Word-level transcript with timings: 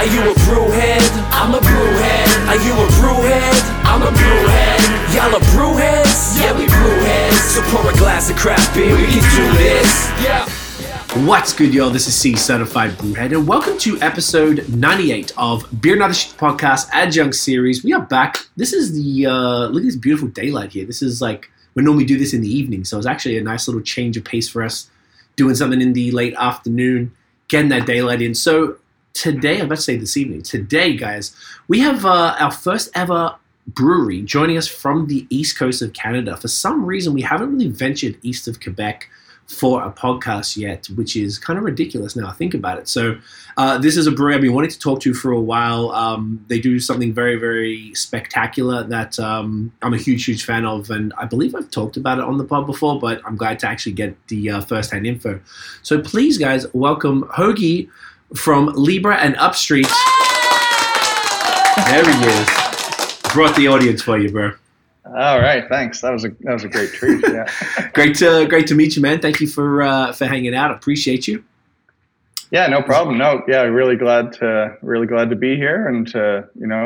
Are 0.00 0.06
you 0.06 0.22
a 0.22 0.32
brewhead? 0.32 1.04
I'm 1.30 1.52
a 1.52 1.58
brewhead. 1.58 2.48
Are 2.48 2.56
you 2.64 2.72
a 2.72 2.86
brewhead? 2.96 3.84
I'm 3.84 4.00
a 4.00 4.06
brewhead. 4.06 5.14
Y'all 5.14 5.36
are 5.36 5.44
brewheads? 5.52 6.40
Yeah, 6.40 6.56
we 6.56 6.64
brewheads. 6.64 7.32
So 7.32 7.60
pour 7.64 7.86
a 7.86 7.94
glass 7.98 8.30
of 8.30 8.36
craft 8.36 8.74
beer, 8.74 8.96
we 8.96 9.04
can 9.04 9.20
do 9.36 9.58
this. 9.58 10.08
Yeah. 10.22 10.48
What's 11.26 11.52
good, 11.52 11.74
y'all? 11.74 11.90
This 11.90 12.08
is 12.08 12.14
C 12.14 12.34
Certified 12.34 12.92
Brewhead, 12.92 13.36
and 13.36 13.46
welcome 13.46 13.76
to 13.76 14.00
episode 14.00 14.66
98 14.70 15.34
of 15.36 15.68
Beer 15.82 15.92
and 15.92 16.02
Other 16.02 16.14
Shit 16.14 16.34
Podcast 16.38 16.88
Adjunct 16.94 17.34
Series. 17.34 17.84
We 17.84 17.92
are 17.92 18.00
back. 18.00 18.38
This 18.56 18.72
is 18.72 18.94
the 18.94 19.26
uh, 19.26 19.66
look 19.66 19.82
at 19.82 19.86
this 19.86 19.96
beautiful 19.96 20.28
daylight 20.28 20.72
here. 20.72 20.86
This 20.86 21.02
is 21.02 21.20
like 21.20 21.50
we 21.74 21.82
normally 21.82 22.06
do 22.06 22.16
this 22.16 22.32
in 22.32 22.40
the 22.40 22.48
evening, 22.48 22.86
so 22.86 22.96
it's 22.96 23.06
actually 23.06 23.36
a 23.36 23.42
nice 23.42 23.68
little 23.68 23.82
change 23.82 24.16
of 24.16 24.24
pace 24.24 24.48
for 24.48 24.62
us, 24.62 24.88
doing 25.36 25.54
something 25.54 25.82
in 25.82 25.92
the 25.92 26.10
late 26.12 26.34
afternoon, 26.38 27.12
getting 27.48 27.68
that 27.68 27.84
daylight 27.84 28.22
in. 28.22 28.34
So 28.34 28.78
today, 29.14 29.58
I'm 29.58 29.66
about 29.66 29.76
to 29.76 29.82
say 29.82 29.96
this 29.96 30.16
evening. 30.16 30.42
Today, 30.42 30.96
guys, 30.96 31.34
we 31.68 31.80
have 31.80 32.04
uh, 32.04 32.36
our 32.38 32.50
first 32.50 32.90
ever 32.94 33.34
brewery 33.66 34.22
joining 34.22 34.56
us 34.56 34.66
from 34.66 35.06
the 35.06 35.26
east 35.30 35.58
coast 35.58 35.82
of 35.82 35.92
Canada. 35.92 36.36
For 36.36 36.48
some 36.48 36.84
reason, 36.84 37.14
we 37.14 37.22
haven't 37.22 37.52
really 37.52 37.68
ventured 37.68 38.18
east 38.22 38.48
of 38.48 38.60
Quebec 38.60 39.08
for 39.46 39.82
a 39.82 39.90
podcast 39.90 40.56
yet, 40.56 40.86
which 40.94 41.16
is 41.16 41.36
kind 41.36 41.58
of 41.58 41.64
ridiculous 41.64 42.14
now 42.14 42.28
I 42.28 42.32
think 42.32 42.54
about 42.54 42.78
it. 42.78 42.86
So, 42.86 43.18
uh, 43.56 43.78
this 43.78 43.96
is 43.96 44.06
a 44.06 44.12
brewery 44.12 44.36
I've 44.36 44.40
been 44.40 44.54
wanting 44.54 44.70
to 44.70 44.78
talk 44.78 45.00
to 45.00 45.12
for 45.12 45.32
a 45.32 45.40
while. 45.40 45.90
Um, 45.90 46.44
they 46.46 46.60
do 46.60 46.78
something 46.78 47.12
very, 47.12 47.34
very 47.34 47.92
spectacular 47.94 48.84
that 48.84 49.18
um, 49.18 49.72
I'm 49.82 49.92
a 49.92 49.98
huge, 49.98 50.24
huge 50.24 50.44
fan 50.44 50.64
of, 50.64 50.88
and 50.90 51.12
I 51.18 51.24
believe 51.24 51.56
I've 51.56 51.70
talked 51.70 51.96
about 51.96 52.18
it 52.18 52.24
on 52.24 52.38
the 52.38 52.44
pod 52.44 52.66
before, 52.66 53.00
but 53.00 53.20
I'm 53.26 53.36
glad 53.36 53.58
to 53.60 53.68
actually 53.68 53.92
get 53.92 54.14
the 54.28 54.50
uh, 54.50 54.60
first 54.60 54.92
hand 54.92 55.04
info. 55.04 55.40
So, 55.82 56.00
please, 56.00 56.38
guys, 56.38 56.72
welcome 56.72 57.24
Hoagie 57.24 57.88
from 58.34 58.66
Libra 58.74 59.16
and 59.16 59.36
Upstreet. 59.36 59.88
There 61.86 62.04
he 62.04 62.26
is. 62.26 62.48
Brought 63.32 63.56
the 63.56 63.68
audience 63.68 64.02
for 64.02 64.18
you, 64.18 64.30
bro. 64.30 64.52
All 65.04 65.40
right, 65.40 65.68
thanks. 65.68 66.00
That 66.02 66.12
was 66.12 66.24
a 66.24 66.28
that 66.40 66.52
was 66.52 66.64
a 66.64 66.68
great 66.68 66.90
treat. 66.92 67.22
Yeah. 67.22 67.46
great 67.94 68.16
to 68.16 68.46
great 68.46 68.66
to 68.68 68.74
meet 68.74 68.96
you, 68.96 69.02
man. 69.02 69.20
Thank 69.20 69.40
you 69.40 69.48
for 69.48 69.82
uh, 69.82 70.12
for 70.12 70.26
hanging 70.26 70.54
out. 70.54 70.70
Appreciate 70.70 71.26
you. 71.26 71.42
Yeah, 72.50 72.66
no 72.66 72.82
problem. 72.82 73.18
No, 73.18 73.42
yeah, 73.48 73.62
really 73.62 73.96
glad 73.96 74.32
to 74.34 74.76
really 74.82 75.06
glad 75.06 75.30
to 75.30 75.36
be 75.36 75.56
here 75.56 75.88
and 75.88 76.06
to 76.08 76.48
you 76.58 76.66
know 76.66 76.84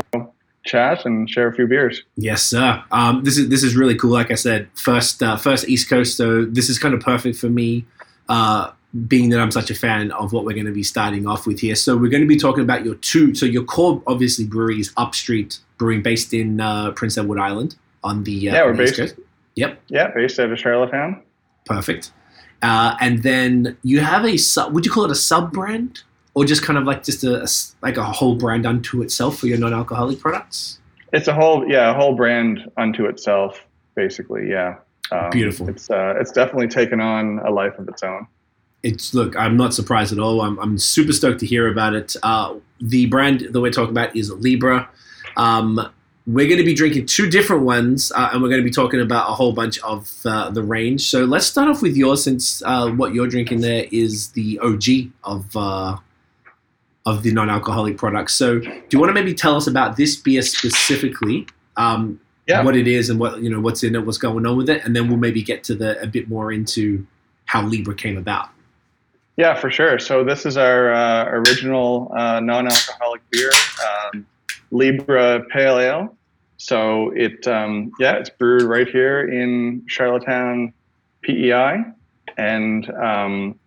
chat 0.65 1.05
and 1.05 1.29
share 1.29 1.49
a 1.49 1.55
few 1.55 1.67
beers. 1.67 2.03
Yes, 2.17 2.43
sir. 2.43 2.83
Um, 2.91 3.25
this 3.25 3.37
is 3.37 3.49
this 3.49 3.63
is 3.63 3.77
really 3.77 3.97
cool. 3.97 4.13
Like 4.13 4.31
I 4.31 4.37
said, 4.37 4.69
first 4.75 5.23
uh, 5.23 5.37
first 5.37 5.69
East 5.69 5.89
Coast, 5.89 6.17
so 6.17 6.45
this 6.45 6.69
is 6.69 6.79
kind 6.79 6.95
of 6.95 7.01
perfect 7.01 7.39
for 7.39 7.49
me. 7.49 7.85
Uh, 8.29 8.71
being 9.09 9.31
that 9.31 9.41
I'm 9.41 9.51
such 9.51 9.71
a 9.71 9.75
fan 9.75 10.13
of 10.13 10.33
what 10.33 10.45
we're 10.45 10.55
going 10.55 10.67
to 10.67 10.73
be 10.73 10.83
starting 10.85 11.27
off 11.27 11.47
with 11.47 11.59
here. 11.61 11.75
So 11.75 11.97
we're 11.97 12.11
going 12.11 12.23
to 12.23 12.29
be 12.29 12.37
talking 12.37 12.63
about 12.63 12.85
your 12.85 12.95
two. 12.97 13.35
So 13.35 13.45
your 13.45 13.65
core, 13.65 14.03
obviously, 14.07 14.45
brewery 14.47 14.79
is 14.79 14.93
Upstreet 14.97 15.59
Brewing, 15.79 16.03
based 16.03 16.33
in 16.33 16.61
uh, 16.61 16.93
Prince 16.93 17.19
Edward 17.19 17.41
Island 17.41 17.75
on 18.05 18.23
the 18.25 18.49
uh, 18.51 18.55
yeah, 18.55 18.63
we're 18.65 18.71
on 18.71 18.77
the 18.77 18.83
East 18.85 18.97
based. 18.97 19.17
Coast. 19.17 19.29
Yep, 19.57 19.81
Yeah, 19.89 20.11
based 20.15 20.39
out 20.39 20.51
of 20.53 20.59
Charlottetown. 20.59 21.23
perfect. 21.65 22.13
Uh, 22.63 22.97
and 23.01 23.23
then 23.23 23.77
you 23.83 24.01
have 24.01 24.25
a 24.25 24.37
sub. 24.37 24.73
Would 24.73 24.87
you 24.87 24.93
call 24.93 25.05
it 25.05 25.11
a 25.11 25.15
sub 25.17 25.53
brand, 25.53 26.03
or 26.35 26.45
just 26.45 26.63
kind 26.63 26.79
of 26.79 26.85
like 26.85 27.03
just 27.05 27.23
a 27.25 27.47
like 27.83 27.97
a 27.97 28.05
whole 28.05 28.37
brand 28.37 28.65
unto 28.67 29.03
itself 29.03 29.39
for 29.39 29.47
your 29.49 29.59
non-alcoholic 29.59 30.19
products? 30.21 30.79
It's 31.13 31.29
a 31.29 31.35
whole 31.35 31.69
yeah, 31.69 31.91
a 31.91 31.95
whole 31.95 32.15
brand 32.15 32.71
unto 32.77 33.05
itself, 33.07 33.65
basically. 33.95 34.49
Yeah. 34.49 34.77
Um, 35.13 35.31
Beautiful. 35.31 35.69
It's 35.69 35.91
uh, 35.91 36.15
it's 36.19 36.33
definitely 36.33 36.69
taken 36.69 37.01
on 37.01 37.39
a 37.41 37.51
life 37.51 37.79
of 37.79 37.89
its 37.89 38.03
own. 38.03 38.27
It's 38.85 39.15
look, 39.15 39.35
I'm 39.37 39.57
not 39.57 39.73
surprised 39.75 40.13
at 40.13 40.19
all. 40.19 40.43
I'm, 40.43 40.59
I'm 40.59 40.77
super 40.79 41.13
stoked 41.13 41.41
to 41.41 41.47
hear 41.47 41.69
about 41.69 41.95
it. 41.95 42.15
Uh, 42.23 42.57
the 42.81 43.07
brand 43.07 43.41
that 43.51 43.61
we're 43.61 43.73
talking 43.73 43.91
about 43.91 44.15
is 44.15 44.31
Libra. 44.31 44.89
Um, 45.37 45.81
we're 46.27 46.47
going 46.47 46.59
to 46.59 46.65
be 46.65 46.75
drinking 46.75 47.07
two 47.07 47.29
different 47.29 47.65
ones, 47.65 48.13
uh, 48.15 48.31
and 48.33 48.43
we're 48.43 48.49
going 48.49 48.61
to 48.61 48.65
be 48.65 48.71
talking 48.71 49.01
about 49.01 49.29
a 49.29 49.35
whole 49.35 49.53
bunch 49.53 49.79
of 49.81 50.11
uh, 50.25 50.51
the 50.51 50.63
range. 50.63 51.03
So 51.09 51.25
let's 51.25 51.47
start 51.47 51.69
off 51.69 51.83
with 51.83 51.97
yours, 51.97 52.23
since 52.25 52.63
uh, 52.65 52.91
what 52.91 53.15
you're 53.15 53.27
drinking 53.27 53.61
there 53.63 53.87
is 53.91 54.31
the 54.33 54.59
OG 54.61 55.13
of 55.25 55.57
uh, 55.57 55.97
of 57.07 57.23
the 57.23 57.33
non-alcoholic 57.33 57.99
products. 57.99 58.35
So 58.35 58.61
do 58.61 58.83
you 58.91 58.99
want 58.99 59.11
to 59.11 59.15
maybe 59.15 59.35
tell 59.35 59.57
us 59.57 59.67
about 59.67 59.97
this 59.97 60.17
beer 60.17 60.43
specifically? 60.43 61.47
Um, 61.77 62.21
Yeah. 62.47 62.63
What 62.63 62.77
it 62.77 62.87
is 62.87 63.09
and 63.09 63.19
what 63.19 63.41
you 63.41 63.49
know 63.49 63.61
what's 63.61 63.83
in 63.83 63.95
it, 63.95 64.05
what's 64.05 64.19
going 64.19 64.45
on 64.45 64.59
with 64.59 64.69
it, 64.69 64.85
and 64.85 64.95
then 64.95 65.09
we'll 65.09 65.17
maybe 65.17 65.43
get 65.43 65.65
to 65.65 65.75
the 65.75 66.01
a 66.03 66.07
bit 66.07 66.29
more 66.29 66.53
into 66.53 67.07
how 67.47 67.63
Libra 67.67 67.95
came 67.95 68.19
about. 68.19 68.49
Yeah, 69.37 69.55
for 69.57 69.71
sure. 69.71 69.99
So 69.99 70.23
this 70.23 70.47
is 70.47 70.57
our 70.57 70.93
uh, 70.93 71.25
original 71.27 72.13
uh, 72.17 72.41
non-alcoholic 72.41 73.21
beer, 73.31 73.51
um, 74.15 74.27
Libra 74.71 75.45
Pale 75.51 75.79
Ale. 75.81 76.17
So 76.57 77.11
it, 77.11 77.47
um, 77.49 77.91
yeah, 77.99 78.13
it's 78.15 78.31
brewed 78.31 78.63
right 78.63 78.89
here 78.89 79.29
in 79.29 79.83
Charlottetown, 79.87 80.73
PEI, 81.23 81.85
and 82.39 82.89
um, 82.95 83.59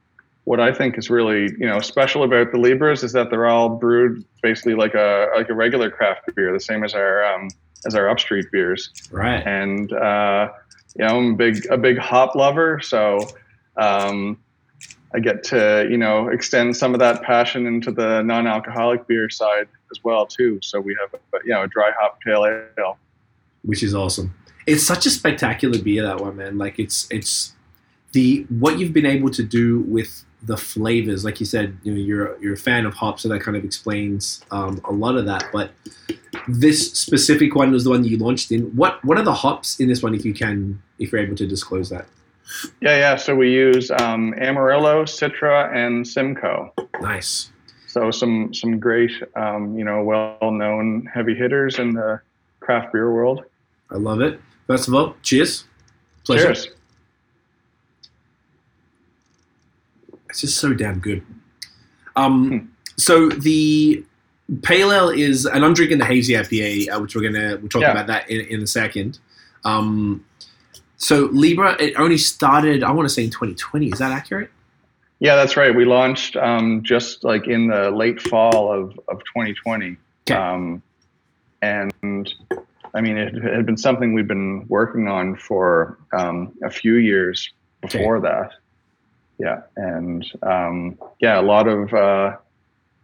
what 0.45 0.61
I 0.61 0.71
think 0.73 0.97
is 0.97 1.09
really, 1.09 1.51
you 1.59 1.67
know, 1.67 1.79
special 1.81 2.23
about 2.23 2.53
the 2.53 2.57
Libras 2.57 3.03
is 3.03 3.11
that 3.11 3.29
they're 3.29 3.47
all 3.47 3.67
brewed 3.69 4.23
basically 4.41 4.73
like 4.73 4.93
a 4.95 5.27
like 5.35 5.49
a 5.49 5.53
regular 5.53 5.91
craft 5.91 6.33
beer, 6.35 6.53
the 6.53 6.59
same 6.59 6.83
as 6.85 6.93
our 6.93 7.25
um, 7.25 7.49
as 7.85 7.93
our 7.93 8.07
Upstreet 8.07 8.49
beers 8.51 8.89
Right. 9.11 9.45
and 9.45 9.91
uh, 9.91 10.49
you 10.97 11.05
know 11.05 11.17
I'm 11.17 11.33
a 11.33 11.35
big 11.35 11.65
a 11.69 11.77
big 11.77 11.97
hop 11.97 12.35
lover, 12.35 12.79
so 12.79 13.19
um, 13.75 14.39
I 15.13 15.19
get 15.19 15.43
to 15.45 15.87
you 15.89 15.97
know 15.97 16.27
extend 16.27 16.75
some 16.75 16.93
of 16.93 16.99
that 16.99 17.23
passion 17.23 17.65
into 17.65 17.91
the 17.91 18.21
non-alcoholic 18.23 19.07
beer 19.07 19.29
side 19.29 19.67
as 19.91 20.03
well 20.03 20.25
too. 20.25 20.59
So 20.61 20.79
we 20.79 20.95
have 20.99 21.19
you 21.45 21.53
know 21.53 21.63
a 21.63 21.67
dry 21.67 21.91
hop 21.99 22.19
pale 22.21 22.45
ale. 22.45 22.97
which 23.63 23.83
is 23.83 23.95
awesome. 23.95 24.33
It's 24.65 24.85
such 24.85 25.05
a 25.05 25.09
spectacular 25.09 25.79
beer 25.81 26.03
that 26.03 26.19
one, 26.19 26.35
man. 26.35 26.57
Like 26.57 26.77
it's 26.77 27.07
it's 27.09 27.53
the 28.11 28.45
what 28.49 28.79
you've 28.79 28.93
been 28.93 29.05
able 29.05 29.29
to 29.31 29.43
do 29.43 29.81
with 29.81 30.25
the 30.43 30.57
flavors. 30.57 31.23
Like 31.23 31.39
you 31.39 31.45
said, 31.45 31.77
you 31.83 31.93
know, 31.93 31.99
you're 31.99 32.41
you're 32.41 32.53
a 32.53 32.57
fan 32.57 32.85
of 32.85 32.93
hops, 32.93 33.23
so 33.23 33.29
that 33.29 33.41
kind 33.41 33.57
of 33.57 33.63
explains 33.63 34.43
um, 34.51 34.81
a 34.85 34.91
lot 34.91 35.15
of 35.15 35.25
that. 35.25 35.45
But 35.51 35.71
this 36.47 36.91
specific 36.91 37.55
one 37.55 37.71
was 37.71 37.83
the 37.83 37.89
one 37.89 38.03
you 38.03 38.17
launched 38.17 38.51
in. 38.51 38.63
What 38.75 39.03
what 39.05 39.17
are 39.17 39.23
the 39.23 39.33
hops 39.33 39.79
in 39.79 39.87
this 39.87 40.03
one, 40.03 40.13
if 40.13 40.25
you 40.25 40.33
can, 40.33 40.81
if 40.99 41.11
you're 41.11 41.21
able 41.21 41.35
to 41.37 41.47
disclose 41.47 41.89
that? 41.89 42.07
Yeah, 42.81 42.97
yeah. 42.97 43.15
So 43.15 43.35
we 43.35 43.51
use 43.51 43.91
um, 43.91 44.33
Amarillo, 44.37 45.03
Citra, 45.03 45.73
and 45.75 46.07
Simcoe. 46.07 46.73
Nice. 47.01 47.51
So 47.87 48.11
some 48.11 48.53
some 48.53 48.79
great 48.79 49.11
um, 49.35 49.77
you 49.77 49.83
know 49.83 50.03
well-known 50.03 51.09
heavy 51.13 51.33
hitters 51.35 51.79
in 51.79 51.93
the 51.93 52.21
craft 52.59 52.93
beer 52.93 53.11
world. 53.13 53.43
I 53.91 53.95
love 53.95 54.21
it. 54.21 54.39
First 54.67 54.87
of 54.87 54.93
all, 54.93 55.15
cheers. 55.23 55.65
Pleasure. 56.25 56.53
Cheers. 56.53 56.67
It's 60.29 60.41
just 60.41 60.57
so 60.57 60.73
damn 60.73 60.99
good. 60.99 61.23
Um, 62.15 62.71
so 62.97 63.29
the 63.29 64.03
pale 64.61 64.91
ale 64.91 65.09
is, 65.09 65.45
and 65.45 65.63
I'm 65.63 65.73
drinking 65.73 65.99
the 65.99 66.05
hazy 66.05 66.33
IPA, 66.33 66.89
uh, 66.95 66.99
which 66.99 67.15
we're 67.15 67.21
gonna 67.29 67.57
we'll 67.57 67.69
talk 67.69 67.81
Yeah. 67.81 67.91
about 67.91 68.07
that 68.07 68.29
in, 68.29 68.41
in 68.47 68.61
a 68.61 68.67
second. 68.67 69.19
Um, 69.63 70.23
so 70.97 71.29
Libra, 71.31 71.79
it 71.79 71.93
only 71.97 72.17
started, 72.17 72.83
I 72.83 72.91
want 72.91 73.07
to 73.07 73.13
say 73.13 73.23
in 73.23 73.29
2020. 73.29 73.87
Is 73.87 73.99
that 73.99 74.11
accurate? 74.11 74.49
Yeah, 75.19 75.35
that's 75.35 75.55
right. 75.55 75.73
We 75.73 75.85
launched 75.85 76.35
um, 76.35 76.83
just 76.83 77.23
like 77.23 77.47
in 77.47 77.67
the 77.67 77.89
late 77.91 78.21
fall 78.21 78.71
of, 78.71 78.99
of 79.07 79.19
2020. 79.19 79.97
Okay. 80.29 80.35
Um, 80.35 80.81
and 81.61 82.33
I 82.93 83.01
mean, 83.01 83.17
it 83.17 83.33
had 83.43 83.65
been 83.65 83.77
something 83.77 84.13
we'd 84.13 84.27
been 84.27 84.67
working 84.67 85.07
on 85.07 85.35
for 85.35 85.97
um, 86.13 86.53
a 86.63 86.69
few 86.69 86.95
years 86.95 87.51
before 87.81 88.19
that. 88.21 88.53
Yeah. 89.39 89.61
And 89.75 90.25
um, 90.41 90.97
yeah, 91.19 91.39
a 91.39 91.43
lot 91.43 91.67
of, 91.67 91.93
uh, 91.93 92.37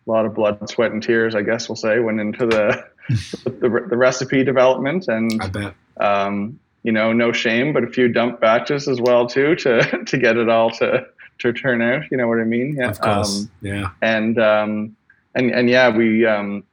a 0.05 0.11
lot 0.11 0.25
of 0.25 0.33
blood, 0.33 0.67
sweat, 0.69 0.91
and 0.91 1.01
tears, 1.01 1.35
I 1.35 1.41
guess 1.41 1.69
we'll 1.69 1.75
say, 1.75 1.99
went 1.99 2.19
into 2.19 2.45
the, 2.45 2.85
the, 3.45 3.85
the 3.89 3.97
recipe 3.97 4.43
development. 4.43 5.07
And 5.07 5.41
I 5.41 5.47
bet. 5.47 5.75
um, 5.97 6.59
you 6.83 6.91
know, 6.91 7.13
no 7.13 7.31
shame, 7.31 7.73
but 7.73 7.83
a 7.83 7.87
few 7.87 8.07
dump 8.07 8.39
batches 8.39 8.87
as 8.87 8.99
well 9.01 9.25
too 9.25 9.55
to 9.55 10.03
to 10.05 10.17
get 10.17 10.37
it 10.37 10.49
all 10.49 10.69
to 10.71 11.05
to 11.39 11.53
turn 11.53 11.81
out. 11.81 12.03
You 12.11 12.17
know 12.17 12.27
what 12.27 12.39
I 12.39 12.43
mean? 12.43 12.75
Yeah. 12.77 12.89
Of 12.89 12.99
course. 13.01 13.41
Um, 13.41 13.51
yeah. 13.61 13.89
and 14.01 14.39
um, 14.39 14.95
and 15.35 15.51
and 15.51 15.69
yeah, 15.69 15.89
we 15.89 16.25
um, 16.25 16.63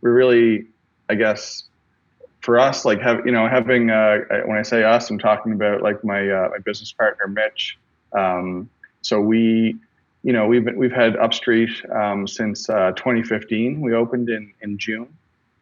we 0.00 0.10
really, 0.10 0.66
I 1.08 1.14
guess, 1.14 1.64
for 2.40 2.58
us, 2.58 2.84
like 2.84 3.00
have 3.00 3.26
you 3.26 3.32
know 3.32 3.48
having 3.48 3.90
uh, 3.90 4.18
when 4.46 4.58
I 4.58 4.62
say 4.62 4.84
us, 4.84 5.10
I'm 5.10 5.18
talking 5.18 5.52
about 5.52 5.82
like 5.82 6.02
my 6.04 6.28
uh, 6.28 6.48
my 6.50 6.58
business 6.58 6.92
partner 6.92 7.26
Mitch. 7.28 7.78
Um, 8.12 8.68
so 9.02 9.20
we, 9.20 9.76
you 10.22 10.32
know, 10.32 10.46
we've 10.46 10.64
been, 10.64 10.76
we've 10.76 10.92
had 10.92 11.16
Upstreet 11.16 11.70
um, 11.94 12.26
since 12.26 12.68
uh, 12.68 12.92
2015. 12.92 13.80
We 13.80 13.94
opened 13.94 14.28
in 14.28 14.52
in 14.62 14.78
June 14.78 15.08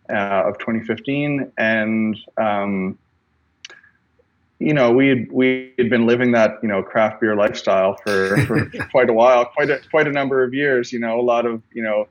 uh, 0.08 0.44
of 0.46 0.58
2015, 0.58 1.52
and 1.58 2.17
um, 2.37 2.99
you 4.58 4.75
know, 4.75 4.90
we 4.90 5.08
had, 5.08 5.31
we 5.31 5.72
had 5.78 5.88
been 5.88 6.06
living 6.06 6.32
that, 6.32 6.58
you 6.62 6.69
know, 6.69 6.82
craft 6.82 7.20
beer 7.20 7.37
lifestyle 7.37 7.96
for, 8.05 8.37
for 8.44 8.66
quite 8.90 9.08
a 9.08 9.12
while, 9.12 9.44
quite 9.44 9.70
a, 9.70 9.81
quite 9.90 10.08
a 10.08 10.12
number 10.12 10.43
of 10.43 10.52
years, 10.52 10.93
you 10.93 10.99
know, 10.99 11.20
a 11.20 11.22
lot 11.22 11.46
of, 11.46 11.62
you 11.72 11.82
know, 11.82 12.08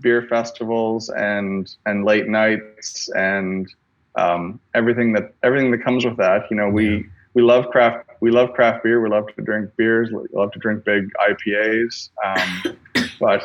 beer 0.00 0.22
festivals 0.22 1.08
and 1.10 1.74
and 1.86 2.04
late 2.04 2.28
nights 2.28 3.08
and 3.14 3.72
um, 4.16 4.60
everything 4.74 5.12
that 5.12 5.34
everything 5.42 5.70
that 5.70 5.82
comes 5.82 6.04
with 6.04 6.16
that. 6.16 6.42
You 6.50 6.56
know, 6.56 6.68
we 6.68 7.06
we 7.34 7.42
love 7.42 7.68
craft 7.70 8.08
we 8.20 8.30
love 8.30 8.52
craft 8.52 8.82
beer. 8.82 9.00
We 9.00 9.08
love 9.08 9.26
to 9.36 9.42
drink 9.42 9.70
beers. 9.76 10.10
We 10.10 10.26
love 10.32 10.52
to 10.52 10.58
drink 10.58 10.84
big 10.84 11.08
IPAs. 11.28 12.10
Um, 12.24 12.76
but 13.20 13.42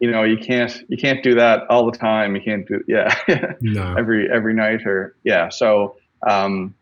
you 0.00 0.10
know, 0.10 0.24
you 0.24 0.38
can't 0.38 0.84
you 0.88 0.96
can't 0.96 1.22
do 1.22 1.34
that 1.34 1.64
all 1.68 1.90
the 1.90 1.96
time. 1.96 2.34
You 2.34 2.42
can't 2.42 2.66
do 2.66 2.82
yeah 2.88 3.14
No. 3.60 3.94
every 3.96 4.30
every 4.30 4.54
night 4.54 4.86
or 4.86 5.14
yeah. 5.24 5.48
So 5.48 5.96
um, 6.28 6.74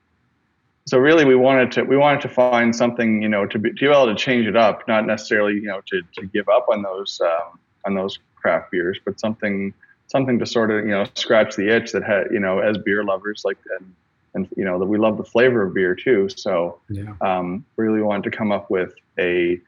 so 0.88 0.98
really, 0.98 1.24
we 1.24 1.34
wanted 1.34 1.70
to 1.72 1.82
we 1.82 1.96
wanted 1.96 2.22
to 2.22 2.28
find 2.28 2.74
something 2.74 3.20
you 3.20 3.28
know 3.28 3.46
to 3.46 3.58
be 3.58 3.70
to 3.70 3.74
be 3.74 3.86
able 3.86 4.06
to 4.06 4.14
change 4.14 4.46
it 4.46 4.56
up, 4.56 4.86
not 4.88 5.06
necessarily 5.06 5.54
you 5.54 5.66
know 5.66 5.82
to, 5.86 6.02
to 6.14 6.26
give 6.26 6.48
up 6.48 6.66
on 6.70 6.82
those 6.82 7.20
um, 7.22 7.58
on 7.84 7.94
those 7.94 8.18
craft 8.36 8.70
beers, 8.70 8.98
but 9.04 9.20
something 9.20 9.74
something 10.06 10.38
to 10.38 10.46
sort 10.46 10.70
of 10.70 10.84
you 10.84 10.90
know 10.90 11.04
scratch 11.14 11.56
the 11.56 11.68
itch 11.68 11.92
that 11.92 12.02
had 12.02 12.28
you 12.32 12.40
know 12.40 12.58
as 12.60 12.78
beer 12.78 13.04
lovers 13.04 13.42
like 13.44 13.58
and 13.78 13.94
and 14.34 14.48
you 14.56 14.64
know 14.64 14.78
that 14.78 14.86
we 14.86 14.96
love 14.96 15.18
the 15.18 15.24
flavor 15.24 15.64
of 15.64 15.74
beer 15.74 15.94
too. 15.94 16.28
So 16.28 16.80
Yeah. 16.88 17.14
um, 17.20 17.64
really 17.76 18.02
wanted 18.02 18.30
to 18.30 18.36
come 18.36 18.50
up 18.52 18.70
with 18.70 18.94
a 19.18 19.60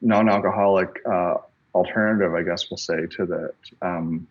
non-alcoholic 0.00 1.00
uh, 1.06 1.34
alternative, 1.74 2.34
I 2.34 2.42
guess 2.42 2.70
we'll 2.70 2.76
say, 2.78 3.06
to 3.06 3.26
that. 3.26 3.54
Um, 3.80 4.26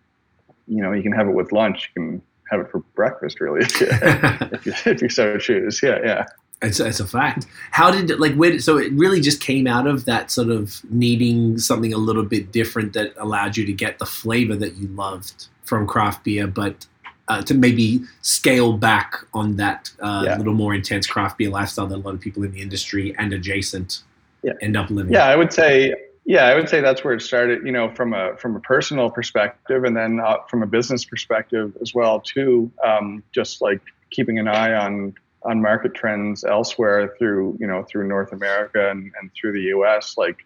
you 0.68 0.82
know, 0.84 0.92
you 0.92 1.02
can 1.02 1.12
have 1.12 1.28
it 1.28 1.34
with 1.34 1.52
lunch. 1.52 1.90
You 1.96 2.02
can 2.02 2.22
have 2.52 2.60
it 2.62 2.70
for 2.70 2.80
breakfast, 2.96 3.40
really, 3.40 3.62
if 3.66 4.66
you, 4.66 4.74
if 4.86 5.02
you, 5.02 5.10
so 5.10 5.38
choose. 5.38 5.82
Yeah, 5.82 6.00
yeah. 6.04 6.26
It's, 6.62 6.80
it's 6.80 7.00
a 7.00 7.08
fact. 7.08 7.48
How 7.72 7.90
did 7.90 8.20
like 8.20 8.36
where? 8.36 8.60
So 8.60 8.78
it 8.78 8.92
really 8.94 9.20
just 9.20 9.42
came 9.42 9.66
out 9.66 9.88
of 9.88 10.06
that 10.06 10.30
sort 10.30 10.50
of 10.50 10.80
needing 10.92 11.58
something 11.58 11.92
a 11.92 11.98
little 11.98 12.24
bit 12.24 12.52
different 12.52 12.94
that 12.94 13.14
allowed 13.18 13.58
you 13.58 13.66
to 13.66 13.74
get 13.74 13.98
the 13.98 14.06
flavor 14.06 14.56
that 14.58 14.76
you 14.76 14.88
loved 14.90 15.48
from 15.64 15.88
craft 15.88 16.24
beer, 16.24 16.46
but 16.46 16.86
uh, 17.30 17.42
to 17.44 17.54
maybe 17.56 18.02
scale 18.22 18.74
back 18.74 19.16
on 19.34 19.56
that 19.56 19.90
uh, 20.02 20.24
Yeah. 20.26 20.38
little 20.38 20.54
more 20.54 20.76
intense 20.76 21.08
craft 21.08 21.38
beer 21.40 21.50
lifestyle 21.50 21.88
that 21.88 21.96
a 21.96 21.98
lot 21.98 22.14
of 22.14 22.20
people 22.20 22.44
in 22.44 22.52
the 22.52 22.62
industry 22.62 23.16
and 23.18 23.34
adjacent 23.34 24.04
Yeah. 24.44 24.54
end 24.62 24.76
up 24.78 24.90
living. 24.92 25.14
Yeah, 25.14 25.26
I 25.28 25.36
would 25.36 25.52
say. 25.54 25.96
Yeah, 26.26 26.46
I 26.46 26.56
would 26.56 26.70
say 26.70 26.82
that's 26.82 27.04
where 27.04 27.14
it 27.14 27.22
started. 27.22 27.66
You 27.66 27.72
know, 27.72 27.90
from 27.90 28.14
a 28.14 28.38
from 28.38 28.56
a 28.56 28.60
personal 28.60 29.10
perspective, 29.10 29.84
and 29.84 29.98
then 29.98 30.20
uh, 30.20 30.38
from 30.50 30.62
a 30.64 30.68
business 30.68 31.04
perspective 31.04 31.76
as 31.82 31.94
well 31.94 32.20
too. 32.20 32.72
Um, 32.84 33.24
just 33.32 33.62
like 33.62 33.82
keeping 34.12 34.38
an 34.38 34.48
eye 34.48 34.74
on 34.74 35.16
on 35.44 35.62
market 35.62 35.96
trends 35.96 36.44
elsewhere 36.44 37.16
through 37.18 37.58
you 37.60 37.66
know 37.66 37.84
through 37.84 38.08
North 38.08 38.32
America 38.34 38.92
and, 38.92 39.12
and 39.20 39.32
through 39.34 39.54
the 39.54 39.62
U.S. 39.76 40.16
Like, 40.18 40.46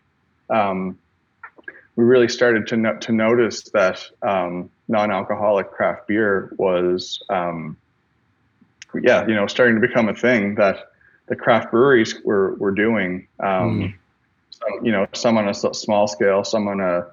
um, 0.49 0.97
we 1.97 2.05
really 2.05 2.29
started 2.29 2.67
to 2.67 2.77
no- 2.77 2.97
to 2.97 3.11
notice 3.11 3.63
that 3.73 4.01
um, 4.21 4.69
non-alcoholic 4.87 5.71
craft 5.71 6.07
beer 6.07 6.53
was, 6.57 7.21
um, 7.29 7.75
yeah, 9.01 9.27
you 9.27 9.35
know, 9.35 9.47
starting 9.47 9.75
to 9.79 9.85
become 9.85 10.07
a 10.07 10.15
thing 10.15 10.55
that 10.55 10.91
the 11.27 11.35
craft 11.35 11.71
breweries 11.71 12.15
were 12.23 12.55
were 12.55 12.71
doing. 12.71 13.27
Um, 13.41 13.81
Mm. 13.81 13.93
You 14.83 14.91
know, 14.91 15.07
some 15.13 15.37
on 15.37 15.47
a 15.49 15.53
small 15.53 16.07
scale, 16.07 16.43
some 16.43 16.67
on 16.67 16.79
a 16.79 17.07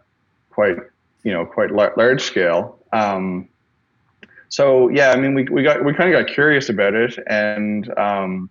quite, 0.51 0.77
you 1.25 1.33
know, 1.33 1.45
quite 1.45 1.73
large 1.73 2.23
scale. 2.23 2.79
Um, 2.93 3.49
so 4.49 4.89
yeah, 4.89 5.13
I 5.13 5.17
mean, 5.17 5.35
we, 5.35 5.45
we 5.45 5.63
got 5.63 5.85
we 5.85 5.95
kind 5.95 6.13
of 6.13 6.27
got 6.27 6.33
curious 6.33 6.69
about 6.69 6.95
it, 6.95 7.19
and 7.27 7.89
um, 7.99 8.51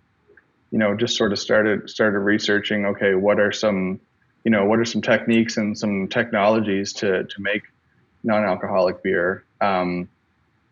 you 0.70 0.78
know, 0.78 0.96
just 0.96 1.16
sort 1.16 1.32
of 1.32 1.38
started 1.38 1.88
started 1.88 2.18
researching. 2.18 2.86
Okay, 2.86 3.14
what 3.14 3.38
are 3.38 3.52
some, 3.52 4.00
you 4.44 4.50
know, 4.50 4.64
what 4.64 4.78
are 4.78 4.84
some 4.84 5.00
techniques 5.00 5.56
and 5.56 5.78
some 5.78 6.08
technologies 6.08 6.92
to 6.94 7.24
to 7.24 7.40
make 7.40 7.62
non-alcoholic 8.24 9.02
beer? 9.02 9.44
Um, 9.60 10.08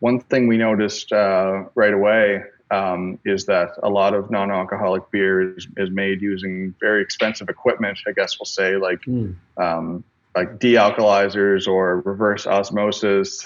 one 0.00 0.18
thing 0.18 0.48
we 0.48 0.56
noticed 0.56 1.12
uh, 1.12 1.64
right 1.74 1.94
away 1.94 2.42
um, 2.70 3.18
is 3.24 3.46
that 3.46 3.70
a 3.82 3.88
lot 3.90 4.14
of 4.14 4.30
non-alcoholic 4.30 5.10
beer 5.10 5.56
is, 5.56 5.66
is 5.76 5.90
made 5.90 6.22
using 6.22 6.74
very 6.80 7.02
expensive 7.02 7.48
equipment. 7.48 7.98
I 8.06 8.12
guess 8.12 8.38
we'll 8.38 8.46
say 8.46 8.76
like 8.76 9.00
Mm. 9.02 9.34
um, 9.56 10.04
like 10.36 10.58
dealcoholizers 10.58 11.66
or 11.66 12.00
reverse 12.02 12.46
osmosis, 12.46 13.44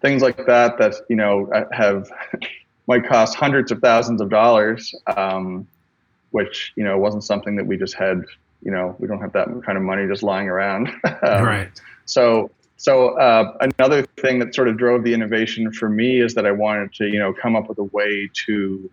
things 0.00 0.22
like 0.22 0.44
that 0.46 0.78
that 0.78 0.94
you 1.08 1.16
know 1.16 1.48
have 1.72 2.10
might 2.88 3.06
cost 3.06 3.36
hundreds 3.36 3.70
of 3.70 3.78
thousands 3.80 4.20
of 4.20 4.28
dollars, 4.30 4.94
um, 5.16 5.66
which 6.30 6.72
you 6.76 6.84
know 6.84 6.98
wasn't 6.98 7.24
something 7.24 7.56
that 7.56 7.66
we 7.66 7.76
just 7.76 7.94
had. 7.94 8.24
You 8.62 8.72
know, 8.72 8.96
we 8.98 9.06
don't 9.06 9.20
have 9.20 9.32
that 9.34 9.46
kind 9.64 9.78
of 9.78 9.84
money 9.84 10.08
just 10.08 10.22
lying 10.24 10.48
around. 10.48 10.88
Um, 11.22 11.44
right. 11.44 11.68
so, 12.04 12.50
so 12.76 13.18
uh, 13.18 13.56
another 13.60 14.02
thing 14.20 14.38
that 14.40 14.54
sort 14.54 14.68
of 14.68 14.76
drove 14.76 15.02
the 15.04 15.14
innovation 15.14 15.72
for 15.72 15.88
me 15.88 16.20
is 16.20 16.34
that 16.34 16.46
I 16.46 16.52
wanted 16.52 16.92
to, 16.94 17.06
you 17.06 17.18
know, 17.18 17.32
come 17.32 17.56
up 17.56 17.68
with 17.68 17.78
a 17.78 17.84
way 17.84 18.28
to, 18.46 18.90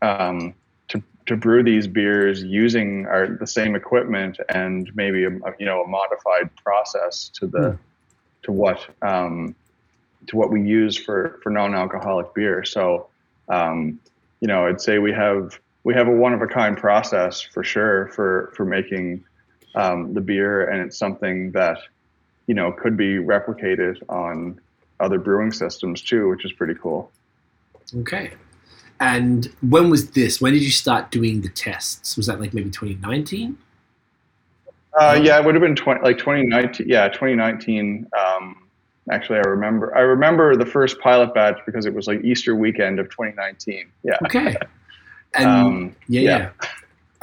um, 0.00 0.54
to, 0.88 1.02
to 1.26 1.36
brew 1.36 1.62
these 1.62 1.86
beers 1.86 2.42
using 2.42 3.06
our 3.06 3.36
the 3.38 3.46
same 3.46 3.74
equipment 3.76 4.38
and 4.48 4.90
maybe 4.94 5.24
a, 5.24 5.30
you 5.58 5.66
know 5.66 5.82
a 5.82 5.86
modified 5.86 6.54
process 6.56 7.30
to 7.34 7.46
the 7.46 7.70
Hmm. 7.70 7.76
to 8.42 8.52
what 8.52 8.86
um, 9.02 9.54
to 10.26 10.36
what 10.36 10.50
we 10.50 10.62
use 10.62 10.96
for 10.96 11.40
for 11.42 11.50
non-alcoholic 11.50 12.34
beer. 12.34 12.64
So, 12.64 13.08
um, 13.48 14.00
you 14.40 14.48
know, 14.48 14.66
I'd 14.66 14.80
say 14.80 14.98
we 14.98 15.12
have 15.12 15.58
we 15.84 15.94
have 15.94 16.08
a 16.08 16.12
one 16.12 16.32
of 16.32 16.42
a 16.42 16.46
kind 16.46 16.76
process 16.76 17.40
for 17.40 17.62
sure 17.62 18.08
for 18.08 18.52
for 18.56 18.64
making 18.64 19.24
um, 19.74 20.14
the 20.14 20.20
beer, 20.20 20.68
and 20.68 20.82
it's 20.82 20.98
something 20.98 21.52
that 21.52 21.78
you 22.52 22.56
know 22.56 22.70
could 22.70 22.98
be 22.98 23.16
replicated 23.16 23.96
on 24.10 24.60
other 25.00 25.18
brewing 25.18 25.50
systems 25.50 26.02
too, 26.02 26.28
which 26.28 26.44
is 26.44 26.52
pretty 26.52 26.74
cool. 26.74 27.10
Okay. 28.00 28.32
And 29.00 29.50
when 29.62 29.88
was 29.88 30.10
this? 30.10 30.38
When 30.38 30.52
did 30.52 30.60
you 30.60 30.70
start 30.70 31.10
doing 31.10 31.40
the 31.40 31.48
tests? 31.48 32.14
Was 32.14 32.26
that 32.26 32.40
like 32.40 32.52
maybe 32.52 32.68
2019? 32.68 33.56
Uh, 35.00 35.18
yeah, 35.24 35.38
it 35.38 35.46
would 35.46 35.54
have 35.54 35.62
been 35.62 35.74
20, 35.74 36.02
like 36.02 36.18
2019. 36.18 36.86
Yeah, 36.86 37.08
2019. 37.08 38.06
Um, 38.20 38.68
actually, 39.10 39.38
I 39.38 39.48
remember. 39.48 39.96
I 39.96 40.00
remember 40.00 40.54
the 40.54 40.66
first 40.66 41.00
pilot 41.00 41.32
batch 41.32 41.58
because 41.64 41.86
it 41.86 41.94
was 41.94 42.06
like 42.06 42.22
Easter 42.22 42.54
weekend 42.54 43.00
of 43.00 43.08
2019. 43.08 43.86
Yeah. 44.04 44.18
Okay. 44.26 44.56
And 45.34 45.48
Um, 45.48 45.96
yeah, 46.08 46.20
yeah. 46.20 46.38
yeah. 46.38 46.68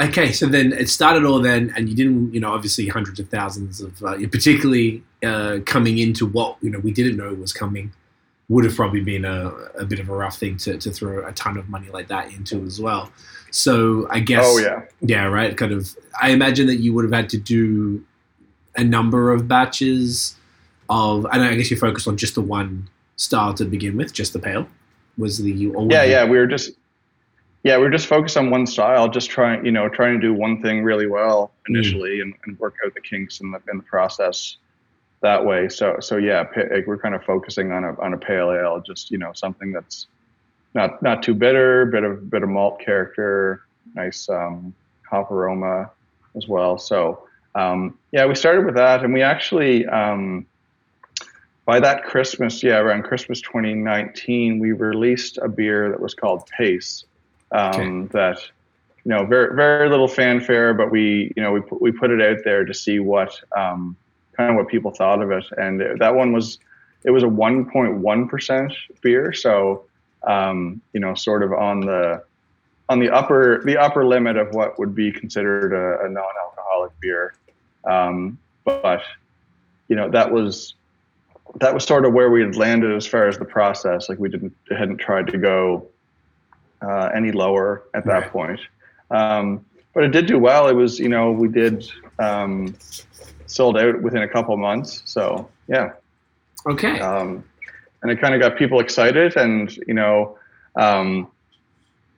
Okay, 0.02 0.32
so 0.32 0.46
then 0.46 0.72
it 0.72 0.90
started 0.90 1.26
all 1.26 1.42
then, 1.42 1.74
and 1.76 1.90
you 1.90 1.96
didn't, 1.96 2.34
you 2.34 2.40
know, 2.40 2.54
obviously 2.54 2.88
hundreds 2.88 3.20
of 3.20 3.28
thousands 3.30 3.82
of, 3.82 4.02
uh, 4.02 4.16
particularly 4.32 5.04
uh, 5.24 5.60
coming 5.66 5.98
into 5.98 6.26
what 6.26 6.58
you 6.62 6.70
know 6.70 6.80
we 6.80 6.92
didn't 6.92 7.18
know 7.18 7.34
was 7.34 7.52
coming, 7.52 7.92
would 8.48 8.64
have 8.64 8.76
probably 8.76 9.02
been 9.02 9.26
a, 9.26 9.50
a 9.78 9.86
bit 9.86 10.00
of 10.00 10.10
a 10.10 10.16
rough 10.16 10.38
thing 10.38 10.58
to, 10.58 10.78
to 10.78 10.92
throw 10.92 11.28
a 11.28 11.32
ton 11.34 11.58
of 11.58 11.70
money 11.70 11.90
like 11.90 12.08
that 12.08 12.32
into 12.32 12.64
as 12.64 12.80
well. 12.80 13.12
So 13.52 14.08
I 14.10 14.20
guess, 14.20 14.46
Oh 14.46 14.58
yeah. 14.60 14.84
yeah, 15.02 15.26
right. 15.26 15.56
Kind 15.58 15.72
of, 15.72 15.96
I 16.22 16.32
imagine 16.32 16.68
that 16.68 16.78
you 16.78 16.94
would 16.94 17.04
have 17.04 17.14
had 17.14 17.30
to 17.30 17.38
do 17.38 18.04
a 18.76 18.84
number 18.84 19.32
of 19.32 19.48
batches 19.48 20.36
of, 20.90 21.26
and 21.32 21.44
I 21.44 21.56
guess 21.56 21.70
you 21.70 21.78
focused 21.78 22.08
on 22.08 22.18
just 22.18 22.36
the 22.36 22.42
one 22.42 22.90
style 23.18 23.54
to 23.56 23.66
begin 23.66 23.98
with, 23.98 24.14
just 24.14 24.34
the 24.34 24.40
pale. 24.40 24.68
Was 25.18 25.40
the 25.40 25.52
you? 25.52 25.76
Yeah, 25.90 26.04
yeah. 26.04 26.24
We 26.24 26.38
were 26.38 26.48
just. 26.48 26.72
Yeah, 27.64 27.78
we 27.78 27.86
are 27.86 27.90
just 27.90 28.08
focused 28.08 28.38
on 28.38 28.50
one 28.50 28.66
style, 28.66 29.10
just 29.10 29.30
trying, 29.30 29.66
you 29.66 29.72
know, 29.72 29.90
trying 29.90 30.20
to 30.20 30.26
do 30.26 30.34
one 30.34 30.62
thing 30.62 30.82
really 30.84 31.08
well 31.08 31.52
initially, 31.68 32.22
and, 32.22 32.34
and 32.46 32.58
work 32.58 32.76
out 32.86 32.94
the 32.94 33.02
kinks 33.02 33.42
in 33.42 33.52
the 33.52 33.62
in 33.70 33.78
the 33.78 33.84
process 33.84 34.58
that 35.22 35.46
way. 35.46 35.68
So, 35.68 35.98
so 36.00 36.16
yeah, 36.18 36.46
we're 36.88 36.98
kind 36.98 37.16
of 37.16 37.24
focusing 37.24 37.72
on 37.72 37.84
a 37.84 38.00
on 38.00 38.14
a 38.14 38.18
pale 38.18 38.52
ale, 38.52 38.82
just 38.86 39.12
you 39.12 39.18
know, 39.18 39.34
something 39.34 39.74
that's 39.74 40.08
not 40.74 41.02
not 41.02 41.22
too 41.22 41.34
bitter, 41.34 41.86
bit 41.86 42.04
of 42.04 42.30
bit 42.30 42.44
of 42.44 42.50
malt 42.50 42.80
character, 42.80 43.66
nice 43.94 44.30
um, 44.30 44.74
hop 45.10 45.30
aroma 45.30 45.92
as 46.38 46.48
well. 46.48 46.78
So, 46.78 47.28
um, 47.56 47.98
yeah, 48.14 48.26
we 48.26 48.36
started 48.36 48.66
with 48.66 48.76
that, 48.76 49.04
and 49.04 49.14
we 49.14 49.22
actually 49.22 49.86
um, 49.86 50.46
by 51.70 51.80
that 51.80 52.04
Christmas, 52.04 52.64
yeah, 52.64 52.78
around 52.78 53.04
Christmas 53.04 53.42
2019, 53.42 54.58
we 54.58 54.72
released 54.72 55.38
a 55.38 55.48
beer 55.48 55.90
that 55.90 56.00
was 56.00 56.16
called 56.16 56.48
Pace. 56.48 57.06
Um, 57.52 58.08
That 58.10 58.40
you 59.06 59.10
know, 59.12 59.26
very 59.26 59.56
very 59.56 59.90
little 59.90 60.08
fanfare, 60.08 60.74
but 60.74 60.92
we 60.92 61.34
you 61.36 61.44
know 61.44 61.52
we 61.52 61.62
put, 61.62 61.82
we 61.82 61.92
put 61.92 62.12
it 62.12 62.22
out 62.22 62.44
there 62.44 62.66
to 62.66 62.74
see 62.74 63.00
what 63.00 63.40
um, 63.56 63.96
kind 64.36 64.52
of 64.52 64.56
what 64.56 64.68
people 64.68 64.92
thought 64.92 65.22
of 65.22 65.32
it, 65.32 65.46
and 65.58 66.00
that 66.00 66.16
one 66.16 66.32
was 66.32 66.60
it 67.04 67.12
was 67.12 67.24
a 67.24 67.28
1.1 67.28 68.30
percent 68.30 68.74
beer, 69.02 69.34
so 69.34 69.86
um, 70.24 70.82
you 70.94 71.00
know, 71.00 71.14
sort 71.14 71.44
of 71.44 71.54
on 71.54 71.82
the 71.82 72.24
on 72.90 73.00
the 73.00 73.10
upper 73.10 73.64
the 73.64 73.78
upper 73.78 74.06
limit 74.06 74.38
of 74.38 74.54
what 74.54 74.78
would 74.80 74.96
be 74.96 75.12
considered 75.12 75.74
a, 75.74 76.06
a 76.06 76.10
non-alcoholic 76.10 76.92
beer, 77.00 77.36
um, 77.86 78.38
but 78.66 79.02
you 79.88 79.96
know 79.96 80.10
that 80.10 80.32
was 80.32 80.76
that 81.56 81.74
was 81.74 81.84
sort 81.84 82.06
of 82.06 82.14
where 82.14 82.30
we 82.30 82.42
had 82.42 82.56
landed 82.56 82.96
as 82.96 83.08
far 83.08 83.28
as 83.28 83.38
the 83.38 83.46
process. 83.46 84.10
Like 84.10 84.20
we 84.20 84.30
didn't 84.30 84.56
hadn't 84.70 84.98
tried 84.98 85.28
to 85.28 85.38
go 85.38 85.88
uh, 86.82 87.10
any 87.16 87.32
lower 87.32 87.84
at 87.94 88.06
that 88.06 88.22
Right. 88.24 88.32
point. 88.32 88.60
Um, 89.12 89.66
but 89.94 90.04
it 90.04 90.12
did 90.12 90.28
do 90.28 90.38
well. 90.40 90.68
It 90.68 90.74
was 90.76 91.00
you 91.00 91.10
know 91.10 91.32
we 91.32 91.48
did 91.48 91.90
um, 92.20 92.76
sold 93.48 93.78
out 93.78 94.02
within 94.02 94.22
a 94.24 94.28
couple 94.28 94.56
months. 94.58 95.02
So 95.06 95.50
yeah, 95.68 95.92
Okay. 96.68 97.00
um, 97.00 97.44
and 98.02 98.12
it 98.12 98.22
kind 98.22 98.34
of 98.34 98.42
got 98.42 98.58
people 98.58 98.80
excited 98.80 99.36
and 99.36 99.76
you 99.88 99.94
know 99.94 100.38
um, 100.76 101.30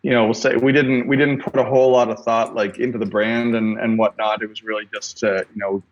you 0.03 0.11
know 0.11 0.25
we'll 0.25 0.33
say 0.33 0.55
we 0.55 0.71
didn't 0.71 1.07
we 1.07 1.15
didn't 1.15 1.41
put 1.41 1.55
a 1.57 1.63
whole 1.63 1.91
lot 1.91 2.09
of 2.09 2.19
thought 2.23 2.55
like 2.55 2.77
into 2.79 2.97
the 2.97 3.05
brand 3.05 3.55
and 3.55 3.79
and 3.79 3.97
whatnot 3.97 4.41
it 4.43 4.49
was 4.49 4.63
really 4.63 4.87
just 4.93 5.17
to 5.19 5.45
you 5.53 5.59
know 5.59 5.83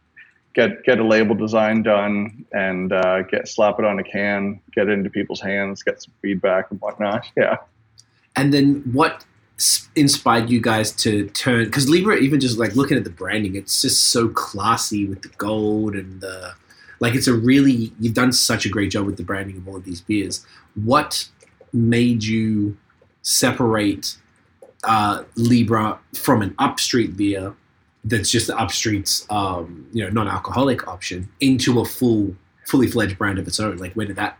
get 0.55 0.83
get 0.83 0.99
a 0.99 1.03
label 1.03 1.35
design 1.35 1.81
done 1.83 2.43
and 2.53 2.91
uh, 2.91 3.21
get 3.23 3.47
slap 3.47 3.79
it 3.79 3.85
on 3.85 3.99
a 3.99 4.03
can 4.03 4.59
get 4.73 4.89
it 4.89 4.91
into 4.91 5.09
people's 5.09 5.39
hands 5.41 5.83
get 5.83 6.01
some 6.01 6.13
feedback 6.21 6.69
and 6.71 6.81
whatnot 6.81 7.25
yeah 7.37 7.57
And 8.39 8.53
then 8.53 8.83
what 8.93 9.25
inspired 9.93 10.49
you 10.49 10.61
guys 10.61 10.93
to 10.93 11.27
turn? 11.31 11.65
Because 11.65 11.89
Libra, 11.89 12.15
even 12.15 12.39
just 12.39 12.57
like 12.57 12.73
looking 12.73 12.95
at 12.95 13.03
the 13.03 13.09
branding, 13.09 13.55
it's 13.55 13.81
just 13.81 14.05
so 14.05 14.29
classy 14.29 15.05
with 15.05 15.23
the 15.23 15.27
gold 15.37 15.93
and 15.93 16.21
the 16.21 16.53
like. 17.01 17.15
It's 17.15 17.27
a 17.27 17.33
really 17.33 17.91
you've 17.99 18.13
done 18.13 18.31
such 18.31 18.65
a 18.65 18.69
great 18.69 18.91
job 18.91 19.05
with 19.05 19.17
the 19.17 19.23
branding 19.23 19.57
of 19.57 19.67
all 19.67 19.75
of 19.75 19.83
these 19.83 19.99
beers. 19.99 20.45
What 20.75 21.27
made 21.73 22.23
you 22.23 22.77
separate 23.23 24.15
uh, 24.85 25.25
Libra 25.35 25.99
from 26.13 26.41
an 26.41 26.55
upstreet 26.59 27.17
beer 27.17 27.53
that's 28.05 28.31
just 28.31 28.47
the 28.47 28.57
upstreet's 28.57 29.27
um, 29.29 29.85
you 29.91 30.01
know 30.01 30.09
non-alcoholic 30.11 30.87
option 30.87 31.27
into 31.41 31.81
a 31.81 31.85
full 31.85 32.33
fully 32.65 32.87
fledged 32.87 33.17
brand 33.17 33.37
of 33.37 33.45
its 33.49 33.59
own? 33.59 33.75
Like 33.75 33.91
where 33.95 34.05
did 34.05 34.15
that 34.15 34.37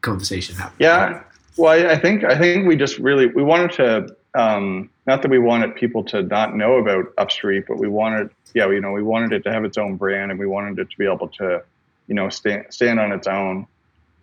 conversation 0.00 0.56
happen? 0.56 0.74
Yeah. 0.80 1.22
Well, 1.58 1.72
I, 1.72 1.92
I 1.92 1.98
think 1.98 2.24
I 2.24 2.38
think 2.38 2.66
we 2.68 2.76
just 2.76 2.98
really 2.98 3.26
we 3.26 3.42
wanted 3.42 3.72
to 3.72 4.16
um, 4.40 4.88
not 5.06 5.22
that 5.22 5.30
we 5.30 5.38
wanted 5.40 5.74
people 5.74 6.04
to 6.04 6.22
not 6.22 6.54
know 6.54 6.74
about 6.76 7.06
Upstreet, 7.18 7.66
but 7.66 7.78
we 7.78 7.88
wanted 7.88 8.30
yeah 8.54 8.68
you 8.70 8.80
know 8.80 8.92
we 8.92 9.02
wanted 9.02 9.32
it 9.32 9.42
to 9.44 9.52
have 9.52 9.64
its 9.64 9.76
own 9.76 9.96
brand 9.96 10.30
and 10.30 10.38
we 10.38 10.46
wanted 10.46 10.78
it 10.78 10.88
to 10.90 10.96
be 10.98 11.04
able 11.06 11.28
to 11.28 11.62
you 12.06 12.14
know 12.14 12.28
stand 12.28 12.66
stand 12.70 13.00
on 13.00 13.10
its 13.12 13.26
own 13.26 13.66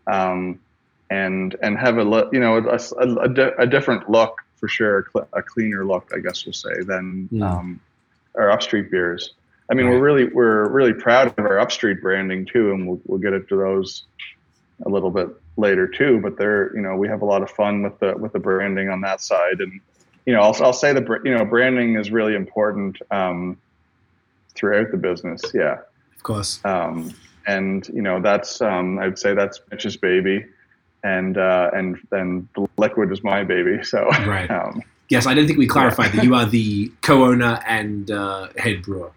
um, 0.07 0.59
and 1.09 1.55
and 1.61 1.77
have 1.77 1.97
a 1.97 2.03
look 2.03 2.33
you 2.33 2.39
know 2.39 2.57
a, 2.57 2.79
a, 2.99 3.15
a, 3.25 3.29
di- 3.29 3.51
a 3.59 3.67
different 3.67 4.09
look 4.09 4.37
for 4.55 4.67
sure 4.67 5.05
cl- 5.13 5.27
a 5.33 5.41
cleaner 5.41 5.85
look 5.85 6.09
I 6.15 6.19
guess 6.19 6.45
we'll 6.45 6.53
say 6.53 6.81
than 6.83 7.27
Mm. 7.33 7.43
um, 7.43 7.79
our 8.35 8.49
Upstreet 8.51 8.89
beers. 8.91 9.33
I 9.69 9.73
mean, 9.73 9.87
Right. 9.87 9.93
we're 9.93 10.01
really 10.01 10.25
we're 10.25 10.67
really 10.69 10.93
proud 10.93 11.27
of 11.27 11.39
our 11.39 11.57
Upstreet 11.59 12.01
branding 12.01 12.45
too, 12.45 12.71
and 12.71 12.87
we'll 12.87 13.01
we'll 13.05 13.19
get 13.19 13.33
into 13.33 13.57
those 13.57 14.03
a 14.85 14.89
little 14.89 15.09
bit 15.09 15.27
later 15.57 15.87
too. 15.87 16.19
But 16.21 16.37
they're 16.37 16.75
you 16.75 16.81
know 16.81 16.95
we 16.95 17.07
have 17.07 17.21
a 17.21 17.25
lot 17.25 17.41
of 17.41 17.49
fun 17.51 17.83
with 17.83 17.99
the 17.99 18.15
with 18.17 18.33
the 18.33 18.39
branding 18.39 18.89
on 18.89 19.01
that 19.01 19.21
side, 19.21 19.59
and 19.59 19.79
you 20.25 20.33
know 20.33 20.41
I'll 20.41 20.55
I'll 20.63 20.73
say 20.73 20.93
the 20.93 21.19
you 21.23 21.35
know 21.35 21.45
branding 21.45 21.95
is 21.97 22.11
really 22.11 22.35
important 22.35 23.01
um, 23.11 23.57
throughout 24.55 24.91
the 24.91 24.97
business. 24.97 25.41
Yeah, 25.53 25.79
Of 26.15 26.23
course. 26.23 26.59
um, 26.65 27.13
and 27.47 27.87
you 27.89 28.01
know 28.01 28.21
that's 28.21 28.61
um, 28.61 28.99
I'd 28.99 29.19
say 29.19 29.33
that's 29.33 29.59
Mitch's 29.71 29.97
baby, 29.97 30.45
and 31.03 31.37
uh, 31.37 31.71
and 31.73 31.97
then 32.11 32.47
the 32.55 32.67
liquid 32.77 33.11
is 33.11 33.23
my 33.23 33.43
baby. 33.43 33.79
So 33.83 34.05
Right. 34.25 34.49
um, 34.49 34.81
Yes, 35.07 35.27
I 35.27 35.35
don't 35.35 35.45
think 35.45 35.59
we 35.59 35.67
clarified 35.67 36.13
that 36.13 36.23
you 36.23 36.33
are 36.33 36.47
the 36.47 36.91
co-owner 37.03 37.59
and 37.67 38.09
uh, 38.09 38.47
head 38.57 38.81
brewer. 38.81 39.11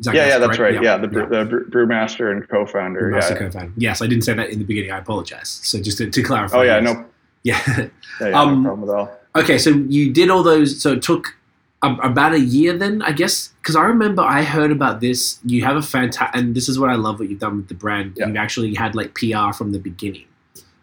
Yeah, 0.00 0.12
yeah, 0.12 0.38
that's 0.38 0.56
correct? 0.56 0.74
right. 0.76 0.82
Yeah, 0.82 0.96
the, 0.96 1.06
brew 1.08 1.26
the 1.28 1.44
brew- 1.44 1.66
brewmaster 1.86 2.32
and 2.32 2.48
co-founder. 2.48 3.08
Master 3.10 3.34
Yeah. 3.34 3.38
co-founder. 3.40 3.72
Yes, 3.76 4.02
I 4.02 4.06
didn't 4.06 4.24
say 4.24 4.34
that 4.34 4.50
in 4.50 4.58
the 4.58 4.64
beginning. 4.64 4.90
I 4.90 4.98
apologize. 4.98 5.48
So 5.62 5.80
just 5.80 5.98
to, 5.98 6.10
to 6.10 6.22
clarify. 6.22 6.58
Oh 6.58 6.62
yeah, 6.62 6.80
no, 6.80 7.04
Yeah. 7.44 7.60
yeah, 7.68 7.88
yeah, 8.20 8.40
Um, 8.40 8.62
no 8.62 8.68
problem 8.70 8.90
at 8.90 8.94
all. 8.96 9.18
okay, 9.36 9.58
so 9.58 9.70
you 9.70 10.12
did 10.12 10.30
all 10.30 10.42
those. 10.42 10.80
So 10.82 10.92
it 10.94 11.02
took 11.02 11.36
a, 11.82 11.94
about 12.02 12.32
a 12.32 12.40
year 12.40 12.76
then, 12.76 13.02
I 13.02 13.12
guess, 13.12 13.50
because 13.62 13.76
I 13.76 13.84
remember 13.84 14.22
I 14.22 14.42
heard 14.42 14.72
about 14.72 15.00
this. 15.00 15.38
You 15.44 15.64
have 15.64 15.76
a 15.76 15.82
fantastic, 15.82 16.34
and 16.40 16.54
this 16.56 16.68
is 16.68 16.76
what 16.78 16.90
I 16.90 16.94
love 16.96 17.20
what 17.20 17.28
you've 17.30 17.38
done 17.38 17.58
with 17.58 17.68
the 17.68 17.74
brand. 17.74 18.14
Yeah. 18.16 18.26
You've 18.26 18.36
actually 18.36 18.74
had 18.74 18.96
like 18.96 19.14
PR 19.14 19.52
from 19.52 19.70
the 19.72 19.78
beginning. 19.78 20.24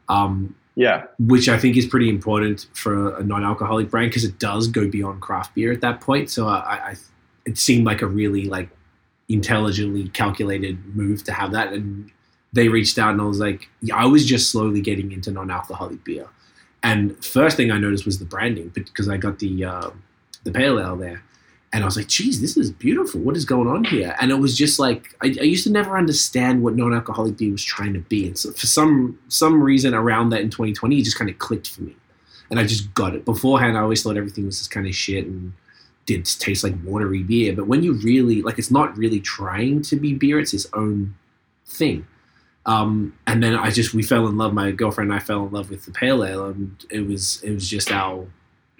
Um, 0.08 0.56
Yeah, 0.76 1.06
which 1.20 1.48
I 1.50 1.58
think 1.58 1.76
is 1.78 1.86
pretty 1.86 2.10
important 2.10 2.68
for 2.74 3.16
a 3.18 3.24
non-alcoholic 3.24 3.90
brand 3.90 4.10
because 4.12 4.24
it 4.26 4.40
does 4.40 4.68
go 4.68 4.88
beyond 4.90 5.22
craft 5.22 5.56
beer 5.56 5.72
at 5.74 5.82
that 5.82 6.00
point. 6.02 6.30
So 6.30 6.48
I, 6.48 6.56
I, 6.92 6.96
it 7.46 7.58
seemed 7.58 7.86
like 7.86 8.02
a 8.02 8.08
really 8.08 8.46
like 8.46 8.70
intelligently 9.28 10.08
calculated 10.10 10.96
move 10.96 11.24
to 11.24 11.32
have 11.32 11.52
that. 11.52 11.74
And 11.74 12.12
they 12.54 12.68
reached 12.68 12.98
out 12.98 13.12
and 13.12 13.22
I 13.22 13.26
was 13.26 13.40
like, 13.40 13.68
yeah, 13.82 13.96
I 13.96 14.06
was 14.06 14.26
just 14.26 14.52
slowly 14.52 14.82
getting 14.82 15.12
into 15.12 15.32
non-alcoholic 15.32 16.04
beer. 16.04 16.28
And 16.86 17.24
first 17.26 17.58
thing 17.58 17.72
I 17.72 17.80
noticed 17.80 18.06
was 18.06 18.20
the 18.20 18.26
branding 18.26 18.70
because 18.70 19.10
I 19.10 19.18
got 19.18 19.40
the 19.40 19.66
uh, 19.66 19.90
the 20.44 20.52
pale 20.52 20.80
ale 20.80 20.96
there, 20.96 21.24
and 21.74 21.84
I 21.84 21.86
was 21.86 21.98
like, 21.98 22.08
"Geez, 22.08 22.42
this 22.42 22.56
is 22.58 22.70
beautiful. 22.70 23.22
What 23.22 23.36
is 23.36 23.44
going 23.44 23.68
on 23.68 23.86
here?" 23.86 24.16
And 24.22 24.30
it 24.30 24.36
was 24.36 24.56
just 24.56 24.78
like 24.78 25.16
I, 25.20 25.36
I 25.42 25.46
used 25.46 25.64
to 25.64 25.72
never 25.72 25.98
understand 25.98 26.62
what 26.62 26.76
non-alcoholic 26.76 27.38
beer 27.38 27.52
was 27.52 27.64
trying 27.64 27.94
to 27.94 28.02
be, 28.02 28.28
and 28.28 28.38
so 28.38 28.52
for 28.52 28.68
some 28.68 29.18
some 29.30 29.64
reason 29.64 29.96
around 29.96 30.30
that 30.30 30.42
in 30.42 30.52
2020, 30.52 31.00
it 31.00 31.04
just 31.04 31.18
kind 31.18 31.28
of 31.28 31.40
clicked 31.40 31.72
for 31.72 31.82
me, 31.82 31.96
and 32.52 32.60
I 32.60 32.66
just 32.66 32.94
got 32.94 33.16
it. 33.16 33.26
Beforehand, 33.26 33.76
I 33.76 33.82
always 33.82 34.04
thought 34.04 34.16
everything 34.16 34.46
was 34.46 34.60
just 34.60 34.70
kind 34.70 34.86
of 34.86 34.94
shit 34.94 35.26
and 35.26 35.54
did 36.06 36.26
taste 36.26 36.64
like 36.64 36.76
watery 36.84 37.24
beer. 37.24 37.54
But 37.54 37.68
when 37.68 37.84
you 37.84 37.94
really 37.94 38.42
like, 38.42 38.60
it's 38.60 38.72
not 38.72 38.96
really 38.98 39.20
trying 39.20 39.82
to 39.84 39.96
be 39.96 40.14
beer; 40.14 40.40
it's 40.40 40.54
its 40.54 40.68
own 40.74 41.16
thing. 41.66 42.06
Um, 42.68 43.14
and 43.28 43.44
then 43.44 43.56
I 43.56 43.70
just 43.70 43.94
we 43.94 44.04
fell 44.04 44.28
in 44.28 44.38
love. 44.38 44.54
My 44.54 44.72
girlfriend 44.72 45.12
and 45.12 45.20
I 45.20 45.24
fell 45.24 45.46
in 45.46 45.52
love 45.52 45.70
with 45.70 45.86
the 45.86 45.92
pale 45.92 46.24
ale, 46.24 46.46
and 46.48 46.84
it 46.90 47.08
was 47.08 47.42
it 47.44 47.52
was 47.52 47.70
just 47.70 47.92
our 47.92 48.28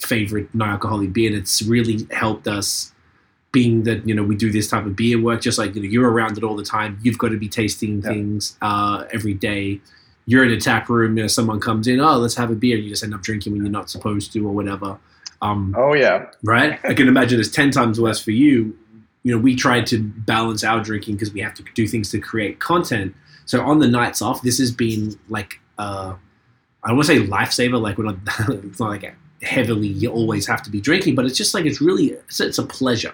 favorite 0.02 0.54
non-alcoholic 0.54 1.14
beer, 1.14 1.30
and 1.30 1.38
it's 1.38 1.62
really 1.62 2.08
helped 2.12 2.48
us. 2.48 2.92
Being 3.52 3.84
that 3.84 4.06
you 4.06 4.14
know 4.14 4.22
we 4.24 4.36
do 4.36 4.52
this 4.52 4.68
type 4.68 4.86
of 4.86 4.98
beer 4.98 5.18
work, 5.22 5.40
just 5.42 5.58
like 5.58 5.76
you 5.76 5.82
know 5.82 5.88
you're 5.88 6.10
around 6.12 6.38
it 6.38 6.44
all 6.44 6.58
the 6.58 6.64
time. 6.66 7.00
You've 7.04 7.18
got 7.18 7.30
to 7.30 7.38
be 7.38 7.48
tasting 7.48 8.02
Yeah. 8.02 8.10
things 8.10 8.58
uh, 8.62 9.06
every 9.14 9.34
day. 9.34 9.80
You're 10.26 10.44
in 10.44 10.52
a 10.52 10.60
tap 10.60 10.90
room. 10.90 11.16
You 11.16 11.24
know, 11.24 11.28
someone 11.28 11.62
comes 11.62 11.88
in. 11.88 12.02
Oh, 12.02 12.18
let's 12.18 12.36
have 12.36 12.52
a 12.52 12.56
beer. 12.56 12.76
You 12.76 12.90
just 12.90 13.02
end 13.04 13.14
up 13.14 13.22
drinking 13.22 13.54
when 13.54 13.62
you're 13.62 13.72
not 13.72 13.90
supposed 13.90 14.34
to, 14.34 14.46
or 14.46 14.52
whatever. 14.54 14.98
Um, 15.42 15.76
Oh 15.78 15.94
yeah, 15.94 16.28
right? 16.44 16.80
I 16.84 16.94
can 16.94 17.08
imagine 17.08 17.40
it's 17.40 17.50
ten 17.50 17.72
times 17.72 18.00
worse 18.00 18.22
for 18.22 18.32
you. 18.32 18.78
You 19.24 19.34
know, 19.34 19.38
we 19.38 19.56
tried 19.56 19.88
to 19.88 20.00
balance 20.00 20.64
our 20.64 20.82
drinking 20.82 21.16
because 21.16 21.34
we 21.34 21.42
have 21.42 21.54
to 21.56 21.64
do 21.74 21.88
things 21.88 22.12
to 22.12 22.20
create 22.20 22.60
content. 22.60 23.16
So 23.46 23.62
on 23.62 23.80
the 23.80 23.88
nights 23.88 24.22
off, 24.22 24.42
this 24.42 24.60
has 24.60 24.72
been 24.72 25.20
like 25.30 25.60
uh, 25.78 26.16
I 26.84 26.90
don't 26.90 26.98
want 26.98 27.08
to 27.08 27.16
say 27.16 27.28
lifesaver. 27.28 27.82
Like 27.82 27.98
we're 27.98 28.06
not, 28.06 28.18
it's 28.50 28.80
not 28.80 28.90
like 28.90 29.16
heavily 29.42 29.88
you 29.88 30.12
always 30.12 30.48
have 30.48 30.62
to 30.64 30.70
be 30.70 30.80
drinking, 30.80 31.16
but 31.16 31.26
it's 31.26 31.38
just 31.38 31.54
like 31.54 31.66
it's 31.66 31.82
really 31.82 32.12
it's, 32.12 32.40
it's 32.40 32.58
a 32.58 32.64
pleasure 32.66 33.14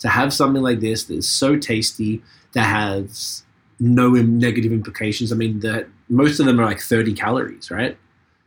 to 0.00 0.08
have 0.08 0.32
something 0.32 0.62
like 0.62 0.80
this 0.80 1.04
that 1.04 1.14
is 1.14 1.28
so 1.28 1.56
tasty 1.58 2.22
that 2.52 2.64
has 2.64 3.44
no 3.78 4.10
negative 4.10 4.72
implications. 4.72 5.32
I 5.32 5.36
mean, 5.36 5.60
the 5.60 5.86
most 6.08 6.40
of 6.40 6.46
them 6.46 6.58
are 6.58 6.64
like 6.64 6.80
thirty 6.80 7.12
calories, 7.12 7.70
right? 7.70 7.96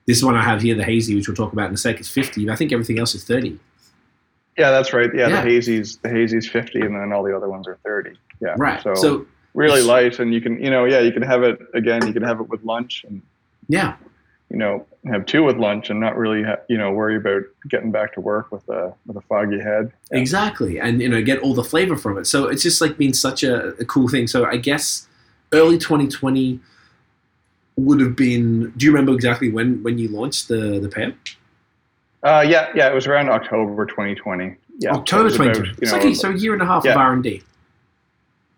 This 0.05 0.21
one 0.23 0.35
I 0.35 0.43
have 0.43 0.61
here, 0.61 0.75
the 0.75 0.83
hazy, 0.83 1.15
which 1.15 1.27
we'll 1.27 1.35
talk 1.35 1.53
about 1.53 1.67
in 1.69 1.73
a 1.73 1.77
sec, 1.77 1.99
is 1.99 2.09
fifty. 2.09 2.49
I 2.49 2.55
think 2.55 2.71
everything 2.71 2.99
else 2.99 3.15
is 3.15 3.23
thirty. 3.23 3.57
yeah, 4.57 4.69
that's 4.71 4.93
right. 4.93 5.09
Yeah, 5.15 5.27
Yeah. 5.29 5.41
the 5.41 5.49
hazy's 5.49 5.97
the 5.97 6.09
hazy's 6.09 6.47
fifty, 6.49 6.81
and 6.81 6.95
then 6.95 7.11
all 7.13 7.23
the 7.23 7.35
other 7.35 7.49
ones 7.49 7.67
are 7.67 7.77
thirty. 7.83 8.13
Yeah, 8.41 8.55
Right. 8.57 8.81
So, 8.83 8.93
so 8.95 9.25
really 9.53 9.81
light, 9.81 10.19
and 10.19 10.33
you 10.33 10.41
can 10.41 10.61
you 10.61 10.69
know 10.69 10.85
yeah 10.85 10.99
you 10.99 11.11
can 11.11 11.21
have 11.21 11.43
it 11.43 11.59
again. 11.73 12.05
You 12.05 12.13
can 12.13 12.23
have 12.23 12.39
it 12.41 12.49
with 12.49 12.63
lunch, 12.63 13.05
and 13.07 13.21
yeah, 13.69 13.95
you 14.49 14.57
know 14.57 14.85
have 15.05 15.25
two 15.25 15.43
with 15.43 15.55
lunch, 15.57 15.89
and 15.89 15.99
not 16.01 16.17
really 16.17 16.43
ha- 16.43 16.59
you 16.67 16.77
know 16.77 16.91
worry 16.91 17.15
about 17.15 17.43
getting 17.69 17.91
back 17.91 18.13
to 18.15 18.19
work 18.21 18.51
with 18.51 18.67
a 18.69 18.93
with 19.05 19.15
a 19.15 19.21
foggy 19.21 19.59
head. 19.61 19.91
Yeah. 20.11 20.17
exactly, 20.19 20.79
and 20.79 21.01
you 21.01 21.07
know 21.07 21.21
get 21.21 21.39
all 21.39 21.53
the 21.53 21.63
flavor 21.63 21.95
from 21.95 22.17
it. 22.17 22.27
So 22.27 22.47
it's 22.47 22.61
just 22.63 22.81
like 22.81 22.97
been 22.97 23.13
such 23.13 23.43
a, 23.43 23.69
a 23.79 23.85
cool 23.85 24.09
thing. 24.09 24.27
So 24.27 24.43
I 24.45 24.57
guess 24.57 25.07
early 25.53 25.77
2020 25.77 26.59
would 27.75 27.99
have 27.99 28.15
been. 28.15 28.71
Do 28.71 28.85
you 28.85 28.91
remember 28.91 29.13
exactly 29.13 29.49
when 29.49 29.81
when 29.83 29.97
you 29.97 30.07
launched 30.09 30.47
the 30.47 30.79
the 30.79 30.89
pair? 30.89 31.13
Uh, 32.23 32.45
yeah, 32.47 32.69
yeah, 32.73 32.89
it 32.89 32.93
was 32.93 33.05
around 33.05 33.29
October 33.29 33.85
2020. 33.85 34.55
Yeah, 34.79 34.93
October 34.93 35.29
so 35.29 35.37
2020. 35.37 35.69
about, 35.69 35.81
you 35.81 36.05
know, 36.05 36.11
a, 36.11 36.15
so 36.15 36.29
a 36.29 36.37
year 36.37 36.53
and 36.53 36.61
a 36.61 36.65
half 36.65 36.85
of. 36.85 36.95
R 36.95 37.13
and 37.13 37.23
D. 37.23 37.43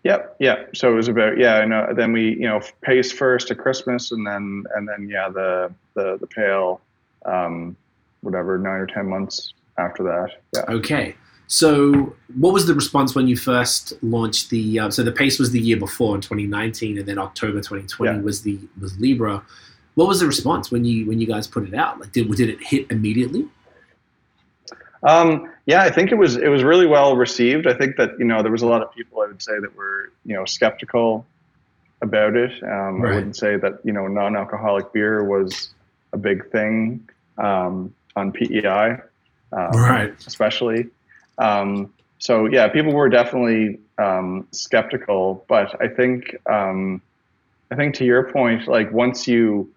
Yep, 0.04 0.36
yeah. 0.40 0.66
So 0.76 0.92
it 0.92 0.96
was 0.96 1.08
about 1.08 1.38
yeah, 1.38 1.62
and 1.62 1.74
uh, 1.74 1.94
then 1.94 2.12
we 2.12 2.36
you 2.36 2.48
know 2.48 2.62
pace 2.82 3.12
first 3.12 3.48
to 3.48 3.56
Christmas, 3.56 4.12
and 4.12 4.26
then 4.26 4.64
and 4.76 4.88
then 4.88 5.10
yeah, 5.10 5.30
the 5.30 5.74
the 5.96 6.18
the 6.20 6.28
pale, 6.28 6.80
um, 7.26 7.76
whatever 8.22 8.60
nine 8.60 8.82
or 8.82 8.86
ten 8.86 9.10
months 9.10 9.54
after 9.80 10.04
that. 10.04 10.42
Yeah. 10.54 10.76
Okay. 10.76 11.16
So, 11.48 12.16
what 12.38 12.54
was 12.54 12.66
the 12.66 12.74
response 12.74 13.14
when 13.14 13.28
you 13.28 13.38
first 13.38 13.94
launched 14.02 14.50
the? 14.50 14.80
Uh, 14.80 14.90
so 14.90 15.04
the 15.04 15.12
pace 15.12 15.38
was 15.38 15.52
the 15.52 15.60
year 15.60 15.78
before 15.78 16.16
in 16.16 16.22
2019, 16.22 16.98
and 16.98 17.08
then 17.08 17.20
October 17.20 17.60
2020 17.60 18.18
Yeah. 18.18 18.22
was 18.24 18.42
the 18.42 18.58
was 18.82 19.00
Libra. 19.00 19.44
What 19.94 20.08
was 20.08 20.20
the 20.20 20.26
response 20.28 20.72
when 20.72 20.84
you 20.86 21.06
when 21.08 21.20
you 21.22 21.28
guys 21.28 21.46
put 21.48 21.68
it 21.68 21.74
out? 21.76 22.00
Like, 22.00 22.12
did 22.12 22.30
did 22.32 22.50
it 22.50 22.62
hit 22.64 22.88
immediately? 22.90 23.48
Um, 25.04 25.52
yeah, 25.68 25.84
I 25.84 25.92
think 25.92 26.12
it 26.12 26.16
was 26.16 26.36
it 26.36 26.48
was 26.48 26.64
really 26.64 26.88
well 26.88 27.16
received. 27.16 27.68
I 27.68 27.74
think 27.74 27.96
that 27.98 28.18
you 28.18 28.26
know 28.26 28.42
there 28.42 28.52
was 28.52 28.64
a 28.64 28.68
lot 28.68 28.82
of 28.82 28.92
people 28.92 29.22
I 29.22 29.28
would 29.28 29.42
say 29.42 29.60
that 29.60 29.76
were 29.76 30.12
you 30.26 30.36
know 30.36 30.46
skeptical 30.46 31.26
about 32.02 32.36
it. 32.36 32.52
Um, 32.64 33.02
Right. 33.02 33.12
I 33.12 33.16
wouldn't 33.16 33.38
say 33.38 33.56
that 33.58 33.80
you 33.84 33.94
know 33.94 34.08
non-alcoholic 34.08 34.92
beer 34.94 35.24
was 35.24 35.70
a 36.12 36.18
big 36.18 36.50
thing 36.50 37.08
um, 37.38 37.94
on 38.16 38.32
PEI, 38.32 38.98
um, 39.52 39.72
Right. 39.74 40.14
especially. 40.26 40.88
Um, 41.38 41.94
so 42.20 42.46
yeah, 42.46 42.68
people 42.68 42.94
were 42.94 43.10
definitely 43.10 43.80
um, 43.98 44.48
skeptical, 44.52 45.46
but 45.48 45.80
I 45.82 45.88
think 45.88 46.36
um, 46.50 47.02
I 47.72 47.76
think 47.76 47.96
to 47.96 48.06
your 48.06 48.32
point, 48.32 48.68
like 48.68 48.92
once 48.92 49.28
you 49.28 49.70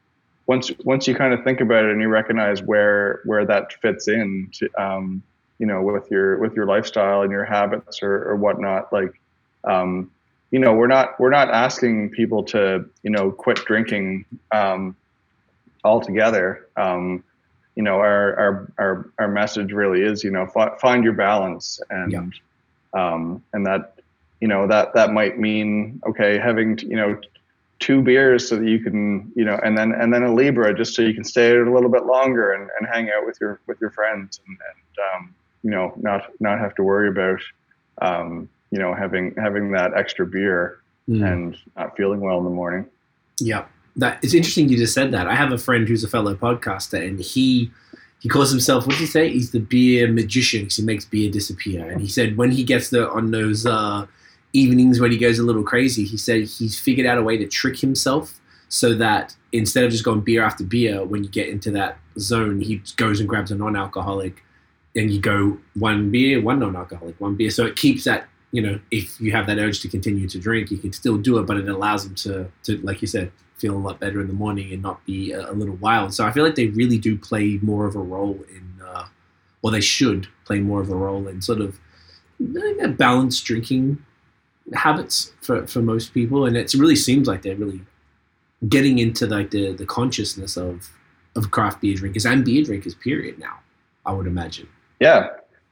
once 0.46 0.70
once 0.84 1.06
you 1.06 1.14
kind 1.14 1.32
of 1.32 1.44
think 1.44 1.60
about 1.60 1.84
it 1.84 1.92
and 1.92 2.00
you 2.00 2.08
recognize 2.08 2.62
where 2.62 3.20
where 3.24 3.44
that 3.44 3.72
fits 3.82 4.08
in 4.08 4.50
to 4.54 4.68
um, 4.82 5.22
you 5.58 5.66
know 5.66 5.82
with 5.82 6.10
your 6.10 6.38
with 6.38 6.54
your 6.54 6.66
lifestyle 6.66 7.22
and 7.22 7.30
your 7.30 7.44
habits 7.44 8.02
or, 8.02 8.30
or 8.30 8.36
whatnot 8.36 8.92
like 8.92 9.20
um, 9.64 10.10
you 10.50 10.58
know 10.58 10.72
we're 10.72 10.86
not 10.86 11.18
we're 11.20 11.30
not 11.30 11.50
asking 11.50 12.10
people 12.10 12.42
to 12.42 12.84
you 13.02 13.10
know 13.10 13.30
quit 13.30 13.58
drinking 13.66 14.24
um, 14.52 14.96
altogether. 15.84 16.66
Um, 16.76 17.24
you 17.78 17.84
know 17.84 18.00
our, 18.00 18.36
our 18.36 18.72
our 18.78 19.10
our 19.20 19.28
message 19.28 19.72
really 19.72 20.02
is 20.02 20.24
you 20.24 20.32
know 20.32 20.50
f- 20.54 20.80
find 20.80 21.04
your 21.04 21.12
balance 21.12 21.80
and 21.90 22.12
yeah. 22.12 22.24
um, 22.92 23.40
and 23.52 23.64
that 23.64 23.94
you 24.40 24.48
know 24.48 24.66
that 24.66 24.92
that 24.94 25.12
might 25.12 25.38
mean 25.38 26.02
okay 26.04 26.38
having 26.38 26.76
you 26.80 26.96
know 26.96 27.16
two 27.78 28.02
beers 28.02 28.48
so 28.48 28.56
that 28.56 28.66
you 28.66 28.80
can 28.80 29.30
you 29.36 29.44
know 29.44 29.60
and 29.62 29.78
then 29.78 29.92
and 29.92 30.12
then 30.12 30.24
a 30.24 30.34
libra 30.34 30.76
just 30.76 30.92
so 30.96 31.02
you 31.02 31.14
can 31.14 31.22
stay 31.22 31.56
a 31.56 31.72
little 31.72 31.88
bit 31.88 32.04
longer 32.04 32.50
and, 32.50 32.68
and 32.80 32.88
hang 32.92 33.10
out 33.10 33.24
with 33.24 33.38
your 33.40 33.60
with 33.68 33.80
your 33.80 33.90
friends 33.90 34.40
and, 34.48 34.58
and 34.70 34.98
um, 35.14 35.34
you 35.62 35.70
know 35.70 35.92
not 35.98 36.32
not 36.40 36.58
have 36.58 36.74
to 36.74 36.82
worry 36.82 37.08
about 37.08 37.40
um, 38.02 38.48
you 38.72 38.80
know 38.80 38.92
having 38.92 39.32
having 39.36 39.70
that 39.70 39.96
extra 39.96 40.26
beer 40.26 40.80
mm. 41.08 41.24
and 41.24 41.56
not 41.76 41.96
feeling 41.96 42.18
well 42.18 42.38
in 42.38 42.44
the 42.44 42.50
morning 42.50 42.84
yeah 43.38 43.66
that 43.98 44.22
it's 44.22 44.34
interesting 44.34 44.68
you 44.68 44.78
just 44.78 44.94
said 44.94 45.12
that. 45.12 45.26
I 45.26 45.34
have 45.34 45.52
a 45.52 45.58
friend 45.58 45.86
who's 45.86 46.04
a 46.04 46.08
fellow 46.08 46.34
podcaster 46.34 47.06
and 47.06 47.20
he 47.20 47.70
he 48.20 48.28
calls 48.28 48.50
himself 48.50 48.86
what 48.86 48.94
did 48.94 49.00
he 49.00 49.06
say? 49.06 49.28
He's 49.28 49.50
the 49.50 49.60
beer 49.60 50.10
magician 50.10 50.62
because 50.62 50.76
he 50.76 50.82
makes 50.82 51.04
beer 51.04 51.30
disappear. 51.30 51.88
And 51.88 52.00
he 52.00 52.08
said 52.08 52.36
when 52.36 52.50
he 52.50 52.64
gets 52.64 52.90
the 52.90 53.08
on 53.10 53.30
those 53.30 53.66
uh, 53.66 54.06
evenings 54.52 55.00
when 55.00 55.12
he 55.12 55.18
goes 55.18 55.38
a 55.38 55.42
little 55.42 55.62
crazy 55.62 56.04
he 56.04 56.16
said 56.16 56.40
he's 56.44 56.80
figured 56.80 57.06
out 57.06 57.18
a 57.18 57.22
way 57.22 57.36
to 57.36 57.46
trick 57.46 57.78
himself 57.78 58.40
so 58.70 58.94
that 58.94 59.36
instead 59.52 59.84
of 59.84 59.90
just 59.90 60.04
going 60.04 60.20
beer 60.20 60.42
after 60.42 60.64
beer 60.64 61.04
when 61.04 61.22
you 61.22 61.28
get 61.28 61.50
into 61.50 61.70
that 61.70 61.98
zone 62.18 62.58
he 62.62 62.80
goes 62.96 63.20
and 63.20 63.28
grabs 63.28 63.50
a 63.50 63.54
non-alcoholic 63.54 64.42
and 64.98 65.10
you 65.10 65.20
go 65.20 65.58
one 65.74 66.10
beer, 66.10 66.42
one 66.42 66.58
non-alcoholic, 66.58 67.20
one 67.20 67.36
beer. 67.36 67.50
So 67.50 67.64
it 67.64 67.76
keeps 67.76 68.04
that, 68.04 68.28
you 68.52 68.60
know, 68.62 68.80
if 68.90 69.20
you 69.20 69.32
have 69.32 69.46
that 69.46 69.58
urge 69.58 69.80
to 69.80 69.88
continue 69.88 70.28
to 70.28 70.38
drink, 70.38 70.70
you 70.70 70.78
can 70.78 70.92
still 70.92 71.16
do 71.16 71.38
it, 71.38 71.46
but 71.46 71.56
it 71.56 71.68
allows 71.68 72.04
them 72.04 72.14
to, 72.16 72.50
to 72.64 72.78
like 72.78 73.00
you 73.00 73.06
said, 73.06 73.30
feel 73.58 73.76
a 73.76 73.78
lot 73.78 74.00
better 74.00 74.20
in 74.20 74.28
the 74.28 74.32
morning 74.32 74.72
and 74.72 74.82
not 74.82 75.04
be 75.04 75.32
a, 75.32 75.50
a 75.50 75.52
little 75.52 75.76
wild. 75.76 76.14
So 76.14 76.24
I 76.24 76.32
feel 76.32 76.44
like 76.44 76.54
they 76.54 76.68
really 76.68 76.98
do 76.98 77.18
play 77.18 77.58
more 77.62 77.86
of 77.86 77.96
a 77.96 78.00
role 78.00 78.38
in, 78.48 78.82
uh, 78.84 79.06
or 79.62 79.70
they 79.70 79.80
should 79.80 80.28
play 80.44 80.60
more 80.60 80.80
of 80.80 80.90
a 80.90 80.94
role 80.94 81.26
in 81.28 81.42
sort 81.42 81.60
of 81.60 81.78
uh, 82.40 82.88
balanced 82.88 83.44
drinking 83.44 84.02
habits 84.74 85.32
for, 85.40 85.66
for 85.66 85.80
most 85.80 86.14
people. 86.14 86.46
And 86.46 86.56
it 86.56 86.72
really 86.74 86.96
seems 86.96 87.26
like 87.26 87.42
they're 87.42 87.56
really 87.56 87.80
getting 88.68 88.98
into 88.98 89.26
like 89.26 89.50
the, 89.50 89.72
the 89.72 89.86
consciousness 89.86 90.56
of, 90.56 90.90
of 91.36 91.50
craft 91.50 91.80
beer 91.80 91.94
drinkers 91.94 92.26
and 92.26 92.44
beer 92.44 92.64
drinkers 92.64 92.94
period 92.94 93.38
now, 93.38 93.58
I 94.06 94.12
would 94.12 94.26
imagine. 94.26 94.68
Yeah, 95.00 95.28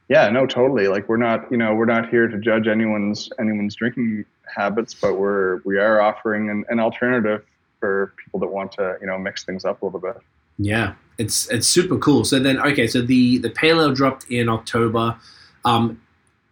yeah, 0.09 0.29
no, 0.29 0.45
totally. 0.45 0.87
Like 0.87 1.09
we're 1.09 1.17
not, 1.17 1.51
you 1.51 1.57
know, 1.57 1.75
we're 1.75 1.85
not 1.85 2.09
here 2.09 2.27
to 2.27 2.37
judge 2.37 2.67
anyone's 2.67 3.29
anyone's 3.39 3.75
drinking 3.75 4.23
habits, 4.55 4.93
but 4.93 5.15
we're 5.15 5.61
we 5.65 5.77
are 5.77 5.99
offering 5.99 6.49
an, 6.49 6.63
an 6.69 6.79
alternative 6.79 7.43
for 7.79 8.13
people 8.23 8.39
that 8.39 8.47
want 8.47 8.71
to, 8.73 8.97
you 9.01 9.07
know, 9.07 9.17
mix 9.17 9.43
things 9.43 9.65
up 9.65 9.81
a 9.81 9.85
little 9.85 9.99
bit. 9.99 10.17
Yeah, 10.57 10.93
it's 11.17 11.49
it's 11.51 11.67
super 11.67 11.97
cool. 11.97 12.25
So 12.25 12.39
then, 12.39 12.59
okay, 12.59 12.87
so 12.87 13.01
the 13.01 13.37
the 13.37 13.49
pale 13.49 13.79
ale 13.79 13.93
dropped 13.93 14.29
in 14.29 14.49
October. 14.49 15.15
Um, 15.65 16.01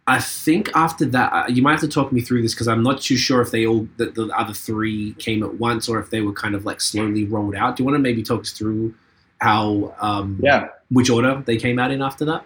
I 0.08 0.20
think 0.20 0.70
after 0.76 1.04
that, 1.06 1.32
uh, 1.32 1.46
you 1.48 1.62
might 1.62 1.72
have 1.72 1.80
to 1.80 1.88
talk 1.88 2.12
me 2.12 2.20
through 2.20 2.42
this 2.42 2.54
because 2.54 2.68
I'm 2.68 2.84
not 2.84 3.00
too 3.00 3.16
sure 3.16 3.40
if 3.40 3.50
they 3.50 3.66
all 3.66 3.88
the, 3.96 4.06
the 4.06 4.26
other 4.28 4.54
three 4.54 5.14
came 5.14 5.42
at 5.42 5.54
once 5.54 5.88
or 5.88 5.98
if 5.98 6.10
they 6.10 6.20
were 6.20 6.32
kind 6.32 6.54
of 6.54 6.64
like 6.64 6.80
slowly 6.80 7.24
rolled 7.24 7.56
out. 7.56 7.76
Do 7.76 7.82
you 7.82 7.86
want 7.86 7.96
to 7.96 8.02
maybe 8.02 8.22
talk 8.22 8.42
us 8.42 8.52
through 8.52 8.94
how 9.40 9.94
um, 10.00 10.38
yeah 10.42 10.68
which 10.90 11.10
order 11.10 11.42
they 11.44 11.56
came 11.56 11.78
out 11.78 11.90
in 11.90 12.02
after 12.02 12.24
that? 12.26 12.44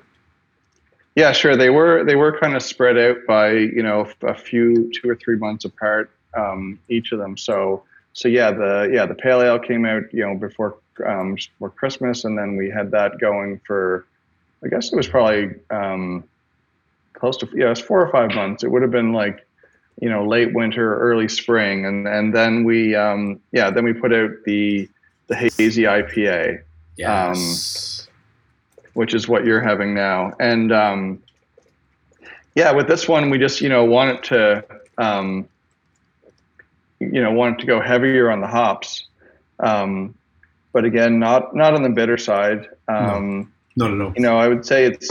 Yeah, 1.16 1.32
sure. 1.32 1.56
They 1.56 1.68
were 1.68 2.04
they 2.04 2.16
were 2.16 2.38
kind 2.38 2.56
of 2.56 2.62
spread 2.62 2.96
out 2.96 3.18
by 3.26 3.52
you 3.52 3.82
know 3.82 4.08
a 4.22 4.34
few 4.34 4.90
two 4.94 5.10
or 5.10 5.16
three 5.16 5.36
months 5.36 5.66
apart 5.66 6.10
um, 6.34 6.78
each 6.88 7.12
of 7.12 7.18
them. 7.18 7.36
So 7.36 7.82
so 8.12 8.28
yeah, 8.28 8.50
the 8.50 8.90
yeah 8.92 9.06
the 9.06 9.14
pale 9.14 9.40
ale 9.40 9.58
came 9.58 9.84
out 9.84 10.12
you 10.12 10.26
know 10.26 10.34
before 10.34 10.76
um, 11.06 11.34
before 11.34 11.70
Christmas, 11.70 12.24
and 12.24 12.36
then 12.36 12.56
we 12.56 12.70
had 12.70 12.90
that 12.90 13.18
going 13.18 13.60
for 13.66 14.06
I 14.64 14.68
guess 14.68 14.92
it 14.92 14.96
was 14.96 15.08
probably 15.08 15.54
um, 15.70 16.24
close 17.12 17.36
to 17.38 17.48
yeah 17.54 17.66
it 17.66 17.70
was 17.70 17.80
four 17.80 18.04
or 18.04 18.10
five 18.10 18.34
months. 18.34 18.64
It 18.64 18.70
would 18.70 18.82
have 18.82 18.90
been 18.90 19.12
like 19.12 19.46
you 20.00 20.10
know 20.10 20.26
late 20.26 20.52
winter, 20.52 20.98
early 20.98 21.28
spring, 21.28 21.86
and 21.86 22.06
and 22.08 22.34
then 22.34 22.64
we 22.64 22.94
um, 22.94 23.40
yeah 23.52 23.70
then 23.70 23.84
we 23.84 23.92
put 23.92 24.12
out 24.12 24.30
the 24.44 24.88
the 25.28 25.36
hazy 25.36 25.82
IPA. 25.82 26.62
Yes. 26.96 27.28
Um, 27.38 28.00
which 28.94 29.14
is 29.14 29.28
what 29.28 29.44
you're 29.44 29.60
having 29.60 29.94
now. 29.94 30.32
And 30.40 30.72
um, 30.72 31.22
yeah, 32.54 32.72
with 32.72 32.88
this 32.88 33.08
one, 33.08 33.30
we 33.30 33.38
just 33.38 33.60
you 33.60 33.68
know 33.68 33.84
wanted 33.84 34.22
to 34.24 34.64
um, 34.98 35.48
you 37.00 37.22
know 37.22 37.32
wanted 37.32 37.58
to 37.60 37.66
go 37.66 37.80
heavier 37.80 38.30
on 38.30 38.40
the 38.40 38.46
hops, 38.46 39.08
um, 39.58 40.14
but 40.72 40.84
again, 40.84 41.18
not 41.18 41.54
not 41.54 41.74
on 41.74 41.82
the 41.82 41.88
bitter 41.88 42.18
side. 42.18 42.68
Um, 42.88 43.52
no, 43.76 43.88
not 43.88 43.94
at 43.94 44.06
all. 44.06 44.12
You 44.14 44.22
know, 44.22 44.38
I 44.38 44.48
would 44.48 44.64
say 44.64 44.84
it's 44.84 45.10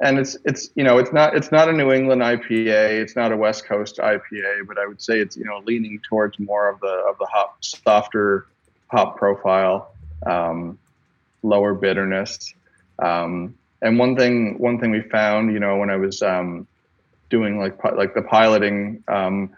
and 0.00 0.18
it's 0.18 0.36
it's 0.44 0.70
you 0.74 0.84
know 0.84 0.98
it's 0.98 1.12
not 1.12 1.36
it's 1.36 1.52
not 1.52 1.68
a 1.68 1.72
New 1.72 1.92
England 1.92 2.22
IPA, 2.22 3.00
it's 3.00 3.16
not 3.16 3.32
a 3.32 3.36
West 3.36 3.66
Coast 3.66 3.98
IPA, 3.98 4.66
but 4.66 4.78
I 4.78 4.86
would 4.86 5.02
say 5.02 5.18
it's 5.18 5.36
you 5.36 5.44
know 5.44 5.60
leaning 5.64 6.00
towards 6.08 6.38
more 6.38 6.68
of 6.68 6.80
the 6.80 7.04
of 7.08 7.18
the 7.18 7.26
hop 7.26 7.62
softer 7.64 8.46
hop 8.88 9.16
profile, 9.16 9.94
um, 10.26 10.78
lower 11.42 11.74
bitterness. 11.74 12.54
Um, 12.98 13.54
and 13.82 13.98
one 13.98 14.16
thing, 14.16 14.58
one 14.58 14.78
thing 14.78 14.92
we 14.92 15.02
found, 15.02 15.52
you 15.52 15.60
know, 15.60 15.76
when 15.76 15.90
I 15.90 15.96
was 15.96 16.22
um, 16.22 16.66
doing 17.28 17.58
like 17.58 17.82
like 17.84 18.14
the 18.14 18.22
piloting 18.22 19.02
um, 19.08 19.50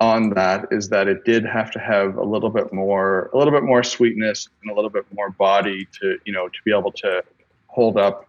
on 0.00 0.30
that, 0.30 0.66
is 0.70 0.88
that 0.88 1.08
it 1.08 1.24
did 1.24 1.44
have 1.44 1.70
to 1.72 1.78
have 1.78 2.16
a 2.16 2.24
little 2.24 2.50
bit 2.50 2.72
more, 2.72 3.30
a 3.32 3.38
little 3.38 3.52
bit 3.52 3.62
more 3.62 3.82
sweetness 3.82 4.48
and 4.62 4.70
a 4.70 4.74
little 4.74 4.90
bit 4.90 5.04
more 5.14 5.30
body 5.30 5.86
to, 6.00 6.18
you 6.24 6.32
know, 6.32 6.48
to 6.48 6.58
be 6.64 6.72
able 6.72 6.92
to 6.92 7.22
hold 7.66 7.96
up 7.96 8.26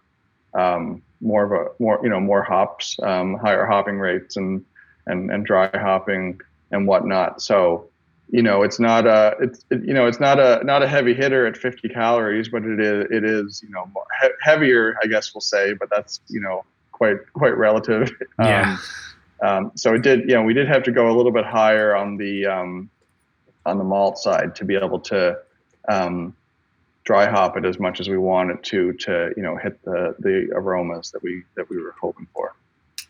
um, 0.54 1.02
more 1.20 1.44
of 1.44 1.52
a 1.52 1.82
more, 1.82 2.00
you 2.02 2.10
know, 2.10 2.20
more 2.20 2.42
hops, 2.42 2.98
um, 3.02 3.34
higher 3.34 3.66
hopping 3.66 3.98
rates 3.98 4.36
and 4.36 4.64
and 5.06 5.30
and 5.30 5.46
dry 5.46 5.68
hopping 5.74 6.40
and 6.70 6.86
whatnot. 6.86 7.42
So 7.42 7.88
you 8.32 8.42
know 8.42 8.62
it's 8.62 8.80
not 8.80 9.06
a 9.06 9.36
it's 9.40 9.64
it, 9.70 9.84
you 9.84 9.92
know 9.92 10.06
it's 10.06 10.18
not 10.18 10.40
a 10.40 10.64
not 10.64 10.82
a 10.82 10.88
heavy 10.88 11.14
hitter 11.14 11.46
at 11.46 11.56
50 11.56 11.88
calories 11.90 12.48
but 12.48 12.64
it 12.64 12.80
is 12.80 13.06
it 13.10 13.24
is 13.24 13.62
you 13.62 13.70
know 13.70 13.88
he- 14.22 14.28
heavier 14.40 14.96
i 15.02 15.06
guess 15.06 15.34
we'll 15.34 15.42
say 15.42 15.74
but 15.74 15.88
that's 15.90 16.20
you 16.28 16.40
know 16.40 16.64
quite 16.90 17.18
quite 17.34 17.56
relative 17.56 18.10
yeah. 18.40 18.72
Um, 18.72 18.78
um, 19.42 19.72
so 19.74 19.94
it 19.94 20.02
did 20.02 20.20
you 20.20 20.34
know 20.34 20.42
we 20.42 20.54
did 20.54 20.68
have 20.68 20.82
to 20.84 20.92
go 20.92 21.10
a 21.10 21.14
little 21.14 21.32
bit 21.32 21.44
higher 21.44 21.94
on 21.94 22.16
the 22.16 22.46
um, 22.46 22.90
on 23.66 23.78
the 23.78 23.84
malt 23.84 24.18
side 24.18 24.54
to 24.56 24.64
be 24.64 24.76
able 24.76 25.00
to 25.00 25.38
um, 25.88 26.34
dry 27.04 27.28
hop 27.28 27.56
it 27.56 27.64
as 27.64 27.78
much 27.78 28.00
as 28.00 28.08
we 28.08 28.18
wanted 28.18 28.62
to 28.64 28.92
to 28.94 29.32
you 29.36 29.42
know 29.42 29.56
hit 29.56 29.82
the 29.84 30.14
the 30.20 30.48
aromas 30.54 31.10
that 31.10 31.22
we 31.22 31.42
that 31.56 31.68
we 31.68 31.80
were 31.80 31.94
hoping 32.00 32.26
for 32.32 32.54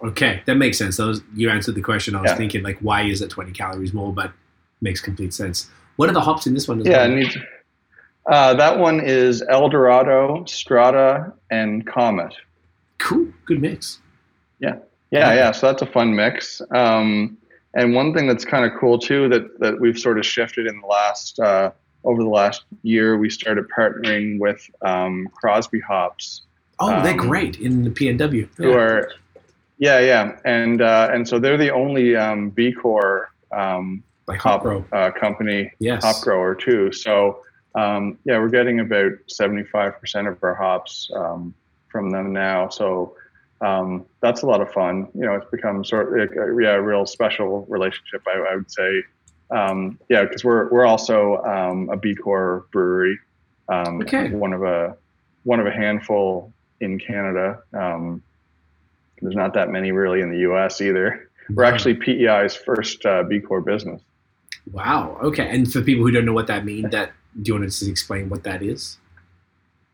okay 0.03 0.43
that 0.47 0.57
makes 0.57 0.79
sense 0.79 0.97
those 0.97 1.23
you 1.35 1.49
answered 1.51 1.75
the 1.75 1.83
question 1.83 2.17
i 2.17 2.21
was 2.21 2.31
yeah. 2.31 2.37
thinking 2.37 2.63
like 2.63 2.79
why 2.79 3.03
is 3.03 3.21
it 3.21 3.29
20 3.29 3.53
calories 3.53 3.93
more 3.93 4.13
but 4.13 4.33
makes 4.83 5.01
complete 5.01 5.33
sense. 5.33 5.71
What 5.97 6.11
are 6.11 6.13
the 6.13 6.21
hops 6.21 6.47
in 6.47 6.55
this 6.55 6.69
one? 6.69 6.85
yeah, 6.85 7.07
well? 7.07 7.29
uh, 8.27 8.55
that 8.55 8.79
one 8.79 9.01
is 9.01 9.43
El 9.49 9.69
Dorado, 9.69 10.45
Strata, 10.47 11.33
and 11.51 11.87
Comet. 11.87 12.35
Cool, 12.99 13.29
good 13.47 13.61
mix. 13.61 14.01
Yeah, 14.59 14.77
yeah, 15.13 15.35
yeah. 15.35 15.53
So 15.53 15.67
that's 15.67 15.83
a 15.83 15.87
fun 15.87 16.15
mix. 16.15 16.61
Um, 16.71 17.37
and 17.75 17.95
one 17.95 18.13
thing 18.13 18.27
that's 18.27 18.45
kind 18.45 18.65
of 18.65 18.79
cool 18.79 18.99
too 18.99 19.29
that 19.29 19.59
that 19.61 19.81
we've 19.81 19.99
sort 19.99 20.19
of 20.19 20.27
shifted 20.27 20.67
in 20.67 20.81
the 20.81 20.87
last 20.87 21.39
uh, 21.39 21.71
over 22.05 22.23
the 22.23 22.29
last 22.29 22.65
year, 22.83 23.17
we 23.17 23.31
started 23.31 23.67
partnering 23.77 24.39
with 24.39 24.69
um, 24.83 25.29
Crosby 25.35 25.81
Hops. 25.81 26.43
Oh, 26.81 27.03
they're 27.03 27.13
um, 27.13 27.17
great 27.17 27.61
in 27.61 27.85
the 27.85 27.91
PNW. 27.91 28.49
Who 28.57 28.71
yeah. 28.71 28.77
are, 28.77 29.13
yeah, 29.79 30.01
yeah, 30.01 30.39
and 30.45 30.83
uh, 30.83 31.11
and 31.13 31.27
so 31.27 31.39
they're 31.39 31.57
the 31.57 31.71
only 31.71 32.17
um, 32.17 32.51
B 32.51 32.73
Corp 32.73 33.29
um, 33.53 34.03
like 34.27 34.41
hop, 34.41 34.65
hop 34.65 34.85
uh, 34.93 35.11
company, 35.13 35.73
yes. 35.79 36.05
hop 36.05 36.23
grower 36.23 36.55
too. 36.55 36.93
So 36.93 37.43
um, 37.75 38.19
yeah, 38.25 38.39
we're 38.39 38.49
getting 38.49 38.81
about 38.81 39.13
75% 39.29 40.29
of 40.29 40.43
our 40.43 40.55
hops 40.55 41.11
um, 41.15 41.55
from 41.89 42.11
them 42.11 42.33
now. 42.33 42.69
So 42.69 43.17
um, 43.63 44.07
that's 44.21 44.43
a 44.43 44.47
lot 44.47 44.61
of 44.61 44.73
fun. 44.73 45.09
You 45.15 45.23
know, 45.23 45.35
it's 45.35 45.51
become 45.51 45.85
sort 45.85 46.09
of 46.09 46.31
a, 46.31 46.63
yeah, 46.63 46.75
a 46.75 46.81
real 46.81 47.07
special 47.07 47.65
relationship. 47.69 48.23
I, 48.27 48.53
I 48.53 48.57
would 48.57 48.71
say, 48.71 49.03
um, 49.51 49.99
yeah, 50.09 50.25
because 50.25 50.45
we're 50.45 50.69
we're 50.71 50.87
also 50.87 51.43
um, 51.45 51.89
a 51.91 51.97
B 51.97 52.15
Corp 52.15 52.71
brewery. 52.71 53.19
Um, 53.69 54.03
okay. 54.03 54.31
One 54.31 54.53
of 54.53 54.63
a 54.63 54.97
one 55.45 55.61
of 55.61 55.67
a 55.67 55.73
handful 55.73 56.53
in 56.81 56.99
Canada. 56.99 57.59
there's 57.73 59.37
not 59.37 59.55
that 59.55 59.71
many 59.71 59.93
really 59.93 60.21
in 60.21 60.31
the 60.31 60.39
U.S. 60.41 60.81
either. 60.81 61.31
We're 61.51 61.65
actually 61.65 61.95
PEI's 61.95 62.57
first 62.57 63.05
uh, 63.07 63.23
B 63.23 63.41
Corp 63.41 63.65
business. 63.65 64.01
Wow. 64.71 65.19
Okay. 65.23 65.49
And 65.49 65.71
for 65.71 65.83
people 65.83 66.05
who 66.05 66.11
don't 66.11 66.25
know 66.25 66.33
what 66.33 66.47
that 66.47 66.65
means, 66.65 66.91
that 66.93 67.13
do 67.41 67.49
you 67.49 67.55
want 67.55 67.65
to 67.65 67.69
just 67.69 67.89
explain 67.89 68.29
what 68.29 68.43
that 68.45 68.63
is? 68.63 68.99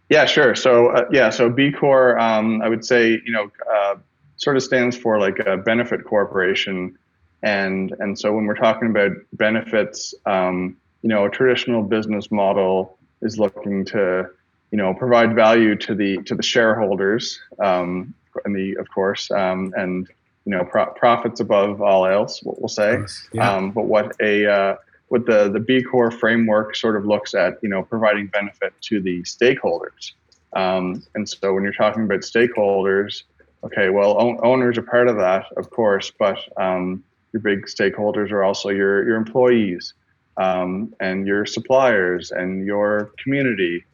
Yeah, 0.09 0.25
sure. 0.25 0.55
So 0.55 0.89
uh, 0.89 1.05
yeah, 1.11 1.31
so 1.31 1.51
B 1.51 1.71
Corp, 1.71 2.19
um, 2.19 2.63
I 2.63 2.69
would 2.69 2.85
say, 2.85 3.21
you 3.25 3.33
know, 3.33 3.51
uh, 3.71 3.97
sort 4.37 4.57
of 4.57 4.63
stands 4.63 4.97
for 4.97 5.19
like 5.19 5.39
a 5.41 5.57
benefit 5.57 6.05
corporation, 6.05 6.97
and 7.43 7.95
and 8.01 8.19
so 8.19 8.33
when 8.33 8.47
we're 8.47 8.57
talking 8.57 8.89
about 8.89 9.13
benefits, 9.35 10.15
um, 10.27 10.77
you 11.03 11.09
know, 11.09 11.27
a 11.27 11.31
traditional 11.31 11.83
business 11.83 12.31
model 12.31 12.99
is 13.21 13.39
looking 13.39 13.85
to, 13.85 14.29
you 14.71 14.79
know, 14.79 14.95
provide 14.95 15.35
value 15.35 15.75
to 15.77 15.95
the 15.95 16.19
to 16.23 16.35
the 16.35 16.43
shareholders, 16.43 17.39
um, 17.63 18.15
and 18.45 18.57
the 18.57 18.77
of 18.77 18.89
course, 18.91 19.31
um, 19.31 19.75
and 19.77 20.09
you 20.47 20.57
know, 20.57 20.65
pro- 20.65 20.91
profits 20.93 21.41
above 21.41 21.83
all 21.83 22.07
else. 22.07 22.43
What 22.43 22.59
we'll 22.61 22.69
say, 22.69 22.99
Yeah. 23.35 23.53
um, 23.57 23.73
but 23.73 23.85
what 23.85 24.17
a 24.21 24.47
uh, 24.47 24.77
what 25.09 25.27
the 25.27 25.51
the 25.51 25.61
B 25.61 25.83
Corp 25.83 26.15
framework 26.15 26.77
sort 26.77 26.97
of 26.97 27.07
looks 27.07 27.35
at, 27.35 27.59
you 27.63 27.69
know, 27.69 27.83
providing 27.83 28.27
benefit 28.29 28.73
to 28.83 29.01
the 29.01 29.23
stakeholders. 29.23 30.13
Um, 30.55 31.03
and 31.15 31.29
so 31.29 31.53
when 31.53 31.63
you're 31.63 31.73
talking 31.73 32.05
about 32.05 32.21
stakeholders, 32.21 33.25
okay, 33.65 33.91
well, 33.91 34.21
own, 34.21 34.39
owners 34.43 34.79
are 34.79 34.83
part 34.83 35.09
of 35.09 35.17
that, 35.17 35.47
of 35.57 35.71
course, 35.71 36.11
but 36.19 36.39
um, 36.57 37.03
your 37.33 37.41
big 37.41 37.67
stakeholders 37.67 38.31
are 38.31 38.43
also 38.43 38.71
your 38.71 39.07
your 39.07 39.17
employees 39.17 39.95
um, 40.37 40.95
and 41.01 41.27
your 41.27 41.45
suppliers 41.45 42.31
and 42.31 42.65
your 42.65 43.13
community 43.23 43.85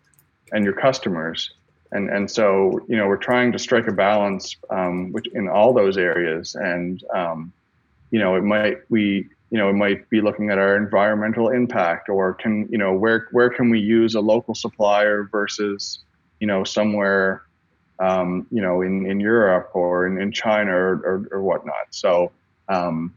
and 0.53 0.64
your 0.64 0.74
customers. 0.74 1.55
And, 1.92 2.11
and 2.11 2.29
so 2.29 2.81
you 2.88 2.96
know 2.96 3.07
we're 3.07 3.16
trying 3.16 3.53
to 3.53 3.59
strike 3.59 3.87
a 3.87 3.92
balance 3.92 4.57
um, 4.70 5.12
which 5.12 5.27
in 5.33 5.48
all 5.48 5.72
those 5.72 5.96
areas 5.96 6.57
and 6.57 7.03
um, 7.14 7.53
you 8.11 8.18
know 8.18 8.35
it 8.35 8.42
might 8.42 8.79
we 8.88 9.29
you 9.54 9.60
know, 9.60 9.68
it 9.68 9.74
might 9.74 10.10
be 10.10 10.20
looking 10.20 10.50
at 10.50 10.58
our 10.58 10.76
environmental 10.76 11.50
impact 11.50 12.08
or 12.08 12.34
can, 12.34 12.66
you 12.72 12.76
know, 12.76 12.92
where, 12.92 13.28
where 13.30 13.48
can 13.48 13.70
we 13.70 13.78
use 13.78 14.16
a 14.16 14.20
local 14.20 14.52
supplier 14.52 15.28
versus, 15.30 16.00
you 16.40 16.46
know, 16.48 16.64
somewhere, 16.64 17.44
um, 18.00 18.48
you 18.50 18.60
know, 18.60 18.82
in, 18.82 19.06
in 19.08 19.20
Europe 19.20 19.70
or 19.74 20.08
in, 20.08 20.20
in 20.20 20.32
China 20.32 20.72
or, 20.72 20.94
or, 20.94 21.28
or 21.30 21.42
whatnot. 21.44 21.86
So, 21.90 22.32
um, 22.68 23.14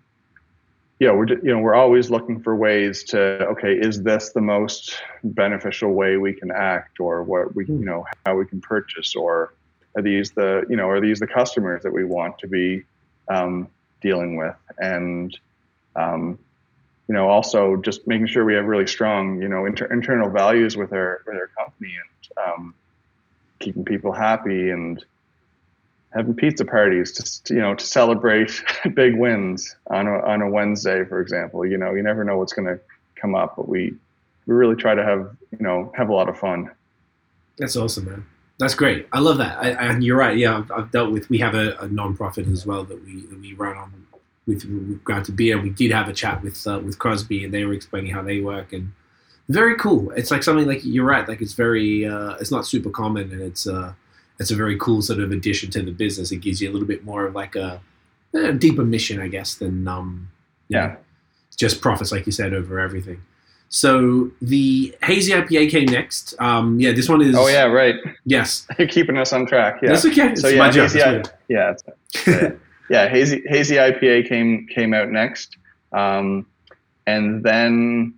yeah, 0.99 1.11
we're, 1.11 1.27
you 1.27 1.51
know, 1.51 1.57
we're 1.57 1.73
always 1.73 2.11
looking 2.11 2.39
for 2.39 2.55
ways 2.55 3.03
to, 3.05 3.19
okay, 3.47 3.73
is 3.73 4.03
this 4.03 4.29
the 4.29 4.41
most 4.41 4.95
beneficial 5.23 5.91
way 5.93 6.17
we 6.17 6.33
can 6.33 6.51
act 6.51 6.99
or 6.99 7.23
what 7.23 7.55
we, 7.55 7.65
you 7.65 7.83
know, 7.83 8.05
how 8.27 8.35
we 8.35 8.45
can 8.45 8.61
purchase 8.61 9.15
or 9.15 9.55
are 9.95 10.03
these 10.03 10.29
the, 10.29 10.67
you 10.69 10.75
know, 10.75 10.87
are 10.87 11.01
these 11.01 11.19
the 11.19 11.25
customers 11.25 11.81
that 11.81 11.91
we 11.91 12.05
want 12.05 12.37
to 12.37 12.47
be, 12.47 12.83
um, 13.27 13.67
dealing 14.01 14.37
with? 14.37 14.53
And, 14.77 15.35
um, 15.97 16.39
you 17.07 17.13
know, 17.13 17.29
also 17.29 17.77
just 17.77 18.07
making 18.07 18.27
sure 18.27 18.45
we 18.45 18.53
have 18.53 18.65
really 18.65 18.87
strong, 18.87 19.41
you 19.41 19.47
know, 19.47 19.65
inter- 19.65 19.91
internal 19.91 20.29
values 20.29 20.75
with 20.75 20.91
our 20.93 21.21
with 21.25 21.35
our 21.35 21.47
company 21.57 21.93
and 21.95 22.45
um, 22.45 22.75
keeping 23.59 23.85
people 23.85 24.11
happy 24.11 24.69
and 24.69 25.03
having 26.13 26.33
pizza 26.33 26.65
parties 26.65 27.15
just 27.15 27.49
you 27.49 27.57
know 27.59 27.75
to 27.75 27.85
celebrate 27.85 28.63
big 28.93 29.17
wins 29.17 29.75
on 29.87 30.07
a 30.07 30.19
on 30.19 30.41
a 30.41 30.49
Wednesday, 30.49 31.05
for 31.05 31.21
example. 31.21 31.65
You 31.65 31.77
know, 31.77 31.93
you 31.93 32.03
never 32.03 32.23
know 32.23 32.37
what's 32.37 32.53
going 32.53 32.67
to 32.67 32.79
come 33.15 33.35
up, 33.35 33.55
but 33.55 33.67
we 33.67 33.93
we 34.45 34.55
really 34.55 34.75
try 34.75 34.93
to 34.93 35.03
have 35.03 35.35
you 35.51 35.59
know 35.65 35.91
have 35.95 36.09
a 36.09 36.13
lot 36.13 36.29
of 36.29 36.37
fun. 36.37 36.71
That's 37.57 37.75
awesome, 37.75 38.05
man. 38.05 38.25
That's 38.59 38.75
great. 38.75 39.07
I 39.13 39.19
love 39.19 39.37
that. 39.37 39.57
I, 39.59 39.69
and 39.69 40.03
you're 40.03 40.17
right. 40.17 40.35
Yeah, 40.35 40.57
I've, 40.57 40.71
I've 40.71 40.91
dealt 40.91 41.11
with. 41.11 41.29
We 41.29 41.37
have 41.39 41.53
a, 41.53 41.77
a 41.77 41.87
non-profit 41.87 42.47
as 42.47 42.65
well 42.65 42.83
that 42.83 43.03
we 43.05 43.21
that 43.27 43.39
we 43.39 43.53
run 43.53 43.77
on 43.77 44.07
with 44.47 44.63
with 44.65 45.03
Ground 45.03 45.25
to 45.25 45.31
Beer. 45.31 45.59
We 45.61 45.69
did 45.69 45.91
have 45.91 46.07
a 46.07 46.13
chat 46.13 46.41
with 46.41 46.65
uh, 46.65 46.79
with 46.79 46.97
Crosby, 46.97 47.43
and 47.43 47.53
they 47.53 47.65
were 47.65 47.73
explaining 47.73 48.11
how 48.13 48.23
they 48.23 48.39
work 48.39 48.73
and 48.73 48.91
very 49.49 49.75
cool. 49.77 50.11
It's 50.11 50.31
like 50.31 50.43
something 50.43 50.65
like 50.67 50.81
you're 50.83 51.05
right. 51.05 51.27
Like 51.27 51.41
it's 51.41 51.53
very. 51.53 52.05
Uh, 52.05 52.31
it's 52.39 52.51
not 52.51 52.65
super 52.65 52.89
common, 52.89 53.31
and 53.31 53.41
it's 53.41 53.67
uh, 53.67 53.93
it's 54.39 54.51
a 54.51 54.55
very 54.55 54.77
cool 54.77 55.01
sort 55.01 55.19
of 55.19 55.31
addition 55.31 55.69
to 55.71 55.81
the 55.83 55.91
business. 55.91 56.31
It 56.31 56.37
gives 56.37 56.61
you 56.61 56.69
a 56.69 56.73
little 56.73 56.87
bit 56.87 57.03
more 57.05 57.25
of 57.25 57.35
like 57.35 57.55
a, 57.55 57.81
a 58.33 58.53
deeper 58.53 58.83
mission, 58.83 59.19
I 59.21 59.27
guess, 59.27 59.55
than 59.55 59.87
um, 59.87 60.29
Yeah. 60.69 60.87
know, 60.87 60.95
just 61.55 61.81
profits, 61.81 62.11
like 62.11 62.25
you 62.25 62.31
said, 62.31 62.53
over 62.53 62.79
everything. 62.79 63.21
So 63.69 64.31
the 64.41 64.95
hazy 65.03 65.31
IPA 65.33 65.69
came 65.71 65.85
next. 65.87 66.33
Um, 66.39 66.79
yeah, 66.79 66.91
this 66.93 67.09
one 67.09 67.21
is. 67.21 67.35
Oh 67.35 67.47
yeah, 67.47 67.63
right. 67.65 67.95
Yes, 68.25 68.65
You're 68.79 68.87
keeping 68.87 69.17
us 69.17 69.33
on 69.33 69.45
track. 69.45 69.79
Yeah. 69.81 69.89
that's 69.89 70.05
okay. 70.05 70.29
It's 70.31 70.41
so 70.41 70.47
yeah, 70.49 70.57
my 70.59 70.69
job. 70.69 70.83
hazy, 70.91 70.99
It's 70.99 71.05
I- 71.07 71.11
weird. 71.11 71.29
yeah, 71.49 71.73
yeah, 72.27 72.51
yeah, 72.89 73.07
hazy 73.09 73.41
hazy 73.47 73.75
IPA 73.75 74.27
came 74.27 74.67
came 74.67 74.93
out 74.93 75.09
next, 75.09 75.57
um, 75.93 76.45
and 77.05 77.43
then 77.43 78.13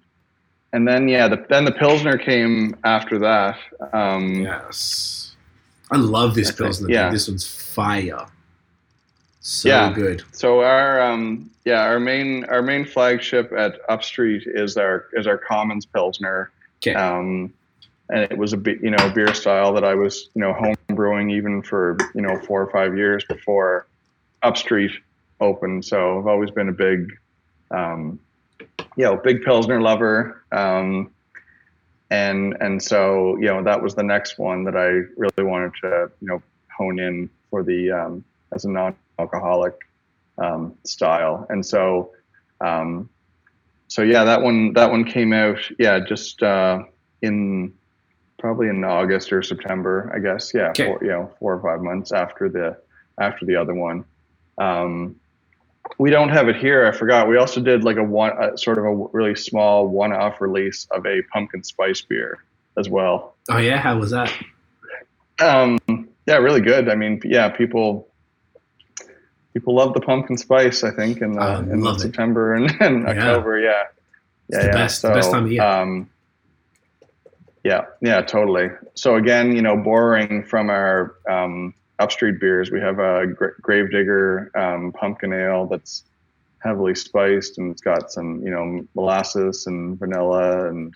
and 0.73 0.87
then 0.87 1.07
yeah, 1.07 1.27
the, 1.27 1.43
then 1.49 1.65
the 1.65 1.71
pilsner 1.71 2.17
came 2.17 2.75
after 2.83 3.17
that. 3.19 3.57
Um, 3.93 4.35
Yes. 4.43 5.35
I 5.91 5.97
love 5.97 6.35
this 6.35 6.49
I 6.49 6.51
think- 6.51 6.57
pilsner. 6.59 6.89
yeah. 6.89 7.09
This 7.09 7.27
one's 7.27 7.47
fire. 7.47 8.27
So 9.39 9.69
Yeah. 9.69 9.91
good. 9.93 10.23
So 10.31 10.61
our 10.61 11.01
um, 11.01 11.49
yeah 11.65 11.81
our 11.81 11.99
main 11.99 12.45
our 12.45 12.61
main 12.61 12.85
flagship 12.85 13.51
at 13.57 13.79
Upstreet 13.89 14.43
is 14.45 14.77
our 14.77 15.05
is 15.13 15.25
our 15.27 15.37
Commons 15.37 15.85
Pilsner. 15.87 16.51
Okay. 16.81 16.93
Um, 16.93 17.51
and 18.11 18.19
it 18.31 18.37
was 18.37 18.53
a 18.53 18.57
bit 18.57 18.81
you 18.83 18.91
know 18.91 19.09
beer 19.15 19.33
style 19.33 19.73
that 19.73 19.83
I 19.83 19.95
was 19.95 20.29
you 20.35 20.41
know 20.41 20.53
home 20.53 20.75
brewing 20.89 21.31
even 21.31 21.63
for 21.63 21.97
you 22.13 22.21
know 22.21 22.37
four 22.41 22.61
or 22.61 22.71
five 22.71 22.95
years 22.95 23.23
before 23.25 23.87
Upstreet 24.43 24.91
open. 25.39 25.81
So 25.83 26.19
I've 26.19 26.27
always 26.27 26.51
been 26.51 26.69
a 26.69 26.73
big 26.73 27.11
um, 27.71 28.19
you 28.95 29.05
know 29.05 29.17
big 29.17 29.43
Pilsner 29.43 29.81
lover. 29.81 30.43
Um, 30.51 31.11
and 32.09 32.57
and 32.59 32.81
so 32.81 33.37
you 33.37 33.45
know 33.45 33.63
that 33.63 33.81
was 33.81 33.95
the 33.95 34.03
next 34.03 34.39
one 34.39 34.63
that 34.63 34.75
I 34.75 34.87
really 35.17 35.49
wanted 35.49 35.73
to 35.81 36.11
you 36.21 36.27
know 36.27 36.41
hone 36.75 36.99
in 36.99 37.29
for 37.49 37.63
the 37.63 37.91
um, 37.91 38.23
as 38.53 38.65
a 38.65 38.69
non-alcoholic 38.69 39.75
um, 40.37 40.75
style. 40.85 41.45
And 41.49 41.65
so, 41.65 42.11
um, 42.61 43.09
so 43.87 44.01
yeah, 44.01 44.23
that 44.23 44.41
one 44.41 44.73
that 44.73 44.89
one 44.89 45.03
came 45.03 45.33
out, 45.33 45.59
yeah, 45.77 45.99
just 45.99 46.41
uh, 46.41 46.79
in 47.21 47.73
probably 48.37 48.69
in 48.69 48.83
August 48.83 49.33
or 49.33 49.43
September, 49.43 50.11
I 50.15 50.19
guess. 50.19 50.51
Yeah, 50.53 50.69
Okay. 50.69 50.85
four, 50.85 50.99
you 51.01 51.09
know, 51.09 51.31
four 51.39 51.55
or 51.55 51.61
five 51.61 51.83
months 51.83 52.11
after 52.11 52.49
the 52.49 52.77
after 53.19 53.45
the 53.45 53.55
other 53.55 53.73
one. 53.73 54.05
Um, 54.59 55.15
we 55.97 56.09
don't 56.11 56.29
have 56.29 56.47
it 56.47 56.55
here. 56.55 56.85
I 56.85 56.91
forgot. 56.91 57.27
We 57.27 57.37
also 57.37 57.61
did 57.61 57.83
like 57.83 57.97
a 57.97 58.03
one, 58.03 58.31
a, 58.41 58.57
sort 58.57 58.77
of 58.77 58.85
a 58.85 58.95
really 59.11 59.35
small 59.35 59.87
one-off 59.87 60.39
release 60.39 60.87
of 60.91 61.05
a 61.05 61.21
pumpkin 61.33 61.63
spice 61.63 62.01
beer 62.01 62.43
as 62.77 62.89
well. 62.89 63.35
Oh 63.49 63.57
yeah, 63.57 63.77
how 63.77 63.97
was 63.97 64.11
that? 64.11 64.31
Um, 65.39 65.79
yeah, 66.27 66.35
really 66.37 66.61
good. 66.61 66.89
I 66.89 66.95
mean, 66.95 67.21
yeah, 67.23 67.49
people 67.49 68.07
people 69.53 69.75
love 69.75 69.93
the 69.93 70.01
pumpkin 70.01 70.37
spice. 70.37 70.83
I 70.83 70.91
think 70.91 71.21
in, 71.21 71.39
I 71.39 71.55
uh, 71.55 71.59
in. 71.61 71.99
September 71.99 72.53
and, 72.53 72.69
and 72.81 73.03
Yeah. 73.03 73.09
October. 73.09 73.59
Yeah, 73.59 73.83
yeah, 74.49 74.59
the 74.59 74.65
yeah. 74.67 74.71
best- 74.73 75.01
the 75.01 75.09
best 75.09 75.31
time 75.31 75.45
of 75.45 75.51
year. 75.51 75.63
Um, 75.63 76.09
yeah, 77.63 77.85
yeah, 78.01 78.21
totally. 78.21 78.69
So 78.93 79.15
again, 79.15 79.53
you 79.55 79.61
know, 79.61 79.75
borrowing 79.75 80.43
from 80.45 80.69
our 80.69 81.15
um, 81.29 81.73
Upstreet 81.99 82.39
beers, 82.39 82.71
we 82.71 82.79
have 82.79 82.99
a 82.99 83.27
Gra- 83.27 83.59
Gravedigger 83.61 84.51
um, 84.55 84.91
pumpkin 84.91 85.33
ale 85.33 85.65
that's 85.65 86.03
heavily 86.59 86.95
spiced 86.95 87.57
and 87.57 87.71
it's 87.71 87.81
got 87.81 88.11
some, 88.11 88.41
you 88.43 88.51
know, 88.51 88.85
molasses 88.95 89.67
and 89.67 89.97
vanilla 89.99 90.69
and 90.69 90.93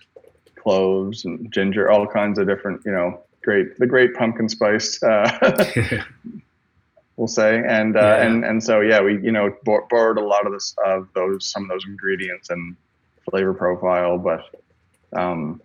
cloves 0.56 1.24
and 1.24 1.50
ginger, 1.52 1.90
all 1.90 2.06
kinds 2.06 2.38
of 2.38 2.46
different, 2.46 2.82
you 2.84 2.92
know, 2.92 3.20
great 3.42 3.78
the 3.78 3.86
great 3.86 4.14
pumpkin 4.14 4.48
spice. 4.48 5.02
Uh, 5.02 6.02
we'll 7.16 7.28
say 7.28 7.62
and 7.66 7.96
uh, 7.96 8.00
Yeah, 8.00 8.22
and 8.22 8.44
and 8.44 8.62
so 8.62 8.80
yeah 8.80 9.00
we 9.00 9.20
you 9.22 9.30
know 9.30 9.54
bor- 9.62 9.86
borrowed 9.88 10.18
a 10.18 10.24
lot 10.24 10.46
of 10.46 10.52
this 10.52 10.74
of 10.84 11.08
those 11.14 11.46
some 11.46 11.64
of 11.64 11.68
those 11.68 11.84
ingredients 11.86 12.50
and 12.50 12.76
flavor 13.30 13.54
profile 13.54 14.18
but 14.18 14.50
um 15.14 15.60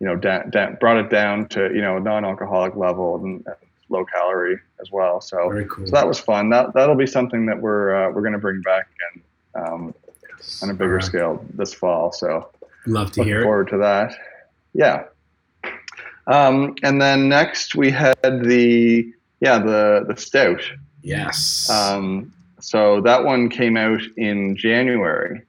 you 0.00 0.06
know 0.06 0.16
da- 0.16 0.44
da- 0.44 0.72
brought 0.80 0.96
it 0.96 1.10
down 1.10 1.46
to 1.48 1.70
you 1.74 1.82
know 1.82 1.98
a 1.98 2.00
non-alcoholic 2.00 2.74
level 2.76 3.16
and 3.16 3.46
low 3.90 4.04
calorie 4.04 4.58
as 4.80 4.90
well 4.92 5.20
so, 5.20 5.50
cool. 5.68 5.86
so 5.86 5.92
that 5.92 6.06
was 6.06 6.18
fun 6.18 6.50
that 6.50 6.72
that'll 6.74 6.94
be 6.94 7.06
something 7.06 7.46
that 7.46 7.58
we're 7.60 7.94
uh, 7.94 8.10
we're 8.12 8.20
going 8.22 8.32
to 8.32 8.38
bring 8.38 8.60
back 8.62 8.88
again 8.94 9.22
um, 9.64 9.94
on 10.62 10.70
a 10.70 10.72
bigger 10.74 10.92
Alright. 10.92 11.04
scale 11.04 11.44
this 11.54 11.72
fall 11.74 12.12
so 12.12 12.50
Love 12.86 13.12
to 13.12 13.22
hear 13.24 13.40
it. 13.40 13.44
forward 13.44 13.68
to 13.68 13.76
that. 13.78 14.14
Yeah. 14.72 15.04
Um, 16.26 16.74
and 16.82 17.00
then 17.00 17.28
next 17.28 17.74
we 17.74 17.90
had 17.90 18.16
the 18.22 19.12
yeah 19.40 19.58
the 19.58 20.04
the 20.08 20.16
stout. 20.16 20.62
Yes. 21.02 21.68
Um, 21.70 22.32
so 22.60 23.00
that 23.02 23.24
one 23.24 23.48
came 23.50 23.76
out 23.76 24.00
in 24.16 24.56
January. 24.56 25.42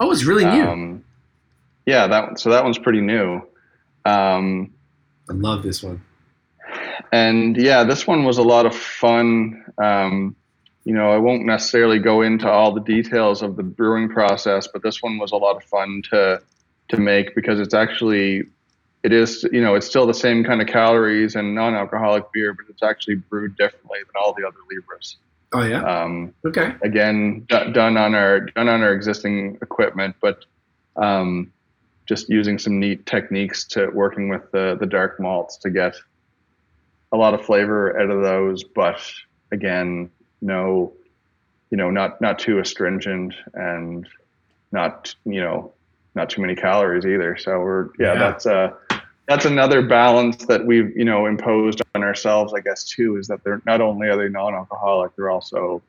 oh, 0.00 0.10
it's 0.10 0.24
really 0.24 0.44
new. 0.44 0.66
Um, 0.66 1.04
yeah, 1.84 2.06
that 2.06 2.38
so 2.38 2.50
that 2.50 2.64
one's 2.64 2.78
pretty 2.78 3.00
new. 3.00 3.42
Um, 4.04 4.72
I 5.28 5.34
love 5.34 5.62
this 5.62 5.82
one. 5.82 6.00
And 7.12 7.56
yeah, 7.56 7.84
this 7.84 8.06
one 8.06 8.24
was 8.24 8.38
a 8.38 8.42
lot 8.42 8.66
of 8.66 8.74
fun. 8.74 9.64
Um, 9.78 10.36
you 10.84 10.94
know, 10.94 11.10
I 11.10 11.18
won't 11.18 11.44
necessarily 11.44 11.98
go 11.98 12.22
into 12.22 12.48
all 12.48 12.72
the 12.72 12.80
details 12.80 13.42
of 13.42 13.56
the 13.56 13.62
brewing 13.62 14.08
process, 14.08 14.68
but 14.68 14.82
this 14.82 15.02
one 15.02 15.18
was 15.18 15.32
a 15.32 15.36
lot 15.36 15.56
of 15.56 15.64
fun 15.64 16.02
to 16.10 16.40
to 16.88 16.96
make 16.96 17.34
because 17.34 17.58
it's 17.58 17.74
actually 17.74 18.44
it 19.02 19.12
is 19.12 19.44
you 19.52 19.60
know 19.60 19.74
it's 19.74 19.86
still 19.86 20.06
the 20.06 20.14
same 20.14 20.44
kind 20.44 20.60
of 20.60 20.68
calories 20.68 21.34
and 21.34 21.54
non-alcoholic 21.54 22.32
beer, 22.32 22.54
but 22.54 22.66
it's 22.68 22.82
actually 22.82 23.16
brewed 23.16 23.56
differently 23.56 23.98
than 24.00 24.20
all 24.20 24.32
the 24.32 24.46
other 24.46 24.58
Libras. 24.70 25.16
Oh 25.52 25.62
yeah. 25.62 25.82
Um, 25.82 26.34
okay. 26.44 26.74
again, 26.82 27.46
d- 27.48 27.72
done 27.72 27.96
on 27.96 28.14
our 28.14 28.40
done 28.40 28.68
on 28.68 28.82
our 28.82 28.92
existing 28.92 29.58
equipment, 29.62 30.16
but 30.20 30.44
um, 30.96 31.52
just 32.06 32.28
using 32.28 32.58
some 32.58 32.78
neat 32.78 33.06
techniques 33.06 33.64
to 33.68 33.88
working 33.90 34.28
with 34.28 34.50
the 34.52 34.76
the 34.78 34.86
dark 34.86 35.20
malts 35.20 35.56
to 35.58 35.70
get 35.70 35.94
a 37.12 37.16
lot 37.16 37.34
of 37.34 37.44
flavor 37.44 37.98
out 38.00 38.10
of 38.10 38.22
those, 38.22 38.64
but 38.64 39.00
again, 39.52 40.10
no, 40.42 40.92
you 41.70 41.76
know, 41.76 41.90
not 41.90 42.20
not 42.20 42.38
too 42.38 42.58
astringent 42.58 43.34
and 43.54 44.06
not 44.72 45.14
you 45.24 45.40
know 45.40 45.72
not 46.14 46.30
too 46.30 46.40
many 46.40 46.54
calories 46.56 47.06
either. 47.06 47.36
So 47.36 47.60
we're 47.60 47.86
yeah, 47.98 48.14
Yeah. 48.14 48.18
that's 48.18 48.46
uh 48.46 48.70
that's 49.28 49.44
another 49.44 49.82
balance 49.82 50.44
that 50.46 50.64
we've 50.64 50.96
you 50.96 51.04
know 51.04 51.26
imposed 51.26 51.82
on 51.94 52.02
ourselves, 52.02 52.52
I 52.54 52.60
guess 52.60 52.84
too, 52.84 53.16
is 53.16 53.26
that 53.28 53.42
they're 53.44 53.62
not 53.66 53.80
only 53.80 54.08
are 54.08 54.16
they 54.16 54.28
non-alcoholic, 54.28 55.14
they're 55.16 55.30
also 55.30 55.82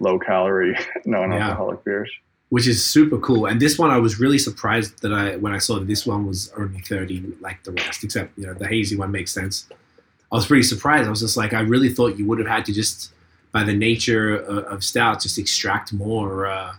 low 0.00 0.18
calorie 0.18 0.76
non-alcoholic 1.06 1.84
beers. 1.84 2.10
which 2.50 2.66
is 2.68 2.84
super 2.84 3.18
cool. 3.18 3.46
And 3.46 3.60
this 3.60 3.78
one, 3.78 3.90
I 3.90 3.98
was 3.98 4.20
really 4.20 4.38
surprised 4.38 5.02
that 5.02 5.12
I 5.12 5.36
when 5.36 5.52
I 5.52 5.58
saw 5.58 5.78
that 5.78 5.86
this 5.88 6.06
one 6.06 6.26
was 6.26 6.52
only 6.56 6.80
thirty, 6.80 7.22
like 7.40 7.62
the 7.64 7.72
rest, 7.72 8.04
except 8.04 8.36
you 8.38 8.46
know 8.46 8.54
the 8.54 8.66
hazy 8.68 8.96
one 8.96 9.10
makes 9.10 9.32
sense. 9.32 9.68
I 10.30 10.36
was 10.36 10.46
pretty 10.46 10.62
surprised. 10.62 11.06
I 11.06 11.10
was 11.10 11.20
just 11.20 11.36
like, 11.36 11.52
I 11.54 11.60
really 11.60 11.88
thought 11.88 12.18
you 12.18 12.26
would 12.26 12.38
have 12.38 12.48
had 12.48 12.64
to 12.66 12.72
just, 12.72 13.12
by 13.52 13.62
the 13.64 13.72
nature 13.72 14.36
of, 14.36 14.64
of 14.64 14.84
stouts, 14.84 15.22
just 15.24 15.38
extract 15.38 15.92
more, 15.92 16.46
uh, 16.46 16.74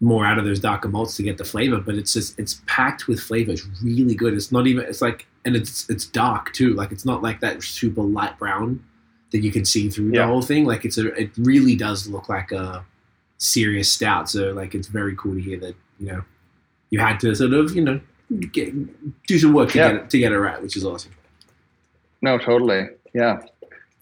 more 0.00 0.24
out 0.24 0.38
of 0.38 0.46
those 0.46 0.60
darker 0.60 0.88
malts 0.88 1.14
to 1.16 1.22
get 1.22 1.36
the 1.36 1.44
flavor. 1.44 1.78
But 1.78 1.96
it's 1.96 2.14
just 2.14 2.38
it's 2.38 2.62
packed 2.66 3.06
with 3.06 3.20
flavor. 3.20 3.52
It's 3.52 3.66
really 3.82 4.14
good. 4.14 4.32
It's 4.32 4.50
not 4.50 4.66
even. 4.66 4.84
It's 4.86 5.02
like, 5.02 5.26
and 5.44 5.54
it's 5.54 5.88
it's 5.90 6.06
dark 6.06 6.52
too. 6.54 6.72
Like 6.72 6.90
it's 6.90 7.04
not 7.04 7.22
like 7.22 7.40
that 7.40 7.62
super 7.62 8.02
light 8.02 8.38
brown 8.38 8.82
that 9.30 9.40
you 9.40 9.52
can 9.52 9.64
see 9.66 9.90
through 9.90 10.12
the 10.12 10.26
whole 10.26 10.40
thing. 10.40 10.64
Like 10.64 10.86
it's 10.86 10.96
a. 10.96 11.08
It 11.20 11.30
really 11.36 11.76
does 11.76 12.06
look 12.08 12.30
like 12.30 12.50
a 12.50 12.82
serious 13.36 13.90
stout. 13.92 14.30
So 14.30 14.52
like 14.52 14.74
it's 14.74 14.88
very 14.88 15.14
cool 15.16 15.34
to 15.34 15.40
hear 15.40 15.58
that 15.60 15.74
you 15.98 16.06
know 16.06 16.22
you 16.88 16.98
had 16.98 17.20
to 17.20 17.34
sort 17.34 17.52
of 17.52 17.76
you 17.76 17.84
know 17.84 18.00
get, 18.52 18.72
do 19.26 19.38
some 19.38 19.52
work 19.52 19.68
to 19.72 19.78
Yeah. 19.78 19.92
get 19.92 19.96
it, 20.04 20.10
to 20.10 20.18
get 20.18 20.32
it 20.32 20.38
right, 20.38 20.62
which 20.62 20.78
is 20.78 20.84
awesome. 20.86 21.12
No, 22.22 22.38
totally. 22.38 22.88
Yeah. 23.14 23.40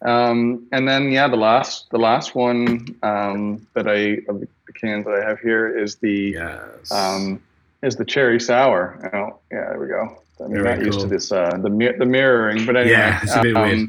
Um, 0.02 0.66
and 0.72 0.86
then 0.86 1.10
yeah, 1.10 1.28
the 1.28 1.36
last 1.36 1.90
the 1.90 1.98
last 1.98 2.34
one 2.34 2.96
um, 3.02 3.66
that 3.74 3.88
I 3.88 4.18
of 4.30 4.40
the 4.40 4.48
cans 4.74 5.04
that 5.06 5.14
I 5.14 5.28
have 5.28 5.40
here 5.40 5.76
is 5.76 5.96
the 5.96 6.32
Yes. 6.36 6.92
um, 6.92 7.42
is 7.82 7.96
the 7.96 8.04
cherry 8.04 8.40
sour. 8.40 9.10
Oh, 9.12 9.38
yeah, 9.50 9.70
there 9.70 9.78
we 9.80 9.86
go. 9.88 10.22
I'm 10.40 10.52
Very 10.52 10.76
not 10.76 10.84
used 10.84 11.00
to 11.00 11.06
this 11.06 11.32
uh, 11.32 11.58
the 11.58 11.94
the 11.98 12.06
mirroring, 12.06 12.64
but 12.64 12.76
anyway, 12.76 12.92
Yeah, 12.92 13.20
it's 13.22 13.34
a 13.34 13.42
bit 13.42 13.54
weird. 13.54 13.88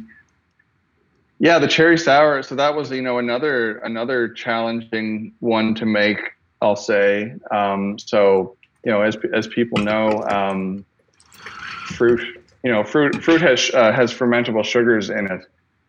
Yeah, 1.38 1.60
the 1.60 1.68
cherry 1.68 1.98
sour. 1.98 2.42
So 2.44 2.56
that 2.56 2.76
was 2.76 2.90
you 2.92 3.04
know 3.04 3.20
another 3.20 3.78
another 3.80 4.30
challenging 4.30 5.34
one 5.40 5.76
to 5.76 5.86
make. 5.86 6.20
I'll 6.62 6.76
say. 6.76 7.34
Um, 7.52 7.98
so 8.00 8.58
you 8.84 8.92
know, 8.92 9.02
as 9.02 9.16
as 9.34 9.48
people 9.48 9.78
know, 9.78 10.24
um, 10.28 10.84
fruit 11.86 12.39
you 12.64 12.72
know 12.72 12.84
fruit 12.84 13.24
fruit 13.24 13.42
has 13.42 13.72
uh, 13.74 13.92
has 13.92 14.14
fermentable 14.14 14.64
sugars 14.64 15.10
in 15.10 15.32
it 15.32 15.46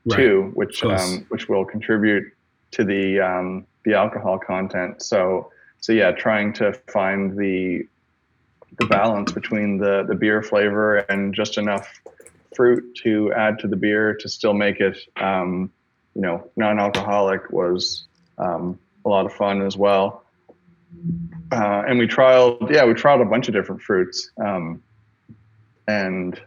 Right. 0.07 0.17
too, 0.17 0.51
which 0.55 0.83
Of 0.83 0.99
um, 0.99 1.27
which 1.29 1.49
will 1.49 1.65
contribute 1.67 2.25
to 2.71 2.85
the 2.85 3.21
um, 3.21 3.67
the 3.85 3.93
alcohol 3.95 4.39
content. 4.39 5.03
So 5.03 5.53
so 5.81 5.93
yeah, 5.93 6.13
trying 6.13 6.55
to 6.55 6.73
find 6.91 7.37
the 7.37 7.87
the 8.79 8.87
balance 8.87 9.31
between 9.33 9.77
the 9.77 10.05
the 10.09 10.15
beer 10.15 10.43
flavor 10.43 10.99
and 11.11 11.35
just 11.35 11.59
enough 11.59 12.01
fruit 12.57 12.83
to 13.03 13.31
add 13.35 13.59
to 13.59 13.69
the 13.69 13.77
beer 13.77 14.15
to 14.15 14.29
still 14.29 14.55
make 14.55 14.81
it 14.81 14.97
um, 15.17 15.71
you 16.15 16.23
know 16.23 16.51
non-alcoholic 16.57 17.51
was 17.51 18.07
um, 18.39 18.79
a 19.05 19.09
lot 19.09 19.27
of 19.27 19.35
fun 19.35 19.61
as 19.61 19.77
well. 19.77 20.25
Uh, 21.53 21.83
and 21.87 21.99
we 21.99 22.07
trialed 22.07 22.71
yeah 22.73 22.87
we 22.87 22.95
trialed 22.95 23.21
a 23.21 23.29
bunch 23.29 23.49
of 23.49 23.55
different 23.55 23.83
fruits 23.83 24.31
um, 24.43 24.83
and 25.87 26.41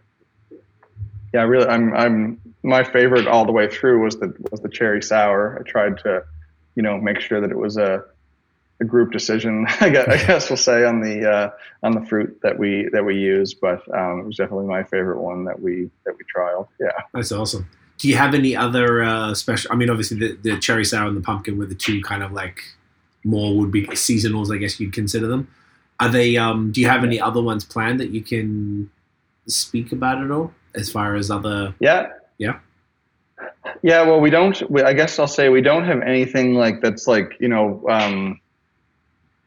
yeah 1.34 1.41
really 1.41 1.67
I'm 1.67 1.93
I'm 1.93 2.39
my 2.63 2.84
favorite 2.84 3.28
all 3.28 3.46
the 3.46 3.52
way 3.52 3.67
through 3.67 4.04
was 4.04 4.17
the 4.17 4.34
was 4.52 4.62
the 4.62 4.69
cherry 4.69 5.02
sour. 5.02 5.60
I 5.60 5.69
tried 5.69 5.98
to, 6.00 6.24
you 6.76 6.84
know, 6.84 6.98
make 6.98 7.19
sure 7.19 7.41
that 7.41 7.52
it 7.52 7.58
was 7.58 7.78
a, 7.78 8.04
a 8.80 8.86
group 8.86 9.12
decision. 9.12 9.67
I 9.82 9.89
guess, 9.89 10.08
I 10.08 10.26
guess 10.26 10.50
we'll 10.50 10.58
say 10.58 10.86
on 10.86 11.02
the 11.02 11.30
uh, 11.30 11.50
on 11.84 11.91
the 11.91 12.06
fruit 12.06 12.39
that 12.41 12.58
we 12.58 12.88
that 12.93 13.04
we 13.04 13.17
use, 13.17 13.54
but 13.54 13.82
um, 13.96 14.22
it 14.22 14.26
was 14.26 14.38
definitely 14.38 14.67
my 14.67 14.84
favorite 14.84 15.22
one 15.22 15.43
that 15.43 15.62
we 15.62 15.89
that 16.06 16.15
we 16.17 16.24
trialed. 16.36 16.67
Yeah. 16.80 16.91
That's 17.13 17.32
awesome. 17.32 17.69
Do 18.00 18.08
you 18.08 18.15
have 18.15 18.34
any 18.34 18.56
other 18.56 19.04
uh, 19.04 19.34
special? 19.34 19.72
I 19.72 19.76
mean, 19.76 19.89
obviously 19.89 20.17
the, 20.17 20.38
the 20.41 20.60
cherry 20.60 20.84
sour 20.84 21.08
and 21.08 21.15
the 21.15 21.22
pumpkin 21.22 21.58
were 21.58 21.65
the 21.65 21.76
two 21.76 22.02
kind 22.02 22.24
of 22.24 22.32
like 22.32 22.63
more 23.24 23.56
would 23.58 23.72
be 23.72 23.86
seasonals. 23.88 24.54
I 24.54 24.58
guess 24.58 24.80
you'd 24.80 24.93
consider 24.93 25.28
them. 25.28 25.48
Are 26.00 26.10
they? 26.10 26.38
Um, 26.38 26.72
do 26.72 26.82
you 26.82 26.88
have 26.88 27.04
any 27.04 27.19
other 27.19 27.41
ones 27.41 27.65
planned 27.65 28.00
that 28.00 28.10
you 28.10 28.22
can 28.22 28.89
speak 29.48 29.91
about 29.91 30.24
at 30.24 30.32
all? 30.32 30.54
As 30.76 30.92
far 30.92 31.16
as 31.16 31.30
other, 31.30 31.76
Yeah. 31.80 32.08
Yeah. 32.38 32.60
Yeah. 33.82 34.04
Well, 34.04 34.20
we 34.20 34.30
don't. 34.30 34.70
We, 34.70 34.82
I 34.82 34.94
guess 34.94 35.20
I'll 35.20 35.28
say 35.28 35.50
we 35.50 35.62
don't 35.62 35.86
have 35.86 36.02
anything 36.02 36.56
like 36.56 36.82
that's 36.82 37.08
like 37.08 37.38
you 37.40 37.48
know 37.48 37.84
um, 37.90 38.40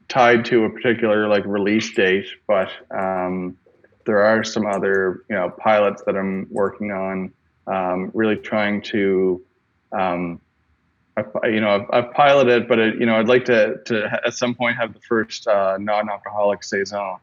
tied 0.09 0.45
to 0.47 0.65
a 0.65 0.71
particular 0.71 1.29
like 1.29 1.45
release 1.47 1.93
date, 1.95 2.27
but 2.47 2.71
um, 2.91 3.57
there 4.05 4.23
are 4.23 4.45
some 4.45 4.67
other 4.67 5.25
you 5.29 5.37
know 5.37 5.51
pilots 5.51 6.03
that 6.07 6.17
I'm 6.17 6.47
working 6.51 6.93
on. 6.93 7.33
Um, 7.67 8.11
really 8.15 8.37
trying 8.37 8.83
to. 8.83 9.43
Um, 9.93 10.41
I've, 11.17 11.31
you 11.45 11.61
know, 11.61 11.71
I've, 11.71 12.05
I've 12.05 12.13
piloted, 12.13 12.69
but 12.69 12.79
it, 12.79 13.01
you 13.01 13.07
know, 13.07 13.17
I'd 13.17 13.29
like 13.29 13.47
to, 13.47 13.79
to 13.87 14.21
at 14.27 14.35
some 14.35 14.55
point 14.55 14.77
have 14.77 14.93
the 14.93 15.01
first 15.01 15.47
uh, 15.47 15.79
non-alcoholic 15.81 16.63
saison. 16.63 17.17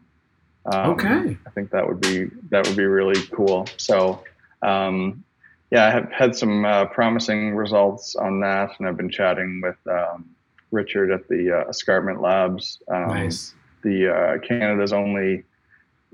Um, 0.66 0.92
Okay. 0.92 1.38
I 1.46 1.50
think 1.52 1.72
that 1.72 1.88
would 1.88 2.00
be 2.02 2.30
that 2.50 2.66
would 2.68 2.78
be 2.78 2.86
really 2.86 3.22
cool. 3.34 3.68
So, 3.78 4.24
um, 4.62 5.24
yeah, 5.72 5.88
I 5.88 5.92
have 5.92 6.12
had 6.12 6.36
some 6.36 6.66
uh, 6.66 6.86
promising 6.86 7.56
results 7.56 8.16
on 8.16 8.40
that, 8.42 8.70
and 8.78 8.88
I've 8.88 8.98
been 8.98 9.10
chatting 9.10 9.60
with 9.64 9.76
um, 9.88 10.30
Richard 10.72 11.12
at 11.12 11.28
the 11.28 11.52
uh, 11.52 11.70
Escarpment 11.70 12.22
Labs, 12.22 12.80
um, 12.90 13.08
nice. 13.08 13.54
the 13.82 14.14
uh, 14.14 14.38
Canada's 14.40 14.94
only, 14.94 15.44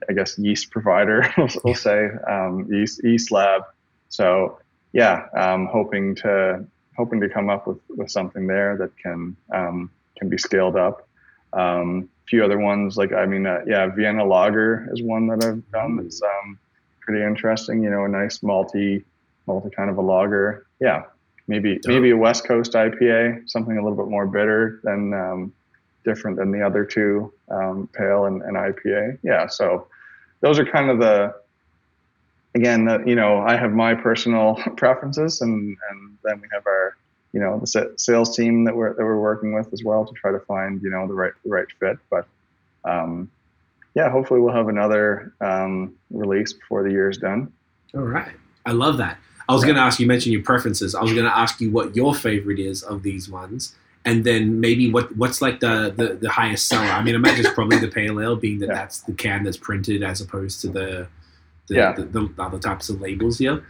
I 0.09 0.13
guess, 0.13 0.39
yeast 0.39 0.71
provider. 0.71 1.29
We'll, 1.38 1.49
we'll 1.63 1.75
say 1.75 2.09
um, 2.27 2.67
yeast 2.71 3.03
yeast 3.03 3.31
lab. 3.31 3.63
So, 4.07 4.59
yeah, 4.93 5.27
um, 5.38 5.67
hoping 5.67 6.15
to 6.15 6.65
hoping 6.97 7.19
to 7.21 7.29
come 7.29 7.49
up 7.49 7.67
with, 7.67 7.79
with 7.89 8.09
something 8.09 8.47
there 8.47 8.77
that 8.77 8.97
can 8.97 9.35
um, 9.53 9.91
can 10.17 10.29
be 10.29 10.38
scaled 10.38 10.75
up. 10.77 11.07
Um, 11.53 12.09
a 12.25 12.27
few 12.27 12.43
other 12.43 12.59
ones 12.59 12.97
like 12.97 13.13
I 13.13 13.25
mean, 13.25 13.45
uh, 13.45 13.62
yeah, 13.65 13.88
Vienna 13.88 14.23
Lager 14.23 14.88
is 14.91 15.01
one 15.01 15.27
that 15.27 15.43
I've 15.43 15.71
done 15.71 15.97
that's 15.97 16.21
um, 16.21 16.59
pretty 17.01 17.23
interesting. 17.23 17.83
You 17.83 17.89
know, 17.89 18.05
a 18.05 18.09
nice 18.09 18.39
malty 18.39 19.03
malty 19.47 19.73
kind 19.73 19.89
of 19.89 19.97
a 19.97 20.01
lager. 20.01 20.67
Yeah, 20.79 21.03
maybe 21.47 21.79
maybe 21.85 22.12
a 22.12 22.17
West 22.17 22.45
Coast 22.45 22.73
IPA, 22.73 23.49
something 23.49 23.77
a 23.77 23.83
little 23.83 23.97
bit 23.97 24.09
more 24.09 24.27
bitter 24.27 24.79
than 24.83 25.13
um, 25.13 25.53
different 26.05 26.38
than 26.38 26.51
the 26.51 26.62
other 26.62 26.85
two, 26.85 27.33
um, 27.49 27.89
pale 27.93 28.25
and, 28.25 28.41
and 28.43 28.55
IPA. 28.55 29.17
Yeah, 29.23 29.47
so 29.47 29.88
those 30.41 30.59
are 30.59 30.65
kind 30.65 30.89
of 30.89 30.99
the 30.99 31.33
again, 32.55 32.85
the, 32.85 33.03
you 33.05 33.15
know, 33.15 33.39
I 33.39 33.55
have 33.55 33.71
my 33.73 33.93
personal 33.93 34.55
preferences, 34.77 35.41
and 35.41 35.77
and 35.89 36.17
then 36.23 36.41
we 36.41 36.47
have 36.51 36.65
our 36.65 36.95
you 37.33 37.39
know 37.39 37.59
the 37.59 37.93
sales 37.97 38.35
team 38.35 38.63
that 38.65 38.75
we're 38.75 38.93
that 38.93 39.03
we're 39.03 39.19
working 39.19 39.53
with 39.53 39.71
as 39.73 39.83
well 39.83 40.05
to 40.05 40.13
try 40.13 40.31
to 40.31 40.39
find 40.41 40.81
you 40.81 40.89
know 40.89 41.07
the 41.07 41.13
right 41.13 41.33
the 41.43 41.49
right 41.49 41.67
fit. 41.79 41.97
But 42.09 42.27
um, 42.83 43.29
yeah, 43.95 44.09
hopefully 44.09 44.39
we'll 44.39 44.53
have 44.53 44.67
another 44.67 45.33
um, 45.41 45.93
release 46.11 46.53
before 46.53 46.83
the 46.83 46.91
year 46.91 47.09
is 47.09 47.17
done. 47.17 47.51
All 47.95 48.01
right. 48.01 48.31
I 48.65 48.71
love 48.71 48.97
that. 48.97 49.17
I 49.47 49.53
was 49.53 49.63
going 49.63 49.75
to 49.75 49.81
ask 49.81 49.99
you, 49.99 50.05
mention 50.05 50.31
your 50.31 50.43
preferences. 50.43 50.93
I 50.93 51.01
was 51.01 51.11
going 51.11 51.25
to 51.25 51.35
ask 51.35 51.59
you 51.59 51.71
what 51.71 51.95
your 51.95 52.13
favorite 52.13 52.59
is 52.59 52.83
of 52.83 53.01
these 53.01 53.27
ones. 53.29 53.73
And 54.05 54.23
then 54.23 54.59
maybe 54.59 54.91
what 54.91 55.15
what's 55.17 55.41
like 55.41 55.59
the, 55.59 55.91
the, 55.95 56.13
the 56.21 56.29
highest 56.29 56.67
seller? 56.67 56.85
I 56.85 57.03
mean, 57.03 57.15
I 57.15 57.17
imagine 57.17 57.45
it's 57.45 57.53
probably 57.53 57.79
the 57.79 57.87
pale 57.87 58.19
ale, 58.21 58.35
being 58.35 58.59
that 58.59 58.67
Yeah. 58.69 58.75
that's 58.75 59.01
the 59.01 59.13
can 59.13 59.43
that's 59.43 59.57
printed 59.57 60.03
as 60.03 60.21
opposed 60.21 60.61
to 60.61 60.67
the 60.67 61.07
the, 61.67 61.75
Yeah. 61.75 61.91
the, 61.93 62.03
the 62.03 62.29
other 62.37 62.59
types 62.59 62.89
of 62.89 63.01
labels 63.01 63.39
here. 63.39 63.63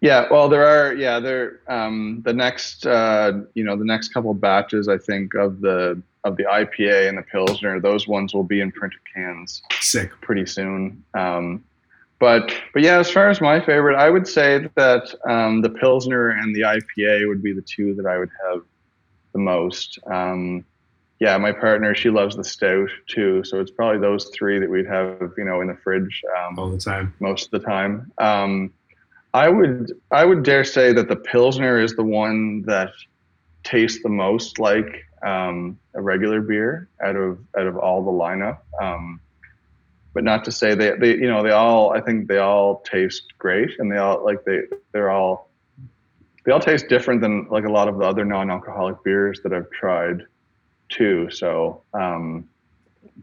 Yeah, 0.00 0.28
well, 0.30 0.48
there 0.48 0.64
are. 0.64 0.94
Yeah, 0.94 1.18
there. 1.18 1.60
Um, 1.68 2.22
the 2.24 2.32
next, 2.32 2.86
uh, 2.86 3.32
you 3.54 3.64
know, 3.64 3.76
the 3.76 3.84
next 3.84 4.14
couple 4.14 4.30
of 4.30 4.40
batches, 4.40 4.88
I 4.88 4.98
think, 4.98 5.34
of 5.34 5.60
the 5.60 6.00
of 6.24 6.36
the 6.36 6.44
IPA 6.44 7.08
and 7.08 7.18
the 7.18 7.22
Pilsner, 7.22 7.80
those 7.80 8.06
ones 8.06 8.34
will 8.34 8.44
be 8.44 8.60
in 8.60 8.70
printed 8.70 9.00
cans 9.12 9.62
Sick. 9.80 10.10
pretty 10.20 10.46
soon. 10.46 11.02
Um, 11.14 11.64
but 12.18 12.52
but 12.72 12.82
yeah, 12.82 12.98
as 12.98 13.10
far 13.10 13.28
as 13.28 13.40
my 13.40 13.60
favorite, 13.60 13.96
I 13.96 14.10
would 14.10 14.26
say 14.26 14.68
that 14.74 15.14
um, 15.28 15.62
the 15.62 15.70
Pilsner 15.70 16.30
and 16.30 16.54
the 16.54 16.62
IPA 16.62 17.28
would 17.28 17.42
be 17.42 17.52
the 17.52 17.62
two 17.62 17.94
that 17.94 18.06
I 18.06 18.18
would 18.18 18.30
have 18.46 18.62
the 19.32 19.38
most. 19.38 19.98
Um, 20.06 20.64
yeah, 21.20 21.36
my 21.38 21.50
partner 21.50 21.94
she 21.94 22.10
loves 22.10 22.36
the 22.36 22.44
stout 22.44 22.90
too, 23.08 23.42
so 23.44 23.60
it's 23.60 23.70
probably 23.70 24.00
those 24.00 24.30
three 24.34 24.58
that 24.60 24.70
we'd 24.70 24.86
have 24.86 25.32
you 25.36 25.44
know 25.44 25.60
in 25.60 25.68
the 25.68 25.76
fridge 25.82 26.22
um, 26.38 26.58
all 26.58 26.70
the 26.70 26.78
time. 26.78 27.14
most 27.20 27.46
of 27.46 27.60
the 27.60 27.66
time. 27.66 28.12
I 29.38 29.48
would 29.48 29.92
I 30.10 30.24
would 30.24 30.42
dare 30.42 30.64
say 30.64 30.92
that 30.92 31.08
the 31.08 31.14
pilsner 31.14 31.78
is 31.80 31.94
the 31.94 32.02
one 32.02 32.62
that 32.62 32.90
tastes 33.62 34.02
the 34.02 34.08
most 34.08 34.58
like 34.58 35.04
um, 35.24 35.78
a 35.94 36.02
regular 36.02 36.40
beer 36.40 36.88
out 37.04 37.14
of 37.14 37.38
out 37.56 37.68
of 37.68 37.76
all 37.76 38.04
the 38.04 38.10
lineup. 38.10 38.58
Um, 38.82 39.20
but 40.12 40.24
not 40.24 40.44
to 40.46 40.50
say 40.50 40.74
they, 40.74 40.90
they 40.96 41.10
you 41.10 41.28
know 41.28 41.44
they 41.44 41.52
all 41.52 41.92
I 41.92 42.00
think 42.00 42.26
they 42.26 42.38
all 42.38 42.80
taste 42.80 43.26
great 43.38 43.70
and 43.78 43.92
they 43.92 43.98
all 43.98 44.24
like 44.24 44.44
they 44.44 44.62
they're 44.90 45.10
all 45.10 45.50
they 46.44 46.50
all 46.50 46.58
taste 46.58 46.88
different 46.88 47.20
than 47.20 47.46
like 47.48 47.64
a 47.64 47.70
lot 47.70 47.86
of 47.86 47.96
the 47.98 48.04
other 48.04 48.24
non-alcoholic 48.24 49.04
beers 49.04 49.40
that 49.44 49.52
I've 49.52 49.70
tried 49.70 50.22
too. 50.88 51.30
So 51.30 51.82
um, 51.94 52.48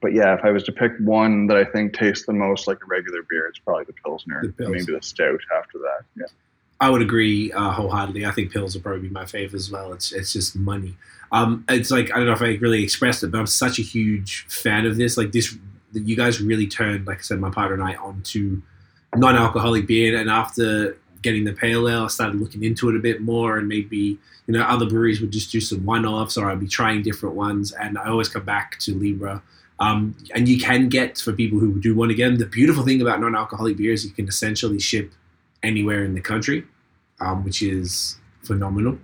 but 0.01 0.13
yeah, 0.13 0.33
if 0.33 0.43
I 0.43 0.51
was 0.51 0.63
to 0.63 0.71
pick 0.71 0.91
one 0.99 1.47
that 1.47 1.57
I 1.57 1.65
think 1.65 1.93
tastes 1.93 2.25
the 2.25 2.33
most 2.33 2.67
like 2.67 2.77
a 2.83 2.85
regular 2.85 3.21
beer, 3.29 3.47
it's 3.47 3.59
probably 3.59 3.85
the 3.85 3.93
Pilsner. 3.93 4.41
The 4.41 4.63
Pils. 4.63 4.69
Maybe 4.71 4.93
the 4.93 5.01
Stout 5.01 5.39
after 5.57 5.77
that. 5.79 6.05
Yeah. 6.15 6.25
I 6.79 6.89
would 6.89 7.01
agree 7.01 7.53
uh, 7.53 7.71
wholeheartedly. 7.71 8.25
I 8.25 8.31
think 8.31 8.51
Pils 8.51 8.75
will 8.75 8.81
probably 8.81 9.07
be 9.07 9.09
my 9.09 9.25
favorite 9.25 9.57
as 9.57 9.71
well. 9.71 9.93
It's 9.93 10.11
it's 10.11 10.33
just 10.33 10.55
money. 10.55 10.97
Um, 11.31 11.63
it's 11.69 11.91
like 11.91 12.11
I 12.11 12.17
don't 12.17 12.25
know 12.25 12.33
if 12.33 12.41
I 12.41 12.55
really 12.55 12.83
expressed 12.83 13.23
it, 13.23 13.31
but 13.31 13.39
I'm 13.39 13.47
such 13.47 13.79
a 13.79 13.81
huge 13.81 14.45
fan 14.47 14.85
of 14.85 14.97
this. 14.97 15.17
Like 15.17 15.31
this, 15.31 15.57
you 15.93 16.17
guys 16.17 16.41
really 16.41 16.67
turned, 16.67 17.07
like 17.07 17.19
I 17.19 17.21
said, 17.21 17.39
my 17.39 17.49
partner 17.49 17.75
and 17.75 17.83
I 17.83 17.95
onto 17.95 18.61
non-alcoholic 19.15 19.87
beer. 19.87 20.19
And 20.19 20.29
after 20.29 20.97
getting 21.21 21.45
the 21.45 21.53
pale 21.53 21.87
ale, 21.87 22.03
I 22.03 22.07
started 22.07 22.39
looking 22.39 22.63
into 22.63 22.89
it 22.89 22.95
a 22.95 22.99
bit 22.99 23.21
more, 23.21 23.57
and 23.57 23.67
maybe 23.69 24.19
you 24.47 24.53
know 24.53 24.61
other 24.63 24.85
breweries 24.85 25.21
would 25.21 25.31
just 25.31 25.51
do 25.53 25.61
some 25.61 25.85
one-offs, 25.85 26.35
or 26.37 26.51
I'd 26.51 26.59
be 26.59 26.67
trying 26.67 27.03
different 27.03 27.35
ones. 27.35 27.71
And 27.71 27.97
I 27.97 28.09
always 28.09 28.27
come 28.27 28.43
back 28.43 28.77
to 28.79 28.93
Libra. 28.93 29.41
Um, 29.79 30.15
and 30.33 30.47
you 30.47 30.59
can 30.59 30.87
get 30.89 31.17
for 31.17 31.33
people 31.33 31.59
who 31.59 31.79
do 31.81 31.93
want 31.95 32.09
to 32.09 32.15
get 32.15 32.29
them. 32.29 32.37
The 32.37 32.45
beautiful 32.45 32.83
thing 32.83 33.01
about 33.01 33.19
non-alcoholic 33.19 33.75
beer 33.77 33.91
is 33.91 34.05
you 34.05 34.11
can 34.11 34.27
essentially 34.27 34.79
ship 34.79 35.11
anywhere 35.63 36.03
in 36.05 36.13
the 36.13 36.21
country, 36.21 36.63
um, 37.19 37.43
which 37.43 37.61
is 37.61 38.17
phenomenal. 38.43 38.97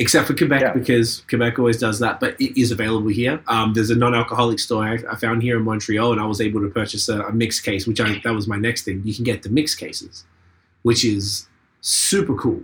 Except 0.00 0.28
for 0.28 0.34
Quebec, 0.34 0.60
Yeah. 0.62 0.72
because 0.72 1.22
Quebec 1.28 1.58
always 1.58 1.76
does 1.78 1.98
that, 1.98 2.20
but 2.20 2.40
it 2.40 2.58
is 2.58 2.70
available 2.70 3.08
here. 3.08 3.40
Um, 3.48 3.74
there's 3.74 3.90
a 3.90 3.96
non-alcoholic 3.96 4.60
store 4.60 4.84
I, 4.84 4.98
I 5.10 5.16
found 5.16 5.42
here 5.42 5.56
in 5.58 5.64
Montreal, 5.64 6.12
and 6.12 6.20
I 6.20 6.24
was 6.24 6.40
able 6.40 6.60
to 6.60 6.68
purchase 6.68 7.08
a, 7.08 7.22
a 7.22 7.32
mixed 7.32 7.64
case, 7.64 7.84
which 7.86 8.00
I 8.00 8.20
that 8.22 8.32
was 8.32 8.46
my 8.46 8.56
next 8.56 8.84
thing. 8.84 9.02
You 9.04 9.12
can 9.12 9.24
get 9.24 9.42
the 9.42 9.48
mixed 9.48 9.76
cases, 9.76 10.24
which 10.84 11.04
is 11.04 11.48
super 11.80 12.36
cool, 12.36 12.62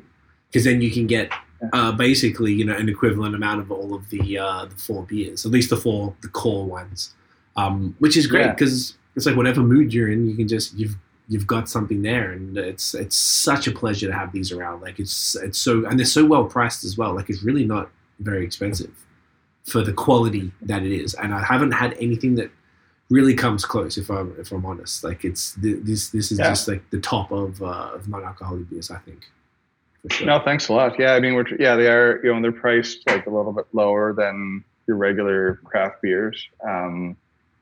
because 0.48 0.62
then 0.64 0.80
you 0.80 0.92
can 0.92 1.08
get 1.08 1.28
uh, 1.72 1.90
basically 1.90 2.52
you 2.52 2.64
know 2.64 2.76
an 2.76 2.88
equivalent 2.88 3.34
amount 3.34 3.60
of 3.60 3.72
all 3.72 3.94
of 3.94 4.08
the 4.10 4.38
uh, 4.38 4.66
the 4.66 4.76
four 4.76 5.02
beers, 5.02 5.44
at 5.44 5.50
least 5.50 5.70
the 5.70 5.76
four 5.76 6.14
the 6.22 6.28
core 6.28 6.64
ones, 6.66 7.14
um, 7.56 7.94
which 7.98 8.16
is 8.16 8.26
great 8.26 8.46
Yeah. 8.46 8.52
because 8.52 8.96
it's 9.16 9.26
like 9.26 9.36
whatever 9.36 9.60
mood 9.60 9.92
you're 9.94 10.10
in, 10.10 10.28
you 10.28 10.36
can 10.36 10.48
just 10.48 10.74
you've 10.74 10.96
you've 11.28 11.46
got 11.46 11.68
something 11.68 12.02
there, 12.02 12.32
and 12.32 12.56
it's 12.58 12.94
it's 12.94 13.16
such 13.16 13.66
a 13.66 13.70
pleasure 13.72 14.06
to 14.08 14.12
have 14.12 14.32
these 14.32 14.52
around. 14.52 14.80
Like 14.82 14.98
it's 14.98 15.34
it's 15.36 15.58
so 15.58 15.86
and 15.86 15.98
they're 15.98 16.06
so 16.06 16.24
well 16.24 16.44
priced 16.44 16.84
as 16.84 16.98
well. 16.98 17.14
Like 17.14 17.30
it's 17.30 17.42
really 17.42 17.64
not 17.64 17.90
very 18.20 18.44
expensive 18.44 18.90
for 19.64 19.80
the 19.82 19.92
quality 19.92 20.52
that 20.62 20.82
it 20.82 20.92
is, 20.92 21.14
and 21.14 21.32
I 21.34 21.42
haven't 21.42 21.72
had 21.72 21.94
anything 22.00 22.34
that 22.36 22.50
really 23.10 23.34
comes 23.34 23.64
close. 23.64 23.96
If 23.96 24.10
I'm 24.10 24.34
if 24.38 24.50
I'm 24.52 24.66
honest, 24.66 25.04
like 25.04 25.24
it's 25.24 25.52
this 25.54 26.10
this 26.10 26.32
is 26.32 26.38
Yeah. 26.38 26.48
just 26.48 26.68
like 26.68 26.88
the 26.90 27.00
top 27.00 27.30
of 27.32 27.62
uh, 27.62 27.90
of 27.94 28.08
non-alcoholic 28.08 28.68
beers, 28.70 28.90
I 28.90 28.98
think. 28.98 29.30
Sure. 30.10 30.26
No, 30.26 30.38
thanks 30.40 30.68
a 30.68 30.72
lot. 30.74 30.98
Yeah, 30.98 31.12
I 31.14 31.20
mean, 31.20 31.34
we're 31.34 31.46
yeah, 31.58 31.76
they 31.76 31.86
are. 31.88 32.20
You 32.22 32.34
know, 32.34 32.42
they're 32.42 32.52
priced 32.52 33.06
like 33.06 33.26
a 33.26 33.30
little 33.30 33.52
bit 33.52 33.66
lower 33.72 34.12
than 34.12 34.62
your 34.86 34.98
regular 34.98 35.60
craft 35.64 36.02
beers. 36.02 36.46
Um, 36.68 37.16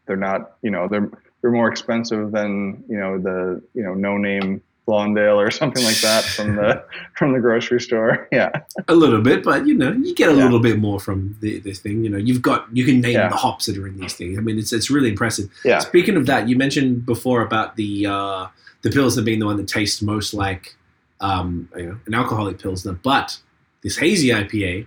they're 0.06 0.16
not. 0.16 0.56
You 0.62 0.70
know, 0.70 0.88
they're 0.88 1.10
they're 1.40 1.50
more 1.50 1.68
expensive 1.68 2.32
than 2.32 2.82
you 2.88 2.96
know 2.98 3.18
the 3.18 3.62
you 3.74 3.82
know 3.82 3.94
no 3.94 4.16
name 4.16 4.62
Blondale 4.88 5.36
or 5.36 5.50
something 5.52 5.84
like 5.84 6.00
that 6.00 6.24
from 6.24 6.56
the 6.56 6.84
from 7.16 7.32
the 7.32 7.40
grocery 7.40 7.80
store. 7.80 8.28
Yeah, 8.32 8.50
a 8.88 8.94
little 8.94 9.20
bit, 9.20 9.44
but 9.44 9.66
you 9.66 9.74
know, 9.74 9.92
you 9.92 10.14
get 10.14 10.28
a 10.30 10.34
Yeah. 10.34 10.42
little 10.44 10.58
bit 10.60 10.78
more 10.78 10.98
from 10.98 11.36
the, 11.40 11.60
this 11.60 11.78
thing. 11.78 12.02
You 12.04 12.10
know, 12.10 12.18
you've 12.18 12.42
got 12.42 12.66
you 12.76 12.84
can 12.84 13.00
name 13.00 13.12
Yeah. 13.14 13.28
the 13.28 13.36
hops 13.36 13.66
that 13.66 13.78
are 13.78 13.86
in 13.86 13.96
these 13.98 14.14
things. 14.14 14.36
I 14.38 14.40
mean, 14.40 14.58
it's 14.58 14.72
it's 14.72 14.90
really 14.90 15.10
impressive. 15.10 15.48
yeah, 15.64 15.78
Speaking 15.78 16.16
of 16.16 16.26
that, 16.26 16.48
you 16.48 16.56
mentioned 16.56 17.06
before 17.06 17.42
about 17.42 17.76
the 17.76 18.06
uh, 18.06 18.46
the 18.82 18.90
pilsner 18.90 19.22
being 19.22 19.38
the 19.38 19.46
one 19.46 19.56
that 19.56 19.68
tastes 19.68 20.02
most 20.02 20.34
like 20.34 20.74
um, 21.20 21.68
you 21.76 21.86
know 21.86 21.98
an 22.06 22.14
alcoholic 22.14 22.58
pilsner, 22.58 22.92
but 22.94 23.38
this 23.84 23.96
hazy 23.98 24.28
IPA 24.30 24.86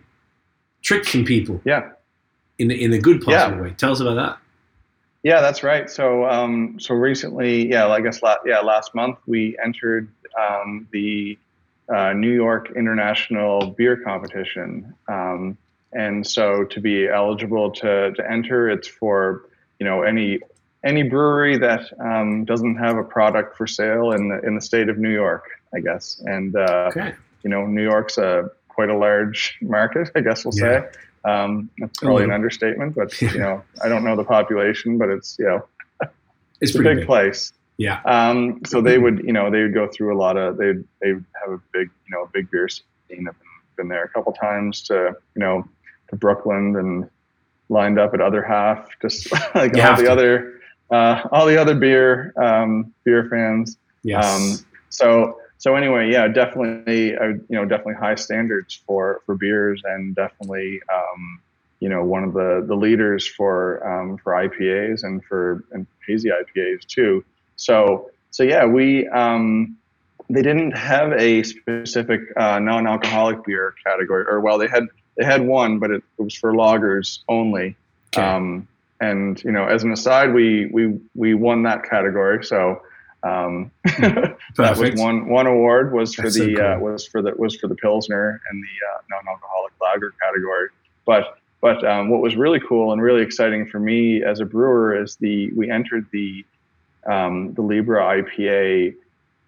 tricked 0.81 1.07
some 1.07 1.23
people 1.25 1.61
yeah. 1.63 1.91
in 2.59 2.69
in 2.71 2.91
a 2.91 2.99
good 2.99 3.21
possible 3.21 3.57
Yeah. 3.57 3.63
way. 3.63 3.73
Tell 3.77 3.93
us 3.93 4.01
about 4.01 4.15
that. 4.15 4.37
Yeah, 5.25 5.41
that's 5.41 5.63
right. 5.63 5.89
So, 5.89 6.23
um, 6.29 6.79
so 6.79 6.93
recently, 6.93 7.67
yeah, 7.67 7.87
I 7.87 7.99
guess, 7.99 8.21
la- 8.21 8.35
yeah, 8.45 8.59
last 8.59 8.93
month 8.93 9.17
we 9.25 9.57
entered 9.65 10.07
um, 10.39 10.87
the 10.91 11.35
uh, 11.89 12.13
New 12.13 12.31
York 12.31 12.71
International 12.75 13.71
Beer 13.71 13.97
Competition, 13.97 14.93
um, 15.07 15.57
and 15.93 16.25
so 16.27 16.63
to 16.65 16.79
be 16.79 17.07
eligible 17.07 17.71
to 17.71 18.11
to 18.11 18.31
enter, 18.31 18.69
it's 18.69 18.87
for 18.87 19.47
you 19.79 19.85
know 19.87 20.03
any 20.03 20.41
any 20.83 21.01
brewery 21.01 21.57
that 21.57 21.91
um, 21.99 22.45
doesn't 22.45 22.75
have 22.75 22.95
a 22.97 23.03
product 23.03 23.57
for 23.57 23.65
sale 23.65 24.11
in 24.11 24.29
the 24.29 24.39
in 24.45 24.53
the 24.53 24.61
state 24.61 24.89
of 24.89 24.99
New 24.99 25.09
York, 25.11 25.45
I 25.73 25.79
guess, 25.79 26.21
and 26.25 26.55
uh, 26.55 26.91
Okay. 26.91 27.15
you 27.41 27.49
know 27.49 27.65
New 27.65 27.81
York's 27.83 28.19
a 28.19 28.51
quite 28.67 28.89
a 28.89 28.97
large 28.97 29.57
market, 29.63 30.11
I 30.15 30.21
guess 30.21 30.45
we'll 30.45 30.53
Yeah. 30.55 30.81
say. 30.81 30.87
Um, 31.25 31.69
that's 31.79 31.99
probably 31.99 32.23
an 32.23 32.31
understatement, 32.31 32.95
but 32.95 33.19
you 33.21 33.37
know 33.39 33.63
I 33.83 33.89
don't 33.89 34.03
know 34.03 34.15
the 34.15 34.23
population, 34.23 34.97
but 34.97 35.09
it's 35.09 35.37
you 35.39 35.45
know 35.45 35.65
It's 36.61 36.71
it's 36.71 36.75
a 36.75 36.79
big 36.83 36.97
big. 36.99 37.05
place. 37.07 37.53
Yeah. 37.77 38.01
Um, 38.05 38.61
so 38.65 38.79
they 38.81 38.97
would, 38.97 39.19
you 39.25 39.33
know, 39.33 39.51
they 39.51 39.61
would 39.61 39.73
go 39.73 39.87
through 39.87 40.15
a 40.15 40.17
lot 40.17 40.37
of, 40.37 40.55
they 40.57 40.73
they 41.01 41.09
have 41.09 41.51
a 41.51 41.59
big, 41.73 41.89
you 42.07 42.11
know, 42.11 42.23
a 42.23 42.27
big 42.31 42.49
beer 42.49 42.69
scene. 42.69 42.85
I've 43.11 43.17
been, 43.17 43.33
been 43.75 43.87
there 43.89 44.03
a 44.03 44.09
couple 44.09 44.31
times 44.31 44.81
to, 44.83 45.13
you 45.35 45.39
know, 45.41 45.67
to 46.09 46.15
Brooklyn 46.15 46.77
and 46.77 47.09
lined 47.67 47.99
up 47.99 48.13
at 48.13 48.21
other 48.21 48.41
half, 48.41 48.87
just 49.01 49.29
like 49.55 49.75
You 49.75 49.81
all 49.81 49.97
the 49.97 50.03
to. 50.03 50.11
other, 50.11 50.61
uh, 50.89 51.27
all 51.33 51.45
the 51.45 51.59
other 51.59 51.75
beer 51.75 52.33
um, 52.41 52.93
beer 53.03 53.27
fans. 53.29 53.77
Yes. 54.03 54.23
Um, 54.61 54.65
so 54.89 55.39
so 55.65 55.75
anyway, 55.75 56.11
yeah, 56.11 56.27
definitely, 56.27 57.17
uh, 57.17 57.29
you 57.29 57.43
know, 57.49 57.65
definitely 57.65 57.95
high 57.95 58.13
standards 58.13 58.79
for 58.85 59.23
for 59.25 59.33
beers, 59.33 59.81
and 59.83 60.15
definitely, 60.15 60.79
um, 60.93 61.41
you 61.79 61.89
know, 61.89 62.03
one 62.03 62.23
of 62.23 62.33
the 62.33 62.63
the 62.67 62.75
leaders 62.75 63.25
for 63.25 63.81
um, 63.83 64.19
for 64.19 64.33
IPAs 64.33 65.03
and 65.03 65.25
for 65.25 65.63
and 65.71 65.87
hazy 66.05 66.29
IPAs 66.29 66.85
too. 66.85 67.25
So 67.55 68.11
so 68.29 68.43
yeah, 68.43 68.67
we 68.67 69.07
um, 69.07 69.75
they 70.29 70.43
didn't 70.43 70.77
have 70.77 71.13
a 71.13 71.41
specific 71.41 72.21
uh, 72.37 72.59
non-alcoholic 72.59 73.43
beer 73.43 73.73
category, 73.83 74.25
or 74.27 74.41
well, 74.41 74.59
they 74.59 74.67
had 74.67 74.83
they 75.17 75.25
had 75.25 75.41
one, 75.41 75.79
but 75.79 75.89
it, 75.89 76.03
it 76.19 76.21
was 76.21 76.35
for 76.35 76.53
lagers 76.53 77.21
only. 77.27 77.75
Okay. 78.15 78.23
Um, 78.23 78.67
and 79.01 79.43
you 79.43 79.51
know, 79.51 79.65
as 79.65 79.83
an 79.83 79.91
aside, 79.91 80.31
we 80.31 80.67
we 80.67 80.99
we 81.15 81.33
won 81.33 81.63
that 81.63 81.89
category, 81.89 82.45
so. 82.45 82.83
Um, 83.25 83.71
that 83.83 84.37
was 84.77 85.01
one 85.01 85.27
one 85.27 85.47
award 85.47 85.91
was 85.91 86.13
for 86.13 86.23
That's 86.23 86.37
so 86.37 86.45
the 86.45 86.59
uh, 86.59 86.79
was 86.79 87.07
for 87.07 87.23
the 87.23 87.33
was 87.35 87.55
for 87.55 87.67
the 87.67 87.75
pilsner 87.75 88.39
and 88.49 88.63
the 88.63 88.67
uh, 88.67 89.01
non-alcoholic 89.09 89.73
lager 89.81 90.13
category. 90.21 90.69
But 91.05 91.39
but 91.59 91.83
um, 91.83 92.09
what 92.09 92.21
was 92.21 92.35
really 92.35 92.59
cool 92.59 92.93
and 92.93 93.01
really 93.01 93.23
exciting 93.23 93.67
for 93.67 93.79
me 93.79 94.23
as 94.23 94.39
a 94.41 94.45
brewer 94.45 95.01
is 95.01 95.15
the 95.15 95.51
we 95.53 95.71
entered 95.71 96.05
the 96.11 96.45
um, 97.07 97.53
the 97.55 97.61
Libra 97.61 98.21
IPA 98.21 98.95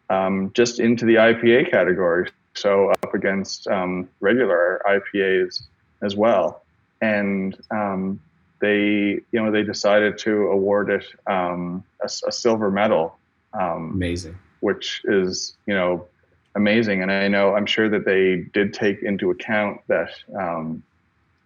um, 0.09 0.51
just 0.55 0.79
into 0.79 1.05
the 1.05 1.15
IPA 1.15 1.69
category, 1.69 2.29
so 2.55 2.89
up 2.89 3.13
against 3.13 3.67
um, 3.67 4.09
regular 4.21 4.81
IPAs 4.87 5.63
as 6.01 6.15
well, 6.15 6.63
and 7.01 7.55
um, 7.69 8.19
they 8.59 9.19
you 9.31 9.43
know 9.43 9.51
they 9.51 9.61
decided 9.61 10.17
to 10.19 10.47
award 10.47 10.89
it 10.89 11.05
um, 11.27 11.83
a, 12.01 12.05
a 12.27 12.31
silver 12.31 12.71
medal. 12.71 13.16
Um, 13.53 13.91
Amazing. 13.93 14.37
which 14.59 15.01
is 15.05 15.57
you 15.65 15.73
know 15.73 16.07
amazing 16.55 17.01
and 17.01 17.11
i 17.11 17.27
know 17.27 17.55
i'm 17.55 17.65
sure 17.65 17.89
that 17.89 18.05
they 18.05 18.47
did 18.53 18.73
take 18.73 19.01
into 19.03 19.31
account 19.31 19.79
that 19.87 20.11
um, 20.37 20.83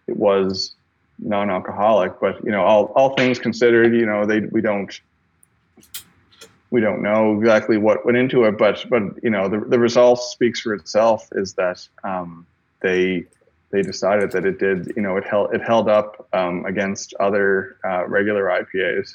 it 0.06 0.16
was 0.16 0.74
non-alcoholic 1.18 2.18
but 2.20 2.42
you 2.44 2.50
know 2.50 2.62
all, 2.62 2.86
all 2.96 3.14
things 3.14 3.38
considered 3.38 3.94
you 3.94 4.06
know 4.06 4.26
they 4.26 4.40
we 4.40 4.60
don't 4.60 5.00
we 6.70 6.80
don't 6.80 7.02
know 7.02 7.38
exactly 7.38 7.76
what 7.76 8.04
went 8.04 8.16
into 8.16 8.44
it 8.44 8.58
but 8.58 8.84
but 8.88 9.02
you 9.22 9.30
know 9.30 9.48
the, 9.48 9.60
the 9.60 9.78
result 9.78 10.18
speaks 10.18 10.60
for 10.60 10.74
itself 10.74 11.28
is 11.32 11.54
that 11.54 11.86
um, 12.02 12.46
they 12.80 13.24
they 13.70 13.82
decided 13.82 14.32
that 14.32 14.44
it 14.44 14.58
did 14.58 14.92
you 14.96 15.02
know 15.02 15.16
it 15.16 15.24
held 15.24 15.54
it 15.54 15.62
held 15.62 15.88
up 15.88 16.26
um, 16.32 16.64
against 16.64 17.14
other 17.20 17.76
uh, 17.84 18.06
regular 18.08 18.44
ipas 18.44 19.12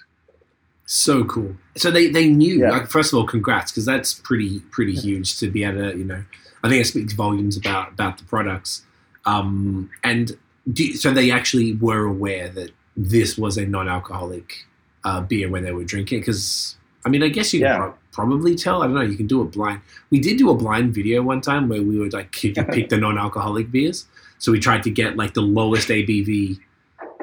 So 0.89 1.25
cool. 1.25 1.53
So 1.75 1.91
they, 1.91 2.07
they 2.09 2.29
knew. 2.29 2.61
Yeah. 2.61 2.71
Like, 2.71 2.87
first 2.89 3.11
of 3.13 3.19
all, 3.19 3.25
congrats 3.27 3.71
because 3.71 3.85
that's 3.85 4.13
pretty 4.13 4.61
pretty 4.71 4.95
huge 4.95 5.37
to 5.39 5.49
be 5.51 5.63
able 5.65 5.91
to 5.91 5.97
you 5.97 6.05
know. 6.05 6.23
I 6.63 6.69
think 6.69 6.81
it 6.81 6.85
speaks 6.87 7.13
volumes 7.13 7.57
about 7.57 7.89
about 7.91 8.17
the 8.17 8.23
products. 8.23 8.83
Um, 9.25 9.89
and 10.05 10.37
do, 10.71 10.93
so 10.95 11.11
they 11.11 11.29
actually 11.29 11.73
were 11.73 12.05
aware 12.05 12.47
that 12.49 12.71
this 12.95 13.37
was 13.37 13.57
a 13.57 13.65
non-alcoholic 13.65 14.65
uh, 15.03 15.19
beer 15.21 15.49
when 15.49 15.63
they 15.63 15.73
were 15.73 15.83
drinking. 15.83 16.21
Because 16.21 16.77
I 17.05 17.09
mean, 17.09 17.21
I 17.21 17.27
guess 17.27 17.53
you 17.53 17.59
Yeah. 17.59 17.73
can 17.73 17.81
pro- 17.81 17.93
probably 18.13 18.55
tell. 18.55 18.81
I 18.81 18.85
don't 18.85 18.95
know. 18.95 19.01
You 19.01 19.17
can 19.17 19.27
do 19.27 19.41
a 19.41 19.45
blind. 19.45 19.81
We 20.09 20.21
did 20.21 20.37
do 20.37 20.49
a 20.49 20.55
blind 20.55 20.95
video 20.95 21.21
one 21.21 21.41
time 21.41 21.67
where 21.67 21.81
we 21.83 21.99
would 21.99 22.13
like 22.13 22.41
you 22.45 22.53
pick 22.71 22.87
the 22.87 22.97
non-alcoholic 22.97 23.71
beers. 23.71 24.05
So 24.39 24.53
we 24.53 24.59
tried 24.61 24.83
to 24.83 24.89
get 24.89 25.17
like 25.17 25.33
the 25.33 25.41
lowest 25.41 25.89
ABV 25.89 26.59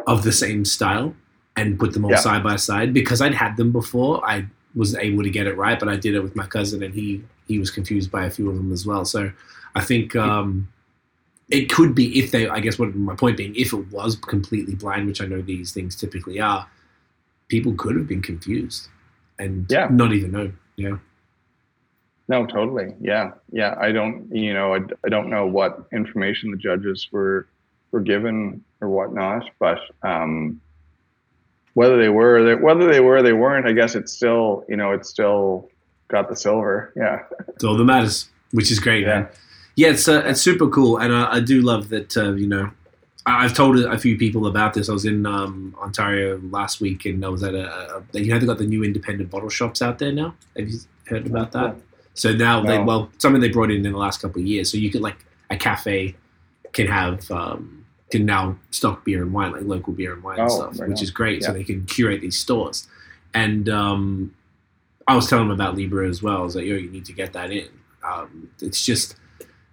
of 0.06 0.22
the 0.22 0.32
same 0.32 0.66
style 0.66 1.14
and 1.57 1.78
put 1.78 1.92
them 1.92 2.05
all 2.05 2.11
Yeah. 2.12 2.16
side 2.18 2.42
by 2.42 2.57
side 2.57 2.92
because 2.92 3.20
I'd 3.20 3.34
had 3.34 3.57
them 3.57 3.70
before. 3.72 4.24
I 4.28 4.46
wasn't 4.74 5.05
able 5.05 5.22
to 5.22 5.30
get 5.30 5.46
it 5.46 5.57
right, 5.57 5.78
but 5.78 5.88
I 5.88 5.96
did 5.96 6.14
it 6.14 6.20
with 6.20 6.34
my 6.34 6.46
cousin, 6.46 6.82
and 6.82 6.92
he 6.94 7.22
he 7.46 7.59
was 7.59 7.70
confused 7.70 8.11
by 8.11 8.24
a 8.24 8.30
few 8.30 8.48
of 8.50 8.57
them 8.57 8.72
as 8.72 8.86
well. 8.86 9.05
So 9.05 9.30
I 9.74 9.80
think 9.82 10.16
um, 10.16 10.68
it 11.50 11.70
could 11.70 11.94
be 11.94 12.18
if 12.18 12.30
they. 12.30 12.48
I 12.48 12.61
guess 12.61 12.78
what 12.78 12.94
my 12.94 13.14
point 13.14 13.36
being, 13.36 13.55
if 13.55 13.72
it 13.72 13.86
was 13.92 14.16
completely 14.16 14.74
blind, 14.74 15.07
which 15.07 15.20
I 15.20 15.26
know 15.26 15.42
these 15.42 15.72
things 15.72 15.94
typically 15.94 16.40
are, 16.40 16.66
people 17.48 17.74
could 17.74 17.96
have 17.96 18.09
been 18.09 18.22
confused 18.22 18.88
and 19.38 19.66
Yeah. 19.70 19.88
not 19.90 20.12
even 20.12 20.32
know. 20.32 20.50
You 20.76 20.90
know, 20.90 21.00
No, 22.28 22.46
totally. 22.46 22.94
Yeah, 23.00 23.32
yeah. 23.52 23.76
I 23.78 23.92
don't, 23.92 24.34
you 24.34 24.55
know, 24.55 24.74
I, 24.74 24.80
I 25.05 25.09
don't 25.09 25.28
know 25.30 25.46
what 25.46 25.86
information 25.92 26.50
the 26.50 26.57
judges 26.57 27.09
were 27.12 27.46
were 27.92 28.00
given 28.00 28.64
or 28.80 28.88
whatnot, 28.88 29.48
but 29.61 29.78
um, 30.02 30.61
whether 31.74 31.96
they 31.98 32.08
were, 32.08 32.42
they, 32.42 32.54
whether 32.54 32.90
they 32.90 33.00
were, 33.00 33.22
they 33.22 33.32
weren't. 33.32 33.66
I 33.66 33.72
guess 33.72 33.94
it's 33.94 34.12
still, 34.12 34.64
you 34.68 34.76
know, 34.76 34.92
it's 34.92 35.08
still 35.08 35.68
got 36.08 36.28
the 36.28 36.36
silver. 36.36 36.92
Yeah, 36.96 37.22
it's 37.48 37.64
all 37.64 37.76
that 37.76 37.84
matters, 37.84 38.28
which 38.52 38.70
is 38.70 38.78
great, 38.78 39.02
Yeah. 39.02 39.20
man. 39.20 39.28
Yeah, 39.76 39.88
it's 39.90 40.06
uh, 40.08 40.22
it's 40.24 40.40
super 40.40 40.68
cool, 40.68 40.98
and 40.98 41.12
I, 41.12 41.34
I 41.34 41.40
do 41.40 41.60
love 41.60 41.88
that. 41.88 42.16
Uh, 42.16 42.32
you 42.34 42.46
know, 42.46 42.70
I've 43.26 43.54
told 43.54 43.76
a 43.78 43.98
few 43.98 44.16
people 44.16 44.46
about 44.46 44.74
this. 44.74 44.88
I 44.88 44.92
was 44.92 45.04
in 45.04 45.26
um, 45.26 45.74
Ontario 45.82 46.40
last 46.50 46.80
week, 46.80 47.06
and 47.06 47.24
I 47.24 47.28
was 47.28 47.42
at 47.42 47.54
a, 47.54 47.96
a. 47.96 48.02
You 48.20 48.32
know, 48.32 48.38
they 48.38 48.46
got 48.46 48.58
the 48.58 48.66
new 48.66 48.84
independent 48.84 49.30
bottle 49.30 49.48
shops 49.48 49.82
out 49.82 49.98
there 49.98 50.12
now. 50.12 50.34
Have 50.56 50.68
you 50.68 50.78
heard 51.06 51.26
about 51.26 51.50
that? 51.52 51.74
So 52.14 52.32
now 52.32 52.62
they 52.62 52.78
well 52.78 53.10
something 53.18 53.40
they 53.40 53.48
brought 53.48 53.72
in 53.72 53.84
in 53.84 53.92
the 53.92 53.98
last 53.98 54.22
couple 54.22 54.40
of 54.40 54.46
years. 54.46 54.70
So 54.70 54.78
you 54.78 54.90
could 54.92 55.00
like 55.00 55.16
a 55.50 55.56
cafe 55.56 56.14
can 56.72 56.86
have 56.86 57.28
um, 57.32 57.84
can 58.14 58.24
now 58.36 58.56
stock 58.70 59.04
beer 59.04 59.20
and 59.24 59.32
wine 59.32 59.52
like 59.52 59.62
local 59.74 59.92
beer 59.98 60.12
and 60.14 60.22
wine 60.22 60.38
and 60.40 60.50
Oh, 60.50 60.54
stuff, 60.56 60.78
right 60.80 60.88
which 60.88 60.98
on. 60.98 61.04
is 61.04 61.10
great. 61.20 61.42
So 61.44 61.52
they 61.52 61.64
can 61.64 61.84
curate 61.94 62.20
these 62.20 62.38
stores. 62.38 62.86
And 63.34 63.68
um, 63.68 64.34
I 65.06 65.14
was 65.16 65.26
telling 65.28 65.48
them 65.48 65.54
about 65.60 65.76
Libra 65.76 66.08
as 66.08 66.22
well. 66.22 66.38
I 66.38 66.44
was 66.48 66.56
like, 66.56 66.64
yo, 66.70 66.76
you 66.76 66.90
need 66.90 67.04
to 67.06 67.12
get 67.12 67.32
that 67.32 67.50
in. 67.50 67.68
Um, 68.10 68.48
it's 68.60 68.84
just 68.84 69.16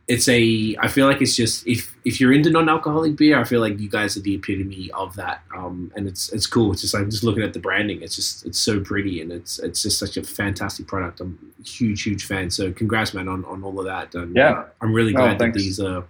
it's 0.07 0.27
a 0.27 0.75
I 0.85 0.87
feel 0.95 1.05
like 1.07 1.21
it's 1.21 1.35
just 1.35 1.65
if 1.67 1.95
if 2.03 2.19
you're 2.19 2.33
into 2.33 2.49
non-alcoholic 2.49 3.15
beer, 3.15 3.39
I 3.39 3.43
feel 3.45 3.61
like 3.61 3.79
you 3.79 3.89
guys 3.89 4.17
are 4.17 4.21
the 4.21 4.35
epitome 4.35 4.89
of 5.03 5.15
that. 5.15 5.37
Um, 5.55 5.91
and 5.95 6.07
it's 6.07 6.23
it's 6.33 6.47
cool. 6.47 6.71
It's 6.73 6.81
just 6.81 6.93
like 6.93 7.07
just 7.09 7.23
looking 7.23 7.43
at 7.43 7.53
the 7.53 7.59
branding. 7.59 8.01
It's 8.01 8.15
just 8.15 8.45
it's 8.45 8.59
so 8.59 8.79
pretty 8.81 9.21
and 9.21 9.31
it's 9.31 9.59
it's 9.59 9.81
just 9.83 9.99
such 9.99 10.17
a 10.17 10.23
fantastic 10.23 10.87
product. 10.87 11.21
I'm 11.21 11.37
a 11.59 11.63
huge 11.63 12.03
huge 12.03 12.25
fan. 12.25 12.49
So 12.49 12.71
congrats, 12.73 13.13
man, 13.13 13.27
on, 13.27 13.45
on 13.45 13.63
all 13.63 13.77
of 13.79 13.85
that. 13.85 14.13
And, 14.15 14.35
Yeah. 14.35 14.51
uh, 14.51 14.65
I'm 14.81 14.91
really 14.93 15.13
Oh, 15.13 15.21
glad 15.21 15.37
that 15.39 15.45
thanks. 15.53 15.57
these 15.59 15.79
uh 15.79 16.01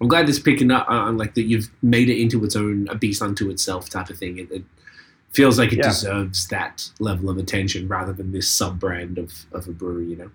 I'm 0.00 0.08
glad 0.08 0.26
this 0.26 0.38
picking 0.38 0.70
up 0.70 0.88
uh, 0.90 1.12
like 1.12 1.34
that 1.34 1.42
you've 1.42 1.70
made 1.82 2.08
it 2.08 2.20
into 2.20 2.42
its 2.44 2.56
own 2.56 2.88
a 2.88 2.94
beast 2.94 3.20
unto 3.22 3.50
itself 3.50 3.90
type 3.90 4.08
of 4.10 4.16
thing. 4.18 4.38
It, 4.38 4.50
it 4.50 4.64
feels 5.32 5.58
like 5.58 5.72
it 5.72 5.78
Yeah. 5.78 5.88
deserves 5.88 6.48
that 6.48 6.88
level 6.98 7.28
of 7.30 7.36
attention 7.38 7.86
rather 7.86 8.12
than 8.12 8.32
this 8.32 8.48
sub 8.48 8.80
brand 8.80 9.18
of, 9.18 9.32
of 9.52 9.68
a 9.68 9.72
brewery. 9.72 10.06
You 10.06 10.16
know. 10.16 10.30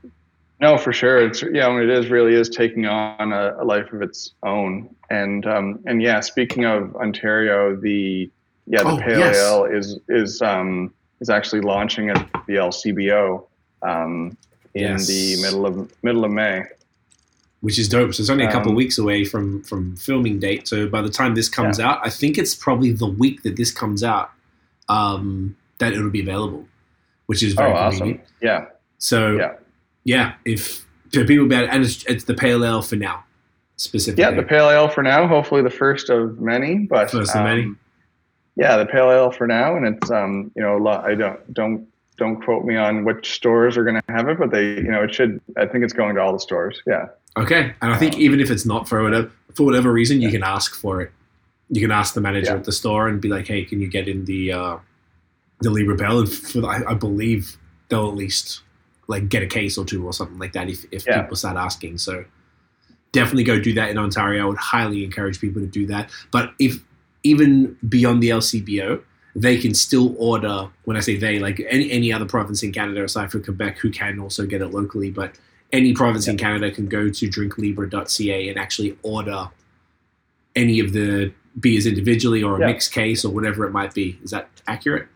No, 0.61 0.77
for 0.77 0.93
sure. 0.93 1.17
It's 1.17 1.43
yeah, 1.51 1.67
I 1.67 1.71
mean, 1.73 1.89
it 1.89 1.89
is 1.89 2.09
really 2.09 2.33
is 2.33 2.47
taking 2.49 2.85
on 2.85 3.33
a, 3.33 3.55
a 3.59 3.65
life 3.65 3.91
of 3.91 4.01
its 4.01 4.33
own. 4.43 4.89
And 5.09 5.45
um, 5.47 5.79
and 5.85 6.01
yeah, 6.01 6.19
speaking 6.21 6.65
of 6.65 6.95
Ontario, 6.95 7.75
the 7.75 8.29
yeah 8.67 8.83
the 8.83 8.89
Oh, 8.89 8.97
pale 8.97 9.19
yes. 9.19 9.37
ale 9.37 9.65
is 9.65 9.99
is 10.09 10.41
um, 10.41 10.93
is 11.21 11.29
actually 11.29 11.61
launching 11.61 12.09
at 12.09 12.29
the 12.47 12.53
LCBO 12.55 13.45
um, 13.81 14.37
in 14.75 14.81
Yes. 14.83 15.07
the 15.07 15.41
middle 15.41 15.65
of 15.65 15.91
middle 16.03 16.23
of 16.23 16.31
May. 16.31 16.63
Which 17.65 17.79
is 17.79 17.87
dope. 17.89 18.13
So 18.13 18.21
it's 18.21 18.29
only 18.29 18.45
a 18.45 18.51
couple 18.51 18.69
Um, 18.69 18.75
of 18.75 18.77
weeks 18.77 18.97
away 18.97 19.25
from 19.25 19.63
from 19.63 19.95
filming 19.95 20.37
date. 20.39 20.67
So 20.67 20.87
by 20.87 21.01
the 21.01 21.09
time 21.09 21.33
this 21.35 21.49
comes 21.49 21.79
out, 21.79 21.97
I 22.07 22.09
think 22.19 22.37
it's 22.37 22.53
probably 22.53 22.91
the 22.91 23.07
week 23.23 23.41
that 23.43 23.55
this 23.57 23.71
comes 23.71 24.03
out 24.03 24.29
um, 24.87 25.55
that 25.79 25.93
it'll 25.93 26.11
be 26.11 26.21
available, 26.21 26.63
which 27.25 27.41
is 27.43 27.53
Oh, 27.53 27.61
very 27.63 27.71
awesome! 27.73 27.97
convenient. 27.99 28.23
Yeah, 28.41 28.65
So 28.99 29.35
Yeah. 29.37 29.53
yeah, 30.03 30.33
if 30.45 30.85
so 31.13 31.25
people 31.25 31.45
about 31.45 31.63
it, 31.65 31.69
and 31.71 31.83
it's, 31.83 32.05
it's 32.05 32.25
the 32.25 32.33
pale 32.35 32.63
ale 32.63 32.81
for 32.81 32.97
now 32.97 33.23
specifically. 33.77 34.23
yeah. 34.23 34.31
The 34.41 34.43
pale 34.43 34.69
ale 34.69 34.87
for 34.87 35.01
now. 35.03 35.27
Hopefully, 35.27 35.61
the 35.63 35.69
first 35.83 36.09
of 36.09 36.39
many. 36.39 36.85
But 36.89 37.09
First 37.11 37.31
of 37.35 37.41
um, 37.41 37.43
many. 37.49 37.65
Yeah, 38.57 38.77
the 38.77 38.85
pale 38.85 39.09
ale 39.11 39.31
for 39.31 39.47
now, 39.47 39.75
and 39.75 39.85
it's 39.87 40.09
um, 40.11 40.51
you 40.55 40.61
know, 40.61 40.77
a 40.77 40.81
lot, 40.87 41.03
I 41.03 41.15
don't 41.15 41.39
don't 41.53 41.87
don't 42.17 42.41
quote 42.41 42.65
me 42.65 42.75
on 42.77 43.03
which 43.05 43.33
stores 43.33 43.77
are 43.77 43.83
going 43.83 43.95
to 43.95 44.03
have 44.13 44.29
it, 44.29 44.37
but 44.39 44.51
they, 44.51 44.75
you 44.75 44.83
know, 44.83 45.03
it 45.03 45.13
should. 45.13 45.41
I 45.57 45.65
think 45.65 45.83
it's 45.83 45.93
going 45.93 46.15
to 46.15 46.21
all 46.21 46.33
the 46.33 46.39
stores. 46.39 46.81
Yeah. 46.87 47.07
Okay, 47.37 47.73
and 47.81 47.91
I 47.93 47.97
think 47.97 48.15
Um, 48.15 48.21
even 48.21 48.39
if 48.39 48.49
it's 48.49 48.65
not 48.65 48.87
for 48.87 49.03
whatever 49.03 49.29
for 49.53 49.63
whatever 49.65 49.91
reason, 49.91 50.21
you 50.21 50.29
can 50.31 50.43
ask 50.43 50.75
for 50.75 51.01
it. 51.01 51.11
You 51.69 51.81
can 51.81 51.91
ask 51.91 52.13
the 52.13 52.21
manager 52.21 52.51
Yeah. 52.51 52.57
at 52.57 52.63
the 52.63 52.71
store 52.71 53.07
and 53.07 53.19
be 53.21 53.27
like, 53.29 53.47
"Hey, 53.47 53.65
can 53.65 53.81
you 53.81 53.87
get 53.89 54.07
in 54.07 54.25
the 54.25 54.53
uh, 54.53 54.77
the 55.61 55.69
Libra 55.69 55.95
Bell?" 55.95 56.19
And 56.19 56.31
for 56.31 56.61
the, 56.61 56.67
I, 56.67 56.91
I 56.91 56.93
believe 56.93 57.57
they'll 57.89 58.07
at 58.07 58.15
least 58.15 58.61
like 59.07 59.29
get 59.29 59.43
a 59.43 59.47
case 59.47 59.77
or 59.77 59.85
two 59.85 60.05
or 60.05 60.13
something 60.13 60.39
like 60.39 60.53
that 60.53 60.69
if 60.69 60.85
if 60.91 61.05
Yeah. 61.05 61.21
people 61.23 61.35
start 61.35 61.57
asking. 61.57 61.97
So 61.97 62.23
definitely 63.11 63.43
go 63.43 63.59
do 63.59 63.73
that 63.73 63.89
in 63.89 63.97
Ontario. 63.97 64.43
I 64.43 64.47
would 64.47 64.57
highly 64.57 65.03
encourage 65.03 65.39
people 65.41 65.61
to 65.61 65.67
do 65.67 65.85
that. 65.87 66.09
But 66.31 66.53
if 66.59 66.83
even 67.23 67.75
beyond 67.89 68.21
the 68.23 68.29
LCBO, 68.29 69.01
they 69.35 69.57
can 69.57 69.73
still 69.73 70.15
order. 70.17 70.69
When 70.85 70.95
I 70.95 71.01
say 71.01 71.17
they, 71.17 71.39
like 71.39 71.61
any 71.69 71.91
any 71.91 72.11
other 72.13 72.25
province 72.25 72.63
in 72.63 72.71
Canada 72.71 73.03
aside 73.03 73.31
from 73.31 73.43
Quebec, 73.43 73.77
who 73.79 73.91
can 73.91 74.19
also 74.19 74.45
get 74.45 74.61
it 74.61 74.67
locally, 74.67 75.11
but 75.11 75.35
any 75.73 75.93
province 75.93 76.27
in 76.27 76.37
Canada 76.37 76.71
can 76.71 76.87
go 76.87 77.09
to 77.09 77.27
drinklibra.ca 77.29 78.49
and 78.49 78.57
actually 78.57 78.97
order 79.03 79.49
any 80.55 80.79
of 80.79 80.93
the 80.93 81.33
beers 81.59 81.85
individually 81.85 82.41
or 82.41 82.55
a 82.55 82.59
Yeah. 82.59 82.67
mixed 82.67 82.93
case 82.93 83.25
or 83.25 83.33
whatever 83.33 83.65
it 83.65 83.71
might 83.71 83.93
be. 83.93 84.17
Is 84.23 84.31
that 84.31 84.47
accurate? 84.67 85.07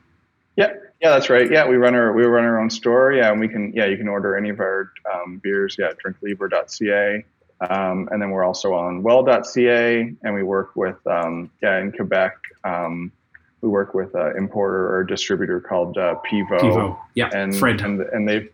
Yep. 0.58 0.96
Yeah, 1.02 1.12
that's 1.12 1.30
right. 1.30 1.50
Yeah, 1.50 1.66
we 1.66 1.78
run 1.78 1.96
our 1.96 2.12
we 2.12 2.24
run 2.26 2.44
our 2.44 2.60
own 2.60 2.70
store. 2.70 3.14
Yeah, 3.14 3.32
and 3.32 3.40
we 3.40 3.48
can 3.48 3.72
yeah 3.74 3.86
you 3.86 3.96
can 3.96 4.10
order 4.10 4.36
any 4.36 4.50
of 4.50 4.60
our 4.60 4.92
um, 5.14 5.38
beers. 5.42 5.78
Yeah, 5.80 5.92
drinklibra.ca, 6.04 7.24
um, 7.70 8.10
and 8.12 8.22
then 8.22 8.32
we're 8.32 8.44
also 8.44 8.74
on 8.74 9.02
well.ca, 9.02 10.14
and 10.24 10.36
we 10.36 10.44
work 10.44 10.76
with 10.76 10.98
um, 11.08 11.50
yeah 11.64 11.80
in 11.80 11.94
Quebec. 11.94 12.36
Um, 12.66 13.14
we 13.62 13.70
work 13.70 13.94
with 13.94 14.14
an 14.16 14.38
importer 14.38 14.94
or 14.96 15.04
distributor 15.04 15.60
called 15.60 15.98
uh, 15.98 16.16
Pivo, 16.30 16.60
Pivo. 16.60 16.98
Yeah, 17.16 17.30
and 17.34 17.56
Fred. 17.56 17.82
and 17.82 18.02
and 18.02 18.28
they've 18.28 18.50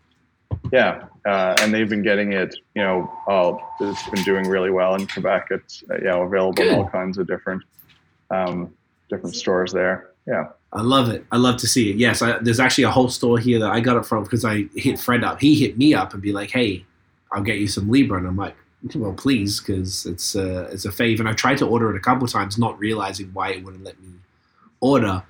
yeah 0.72 1.04
uh, 1.26 1.54
and 1.60 1.72
they've 1.72 1.88
been 1.88 2.02
getting 2.02 2.32
it. 2.32 2.56
You 2.74 2.82
know, 2.82 3.12
all 3.26 3.76
it's 3.80 4.08
been 4.08 4.22
doing 4.24 4.48
really 4.48 4.70
well 4.70 4.94
in 4.94 5.06
Quebec. 5.06 5.48
It's 5.50 5.84
uh, 5.90 5.98
yeah 6.02 6.16
available 6.22 6.62
in 6.62 6.74
all 6.74 6.88
kinds 6.88 7.18
of 7.18 7.26
different 7.26 7.62
um, 8.30 8.74
different 9.08 9.36
stores 9.36 9.72
there. 9.72 10.10
Yeah. 10.26 10.48
I 10.72 10.82
love 10.82 11.08
it. 11.08 11.24
I 11.32 11.36
love 11.36 11.56
to 11.58 11.66
see 11.66 11.90
it. 11.90 11.96
Yes, 11.96 12.20
I, 12.20 12.38
there's 12.38 12.60
actually 12.60 12.84
a 12.84 12.90
whole 12.90 13.08
store 13.08 13.38
here 13.38 13.58
that 13.60 13.70
I 13.70 13.80
got 13.80 13.96
it 13.96 14.04
from 14.04 14.24
because 14.24 14.44
I 14.44 14.66
hit 14.74 14.98
Fred 14.98 15.24
up. 15.24 15.40
He 15.40 15.54
hit 15.54 15.78
me 15.78 15.94
up 15.94 16.12
and 16.12 16.20
be 16.20 16.32
like, 16.32 16.50
"Hey, 16.50 16.84
I'll 17.32 17.42
get 17.42 17.58
you 17.58 17.68
some 17.68 17.88
Libra," 17.88 18.18
and 18.18 18.26
I'm 18.26 18.36
like, 18.36 18.56
"Well, 18.94 19.14
please," 19.14 19.60
because 19.60 20.04
it's 20.04 20.34
a 20.34 20.64
it's 20.64 20.84
a 20.84 20.90
fave. 20.90 21.20
And 21.20 21.28
I 21.28 21.32
tried 21.32 21.58
to 21.58 21.66
order 21.66 21.90
it 21.90 21.96
a 21.96 22.00
couple 22.00 22.26
times, 22.26 22.58
not 22.58 22.78
realizing 22.78 23.30
why 23.32 23.52
it 23.52 23.64
wouldn't 23.64 23.84
let 23.84 23.98
me 24.02 24.08
order. 24.80 25.22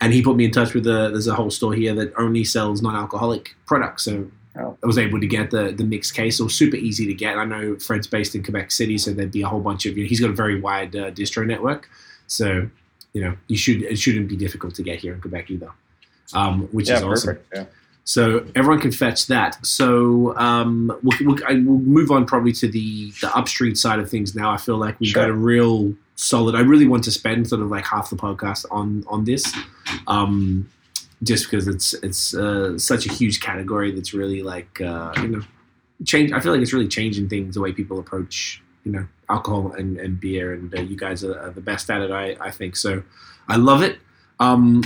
And 0.00 0.12
he 0.12 0.20
put 0.22 0.36
me 0.36 0.44
in 0.44 0.50
touch 0.50 0.74
with 0.74 0.86
a 0.86 1.10
there's 1.12 1.28
a 1.28 1.34
whole 1.34 1.50
store 1.50 1.74
here 1.74 1.94
that 1.94 2.12
only 2.18 2.42
sells 2.44 2.82
non-alcoholic 2.82 3.54
products. 3.66 4.04
So 4.04 4.30
Oh. 4.54 4.76
I 4.82 4.86
was 4.86 4.98
able 4.98 5.18
to 5.18 5.26
get 5.26 5.50
the 5.50 5.72
the 5.72 5.82
mixed 5.84 6.12
case. 6.14 6.38
It 6.38 6.42
was 6.42 6.54
super 6.54 6.76
easy 6.76 7.06
to 7.06 7.14
get. 7.14 7.38
I 7.38 7.46
know 7.46 7.74
Fred's 7.76 8.06
based 8.06 8.34
in 8.34 8.42
Quebec 8.42 8.70
City, 8.70 8.98
so 8.98 9.10
there'd 9.14 9.32
be 9.32 9.40
a 9.40 9.48
whole 9.48 9.60
bunch 9.62 9.86
of. 9.86 9.96
You 9.96 10.04
know, 10.04 10.08
he's 10.10 10.20
got 10.20 10.28
a 10.28 10.34
very 10.34 10.60
wide 10.60 10.94
uh, 10.94 11.10
distro 11.10 11.46
network, 11.46 11.88
so 12.26 12.68
you 13.14 13.22
know 13.22 13.34
you 13.46 13.56
should 13.56 13.80
it 13.80 13.98
shouldn't 13.98 14.28
be 14.28 14.36
difficult 14.36 14.74
to 14.74 14.82
get 14.82 14.98
here 14.98 15.14
in 15.14 15.22
Quebec 15.22 15.50
either, 15.50 15.70
um, 16.34 16.64
which 16.70 16.90
Yeah, 16.90 16.96
is 16.96 17.02
awesome. 17.02 17.36
perfect. 17.36 17.54
Yeah. 17.54 17.64
So 18.04 18.44
everyone 18.54 18.78
can 18.82 18.92
fetch 18.92 19.26
that. 19.28 19.64
So 19.64 20.36
um, 20.36 20.92
we'll, 21.02 21.16
we'll, 21.22 21.38
I 21.48 21.54
will 21.54 21.78
move 21.78 22.10
on 22.10 22.26
probably 22.26 22.52
to 22.52 22.68
the 22.68 23.10
the 23.22 23.34
upstream 23.34 23.74
side 23.74 24.00
of 24.00 24.10
things 24.10 24.34
now. 24.34 24.50
I 24.50 24.58
feel 24.58 24.76
like 24.76 25.00
we've 25.00 25.14
got 25.14 25.30
a 25.30 25.34
real 25.34 25.94
solid. 26.22 26.54
I 26.54 26.60
really 26.60 26.86
want 26.86 27.04
to 27.04 27.10
spend 27.10 27.48
sort 27.48 27.60
of 27.60 27.70
like 27.70 27.84
half 27.86 28.10
the 28.10 28.16
podcast 28.16 28.64
on 28.70 29.04
on 29.08 29.24
this, 29.24 29.52
um, 30.06 30.70
just 31.22 31.50
because 31.50 31.68
it's 31.68 31.94
it's 31.94 32.34
uh, 32.34 32.78
such 32.78 33.06
a 33.06 33.12
huge 33.12 33.40
category 33.40 33.90
that's 33.92 34.14
really 34.14 34.42
like 34.42 34.80
uh, 34.80 35.12
you 35.16 35.28
know 35.28 35.42
change. 36.04 36.32
I 36.32 36.40
feel 36.40 36.52
like 36.52 36.62
it's 36.62 36.72
really 36.72 36.88
changing 36.88 37.28
things 37.28 37.54
the 37.54 37.60
way 37.60 37.72
people 37.72 37.98
approach 37.98 38.62
you 38.84 38.92
know 38.92 39.06
alcohol 39.28 39.72
and, 39.72 39.98
and 39.98 40.20
beer, 40.20 40.54
and 40.54 40.74
uh, 40.74 40.80
you 40.80 40.96
guys 40.96 41.24
are, 41.24 41.38
are 41.38 41.50
the 41.50 41.60
best 41.60 41.90
at 41.90 42.00
it. 42.00 42.10
I 42.10 42.36
I 42.40 42.50
think 42.50 42.76
so. 42.76 43.02
I 43.48 43.56
love 43.56 43.82
it. 43.82 43.98
Um, 44.40 44.82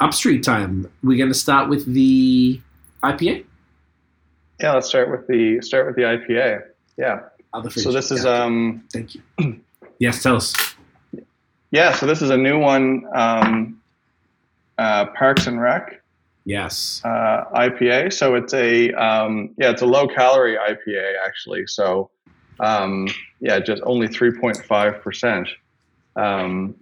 upstreet 0.00 0.42
time. 0.42 0.90
We're 1.02 1.18
going 1.18 1.32
to 1.32 1.38
start 1.38 1.68
with 1.68 1.92
the 1.92 2.60
IPA. 3.02 3.44
Yeah, 4.60 4.72
let's 4.72 4.88
start 4.88 5.10
with 5.10 5.26
the 5.26 5.60
start 5.60 5.86
with 5.86 5.96
the 5.96 6.02
IPA. 6.02 6.62
Yeah. 6.96 7.20
So 7.70 7.90
this 7.90 8.10
is 8.10 8.24
yeah. 8.24 8.44
um 8.44 8.84
Thank 8.92 9.14
you. 9.14 9.22
yes, 9.98 10.22
tell 10.22 10.36
us. 10.36 10.52
yeah, 11.70 11.92
so 11.92 12.06
this 12.06 12.22
is 12.22 12.30
a 12.30 12.36
new 12.36 12.58
one, 12.58 13.04
um, 13.14 13.80
uh, 14.78 15.06
Parks 15.06 15.46
and 15.46 15.60
Rec 15.60 16.02
Yes. 16.44 17.00
uh, 17.04 17.44
IPA. 17.54 18.12
So 18.12 18.34
it's 18.36 18.54
a 18.54 18.92
um, 18.92 19.50
yeah, 19.58 19.70
it's 19.70 19.82
a 19.82 19.86
low 19.86 20.06
calorie 20.06 20.56
IPA 20.56 21.14
actually. 21.26 21.66
So 21.66 22.10
um, 22.60 23.08
yeah, 23.40 23.58
just 23.58 23.82
only 23.84 24.06
three 24.08 24.30
point 24.38 24.56
five 24.64 25.00
percent, 25.02 25.48
um, 26.14 26.74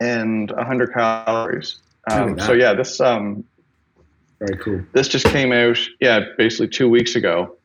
and 0.00 0.50
hundred 0.50 0.92
calories. 0.92 1.76
Um, 2.10 2.38
so 2.40 2.52
yeah, 2.54 2.72
this 2.74 3.00
um, 3.00 3.44
Very 4.40 4.56
cool. 4.58 4.82
this 4.94 5.06
just 5.08 5.26
came 5.26 5.52
out 5.52 5.78
yeah, 6.00 6.20
basically 6.36 6.68
two 6.68 6.88
weeks 6.88 7.14
ago. 7.14 7.56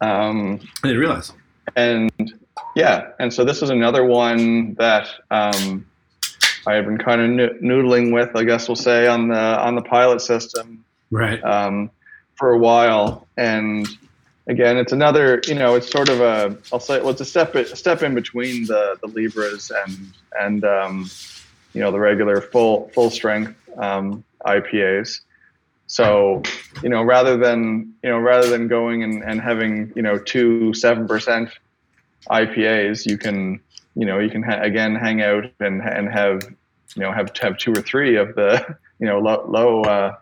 Um, 0.00 0.60
I 0.82 0.88
didn't 0.88 0.98
realize. 1.00 1.32
and 1.76 2.10
yeah, 2.74 3.10
and 3.18 3.32
so 3.32 3.44
this 3.44 3.62
is 3.62 3.70
another 3.70 4.04
one 4.04 4.74
that 4.74 5.08
um, 5.30 5.86
I 6.66 6.74
have 6.74 6.86
been 6.86 6.98
kind 6.98 7.40
of 7.40 7.50
noodling 7.60 8.12
with, 8.12 8.34
I 8.34 8.44
guess 8.44 8.68
we'll 8.68 8.76
say, 8.76 9.06
on 9.06 9.28
the 9.28 9.36
on 9.36 9.74
the 9.74 9.82
pilot 9.82 10.20
system 10.20 10.84
Right. 11.10 11.42
um, 11.44 11.90
for 12.36 12.50
a 12.52 12.58
while. 12.58 13.26
And 13.36 13.86
again, 14.46 14.76
it's 14.76 14.92
another, 14.92 15.40
you 15.46 15.54
know, 15.54 15.74
it's 15.76 15.90
sort 15.90 16.08
of 16.08 16.20
a, 16.20 16.56
I'll 16.72 16.80
say, 16.80 17.00
well, 17.00 17.10
it's 17.10 17.20
a 17.20 17.24
step, 17.24 17.54
a 17.54 17.76
step 17.76 18.02
in 18.02 18.14
between 18.14 18.66
the 18.66 18.98
the 19.00 19.08
Libras 19.08 19.70
and 19.70 20.12
and 20.40 20.64
um, 20.64 21.10
you 21.74 21.80
know 21.80 21.90
the 21.90 22.00
regular 22.00 22.40
full 22.40 22.88
full 22.94 23.10
strength 23.10 23.54
um, 23.78 24.24
IPAs. 24.46 25.20
So, 25.86 26.42
you 26.82 26.88
know, 26.88 27.02
rather 27.02 27.36
than 27.36 27.94
you 28.02 28.10
know 28.10 28.18
rather 28.18 28.48
than 28.48 28.68
going 28.68 29.02
and, 29.02 29.22
and 29.22 29.40
having 29.40 29.92
you 29.94 30.02
know 30.02 30.18
two 30.18 30.72
seven 30.74 31.06
percent 31.06 31.50
IPAs, 32.30 33.06
you 33.06 33.18
can 33.18 33.60
you 33.94 34.06
know 34.06 34.18
you 34.18 34.30
can 34.30 34.42
ha- 34.42 34.60
again 34.60 34.94
hang 34.94 35.22
out 35.22 35.44
and 35.60 35.82
and 35.82 36.08
have 36.10 36.42
you 36.94 37.02
know 37.02 37.12
have 37.12 37.30
have 37.38 37.58
two 37.58 37.72
or 37.72 37.82
three 37.82 38.16
of 38.16 38.34
the 38.34 38.76
you 38.98 39.06
know 39.06 39.18
low 39.18 39.44
low 39.48 39.82
uh, 39.82 40.16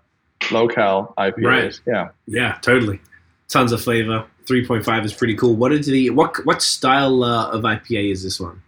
low 0.51 0.69
cal 0.69 1.15
IPAs. 1.19 1.45
Right. 1.45 1.81
Yeah. 1.87 2.09
Yeah, 2.27 2.59
totally. 2.63 3.01
Tons 3.49 3.73
of 3.73 3.83
flavor. 3.83 4.27
Three 4.47 4.67
point 4.67 4.85
five 4.85 5.05
is 5.05 5.13
pretty 5.13 5.37
cool. 5.37 5.55
What 5.55 5.73
is 5.73 5.87
the 5.87 6.11
what 6.11 6.45
what 6.45 6.63
style 6.63 7.23
uh, 7.23 7.51
of 7.51 7.63
IPA 7.63 8.13
is 8.13 8.23
this 8.23 8.41
one? 8.41 8.63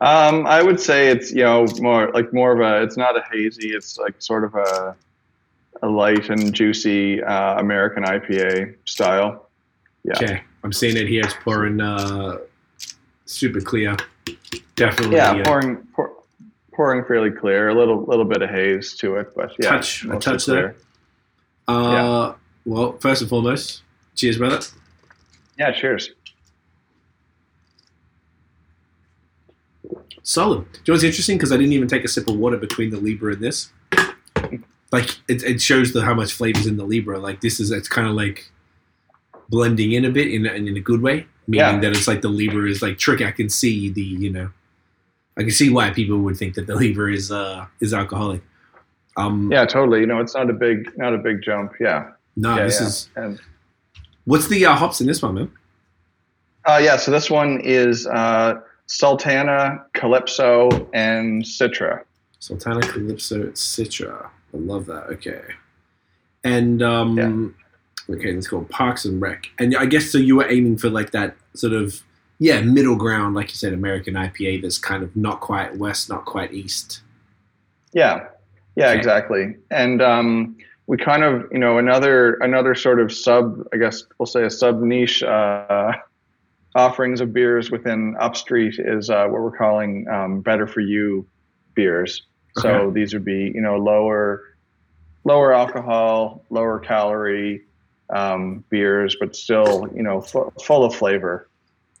Um, 0.00 0.46
I 0.46 0.62
would 0.62 0.80
say 0.80 1.08
it's 1.08 1.32
you 1.32 1.42
know 1.42 1.66
more 1.80 2.10
like 2.12 2.32
more 2.32 2.52
of 2.52 2.60
a. 2.60 2.82
It's 2.82 2.96
not 2.96 3.16
a 3.16 3.22
hazy. 3.32 3.70
It's 3.70 3.98
like 3.98 4.14
sort 4.20 4.44
of 4.44 4.54
a 4.54 4.96
a 5.82 5.88
light 5.88 6.28
and 6.28 6.52
juicy 6.52 7.22
uh, 7.22 7.58
American 7.58 8.04
IPA 8.04 8.76
style. 8.84 9.48
Yeah. 10.04 10.12
Okay, 10.16 10.42
I'm 10.64 10.72
seeing 10.72 10.96
it 10.96 11.08
here. 11.08 11.22
It's 11.24 11.34
pouring 11.34 11.80
uh, 11.80 12.38
super 13.26 13.60
clear. 13.60 13.96
Definitely. 14.76 15.16
Yeah, 15.16 15.32
uh, 15.32 15.44
pouring 15.44 15.76
pour, 15.94 16.12
pouring 16.72 17.04
fairly 17.04 17.30
clear. 17.30 17.68
A 17.68 17.74
little 17.74 18.04
little 18.04 18.24
bit 18.24 18.42
of 18.42 18.50
haze 18.50 18.94
to 18.98 19.16
it, 19.16 19.34
but 19.34 19.52
yeah, 19.58 19.70
Touch- 19.70 20.04
a 20.04 20.18
touch 20.18 20.46
there. 20.46 20.76
uh, 21.68 22.34
Well, 22.64 22.92
first 22.98 23.22
and 23.22 23.28
foremost, 23.30 23.82
cheers, 24.14 24.38
brother. 24.38 24.60
Yeah, 25.58 25.72
cheers. 25.72 26.10
Solid. 30.22 30.70
Do 30.72 30.78
you 30.78 30.82
know 30.88 30.94
what's 30.94 31.04
interesting? 31.04 31.36
Because 31.36 31.50
I 31.52 31.56
didn't 31.56 31.72
even 31.72 31.88
take 31.88 32.04
a 32.04 32.08
sip 32.08 32.28
of 32.28 32.36
water 32.36 32.56
between 32.56 32.90
the 32.90 32.98
Libra 32.98 33.32
and 33.32 33.42
this. 33.42 33.70
Like 34.92 35.10
it, 35.26 35.42
it 35.42 35.60
shows 35.60 35.92
the 35.92 36.02
how 36.02 36.14
much 36.14 36.32
flavors 36.32 36.66
in 36.66 36.76
the 36.76 36.84
Libra. 36.84 37.18
Like 37.18 37.40
this 37.40 37.58
is 37.58 37.70
it's 37.70 37.88
kind 37.88 38.06
of 38.06 38.14
like 38.14 38.50
blending 39.52 39.92
in 39.92 40.04
a 40.04 40.10
bit 40.10 40.28
in 40.36 40.46
a, 40.46 40.52
in 40.54 40.76
a 40.76 40.80
good 40.90 41.02
way, 41.02 41.26
meaning 41.46 41.74
Yeah. 41.74 41.80
that 41.82 41.90
it's 41.96 42.08
like 42.08 42.22
the 42.22 42.28
Libra 42.40 42.64
is 42.68 42.80
like 42.82 42.96
tricky. 42.98 43.24
I 43.24 43.30
can 43.40 43.48
see 43.60 43.90
the 43.98 44.02
you 44.24 44.30
know, 44.36 44.48
I 45.36 45.42
can 45.42 45.50
see 45.60 45.68
why 45.70 45.90
people 45.90 46.18
would 46.24 46.36
think 46.36 46.54
that 46.56 46.66
the 46.66 46.74
Libra 46.82 47.12
is 47.12 47.30
uh 47.30 47.66
is 47.80 47.92
alcoholic. 47.94 48.42
Um, 49.16 49.52
Yeah, 49.52 49.66
totally. 49.66 50.00
You 50.00 50.06
know, 50.06 50.20
it's 50.24 50.34
not 50.34 50.48
a 50.50 50.54
big 50.66 50.78
not 50.96 51.12
a 51.14 51.18
big 51.18 51.42
jump. 51.42 51.72
Yeah. 51.78 52.00
no, 52.36 52.56
yeah, 52.56 52.64
this 52.64 52.80
yeah. 52.80 52.86
is 52.86 53.08
and 53.16 53.40
what's 54.24 54.48
the 54.48 54.64
uh, 54.66 54.74
hops 54.74 55.00
in 55.02 55.06
this 55.06 55.20
one, 55.22 55.34
man? 55.34 55.50
Uh, 56.64 56.80
yeah, 56.82 56.96
so 56.96 57.10
this 57.10 57.28
one 57.28 57.60
is 57.60 58.06
uh, 58.06 58.54
Sultana, 58.86 59.84
Calypso, 59.94 60.70
and 60.94 61.42
Citra. 61.44 62.04
Sultana 62.38 62.80
Calypso 62.80 63.38
Citra. 63.52 64.26
I 64.54 64.56
love 64.72 64.86
that. 64.86 65.04
Okay. 65.14 65.42
And 66.44 66.82
um 66.82 67.54
okay, 68.10 68.30
it's 68.30 68.48
called 68.48 68.68
Parks 68.70 69.04
and 69.04 69.20
Rec. 69.20 69.46
And 69.58 69.76
I 69.76 69.86
guess 69.86 70.10
so 70.10 70.18
you 70.18 70.36
were 70.36 70.50
aiming 70.50 70.78
for 70.78 70.90
like 70.90 71.10
that 71.12 71.36
sort 71.54 71.72
of 71.72 72.02
yeah, 72.38 72.60
middle 72.60 72.96
ground, 72.96 73.36
like 73.36 73.50
you 73.50 73.54
said, 73.54 73.72
American 73.72 74.14
IPA 74.14 74.62
that's 74.62 74.76
kind 74.76 75.04
of 75.04 75.14
not 75.14 75.38
quite 75.40 75.76
west, 75.76 76.08
not 76.08 76.24
quite 76.24 76.52
east. 76.52 77.00
Yeah, 77.92 78.26
yeah, 78.74 78.88
Okay. 78.88 78.98
exactly. 78.98 79.54
And 79.70 80.02
um, 80.02 80.56
we 80.88 80.96
kind 80.96 81.22
of, 81.22 81.46
you 81.52 81.58
know, 81.60 81.78
another 81.78 82.34
another 82.40 82.74
sort 82.74 82.98
of 82.98 83.12
sub, 83.12 83.64
I 83.72 83.76
guess 83.76 84.04
we'll 84.18 84.26
say 84.26 84.44
a 84.44 84.50
sub 84.50 84.80
niche 84.80 85.22
uh, 85.22 85.92
offerings 86.74 87.20
of 87.20 87.32
beers 87.32 87.70
within 87.70 88.16
Upstreet 88.18 88.74
is 88.78 89.08
uh, 89.08 89.28
what 89.28 89.40
we're 89.40 89.56
calling 89.56 90.08
um, 90.08 90.40
better 90.40 90.66
for 90.66 90.80
you 90.80 91.24
beers. 91.74 92.24
So 92.58 92.90
these 92.90 93.14
would 93.14 93.24
be, 93.24 93.52
you 93.54 93.60
know, 93.60 93.76
lower 93.76 94.42
lower 95.24 95.52
alcohol, 95.52 96.44
lower 96.50 96.80
calorie 96.80 97.62
um, 98.12 98.64
beers, 98.68 99.16
but 99.18 99.34
still, 99.34 99.88
you 99.94 100.02
know, 100.02 100.20
fu- 100.20 100.52
full 100.62 100.84
of 100.84 100.94
flavor. 100.94 101.48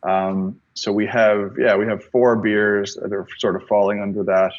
Um, 0.02 0.60
so 0.74 0.92
we 0.92 1.06
have, 1.06 1.56
yeah, 1.58 1.74
we 1.76 1.86
have 1.86 2.04
four 2.04 2.36
beers 2.36 2.94
that 2.94 3.12
are 3.12 3.26
sort 3.38 3.56
of 3.56 3.66
falling 3.66 4.00
under 4.00 4.22
that 4.24 4.52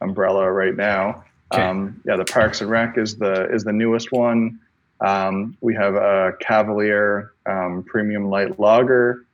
umbrella 0.00 0.50
right 0.50 0.76
now. 0.76 1.24
Okay. 1.52 1.62
Um, 1.62 2.00
yeah, 2.06 2.16
the 2.16 2.24
Parks 2.24 2.60
and 2.60 2.70
Rec 2.70 2.96
is 2.96 3.16
the 3.16 3.52
is 3.52 3.64
the 3.64 3.72
newest 3.72 4.12
one. 4.12 4.60
Um, 5.00 5.56
we 5.60 5.74
have 5.74 5.94
a 5.94 6.34
Cavalier 6.40 7.32
um, 7.46 7.82
Premium 7.84 8.28
Light 8.28 8.60
Lager. 8.60 9.24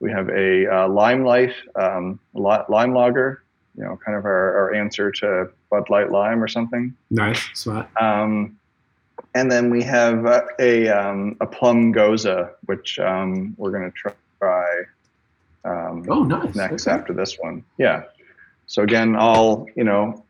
We 0.00 0.10
have 0.10 0.28
a 0.30 0.66
uh, 0.66 0.88
Limelight 0.88 1.54
um, 1.76 2.18
Lime 2.34 2.94
Lager. 2.94 3.44
You 3.76 3.84
know, 3.84 3.98
kind 4.04 4.18
of 4.18 4.24
our, 4.24 4.56
our 4.58 4.74
answer 4.74 5.10
to 5.12 5.48
Bud 5.70 5.88
Light 5.88 6.10
Lime 6.10 6.42
or 6.42 6.48
something. 6.48 6.94
Nice, 7.10 7.48
smart. 7.54 7.88
Um, 8.00 8.58
and 9.34 9.50
then 9.50 9.70
we 9.70 9.82
have 9.82 10.26
uh, 10.26 10.42
a 10.58 10.88
um, 10.88 11.36
a 11.40 11.46
Plum 11.46 11.92
Gose, 11.92 12.50
which 12.66 12.98
um, 12.98 13.54
we're 13.56 13.70
going 13.70 13.90
to 13.90 14.12
try 14.40 14.66
um, 15.64 16.04
Oh, 16.08 16.24
nice. 16.24 16.54
next 16.54 16.86
Okay. 16.86 16.96
after 16.96 17.12
this 17.12 17.36
one. 17.38 17.64
Yeah. 17.78 18.02
So 18.66 18.82
again, 18.82 19.16
all 19.16 19.66
you 19.76 19.84
know, 19.84 20.24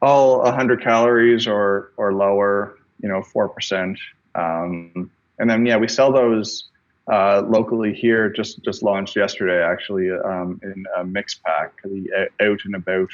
all 0.00 0.40
100 0.42 0.82
calories 0.82 1.46
or 1.46 1.92
or 1.96 2.12
lower. 2.14 2.78
You 3.00 3.08
know, 3.08 3.22
four 3.22 3.48
percent. 3.48 3.98
Um, 4.36 5.10
and 5.38 5.50
then 5.50 5.66
yeah, 5.66 5.76
we 5.76 5.88
sell 5.88 6.12
those 6.12 6.68
uh, 7.10 7.42
locally 7.48 7.92
here. 7.92 8.30
Just 8.30 8.62
just 8.62 8.82
launched 8.82 9.16
yesterday, 9.16 9.60
actually, 9.62 10.10
um, 10.10 10.60
in 10.62 10.84
a 10.96 11.04
mix 11.04 11.34
pack, 11.34 11.72
the 11.82 12.08
uh, 12.16 12.44
out 12.44 12.60
and 12.64 12.76
about 12.76 13.10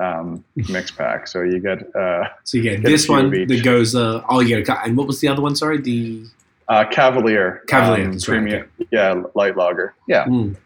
um, 0.00 0.44
mix 0.68 0.90
pack. 0.90 1.26
So 1.28 1.42
you 1.42 1.58
get 1.60 1.94
uh, 1.94 2.28
So 2.44 2.56
you 2.58 2.62
get 2.62 2.82
Get 2.82 2.88
this 2.88 3.08
one 3.08 3.30
that 3.30 3.62
goes 3.64 3.94
uh 3.94 4.22
oh 4.28 4.40
you 4.40 4.62
get 4.62 4.86
and 4.86 4.96
what 4.96 5.06
was 5.06 5.20
the 5.20 5.28
other 5.28 5.42
one? 5.42 5.54
Sorry, 5.56 5.80
the 5.80 6.24
uh, 6.68 6.84
Cavalier. 6.90 7.62
Cavalier, 7.66 8.06
um, 8.06 8.12
that's 8.12 8.28
right, 8.28 8.38
premium. 8.38 8.70
Yeah, 8.90 9.22
light 9.34 9.56
lager. 9.56 9.94
Yeah. 10.08 10.24
Mm. 10.24 10.56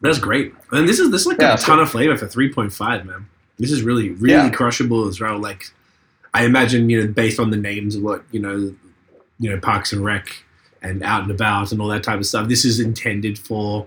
That's 0.00 0.18
great. 0.18 0.52
And 0.72 0.86
this 0.88 0.98
is 0.98 1.10
this 1.10 1.22
is 1.22 1.26
like 1.26 1.40
Yeah, 1.40 1.54
a 1.54 1.58
so- 1.58 1.66
ton 1.66 1.78
of 1.78 1.90
flavor 1.90 2.16
for 2.16 2.26
three 2.26 2.52
point 2.52 2.72
five, 2.72 3.06
man. 3.06 3.26
This 3.58 3.70
is 3.70 3.82
really 3.82 4.10
really 4.10 4.34
Yeah. 4.34 4.50
crushable 4.50 5.06
as 5.08 5.20
well. 5.20 5.38
Like 5.38 5.64
I 6.34 6.44
imagine, 6.44 6.90
you 6.90 7.00
know, 7.00 7.12
based 7.12 7.38
on 7.38 7.50
the 7.50 7.56
names 7.56 7.94
of 7.96 8.02
what 8.02 8.24
you 8.32 8.40
know, 8.40 8.74
you 9.38 9.50
know, 9.50 9.58
Parks 9.60 9.92
and 9.92 10.04
Rec 10.04 10.44
and 10.82 11.02
Out 11.02 11.22
and 11.22 11.30
About 11.30 11.72
and 11.72 11.80
all 11.80 11.88
that 11.88 12.02
type 12.02 12.18
of 12.18 12.26
stuff. 12.26 12.48
This 12.48 12.64
is 12.64 12.78
intended 12.80 13.38
for, 13.38 13.86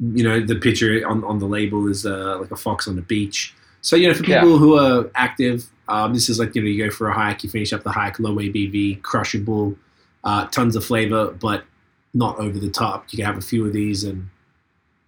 you 0.00 0.24
know, 0.24 0.40
the 0.40 0.56
picture 0.56 1.06
on, 1.06 1.22
on 1.24 1.38
the 1.38 1.46
label 1.46 1.86
is 1.88 2.04
uh, 2.04 2.38
like 2.40 2.50
a 2.50 2.56
fox 2.56 2.88
on 2.88 2.96
the 2.96 3.02
beach. 3.02 3.54
So 3.80 3.96
you 3.96 4.08
know, 4.08 4.14
for 4.14 4.24
Yeah. 4.24 4.40
people 4.40 4.58
who 4.58 4.78
are 4.78 5.10
active, 5.14 5.66
um, 5.88 6.12
this 6.14 6.28
is 6.28 6.38
like 6.38 6.54
you 6.54 6.62
know, 6.62 6.68
you 6.68 6.84
go 6.84 6.90
for 6.90 7.08
a 7.08 7.14
hike, 7.14 7.42
you 7.44 7.50
finish 7.50 7.72
up 7.72 7.82
the 7.82 7.90
hike, 7.92 8.18
low 8.18 8.34
ABV, 8.36 9.02
crushable, 9.02 9.76
uh, 10.24 10.46
tons 10.46 10.76
of 10.76 10.84
flavor, 10.84 11.30
but 11.40 11.64
not 12.14 12.38
over 12.38 12.58
the 12.58 12.70
top. 12.70 13.06
You 13.10 13.16
can 13.18 13.26
have 13.26 13.38
a 13.38 13.40
few 13.46 13.64
of 13.66 13.72
these 13.72 14.04
and 14.04 14.28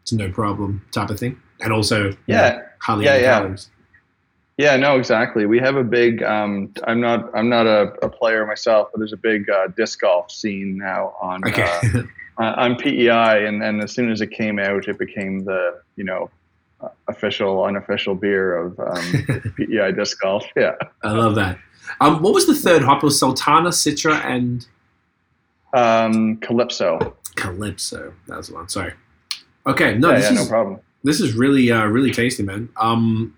it's 0.03 0.12
no 0.12 0.31
problem 0.31 0.85
type 0.93 1.11
of 1.11 1.18
thing. 1.18 1.41
And 1.61 1.73
also, 1.73 2.05
you 2.05 2.14
know, 2.37 2.45
Yeah. 2.45 2.62
hardly 2.81 3.05
Yeah, 3.07 3.16
yeah. 3.16 3.39
calories. 3.39 3.71
Yeah, 4.57 4.77
no, 4.77 4.99
exactly. 4.99 5.47
We 5.47 5.59
have 5.59 5.77
a 5.77 5.85
big. 5.85 6.23
Um, 6.23 6.73
I'm 6.85 7.01
not. 7.01 7.31
I'm 7.35 7.49
not 7.49 7.66
a, 7.66 7.93
a 8.03 8.09
player 8.11 8.47
myself, 8.47 8.89
but 8.93 8.99
there's 8.99 9.14
a 9.14 9.16
big 9.16 9.49
uh, 9.49 9.68
disc 9.68 10.01
golf 10.01 10.31
scene 10.31 10.77
now 10.77 11.14
on 11.21 11.43
Okay. 11.47 11.62
uh, 11.62 12.03
on 12.39 12.77
PEI, 12.77 13.47
and, 13.47 13.62
and 13.62 13.83
as 13.83 13.93
soon 13.93 14.11
as 14.11 14.21
it 14.21 14.31
came 14.31 14.59
out, 14.59 14.87
it 14.87 14.99
became 14.99 15.45
the 15.45 15.81
you 15.97 16.05
know 16.05 16.31
official, 17.09 17.64
unofficial 17.64 18.14
beer 18.14 18.57
of 18.57 18.78
um, 18.81 19.53
PEI 19.57 19.93
disc 19.93 20.20
golf. 20.20 20.45
Yeah, 20.57 20.74
I 21.03 21.12
love 21.12 21.35
that. 21.37 21.59
Um, 22.01 22.22
what 22.22 22.35
was 22.35 22.47
the 22.47 22.55
third 22.55 22.83
hop? 22.83 23.03
It 23.03 23.07
was 23.07 23.18
Sultana, 23.18 23.70
Citra, 23.70 24.24
and 24.24 24.66
um, 25.74 26.37
Calypso. 26.39 27.16
Calypso. 27.37 28.12
That 28.28 28.37
was 28.37 28.49
the 28.49 28.55
one. 28.55 28.68
Sorry. 28.68 28.93
Okay, 29.66 29.97
no, 29.97 30.11
yeah, 30.11 30.16
this 30.16 30.24
yeah, 30.26 30.33
is 30.33 30.45
no 30.45 30.49
problem. 30.49 30.81
This 31.05 31.20
is 31.20 31.35
really 31.35 31.70
uh, 31.70 31.87
really 31.87 32.11
tasty, 32.11 32.43
man. 32.43 32.68
Um, 32.76 33.35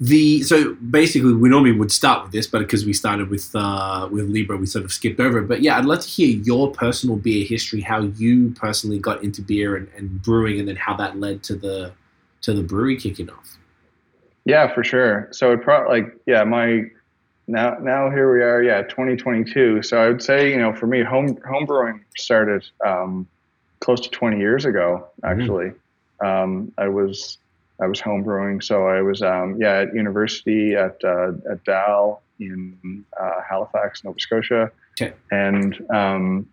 the 0.00 0.42
so 0.42 0.74
basically 0.74 1.34
we 1.34 1.48
normally 1.48 1.72
would 1.72 1.90
start 1.90 2.22
with 2.22 2.32
this, 2.32 2.46
but 2.46 2.60
because 2.60 2.86
we 2.86 2.92
started 2.92 3.30
with 3.30 3.50
uh, 3.54 4.08
with 4.10 4.28
Libra, 4.28 4.56
we 4.56 4.66
sort 4.66 4.84
of 4.84 4.92
skipped 4.92 5.20
over 5.20 5.40
it. 5.40 5.48
But 5.48 5.60
yeah, 5.62 5.76
I'd 5.76 5.84
love 5.84 6.00
to 6.00 6.08
hear 6.08 6.28
your 6.28 6.70
personal 6.70 7.16
beer 7.16 7.44
history, 7.44 7.80
how 7.80 8.02
you 8.02 8.50
personally 8.50 8.98
got 8.98 9.24
into 9.24 9.42
beer 9.42 9.76
and, 9.76 9.88
and 9.96 10.22
brewing, 10.22 10.60
and 10.60 10.68
then 10.68 10.76
how 10.76 10.96
that 10.96 11.18
led 11.18 11.42
to 11.44 11.56
the 11.56 11.92
to 12.42 12.52
the 12.52 12.62
brewery 12.62 12.96
kicking 12.96 13.30
off. 13.30 13.56
Yeah, 14.44 14.72
for 14.72 14.82
sure. 14.82 15.28
So 15.30 15.52
it 15.52 15.62
probably 15.62 16.00
like 16.00 16.16
yeah, 16.26 16.44
my 16.44 16.84
now 17.46 17.76
now 17.80 18.10
here 18.10 18.32
we 18.32 18.42
are, 18.42 18.62
yeah, 18.62 18.82
2022. 18.82 19.82
So 19.82 20.00
I 20.00 20.08
would 20.08 20.22
say 20.22 20.50
you 20.50 20.58
know 20.58 20.74
for 20.74 20.86
me, 20.86 21.02
home 21.02 21.38
home 21.46 21.66
brewing 21.66 22.04
started 22.16 22.64
um, 22.84 23.26
close 23.80 24.00
to 24.00 24.10
20 24.10 24.38
years 24.38 24.64
ago. 24.64 25.06
Actually, 25.24 25.72
mm-hmm. 26.22 26.26
um, 26.26 26.72
I 26.78 26.88
was 26.88 27.38
I 27.80 27.86
was 27.86 28.00
home 28.00 28.22
brewing. 28.22 28.60
So 28.60 28.86
I 28.86 29.02
was 29.02 29.22
um, 29.22 29.56
yeah 29.60 29.80
at 29.80 29.94
university 29.94 30.74
at 30.74 30.96
uh, 31.04 31.32
at 31.50 31.62
Dal 31.64 32.22
in 32.40 33.04
uh, 33.20 33.40
Halifax, 33.48 34.04
Nova 34.04 34.18
Scotia, 34.18 34.70
okay. 35.00 35.12
and 35.30 35.78
um, 35.90 36.48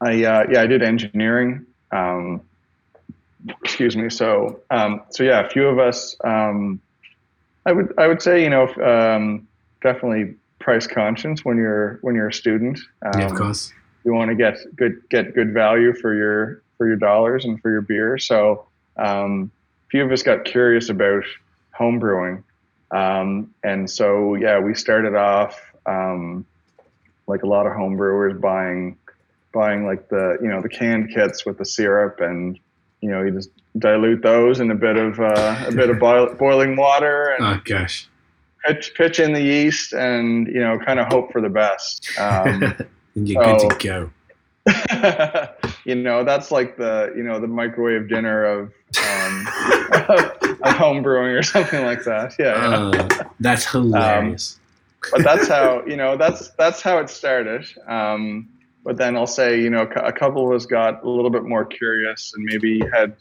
I 0.00 0.24
uh, 0.24 0.46
yeah 0.50 0.62
I 0.62 0.66
did 0.66 0.82
engineering. 0.82 1.66
Um, 1.92 2.42
excuse 3.62 3.96
me. 3.96 4.10
So 4.10 4.60
um, 4.70 5.02
so 5.10 5.22
yeah, 5.24 5.44
a 5.44 5.48
few 5.48 5.66
of 5.66 5.78
us. 5.78 6.16
Um, 6.24 6.80
I 7.66 7.72
would 7.72 7.92
I 7.98 8.06
would 8.06 8.22
say 8.22 8.42
you 8.42 8.50
know 8.50 8.68
um, 8.82 9.46
definitely 9.82 10.34
price 10.58 10.86
conscious 10.86 11.44
when 11.44 11.56
you're 11.56 11.98
when 12.02 12.14
you're 12.14 12.28
a 12.28 12.32
student. 12.32 12.78
yeah, 13.16 13.26
of 13.26 13.34
course. 13.34 13.72
You 14.04 14.14
want 14.14 14.30
to 14.30 14.34
get 14.34 14.56
good 14.76 15.02
get 15.10 15.34
good 15.34 15.52
value 15.52 15.92
for 15.92 16.14
your 16.14 16.62
for 16.78 16.86
your 16.86 16.96
dollars 16.96 17.44
and 17.44 17.60
for 17.60 17.70
your 17.70 17.82
beer. 17.82 18.16
So 18.18 18.66
um, 18.96 19.50
a 19.86 19.88
few 19.90 20.04
of 20.04 20.12
us 20.12 20.22
got 20.22 20.44
curious 20.44 20.88
about 20.88 21.24
home 21.72 21.98
brewing. 21.98 22.44
Um, 22.90 23.54
and 23.62 23.90
so, 23.90 24.34
yeah, 24.34 24.58
we 24.58 24.74
started 24.74 25.14
off 25.14 25.60
um, 25.86 26.46
like 27.26 27.42
a 27.42 27.46
lot 27.46 27.66
of 27.66 27.74
home 27.74 27.96
brewers 27.96 28.40
buying, 28.40 28.96
buying 29.52 29.84
like 29.84 30.08
the, 30.08 30.38
you 30.40 30.48
know, 30.48 30.62
the 30.62 30.68
canned 30.68 31.12
kits 31.12 31.44
with 31.44 31.58
the 31.58 31.64
syrup 31.64 32.20
and, 32.20 32.58
you 33.00 33.10
know, 33.10 33.22
you 33.22 33.30
just 33.30 33.50
dilute 33.78 34.22
those 34.22 34.60
in 34.60 34.70
a 34.70 34.74
bit 34.74 34.96
of, 34.96 35.20
uh, 35.20 35.64
a 35.66 35.72
bit 35.72 35.90
of 35.90 35.98
boil, 36.00 36.34
boiling 36.34 36.76
water. 36.76 37.34
And 37.38 37.46
oh, 37.46 37.60
gosh. 37.64 38.08
Pitch, 38.66 38.92
pitch 38.94 39.20
in 39.20 39.32
the 39.32 39.42
yeast 39.42 39.92
and, 39.92 40.46
you 40.48 40.60
know, 40.60 40.78
kind 40.78 40.98
of 40.98 41.06
hope 41.06 41.32
for 41.32 41.40
the 41.40 41.48
best. 41.48 42.08
Um, 42.18 42.62
and 43.14 43.28
you're 43.28 43.42
so, 43.42 43.68
good 43.68 43.80
to 43.80 43.86
go. 43.86 44.10
you 45.84 45.94
know, 45.94 46.24
that's 46.24 46.50
like 46.50 46.76
the 46.76 47.12
you 47.16 47.22
know 47.22 47.40
the 47.40 47.46
microwave 47.46 48.08
dinner 48.08 48.44
of 48.44 48.72
um, 49.02 49.48
of 50.62 50.76
home 50.76 51.02
brewing 51.02 51.32
or 51.32 51.42
something 51.42 51.84
like 51.84 52.04
that. 52.04 52.34
Yeah, 52.38 52.52
uh, 52.52 53.24
that's 53.40 53.70
hilarious. 53.70 54.58
Um, 55.04 55.10
but 55.12 55.24
that's 55.24 55.48
how 55.48 55.84
you 55.86 55.96
know 55.96 56.16
that's 56.16 56.50
that's 56.50 56.82
how 56.82 56.98
it 56.98 57.08
started. 57.08 57.66
Um, 57.86 58.48
but 58.84 58.96
then 58.96 59.16
I'll 59.16 59.26
say 59.26 59.60
you 59.60 59.70
know 59.70 59.82
a 59.82 60.12
couple 60.12 60.48
of 60.48 60.54
us 60.54 60.66
got 60.66 61.04
a 61.04 61.08
little 61.08 61.30
bit 61.30 61.44
more 61.44 61.64
curious 61.64 62.32
and 62.34 62.44
maybe 62.44 62.80
had 62.92 63.16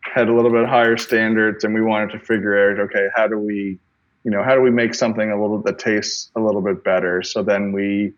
had 0.00 0.28
a 0.28 0.34
little 0.34 0.50
bit 0.50 0.66
higher 0.66 0.96
standards, 0.96 1.64
and 1.64 1.74
we 1.74 1.82
wanted 1.82 2.10
to 2.10 2.18
figure 2.18 2.72
out 2.72 2.80
okay 2.80 3.08
how 3.14 3.26
do 3.26 3.38
we 3.38 3.78
you 4.24 4.30
know 4.30 4.42
how 4.42 4.54
do 4.54 4.60
we 4.60 4.70
make 4.70 4.94
something 4.94 5.30
a 5.30 5.40
little 5.40 5.60
that 5.62 5.78
tastes 5.78 6.30
a 6.36 6.40
little 6.40 6.62
bit 6.62 6.84
better. 6.84 7.22
So 7.22 7.42
then 7.42 7.72
we 7.72 8.12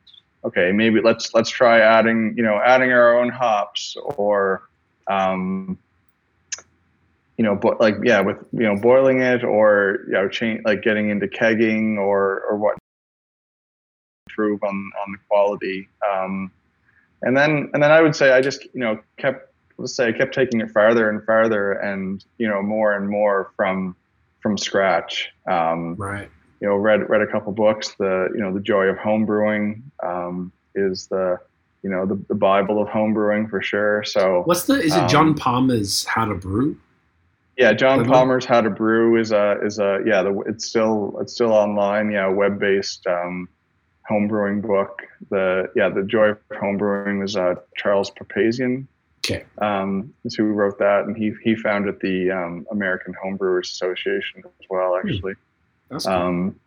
okay, 0.45 0.73
maybe 0.73 1.01
let's 1.01 1.33
let's 1.35 1.51
try 1.51 1.81
adding 1.81 2.35
you 2.37 2.43
know 2.43 2.61
adding 2.65 2.93
our 2.93 3.19
own 3.19 3.29
hops 3.29 3.97
or 4.17 4.69
um, 5.09 5.79
you 7.37 7.45
know, 7.45 7.57
but 7.57 7.81
like 7.81 7.97
yeah, 8.05 8.21
with 8.21 8.39
you 8.53 8.63
know 8.63 8.77
boiling 8.77 9.21
it 9.21 9.45
or 9.45 10.01
you 10.07 10.13
know 10.13 10.29
change 10.29 10.63
like 10.65 10.83
getting 10.83 11.11
into 11.11 11.27
kegging 11.27 11.99
or 11.99 12.43
or 12.49 12.57
what 12.57 12.79
improve 14.29 14.63
on 14.63 14.91
on 15.05 15.13
the 15.13 15.19
quality. 15.29 15.89
Um, 16.09 16.51
and 17.23 17.37
then 17.37 17.71
and 17.73 17.83
then 17.83 17.91
I 17.91 18.01
would 18.01 18.15
say 18.15 18.33
I 18.33 18.41
just 18.41 18.65
you 18.75 18.81
know 18.81 18.99
kept 19.17 19.53
let's 19.79 19.95
say 19.95 20.09
I 20.09 20.13
kept 20.13 20.35
taking 20.35 20.61
it 20.61 20.71
farther 20.71 21.11
and 21.11 21.25
farther 21.25 21.73
and 21.73 22.25
you 22.39 22.49
know 22.49 22.63
more 22.63 22.95
and 22.95 23.09
more 23.09 23.53
from 23.57 23.97
from 24.41 24.59
scratch. 24.59 25.31
Um, 25.47 25.95
right 25.97 26.29
you 26.63 26.69
know, 26.69 26.77
read 26.77 27.11
read 27.11 27.21
a 27.21 27.27
couple 27.27 27.53
books. 27.53 27.97
The 27.99 28.29
you 28.33 28.41
know, 28.41 28.55
the 28.55 28.61
joy 28.61 28.85
of 28.85 28.97
home 28.97 29.27
brewing 29.27 29.83
um, 30.01 30.53
is 30.77 31.09
the 31.09 31.37
you 31.83 31.91
know 31.91 32.07
the, 32.07 32.15
the 32.29 32.37
Bible 32.37 32.81
of 32.81 32.89
home 32.89 33.13
brewing 33.13 33.49
for 33.49 33.61
sure. 33.61 34.05
So 34.05 34.43
what's 34.45 34.67
the 34.67 34.75
is 34.75 34.95
it 34.95 35.09
John 35.09 35.31
um, 35.31 35.35
Palmer's 35.35 36.05
How 36.05 36.25
to 36.25 36.37
Brew? 36.37 36.79
Yeah, 37.59 37.73
John 37.73 38.05
Palmer's 38.05 38.45
How 38.45 38.61
to 38.61 38.71
Brew 38.71 39.21
is 39.21 39.33
a 39.33 39.59
is 39.65 39.81
a 39.81 39.99
yeah 40.07 40.23
the, 40.23 40.39
it's 40.47 40.65
still 40.65 41.19
it's 41.21 41.33
still 41.33 41.51
online. 41.51 42.13
Yeah, 42.13 42.29
web 42.29 42.61
based 42.61 43.09
um, 43.09 43.49
home 44.07 44.29
brewing 44.29 44.61
book. 44.61 45.03
The 45.31 45.71
yeah 45.75 45.89
the 45.89 46.03
joy 46.03 46.31
of 46.31 46.39
homebrewing 46.51 47.21
was 47.21 47.37
uh, 47.37 47.57
Charles 47.77 48.11
Papazian. 48.11 48.87
Okay. 49.25 49.45
Um, 49.59 50.13
is 50.25 50.35
who 50.35 50.47
wrote 50.47 50.79
that, 50.79 51.05
and 51.05 51.17
he 51.17 51.33
he 51.43 51.55
founded 51.55 52.01
the 52.01 52.31
um, 52.31 52.67
American 52.71 53.15
Homebrewers 53.15 53.71
Association 53.71 54.43
as 54.45 54.67
well, 54.69 54.99
hmm. 55.01 55.09
actually. 55.09 55.35
That's 55.91 56.07
cool. 56.07 56.15
Um, 56.15 56.61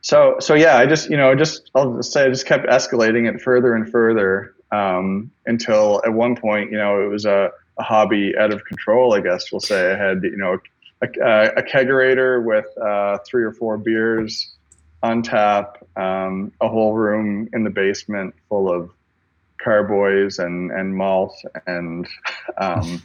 so 0.00 0.36
so 0.40 0.54
yeah, 0.54 0.78
I 0.78 0.86
just 0.86 1.10
you 1.10 1.16
know 1.16 1.34
just 1.34 1.70
I'll 1.74 1.96
just 1.96 2.12
say 2.12 2.24
I 2.24 2.28
just 2.28 2.46
kept 2.46 2.66
escalating 2.66 3.32
it 3.32 3.40
further 3.40 3.74
and 3.74 3.90
further 3.90 4.54
um, 4.72 5.30
until 5.46 6.00
at 6.04 6.12
one 6.12 6.36
point 6.36 6.70
you 6.70 6.78
know 6.78 7.02
it 7.02 7.08
was 7.08 7.24
a, 7.24 7.50
a, 7.78 7.82
hobby 7.82 8.34
out 8.38 8.52
of 8.52 8.64
control. 8.64 9.14
I 9.14 9.20
guess 9.20 9.52
we'll 9.52 9.60
say 9.60 9.92
I 9.92 9.96
had 9.96 10.22
you 10.22 10.36
know 10.36 10.58
a, 11.02 11.06
a 11.56 11.62
kegerator 11.62 12.42
with 12.42 12.66
uh, 12.78 13.18
three 13.26 13.44
or 13.44 13.52
four 13.52 13.76
beers 13.76 14.54
on 15.02 15.22
tap, 15.22 15.84
um, 15.96 16.52
a 16.60 16.68
whole 16.68 16.94
room 16.94 17.48
in 17.52 17.64
the 17.64 17.70
basement 17.70 18.34
full 18.48 18.72
of 18.72 18.90
carboys 19.58 20.38
and 20.38 20.70
and 20.70 20.96
malt 20.96 21.34
and 21.66 22.06
um, 22.58 23.02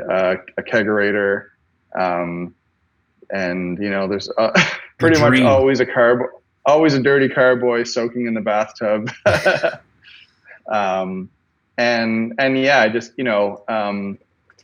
uh, 0.10 0.36
a 0.56 0.62
kegerator. 0.62 1.48
Um, 1.98 2.54
and 3.30 3.78
you 3.78 3.90
know 3.90 4.06
there's 4.06 4.28
uh, 4.38 4.50
pretty 4.98 5.20
much 5.20 5.40
always 5.42 5.80
a 5.80 5.86
carb 5.86 6.26
always 6.64 6.94
a 6.94 7.02
dirty 7.02 7.28
carboy 7.28 7.86
soaking 7.86 8.26
in 8.26 8.34
the 8.34 8.40
bathtub 8.40 9.10
um, 10.72 11.28
and 11.78 12.34
and 12.38 12.58
yeah 12.58 12.80
i 12.80 12.88
just 12.88 13.12
you 13.16 13.24
know 13.24 13.64
um, 13.68 14.18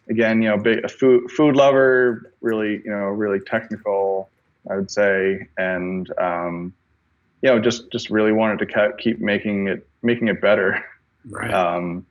again 0.08 0.42
you 0.42 0.48
know 0.48 0.58
big 0.58 0.84
a 0.84 0.88
food 0.88 1.30
food 1.30 1.56
lover 1.56 2.32
really 2.40 2.82
you 2.84 2.90
know 2.90 3.06
really 3.06 3.40
technical 3.40 4.28
i 4.70 4.76
would 4.76 4.90
say. 4.90 5.48
And 5.58 6.12
um, 6.18 6.72
you 7.42 7.50
know 7.50 7.58
just 7.58 7.90
just 7.90 8.10
really 8.10 8.32
wanted 8.32 8.66
to 8.66 8.92
keep 8.98 9.18
making 9.20 9.68
it 9.68 9.86
making 10.02 10.28
it 10.28 10.40
better. 10.40 10.84
Right. 11.28 11.52
Um, 11.52 12.06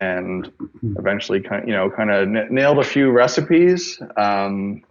and 0.00 0.50
eventually 0.96 1.40
kind 1.40 1.62
of, 1.62 1.68
you 1.68 1.74
know 1.74 1.90
kind 1.90 2.10
of 2.10 2.28
n- 2.28 2.48
nailed 2.50 2.78
a 2.78 2.84
few 2.84 3.10
recipes. 3.10 4.00
Um, 4.16 4.82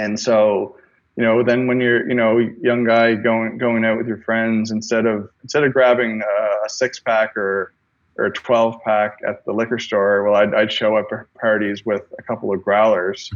and 0.00 0.18
so, 0.18 0.76
you 1.16 1.22
know, 1.24 1.42
then 1.42 1.66
when 1.66 1.80
you're, 1.80 2.08
you 2.08 2.14
know, 2.14 2.38
young 2.38 2.84
guy 2.84 3.14
going 3.14 3.58
going 3.58 3.84
out 3.84 3.98
with 3.98 4.06
your 4.06 4.18
friends, 4.18 4.70
instead 4.70 5.06
of 5.06 5.28
instead 5.42 5.62
of 5.64 5.72
grabbing 5.72 6.22
a, 6.22 6.66
a 6.66 6.68
six 6.68 6.98
pack 6.98 7.36
or 7.36 7.74
or 8.16 8.26
a 8.26 8.32
12 8.32 8.82
pack 8.84 9.18
at 9.26 9.44
the 9.44 9.52
liquor 9.52 9.78
store, 9.78 10.24
well, 10.24 10.34
I'd, 10.34 10.54
I'd 10.54 10.72
show 10.72 10.96
up 10.96 11.08
at 11.12 11.32
parties 11.34 11.86
with 11.86 12.02
a 12.18 12.22
couple 12.22 12.52
of 12.52 12.62
growlers 12.62 13.30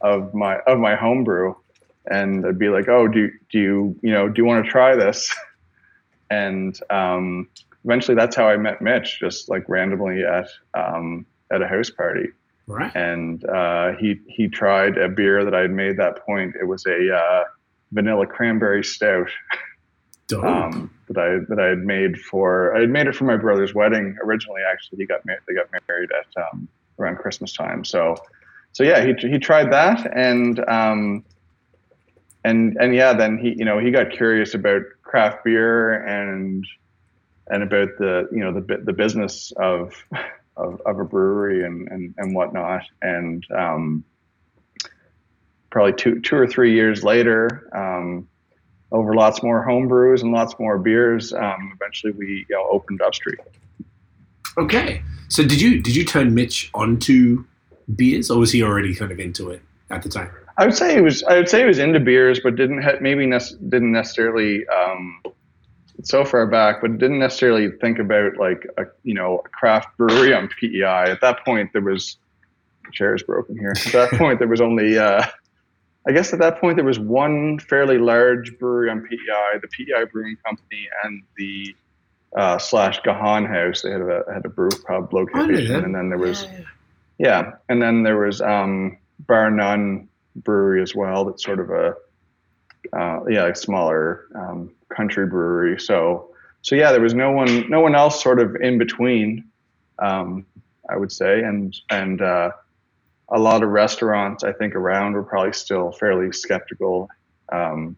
of 0.00 0.34
my 0.34 0.58
of 0.66 0.78
my 0.78 0.94
homebrew, 0.94 1.54
and 2.10 2.44
I'd 2.46 2.58
be 2.58 2.68
like, 2.68 2.88
oh, 2.88 3.08
do 3.08 3.30
do 3.50 3.58
you 3.58 3.96
you 4.02 4.12
know 4.12 4.28
do 4.28 4.42
you 4.42 4.46
want 4.46 4.64
to 4.64 4.70
try 4.70 4.96
this? 4.96 5.34
And 6.32 6.80
um, 6.88 7.46
eventually, 7.84 8.14
that's 8.14 8.34
how 8.34 8.48
I 8.48 8.56
met 8.56 8.80
Mitch, 8.80 9.20
just 9.20 9.50
like 9.50 9.68
randomly 9.68 10.24
at 10.24 10.48
um, 10.72 11.26
at 11.52 11.60
a 11.60 11.68
house 11.68 11.90
party. 11.90 12.28
Right. 12.66 12.90
And 12.96 13.44
uh, 13.44 13.92
he 14.00 14.18
he 14.28 14.48
tried 14.48 14.96
a 14.96 15.10
beer 15.10 15.44
that 15.44 15.54
I 15.54 15.60
had 15.60 15.70
made 15.72 15.98
that 15.98 16.24
point. 16.24 16.54
It 16.58 16.64
was 16.64 16.86
a 16.86 17.14
uh, 17.14 17.44
vanilla 17.92 18.26
cranberry 18.26 18.82
stout 18.82 19.28
um, 20.42 20.90
that 21.08 21.18
I 21.18 21.44
that 21.48 21.60
I 21.60 21.68
had 21.68 21.80
made 21.84 22.18
for 22.18 22.74
I 22.76 22.80
had 22.80 22.90
made 22.90 23.08
it 23.08 23.14
for 23.14 23.24
my 23.24 23.36
brother's 23.36 23.74
wedding 23.74 24.16
originally. 24.22 24.62
Actually, 24.70 24.98
he 24.98 25.06
got 25.06 25.24
married. 25.26 25.42
They 25.46 25.54
got 25.54 25.68
married 25.86 26.10
at 26.12 26.42
um, 26.42 26.66
around 26.98 27.18
Christmas 27.18 27.52
time. 27.52 27.84
So 27.84 28.16
so 28.72 28.84
yeah, 28.84 29.04
he 29.04 29.14
he 29.28 29.38
tried 29.38 29.70
that 29.72 30.10
and 30.16 30.60
um, 30.68 31.24
and 32.44 32.76
and 32.80 32.94
yeah, 32.94 33.12
then 33.12 33.38
he 33.38 33.54
you 33.56 33.64
know 33.64 33.78
he 33.78 33.90
got 33.90 34.10
curious 34.10 34.54
about 34.54 34.82
craft 35.02 35.44
beer 35.44 36.04
and 36.06 36.66
and 37.48 37.62
about 37.62 37.88
the 37.98 38.28
you 38.32 38.40
know 38.40 38.52
the 38.52 38.78
the 38.84 38.92
business 38.92 39.52
of 39.56 39.94
of, 40.56 40.80
of 40.86 40.98
a 40.98 41.04
brewery 41.04 41.64
and, 41.64 41.88
and, 41.88 42.14
and 42.18 42.34
whatnot. 42.34 42.82
And 43.00 43.44
um, 43.56 44.04
probably 45.70 45.94
two, 45.94 46.20
two 46.20 46.36
or 46.36 46.46
three 46.46 46.74
years 46.74 47.02
later, 47.02 47.68
um, 47.74 48.28
over 48.90 49.14
lots 49.14 49.42
more 49.42 49.62
home 49.62 49.88
brews 49.88 50.22
and 50.22 50.32
lots 50.32 50.54
more 50.58 50.78
beers, 50.78 51.32
um, 51.32 51.72
eventually 51.74 52.12
we 52.12 52.46
you 52.48 52.56
know, 52.56 52.68
opened 52.70 53.00
Upstreet. 53.00 53.38
Okay, 54.58 55.02
so 55.28 55.42
did 55.42 55.62
you 55.62 55.80
did 55.80 55.96
you 55.96 56.04
turn 56.04 56.34
Mitch 56.34 56.70
onto 56.74 57.46
beers, 57.96 58.30
or 58.30 58.38
was 58.38 58.52
he 58.52 58.62
already 58.62 58.94
kind 58.94 59.10
of 59.10 59.18
into 59.18 59.48
it 59.48 59.62
at 59.88 60.02
the 60.02 60.10
time? 60.10 60.30
I 60.58 60.66
would 60.66 60.74
say 60.74 60.96
it 60.96 61.00
was. 61.00 61.22
I 61.24 61.36
would 61.36 61.48
say 61.48 61.60
he 61.60 61.66
was 61.66 61.78
into 61.78 62.00
beers, 62.00 62.40
but 62.40 62.56
didn't 62.56 62.82
ha- 62.82 62.98
maybe 63.00 63.26
ne- 63.26 63.38
didn't 63.68 63.92
necessarily 63.92 64.66
um, 64.68 65.22
so 66.02 66.24
far 66.24 66.46
back, 66.46 66.80
but 66.80 66.98
didn't 66.98 67.18
necessarily 67.18 67.70
think 67.80 67.98
about 67.98 68.36
like 68.36 68.66
a 68.78 68.84
you 69.02 69.14
know 69.14 69.42
a 69.44 69.48
craft 69.48 69.96
brewery 69.96 70.34
on 70.34 70.48
PEI. 70.48 71.10
At 71.10 71.20
that 71.20 71.44
point, 71.44 71.72
there 71.72 71.82
was 71.82 72.16
chairs 72.92 73.22
broken 73.22 73.58
here. 73.58 73.72
At 73.86 73.92
that 73.92 74.10
point, 74.12 74.38
there 74.38 74.48
was 74.48 74.60
only. 74.60 74.98
Uh, 74.98 75.24
I 76.06 76.10
guess 76.10 76.32
at 76.32 76.40
that 76.40 76.60
point 76.60 76.76
there 76.76 76.84
was 76.84 76.98
one 76.98 77.60
fairly 77.60 77.96
large 77.96 78.58
brewery 78.58 78.90
on 78.90 79.02
PEI, 79.02 79.60
the 79.62 79.68
PEI 79.68 80.04
Brewing 80.12 80.36
Company, 80.44 80.88
and 81.04 81.22
the 81.36 81.76
uh, 82.36 82.58
slash 82.58 83.00
Gahan 83.02 83.46
House. 83.46 83.82
They 83.82 83.92
had 83.92 84.00
a 84.00 84.24
had 84.32 84.44
a 84.44 84.48
brew 84.48 84.70
pub 84.86 85.12
location, 85.12 85.84
and 85.84 85.94
then 85.94 86.08
there 86.08 86.18
was 86.18 86.44
yeah, 86.44 86.60
yeah. 87.18 87.52
and 87.68 87.80
then 87.80 88.02
there 88.02 88.18
was 88.18 88.40
um, 88.40 88.98
Barnone 89.26 90.08
Brewery 90.36 90.82
as 90.82 90.94
well. 90.94 91.24
That's 91.24 91.44
sort 91.44 91.60
of 91.60 91.70
a 91.70 91.94
uh, 92.96 93.20
yeah, 93.28 93.44
like 93.44 93.56
smaller 93.56 94.26
um, 94.34 94.72
country 94.94 95.26
brewery. 95.26 95.78
So 95.78 96.30
so 96.62 96.74
yeah, 96.74 96.92
there 96.92 97.00
was 97.00 97.14
no 97.14 97.32
one 97.32 97.68
no 97.68 97.80
one 97.80 97.94
else 97.94 98.22
sort 98.22 98.40
of 98.40 98.56
in 98.56 98.78
between. 98.78 99.44
Um, 99.98 100.46
I 100.90 100.96
would 100.96 101.12
say, 101.12 101.42
and 101.42 101.76
and 101.90 102.20
uh, 102.20 102.50
a 103.28 103.38
lot 103.38 103.62
of 103.62 103.70
restaurants 103.70 104.44
I 104.44 104.52
think 104.52 104.74
around 104.74 105.14
were 105.14 105.22
probably 105.22 105.52
still 105.52 105.92
fairly 105.92 106.32
skeptical 106.32 107.08
um, 107.50 107.96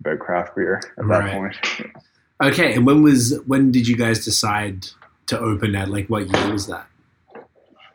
about 0.00 0.18
craft 0.18 0.56
beer 0.56 0.80
at 0.98 1.08
that 1.08 1.32
point. 1.32 1.56
Okay, 2.42 2.74
and 2.74 2.84
when 2.84 3.04
was 3.04 3.38
when 3.46 3.70
did 3.70 3.86
you 3.86 3.96
guys 3.96 4.24
decide 4.24 4.88
to 5.26 5.38
open 5.38 5.72
that? 5.72 5.90
Like, 5.90 6.08
what 6.08 6.28
year 6.28 6.52
was 6.52 6.66
that? 6.66 6.88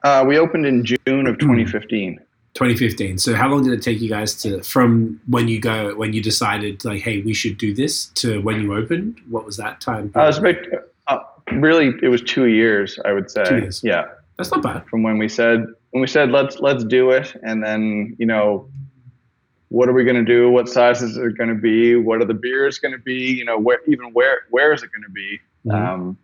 Uh, 0.04 0.24
we 0.26 0.38
opened 0.38 0.66
in 0.66 0.86
June 0.86 1.28
of 1.28 1.38
2015. 1.38 2.18
2015. 2.58 3.20
So 3.20 3.36
how 3.36 3.48
long 3.50 3.64
did 3.64 3.72
it 3.74 3.84
take 3.84 4.02
you 4.02 4.10
guys 4.10 4.34
to 4.42 4.64
from 4.64 5.22
when 5.28 5.48
you 5.48 5.60
go 5.60 5.96
when 5.96 6.14
you 6.14 6.24
decided 6.24 6.84
like, 6.84 7.04
hey, 7.04 7.22
we 7.22 7.34
should 7.36 7.60
do 7.60 7.72
this 7.72 8.08
to 8.22 8.42
when 8.42 8.60
you 8.60 8.76
opened? 8.76 9.22
What 9.30 9.46
was 9.46 9.58
that 9.58 9.80
time? 9.80 10.12
Uh, 10.16 10.24
it 10.24 10.26
was 10.26 10.38
about, 10.40 10.56
uh, 11.06 11.20
really 11.52 11.94
it 12.02 12.08
was 12.08 12.24
two 12.24 12.48
years, 12.48 12.98
I 13.06 13.14
would 13.14 13.30
say. 13.30 13.44
Two 13.44 13.58
years. 13.58 13.82
Yeah, 13.84 14.06
that's 14.38 14.50
not 14.50 14.64
bad. 14.64 14.88
From 14.88 15.04
when 15.04 15.20
we 15.20 15.30
said 15.30 15.68
when 15.92 16.02
we 16.02 16.08
said 16.08 16.32
let's 16.32 16.58
let's 16.60 16.84
do 16.84 17.12
it, 17.12 17.36
and 17.44 17.64
then 17.64 18.16
you 18.18 18.26
know, 18.26 18.68
what 19.70 19.88
are 19.88 19.94
we 19.94 20.04
going 20.04 20.26
to 20.26 20.26
do? 20.26 20.50
What 20.50 20.68
sizes 20.68 21.16
are 21.16 21.30
going 21.30 21.50
to 21.50 21.62
be? 21.62 21.96
What 21.96 22.24
are 22.24 22.26
the 22.26 22.34
beers 22.34 22.80
going 22.80 22.94
to 22.94 23.00
be? 23.02 23.34
You 23.34 23.46
know, 23.46 23.60
where 23.60 23.82
even 23.88 24.14
where 24.14 24.40
where 24.50 24.74
is 24.74 24.82
it 24.82 24.90
going 24.92 25.04
to 25.04 25.12
be? 25.12 25.40
Mm-hmm. 25.68 25.94
Um, 25.94 26.18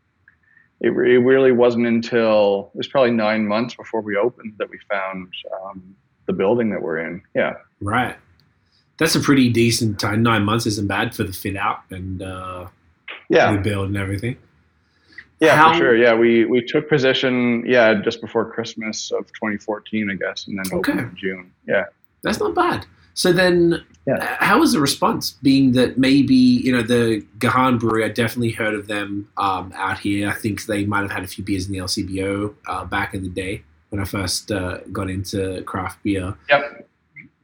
it, 0.82 0.90
it 0.90 1.20
really 1.20 1.52
wasn't 1.52 1.86
until 1.86 2.72
it 2.74 2.78
was 2.80 2.88
probably 2.88 3.12
nine 3.12 3.48
months 3.48 3.76
before 3.76 4.02
we 4.02 4.18
opened 4.18 4.56
that 4.58 4.68
we 4.68 4.80
found 4.90 5.32
um, 5.64 5.96
the 6.26 6.34
building 6.34 6.70
that 6.72 6.82
we're 6.82 7.00
in. 7.00 7.22
Yeah. 7.36 7.54
Right. 7.82 8.16
That's 8.98 9.16
a 9.16 9.20
pretty 9.20 9.50
decent 9.50 10.00
time. 10.00 10.24
Nine 10.24 10.44
months 10.44 10.66
isn't 10.66 10.88
bad 10.88 11.16
for 11.16 11.24
the 11.24 11.34
fit 11.34 11.56
out 11.56 11.80
and 11.90 12.22
uh, 12.22 12.68
yeah, 13.30 13.52
the 13.52 13.60
build 13.60 13.88
and 13.88 13.98
everything. 13.98 14.38
Yeah, 15.40 15.58
How, 15.58 15.74
for 15.74 15.80
sure. 15.80 15.98
Yeah, 15.98 16.14
we 16.14 16.46
we 16.46 16.64
took 16.64 16.88
position. 16.88 17.64
Yeah, 17.68 17.96
just 17.96 18.22
before 18.22 18.50
Christmas 18.50 19.12
of 19.12 19.26
2014, 19.34 20.10
I 20.10 20.16
guess, 20.16 20.48
and 20.48 20.58
then 20.58 20.66
opened 20.68 21.00
okay. 21.00 21.10
in 21.10 21.16
June. 21.16 21.52
Yeah, 21.68 21.86
that's 22.22 22.40
not 22.40 22.56
bad. 22.56 22.86
So 23.16 23.32
then, 23.32 23.84
yeah. 24.08 24.38
how 24.40 24.60
was 24.60 24.74
the 24.74 24.80
response? 24.80 25.32
Being 25.32 25.74
that 25.74 25.98
maybe 25.98 26.36
you 26.36 26.72
know 26.72 26.84
the 26.84 27.26
Gahan 27.40 27.80
Brewery, 27.80 28.06
I 28.06 28.10
definitely 28.10 28.52
heard 28.52 28.74
of 28.74 28.88
them 28.88 29.28
um, 29.38 29.74
out 29.76 30.00
here. 30.00 30.30
I 30.30 30.34
think 30.34 30.66
they 30.66 30.86
might 30.86 31.02
have 31.02 31.12
had 31.12 31.24
a 31.24 31.28
few 31.28 31.44
beers 31.44 31.66
in 31.66 31.74
the 31.74 31.80
LCBO 31.80 32.56
uh, 32.68 32.86
back 32.86 33.14
in 33.14 33.24
the 33.24 33.30
day 33.30 33.64
when 33.94 34.02
I 34.02 34.06
first 34.06 34.52
uh, 34.52 34.80
got 34.92 35.08
into 35.08 35.62
craft 35.66 36.02
beer. 36.02 36.36
Yep. 36.50 36.90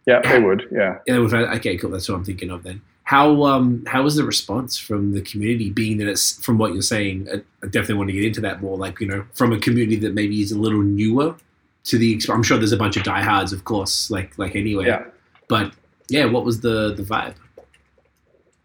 Yeah, 0.08 0.22
they 0.24 0.39
would. 0.39 0.68
Yeah. 0.72 0.97
Yeah, 1.06 1.18
okay, 1.18 1.78
cool. 1.78 1.91
That's 1.91 2.10
what 2.10 2.16
I'm 2.16 2.26
thinking 2.26 2.50
of 2.50 2.64
then. 2.64 2.82
How 3.04 3.43
um 3.43 3.86
how 3.86 4.02
was 4.02 4.16
the 4.16 4.24
response 4.24 4.76
from 4.76 5.14
the 5.14 5.22
community? 5.22 5.70
Being 5.70 6.00
that 6.00 6.08
it's 6.08 6.43
from 6.43 6.58
what 6.58 6.74
you're 6.74 6.82
saying, 6.82 7.28
I, 7.32 7.36
I 7.64 7.68
definitely 7.68 7.95
want 7.95 8.10
to 8.10 8.14
get 8.14 8.26
into 8.26 8.41
that 8.41 8.62
more. 8.62 8.78
Like 8.78 9.00
you 9.00 9.06
know, 9.06 9.26
from 9.36 9.54
a 9.54 9.60
community 9.60 9.97
that 9.97 10.16
maybe 10.16 10.41
is 10.41 10.52
a 10.52 10.58
little 10.58 10.82
newer 10.82 11.36
to 11.84 11.97
the. 12.00 12.20
I'm 12.30 12.41
sure 12.41 12.58
there's 12.58 12.72
a 12.72 12.78
bunch 12.78 12.97
of 12.97 13.04
diehards, 13.04 13.54
of 13.54 13.64
course, 13.66 14.10
like 14.10 14.36
like 14.39 14.56
anyway. 14.56 14.88
Yeah. 14.88 15.06
But 15.47 15.74
yeah, 16.08 16.26
what 16.26 16.45
was 16.45 16.62
the 16.62 16.95
the 16.95 17.04
vibe? 17.04 17.36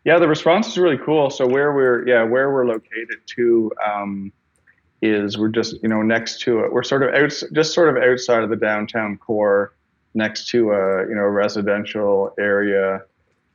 Yeah, 0.04 0.18
the 0.18 0.28
response 0.28 0.68
is 0.68 0.78
really 0.78 0.98
cool. 0.98 1.28
So 1.28 1.46
where 1.46 1.74
we're 1.74 2.08
yeah 2.08 2.22
where 2.22 2.50
we're 2.50 2.66
located 2.66 3.20
to 3.36 3.70
um, 3.86 4.32
is 5.04 5.36
we're 5.36 5.48
just 5.48 5.76
you 5.82 5.88
know 5.88 6.02
next 6.02 6.40
to 6.42 6.60
it. 6.60 6.72
We're 6.72 6.82
sort 6.82 7.02
of 7.02 7.14
out, 7.14 7.32
just 7.52 7.74
sort 7.74 7.94
of 7.94 8.02
outside 8.02 8.42
of 8.42 8.50
the 8.50 8.56
downtown 8.56 9.18
core, 9.18 9.74
next 10.14 10.48
to 10.48 10.72
a 10.72 11.08
you 11.08 11.14
know 11.14 11.22
residential 11.22 12.34
area. 12.38 13.02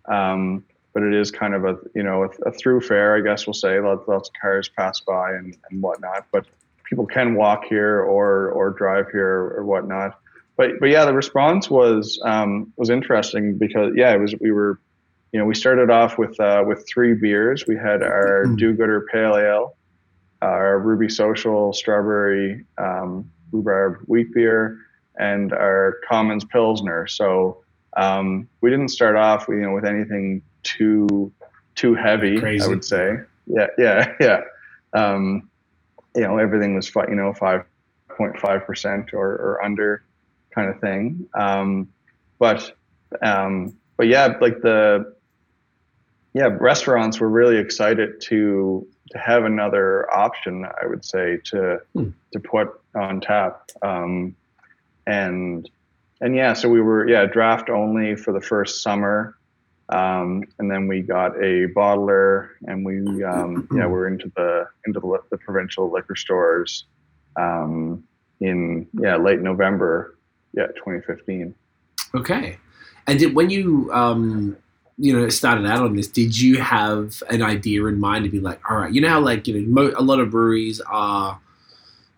Um, 0.06 0.64
but 0.94 1.04
it 1.04 1.14
is 1.14 1.32
kind 1.32 1.54
of 1.54 1.66
a 1.66 1.78
you 1.96 2.04
know 2.04 2.24
a, 2.24 2.50
a 2.50 2.52
throughfare, 2.52 3.18
I 3.18 3.24
guess 3.24 3.48
we'll 3.48 3.54
say. 3.54 3.80
Lots, 3.80 4.08
lots 4.08 4.30
of 4.30 4.36
cars 4.40 4.70
pass 4.70 5.00
by 5.02 5.32
and, 5.32 5.56
and 5.70 5.82
whatnot, 5.82 6.26
but 6.32 6.46
people 6.84 7.06
can 7.06 7.36
walk 7.36 7.66
here 7.66 8.00
or 8.00 8.52
or 8.52 8.72
drive 8.72 9.10
here 9.12 9.54
or 9.56 9.66
whatnot. 9.66 10.20
But 10.58 10.72
but 10.80 10.90
yeah, 10.90 11.06
the 11.06 11.14
response 11.14 11.70
was 11.70 12.20
um, 12.26 12.74
was 12.76 12.90
interesting 12.90 13.58
because 13.58 13.94
yeah, 13.96 14.14
it 14.14 14.20
was 14.20 14.36
we 14.40 14.52
were 14.52 14.80
you 15.32 15.40
know 15.40 15.46
we 15.46 15.56
started 15.56 15.90
off 15.90 16.18
with 16.18 16.40
uh, 16.40 16.64
with 16.68 16.88
three 16.88 17.14
beers. 17.14 17.66
We 17.68 17.76
had 17.76 18.04
our 18.04 18.44
mm-hmm. 18.46 18.56
Do 18.56 18.74
Gooder 18.74 19.08
Pale 19.12 19.38
Ale, 19.38 19.76
our 20.42 20.80
Ruby 20.80 21.10
Social 21.10 21.74
Strawberry 21.74 22.66
um, 22.78 23.30
Rhubarb 23.52 24.02
Wheat 24.08 24.34
Beer, 24.34 24.78
and 25.18 25.54
our 25.54 25.98
Commons 26.08 26.46
Pilsner. 26.46 27.08
So 27.08 27.64
um, 27.98 28.48
we 28.62 28.70
didn't 28.70 28.90
start 28.90 29.16
off 29.16 29.48
you 29.48 29.62
know 29.62 29.74
with 29.74 29.86
anything 29.86 30.42
too 30.64 31.32
too 31.76 31.96
heavy. 31.96 32.40
Crazy. 32.40 32.64
I 32.64 32.68
would 32.68 32.86
say. 32.86 33.18
Yeah, 33.48 33.68
yeah, 33.78 34.14
yeah. 34.20 34.42
Um, 34.94 35.50
you 36.16 36.22
know, 36.22 36.38
everything 36.38 36.76
was 36.76 36.92
you 36.96 37.16
know 37.16 37.34
five 37.34 37.64
point 38.10 38.38
five 38.40 38.66
percent 38.66 39.14
or 39.14 39.28
or 39.28 39.64
under 39.64 40.04
kind 40.52 40.70
of 40.70 40.80
thing. 40.80 41.28
Um, 41.34 41.90
but 42.38 42.76
um, 43.22 43.76
but 43.98 44.08
yeah, 44.08 44.34
like 44.40 44.62
the 44.62 45.16
yeah 46.34 46.50
restaurants 46.60 47.20
were 47.20 47.30
really 47.30 47.58
excited 47.58 48.22
to 48.22 48.88
to 49.12 49.18
have 49.18 49.46
another 49.46 50.12
option. 50.14 50.66
I 50.82 50.86
would 50.86 51.04
say 51.06 51.40
to 51.46 51.82
hmm. 51.94 52.10
to 52.34 52.40
put 52.40 52.80
on 52.96 53.22
tap. 53.22 53.70
Um, 53.82 54.36
and 55.08 55.70
and 56.22 56.36
yeah, 56.36 56.54
so 56.54 56.70
we 56.70 56.82
were 56.82 57.08
yeah 57.08 57.26
draft 57.26 57.70
only 57.70 58.16
for 58.16 58.34
the 58.34 58.42
first 58.42 58.82
summer. 58.82 59.36
Um, 59.90 60.44
and 60.60 60.70
then 60.70 60.88
we 60.88 61.02
got 61.02 61.36
a 61.38 61.68
bottler, 61.76 62.50
and 62.68 62.86
we 62.86 63.24
um, 63.24 63.68
yeah 63.76 63.88
we're 63.88 64.08
into 64.08 64.32
the 64.36 64.68
into 64.86 65.00
the, 65.00 65.20
the 65.32 65.38
provincial 65.38 65.92
liquor 65.92 66.16
stores 66.16 66.86
um, 67.36 68.04
in 68.40 68.88
yeah 68.94 69.16
late 69.16 69.42
November, 69.42 70.18
yeah 70.54 70.68
2015. 70.68 71.56
Okay, 72.16 72.58
and 73.08 73.20
did, 73.20 73.36
when 73.36 73.50
you 73.50 73.92
um, 73.94 74.58
you 75.00 75.18
know 75.18 75.30
started 75.30 75.66
out 75.66 75.82
on 75.82 75.96
this, 75.96 76.08
did 76.08 76.40
you 76.40 76.60
have 76.60 77.24
an 77.30 77.42
idea 77.42 77.86
in 77.86 78.00
mind 78.00 78.26
to 78.26 78.30
be 78.30 78.40
like, 78.40 78.60
all 78.70 78.78
right, 78.78 78.94
you 78.94 79.02
know 79.02 79.10
how 79.10 79.20
like 79.20 79.48
you 79.48 79.62
know 79.62 79.94
a 79.98 80.04
lot 80.04 80.20
of 80.20 80.30
breweries 80.30 80.82
are 80.82 81.40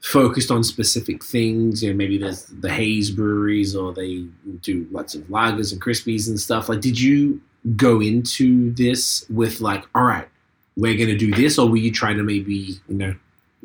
focused 0.02 0.50
on 0.50 0.64
specific 0.64 1.24
things. 1.24 1.82
You 1.82 1.92
know, 1.92 1.96
maybe 1.96 2.18
there's 2.18 2.46
the 2.46 2.70
haze 2.70 3.12
breweries, 3.12 3.76
or 3.76 3.94
they 3.94 4.26
do 4.62 4.88
lots 4.92 5.16
of 5.16 5.22
lagers 5.24 5.72
and 5.72 5.82
crispies 5.82 6.28
and 6.28 6.40
stuff. 6.40 6.70
Like, 6.70 6.82
did 6.82 7.00
you 7.00 7.40
go 7.76 8.02
into 8.02 8.74
this 8.74 9.26
with 9.30 9.62
like, 9.62 9.86
all 9.94 10.04
right, 10.04 10.28
we're 10.76 10.98
going 10.98 11.10
to 11.10 11.18
do 11.18 11.32
this, 11.32 11.58
or 11.58 11.70
were 11.70 11.78
you 11.78 11.92
trying 11.92 12.18
to 12.18 12.24
maybe 12.24 12.80
you 12.88 12.96
know 12.96 13.16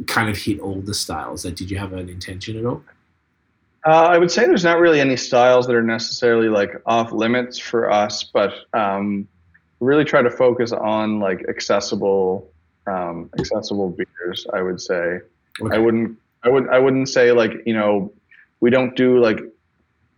kind 0.07 0.29
of 0.29 0.37
hit 0.37 0.61
all 0.61 0.81
the 0.81 0.95
styles? 0.95 1.45
Like, 1.45 1.57
did 1.57 1.71
you 1.71 1.79
have 1.79 1.93
an 1.95 2.09
intention 2.09 2.59
at 2.59 2.67
all? 2.67 2.85
Uh, 3.87 4.09
I 4.11 4.19
would 4.19 4.33
say 4.33 4.47
there's 4.47 4.65
not 4.65 4.81
really 4.81 5.01
any 5.01 5.17
styles 5.17 5.69
that 5.69 5.77
are 5.77 5.83
necessarily 5.83 6.49
like 6.49 6.73
off 6.87 7.13
limits 7.13 7.57
for 7.57 7.89
us, 7.89 8.25
but 8.25 8.53
um, 8.73 9.29
really 9.79 10.05
try 10.05 10.23
to 10.23 10.31
focus 10.31 10.73
on 10.73 11.21
like 11.21 11.45
accessible, 11.49 12.51
um, 12.89 13.31
accessible 13.39 13.91
beers. 13.91 14.45
I 14.53 14.61
would 14.61 14.81
say. 14.81 15.21
Okay. 15.63 15.77
I 15.77 15.79
wouldn't. 15.79 16.19
I 16.43 16.49
would. 16.49 16.69
I 16.69 16.81
wouldn't 16.81 17.09
say 17.09 17.31
like 17.31 17.53
you 17.65 17.75
know, 17.75 18.13
we 18.59 18.71
don't 18.71 18.97
do 18.97 19.21
like 19.21 19.39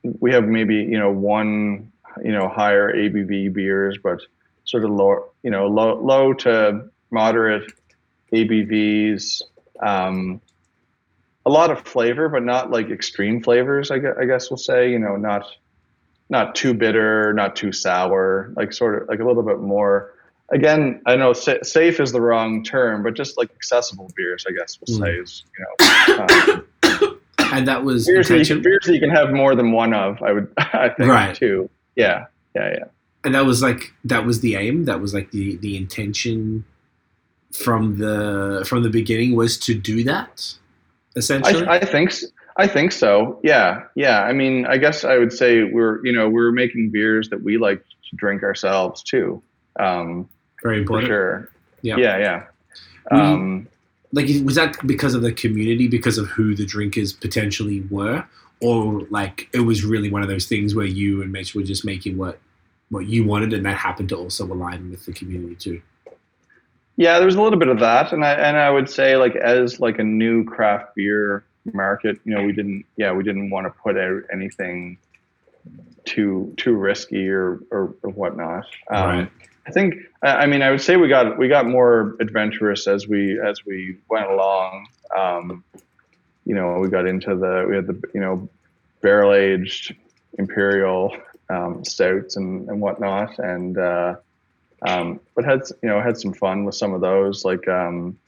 we 0.03 0.33
have 0.33 0.45
maybe 0.45 0.77
you 0.77 0.99
know 0.99 1.11
one 1.11 1.93
you 2.25 2.33
know 2.33 2.49
higher 2.49 2.91
ABV 2.95 3.53
beers, 3.53 3.99
but 4.03 4.23
sort 4.65 4.85
of 4.85 4.93
low 4.93 5.27
you 5.43 5.51
know 5.51 5.67
low 5.67 6.01
low 6.01 6.33
to 6.33 6.89
moderate 7.11 7.71
ABVs. 8.33 9.43
Um, 9.83 10.41
a 11.49 11.51
lot 11.51 11.71
of 11.71 11.81
flavor, 11.81 12.29
but 12.29 12.45
not 12.45 12.71
like 12.71 12.91
extreme 12.91 13.43
flavors. 13.43 13.91
I 13.91 13.99
guess, 13.99 14.15
I 14.21 14.27
guess 14.27 14.51
we'll 14.51 14.59
say 14.59 14.91
you 14.91 14.99
know 14.99 15.17
not 15.17 15.47
not 16.29 16.55
too 16.55 16.75
bitter, 16.75 17.33
not 17.33 17.57
too 17.57 17.73
sour, 17.73 18.53
like 18.55 18.71
sort 18.71 19.03
of 19.03 19.09
like 19.09 19.21
a 19.21 19.25
little 19.25 19.43
bit 19.43 19.59
more. 19.61 20.13
Again, 20.51 21.01
I 21.07 21.17
know 21.17 21.33
sa- 21.33 21.63
safe 21.63 22.01
is 22.01 22.13
the 22.13 22.21
wrong 22.21 22.63
term, 22.63 23.03
but 23.03 23.15
just 23.15 23.39
like 23.39 23.51
accessible 23.51 24.11
beers, 24.15 24.45
I 24.47 24.53
guess 24.53 24.79
we'll 24.79 24.99
mm. 24.99 25.03
say 25.03 25.13
is 25.15 25.45
you 25.59 25.65
know. 25.65 27.05
Um, 27.05 27.21
and 27.55 27.67
that 27.67 27.83
was 27.83 28.07
beers, 28.07 28.29
that 28.29 28.47
you, 28.47 28.61
beers 28.61 28.85
that 28.85 28.93
you 28.93 29.01
can 29.01 29.09
have 29.11 29.31
more 29.31 29.55
than 29.55 29.73
one 29.73 29.95
of. 29.95 30.23
I 30.23 30.33
would, 30.33 30.53
I 30.59 30.91
think, 30.91 31.11
Right. 31.11 31.35
too. 31.35 31.71
Yeah, 31.97 32.27
yeah, 32.55 32.73
yeah. 32.73 32.85
and 33.25 33.35
that 33.35 33.47
was 33.47 33.63
like 33.63 33.95
that 34.05 34.27
was 34.27 34.43
the 34.43 34.55
aim. 34.55 34.85
That 34.85 35.01
was 35.01 35.15
like 35.15 35.31
the 35.31 35.57
the 35.57 35.79
intention 35.79 36.67
from 37.53 37.97
the 37.97 38.67
from 38.69 38.83
the 38.83 38.91
beginning 38.91 39.35
was 39.35 39.57
to 39.61 39.73
do 39.73 40.05
that. 40.05 40.59
Essentially, 41.19 41.67
I, 41.67 41.77
I 41.77 41.85
think 41.85 42.11
s- 42.11 42.25
I 42.57 42.67
think 42.67 42.93
so. 42.93 43.39
Yeah, 43.43 43.83
yeah. 43.95 44.23
I 44.23 44.33
mean, 44.33 44.67
I 44.67 44.79
guess 44.79 45.05
I 45.05 45.19
would 45.19 45.33
say 45.33 45.65
we're 45.65 46.05
you 46.05 46.13
know 46.13 46.29
we're 46.29 46.53
making 46.53 46.91
beers 46.91 47.29
that 47.31 47.43
we 47.43 47.59
like 47.59 47.81
to 48.11 48.17
drink 48.17 48.43
ourselves 48.43 49.03
too. 49.03 49.43
Um, 49.79 50.29
very 50.63 50.79
important. 50.79 51.09
sure. 51.09 51.51
Yeah. 51.83 51.97
yeah, 51.99 52.19
yeah. 52.19 52.45
We- 53.13 53.19
Um, 53.21 53.69
like 54.13 54.27
was 54.45 54.55
that 54.57 54.75
because 54.87 55.15
of 55.15 55.21
the 55.23 55.33
community 55.33 55.87
because 55.87 56.17
of 56.19 56.29
who 56.29 56.55
the 56.55 56.65
drinkers 56.65 57.13
potentially 57.13 57.83
were 57.91 58.25
or 58.61 59.03
like 59.11 59.49
it 59.53 59.61
was 59.61 59.85
really 59.85 60.11
one 60.11 60.23
of 60.23 60.29
those 60.29 60.47
things 60.47 60.75
where 60.75 60.87
you 60.87 61.21
and 61.23 61.31
mitch 61.31 61.55
were 61.55 61.63
just 61.63 61.85
making 61.85 62.17
what 62.17 62.39
what 62.89 63.07
you 63.07 63.23
wanted 63.25 63.53
and 63.53 63.67
that 63.67 63.77
happened 63.77 64.09
to 64.09 64.17
also 64.17 64.47
align 64.47 64.91
with 64.91 65.05
the 65.05 65.13
community 65.13 65.55
too 65.57 65.83
Yeah, 66.99 67.21
there's 67.21 67.37
a 67.37 67.41
little 67.41 67.61
bit 67.61 67.69
of 67.69 67.79
that, 67.79 68.13
and 68.13 68.25
I 68.25 68.33
and 68.33 68.57
I 68.57 68.69
would 68.71 68.91
say 68.91 69.17
like 69.17 69.37
as 69.37 69.79
like 69.79 70.01
a 70.01 70.05
new 70.05 70.43
craft 70.45 70.97
beer 70.97 71.45
market, 71.73 72.19
you 72.25 72.35
know, 72.35 72.43
we 72.43 72.51
didn't 72.51 72.85
yeah 72.97 73.13
we 73.13 73.23
didn't 73.23 73.51
want 73.51 73.67
to 73.67 73.71
put 73.71 73.97
out 73.97 74.25
anything 74.33 74.99
too 76.05 76.53
too 76.57 76.75
risky 76.75 77.29
or 77.29 77.61
or, 77.71 77.95
or 78.03 78.11
whatnot. 78.11 78.67
Um, 78.91 79.09
Right. 79.09 79.31
I 79.69 79.71
think 79.71 79.95
I 80.23 80.29
I 80.29 80.47
mean 80.47 80.61
I 80.61 80.73
would 80.73 80.81
say 80.81 80.97
we 80.97 81.07
got 81.07 81.39
we 81.39 81.47
got 81.47 81.69
more 81.69 82.17
adventurous 82.19 82.89
as 82.89 83.07
we 83.07 83.39
as 83.39 83.65
we 83.65 83.99
went 84.11 84.29
along. 84.29 84.89
Um, 85.17 85.63
you 86.47 86.55
know, 86.57 86.81
we 86.81 86.89
got 86.89 87.07
into 87.07 87.37
the 87.37 87.65
we 87.69 87.77
had 87.77 87.87
the 87.87 88.03
you 88.13 88.21
know 88.21 88.49
barrel 89.03 89.35
aged 89.35 89.95
imperial 90.37 91.17
um, 91.49 91.85
stouts 91.85 92.35
and 92.35 92.69
and 92.69 92.81
whatnot, 92.81 93.39
and 93.39 93.79
uh, 93.79 94.17
um, 94.87 95.21
but 95.35 95.45
had 95.45 95.63
you 95.83 95.89
know 95.89 96.01
had 96.01 96.19
some 96.19 96.33
fun 96.33 96.65
with 96.65 96.75
some 96.75 96.93
of 96.93 97.01
those. 97.01 97.45
Like 97.45 97.67
um, 97.69 98.19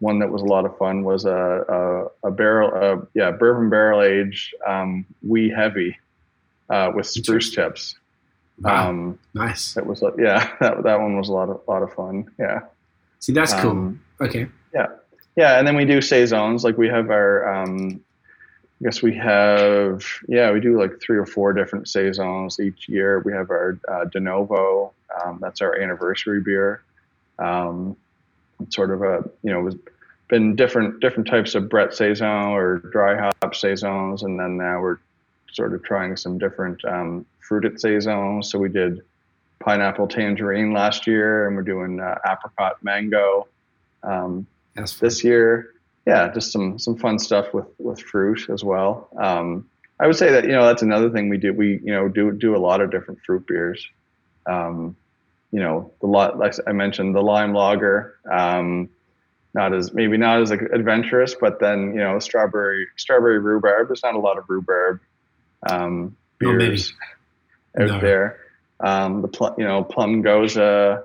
one 0.00 0.18
that 0.20 0.30
was 0.30 0.42
a 0.42 0.46
lot 0.46 0.64
of 0.64 0.76
fun 0.78 1.04
was 1.04 1.24
a 1.24 1.30
a, 1.32 2.28
a 2.28 2.30
barrel, 2.30 2.72
uh, 2.74 3.04
yeah, 3.14 3.30
bourbon 3.30 3.70
barrel 3.70 4.02
aged 4.02 4.54
um, 4.66 5.06
wee 5.22 5.50
heavy 5.50 5.96
uh, 6.70 6.92
with 6.94 7.06
spruce 7.06 7.54
tips. 7.54 7.96
wow 8.60 8.90
Um, 8.90 9.18
nice 9.34 9.74
that 9.74 9.86
was 9.86 10.02
yeah, 10.18 10.54
that 10.60 10.82
that 10.82 11.00
one 11.00 11.16
was 11.16 11.28
a 11.28 11.32
lot 11.32 11.48
of 11.48 11.60
lot 11.68 11.82
of 11.82 11.92
fun. 11.92 12.30
Yeah. 12.38 12.60
see 13.20 13.32
that's 13.32 13.54
cool 13.54 13.70
Um, 13.70 14.00
okay 14.20 14.48
yeah, 15.38 15.56
and 15.56 15.66
then 15.68 15.76
we 15.76 15.84
do 15.84 16.00
saisons. 16.00 16.64
Like 16.64 16.76
we 16.76 16.88
have 16.88 17.10
our, 17.10 17.62
um, 17.62 18.02
I 18.80 18.84
guess 18.84 19.02
we 19.02 19.14
have, 19.16 20.04
yeah, 20.28 20.52
we 20.52 20.60
do 20.60 20.78
like 20.78 21.00
three 21.00 21.18
or 21.18 21.26
four 21.26 21.52
different 21.52 21.88
saisons 21.88 22.60
each 22.60 22.88
year. 22.88 23.20
We 23.20 23.32
have 23.32 23.50
our 23.50 23.78
uh, 23.88 24.04
De 24.04 24.20
Novo. 24.20 24.92
Um, 25.24 25.38
that's 25.40 25.60
our 25.60 25.80
anniversary 25.80 26.40
beer. 26.40 26.82
Um, 27.40 27.96
it's 28.60 28.76
sort 28.76 28.92
of 28.92 29.02
a, 29.02 29.28
you 29.42 29.52
know, 29.52 29.60
was 29.60 29.76
been 30.28 30.54
different 30.54 31.00
different 31.00 31.26
types 31.26 31.54
of 31.54 31.68
Brett 31.68 31.94
saison 31.94 32.52
or 32.52 32.78
dry 32.78 33.16
hop 33.16 33.54
saisons, 33.54 34.22
and 34.22 34.38
then 34.38 34.56
now 34.56 34.80
we're 34.80 34.98
sort 35.50 35.74
of 35.74 35.82
trying 35.82 36.16
some 36.16 36.38
different 36.38 36.84
um, 36.84 37.24
fruited 37.40 37.80
saisons. 37.80 38.50
So 38.50 38.58
we 38.58 38.68
did 38.68 39.00
pineapple 39.58 40.06
tangerine 40.06 40.72
last 40.72 41.06
year, 41.06 41.46
and 41.46 41.56
we're 41.56 41.62
doing 41.62 41.98
uh, 41.98 42.18
apricot 42.26 42.82
mango. 42.82 43.48
Um, 44.02 44.46
this 45.00 45.24
year. 45.24 45.74
Yeah, 46.08 46.32
just 46.32 46.52
some 46.52 46.78
some 46.78 46.96
fun 46.96 47.18
stuff 47.18 47.52
with 47.52 47.66
with 47.78 48.00
fruit 48.00 48.48
as 48.50 48.64
well. 48.64 49.08
Um, 49.20 49.68
I 50.00 50.06
would 50.06 50.16
say 50.16 50.30
that 50.32 50.44
you 50.44 50.52
know 50.52 50.64
that's 50.66 50.82
another 50.82 51.10
thing 51.10 51.28
we 51.28 51.38
do. 51.38 51.52
We 51.52 51.80
you 51.84 51.92
know 51.92 52.08
do 52.08 52.32
do 52.32 52.56
a 52.56 52.58
lot 52.58 52.80
of 52.80 52.90
different 52.90 53.20
fruit 53.26 53.46
beers. 53.46 53.86
Um, 54.46 54.96
you 55.50 55.60
know 55.60 55.92
the 56.00 56.06
lot 56.06 56.38
like 56.38 56.54
I 56.66 56.72
mentioned 56.72 57.14
the 57.14 57.20
lime 57.22 57.52
lager. 57.54 58.16
Um, 58.30 58.88
not 59.54 59.74
as 59.74 59.92
maybe 59.92 60.16
not 60.18 60.40
as 60.42 60.50
adventurous, 60.50 61.34
but 61.34 61.58
then 61.58 61.92
you 61.94 62.00
know 62.00 62.18
strawberry 62.18 62.86
strawberry 62.96 63.38
rhubarb. 63.38 63.88
There's 63.88 64.02
not 64.02 64.14
a 64.14 64.18
lot 64.20 64.38
of 64.38 64.44
rhubarb 64.48 65.00
um, 65.68 66.16
many. 66.40 66.58
beers 66.58 66.92
out 67.78 67.86
No. 67.88 68.00
there. 68.00 68.38
Um, 68.80 69.22
the 69.22 69.28
pl- 69.28 69.54
you 69.58 69.64
know 69.64 69.82
plum 69.84 70.22
gose. 70.22 71.02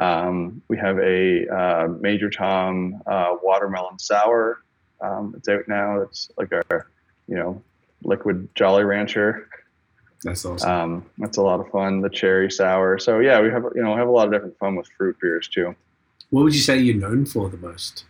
Um, 0.00 0.62
we 0.68 0.76
have 0.78 0.98
a 0.98 1.46
uh, 1.48 1.88
Major 2.00 2.30
Tom 2.30 3.00
uh, 3.06 3.36
watermelon 3.42 3.98
sour. 3.98 4.58
Um, 5.00 5.34
it's 5.36 5.48
out 5.48 5.68
now. 5.68 6.00
It's 6.00 6.30
like 6.36 6.52
our, 6.52 6.86
you 7.28 7.36
know, 7.36 7.62
liquid 8.02 8.48
Jolly 8.54 8.84
Rancher. 8.84 9.48
that's 10.24 10.44
awesome 10.44 10.70
Um, 10.70 11.06
that's 11.18 11.36
a 11.36 11.42
lot 11.42 11.60
of 11.60 11.68
fun. 11.70 12.00
The 12.00 12.08
cherry 12.10 12.50
sour. 12.50 12.98
So 12.98 13.18
yeah, 13.20 13.40
we 13.40 13.50
have 13.50 13.64
you 13.74 13.82
know 13.82 13.94
have 13.96 14.08
a 14.08 14.10
lot 14.10 14.26
of 14.26 14.32
different 14.32 14.58
fun 14.58 14.74
with 14.76 14.88
fruit 14.96 15.16
beers 15.20 15.48
too. 15.48 15.74
what 16.30 16.44
would 16.44 16.54
you 16.54 16.60
say 16.60 16.78
you're 16.78 16.96
known 16.96 17.24
for 17.26 17.48
the 17.50 17.56
most 17.58 18.04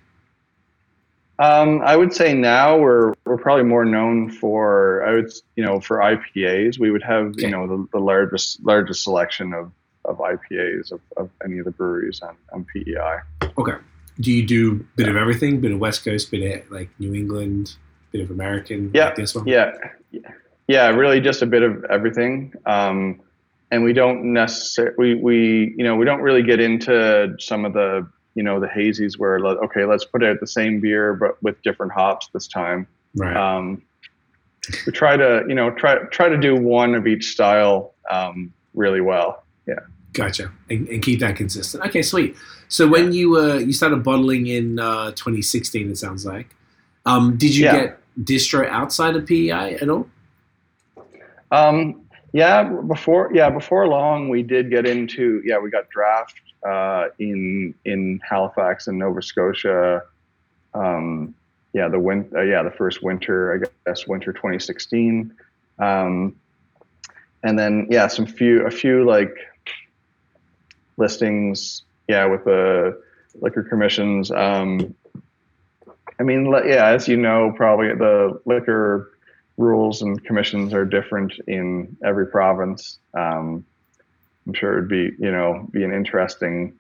Um, 1.38 1.80
I 1.82 1.97
would 1.97 2.12
say 2.12 2.34
now 2.34 2.76
we're 2.78 3.14
we're 3.24 3.38
probably 3.38 3.64
more 3.64 3.84
known 3.84 4.30
for 4.30 5.03
I 5.09 5.12
would 5.14 5.32
you 5.57 5.64
know 5.64 5.80
for 5.80 5.99
IPAs. 5.99 6.78
We 6.78 6.91
would 6.91 7.03
have 7.03 7.26
Okay. 7.28 7.43
you 7.47 7.51
know 7.51 7.66
the, 7.66 7.86
the 7.93 7.99
largest 8.01 8.62
largest 8.64 9.03
selection 9.05 9.55
of, 9.55 9.72
of 10.05 10.18
IPAs 10.18 10.92
of, 10.92 11.01
of 11.16 11.30
any 11.44 11.59
of 11.59 11.64
the 11.64 11.70
breweries 11.70 12.20
on, 12.22 12.36
on 12.53 12.64
PEI. 12.72 13.18
okay 13.59 13.74
do 14.20 14.32
you 14.32 14.46
do 14.46 14.72
a 14.72 14.96
bit 14.96 15.09
of 15.09 15.16
everything 15.16 15.61
bit 15.61 15.72
of 15.72 15.78
west 15.78 16.05
coast 16.05 16.30
bit 16.30 16.62
of 16.64 16.70
like 16.70 16.90
new 16.98 17.14
england 17.14 17.76
bit 18.12 18.20
of 18.20 18.30
american 18.30 18.90
Yeah, 18.92 19.07
like 19.07 19.16
this 19.16 19.34
one 19.34 19.46
Yeah, 19.46 19.72
yeah, 20.68 20.88
really 20.88 21.20
just 21.20 21.42
a 21.42 21.46
bit 21.46 21.62
of 21.62 21.84
everything. 21.84 22.53
Um, 22.66 23.20
and 23.72 23.82
we 23.84 23.92
don't 23.92 24.32
necessarily 24.32 24.94
we, 24.98 25.14
we 25.14 25.74
you 25.76 25.84
know 25.84 25.96
we 25.96 26.05
don't 26.05 26.20
really 26.20 26.42
get 26.42 26.61
into 26.61 27.34
some 27.38 27.64
of 27.64 27.72
the 27.72 28.07
you 28.34 28.42
know 28.42 28.61
the 28.61 28.66
hazies 28.66 29.18
where 29.18 29.38
let- 29.40 29.59
okay 29.59 29.84
let's 29.84 30.05
put 30.05 30.22
out 30.24 30.38
the 30.40 30.46
same 30.46 30.80
beer 30.80 31.14
but 31.14 31.40
with 31.42 31.61
different 31.62 31.92
hops 31.92 32.28
this 32.32 32.46
time. 32.48 32.86
right 33.16 33.36
Um, 33.36 33.82
we 34.86 34.92
try 34.92 35.16
to 35.16 35.44
you 35.48 35.55
know 35.55 35.70
try 35.70 35.96
try 36.11 36.28
to 36.28 36.36
do 36.38 36.55
one 36.57 36.94
of 36.94 37.07
each 37.07 37.26
style 37.32 37.94
um, 38.11 38.53
really 38.74 39.01
well. 39.01 39.42
Gotcha, 40.12 40.51
and, 40.68 40.89
and 40.89 41.03
keep 41.03 41.21
that 41.21 41.37
consistent. 41.37 41.85
Okay, 41.85 42.03
sweet. 42.03 42.37
So 42.68 42.89
when 42.89 43.12
you 43.12 43.37
uh, 43.37 43.55
you 43.59 43.73
started 43.73 44.03
bottling 44.03 44.49
in 44.49 44.79
uh, 44.81 45.12
2016, 45.12 45.91
it 45.91 45.99
sounds 45.99 46.27
like. 46.27 46.55
Um, 47.07 47.37
did 47.37 47.55
you 47.55 47.64
Yeah. 47.66 47.81
get 47.81 47.99
distro 48.25 48.68
outside 48.68 49.14
of 49.14 49.25
PEI 49.27 49.75
at 49.81 49.89
all? 49.89 50.09
Um, 51.53 52.03
yeah, 52.33 52.64
before 52.64 53.31
yeah 53.33 53.51
before 53.51 53.87
long 53.89 54.29
we 54.29 54.43
did 54.43 54.71
get 54.71 54.87
into 54.87 55.43
yeah 55.45 55.59
we 55.59 55.71
got 55.71 55.89
draft 55.91 56.35
uh, 56.66 57.07
in 57.18 57.75
in 57.85 58.21
Halifax 58.29 58.87
and 58.89 58.99
Nova 58.99 59.23
Scotia. 59.23 60.03
Um, 60.75 61.35
yeah, 61.73 61.89
the 61.89 61.99
win 61.99 62.29
uh, 62.35 62.43
yeah 62.43 62.62
the 62.62 62.71
first 62.71 63.03
winter 63.03 63.55
I 63.55 63.89
guess 63.89 64.07
winter 64.07 64.33
2016, 64.33 65.33
um, 65.79 66.37
and 67.43 67.59
then 67.59 67.87
yeah 67.91 68.07
some 68.09 68.27
few 68.27 68.66
a 68.66 68.71
few 68.71 69.05
like 69.05 69.37
listings 71.01 71.82
yeah 72.09 72.26
with 72.26 72.44
the 72.44 73.01
liquor 73.40 73.64
commissions. 73.64 74.30
Um, 74.30 74.94
I 76.18 76.22
mean 76.22 76.53
yeah 76.66 76.88
as 76.88 77.09
you 77.09 77.16
know 77.16 77.53
probably 77.57 77.88
the 77.88 78.40
liquor 78.44 79.11
rules 79.61 80.03
and 80.03 80.22
commissions 80.24 80.72
are 80.72 80.84
different 80.84 81.34
in 81.46 81.96
every 82.03 82.26
province. 82.26 82.98
Um, 83.14 83.64
I'm 84.46 84.55
sure 84.55 84.78
it'd 84.78 84.88
be, 84.88 85.12
you 85.18 85.30
know, 85.30 85.68
be 85.70 85.84
an 85.84 85.92
interesting 85.92 86.78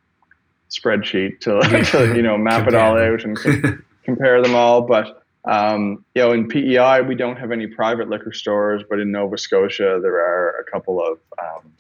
spreadsheet 0.70 1.40
to, 1.40 1.60
to 1.90 2.16
you 2.16 2.22
know, 2.22 2.38
map 2.38 2.66
it 2.66 2.74
all 2.74 2.98
out 2.98 3.24
and 3.24 3.38
com- 3.38 3.84
compare 4.02 4.42
them 4.42 4.54
all. 4.54 4.82
But, 4.82 5.22
um, 5.44 6.04
you 6.14 6.22
know, 6.22 6.32
in 6.32 6.48
PEI, 6.48 7.02
we 7.02 7.14
don't 7.14 7.36
have 7.36 7.52
any 7.52 7.66
private 7.66 8.08
liquor 8.08 8.32
stores, 8.32 8.82
but 8.88 8.98
in 8.98 9.12
Nova 9.12 9.36
Scotia, 9.36 10.00
there 10.02 10.16
are 10.16 10.64
a 10.66 10.70
couple 10.70 11.04
of 11.04 11.18
um, 11.38 11.72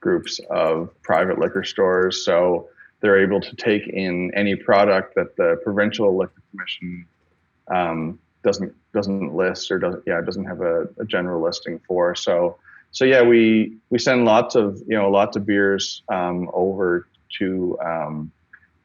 groups 0.00 0.40
of 0.50 0.90
private 1.02 1.38
liquor 1.38 1.64
stores. 1.64 2.24
So 2.24 2.68
they're 3.00 3.22
able 3.22 3.40
to 3.40 3.56
take 3.56 3.86
in 3.88 4.30
any 4.34 4.56
product 4.56 5.14
that 5.14 5.36
the 5.36 5.60
provincial 5.62 6.16
liquor 6.16 6.42
commission 6.50 7.06
um, 7.70 8.18
doesn't 8.42 8.74
doesn't 8.92 9.34
list 9.34 9.70
or 9.70 9.78
doesn't 9.78 10.02
yeah 10.06 10.20
doesn't 10.20 10.44
have 10.44 10.60
a, 10.60 10.88
a 10.98 11.04
general 11.04 11.42
listing 11.42 11.80
for 11.86 12.14
so 12.14 12.56
so 12.90 13.04
yeah 13.04 13.22
we 13.22 13.76
we 13.90 13.98
send 13.98 14.24
lots 14.24 14.54
of 14.54 14.82
you 14.86 14.96
know 14.96 15.10
lots 15.10 15.36
of 15.36 15.46
beers 15.46 16.02
um, 16.08 16.50
over 16.52 17.06
to 17.38 17.78
um, 17.84 18.32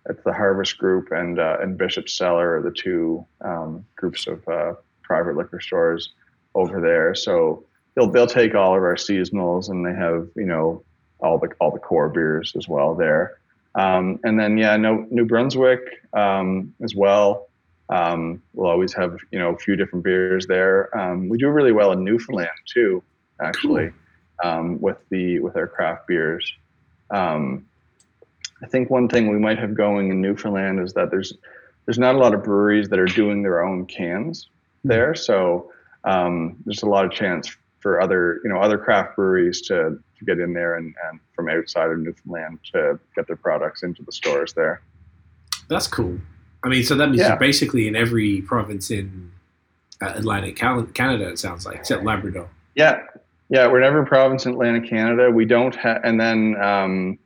it's 0.07 0.23
the 0.23 0.33
Harvest 0.33 0.77
Group 0.77 1.11
and 1.11 1.39
uh, 1.39 1.57
and 1.61 1.77
Bishop 1.77 2.09
Cellar 2.09 2.57
are 2.57 2.61
the 2.61 2.71
two 2.71 3.25
um, 3.41 3.85
groups 3.95 4.27
of 4.27 4.47
uh, 4.47 4.73
private 5.01 5.35
liquor 5.35 5.59
stores 5.59 6.13
over 6.53 6.79
there 6.81 7.15
so 7.15 7.63
they'll 7.95 8.07
they'll 8.07 8.27
take 8.27 8.55
all 8.55 8.75
of 8.75 8.83
our 8.83 8.95
seasonals 8.95 9.69
and 9.69 9.85
they 9.85 9.93
have 9.93 10.27
you 10.35 10.45
know 10.45 10.83
all 11.19 11.37
the 11.37 11.49
all 11.59 11.71
the 11.71 11.79
core 11.79 12.09
beers 12.09 12.53
as 12.55 12.67
well 12.67 12.95
there. 12.95 13.39
Um, 13.75 14.19
and 14.23 14.39
then 14.39 14.57
yeah 14.57 14.77
no, 14.77 15.05
New 15.09 15.25
Brunswick 15.25 15.81
um, 16.13 16.73
as 16.81 16.95
well. 16.95 17.47
Um, 17.89 18.41
we'll 18.53 18.69
always 18.69 18.93
have 18.93 19.17
you 19.31 19.39
know 19.39 19.53
a 19.53 19.57
few 19.57 19.75
different 19.75 20.03
beers 20.03 20.47
there. 20.47 20.95
Um, 20.97 21.29
we 21.29 21.37
do 21.37 21.49
really 21.49 21.71
well 21.71 21.91
in 21.91 22.03
Newfoundland 22.03 22.49
too, 22.65 23.03
actually, 23.41 23.91
um, 24.43 24.81
with 24.81 24.97
the 25.09 25.39
with 25.39 25.55
our 25.55 25.67
craft 25.67 26.07
beers. 26.07 26.51
Um, 27.11 27.65
I 28.63 28.67
think 28.67 28.89
one 28.89 29.07
thing 29.07 29.29
we 29.29 29.37
might 29.37 29.59
have 29.59 29.75
going 29.75 30.09
in 30.09 30.21
Newfoundland 30.21 30.79
is 30.79 30.93
that 30.93 31.11
there's 31.11 31.33
there's 31.85 31.99
not 31.99 32.15
a 32.15 32.17
lot 32.17 32.33
of 32.33 32.43
breweries 32.43 32.89
that 32.89 32.97
are 32.97 33.05
doing 33.05 33.43
their 33.43 33.63
own 33.63 33.85
cans 33.85 34.49
there, 34.83 35.13
so 35.13 35.71
um, 36.05 36.57
there's 36.65 36.81
a 36.81 36.89
lot 36.89 37.05
of 37.05 37.11
chance 37.11 37.55
for 37.85 38.01
other 38.01 38.41
you 38.43 38.49
know 38.49 38.57
other 38.57 38.79
craft 38.79 39.15
breweries 39.15 39.61
to, 39.61 39.95
to 40.17 40.25
get 40.25 40.39
in 40.39 40.53
there 40.53 40.77
and, 40.77 40.95
and 41.07 41.19
from 41.35 41.47
outside 41.47 41.91
of 41.91 41.99
Newfoundland 41.99 42.57
to 42.73 42.99
get 43.15 43.27
their 43.27 43.35
products 43.35 43.83
into 43.83 44.01
the 44.01 44.11
stores 44.11 44.53
there. 44.53 44.81
That's 45.69 45.85
cool. 45.85 46.17
I 46.63 46.69
mean, 46.69 46.83
so 46.83 46.95
that 46.95 47.09
means 47.09 47.21
Yeah. 47.21 47.27
you're 47.29 47.37
basically 47.37 47.87
in 47.87 47.95
every 47.95 48.41
province 48.41 48.89
in 48.89 49.31
uh, 50.01 50.13
Atlantic 50.15 50.55
Canada. 50.55 51.27
It 51.29 51.37
sounds 51.37 51.63
like, 51.67 51.75
except 51.75 52.03
Labrador. 52.03 52.49
Yeah, 52.73 53.03
yeah, 53.49 53.67
we're 53.67 53.81
in 53.81 53.83
every 53.83 54.07
province 54.07 54.47
in 54.47 54.53
Atlantic 54.53 54.89
Canada. 54.89 55.29
We 55.29 55.45
don't 55.45 55.75
have, 55.75 56.01
and 56.03 56.19
then 56.19 56.59
um, 56.59 57.19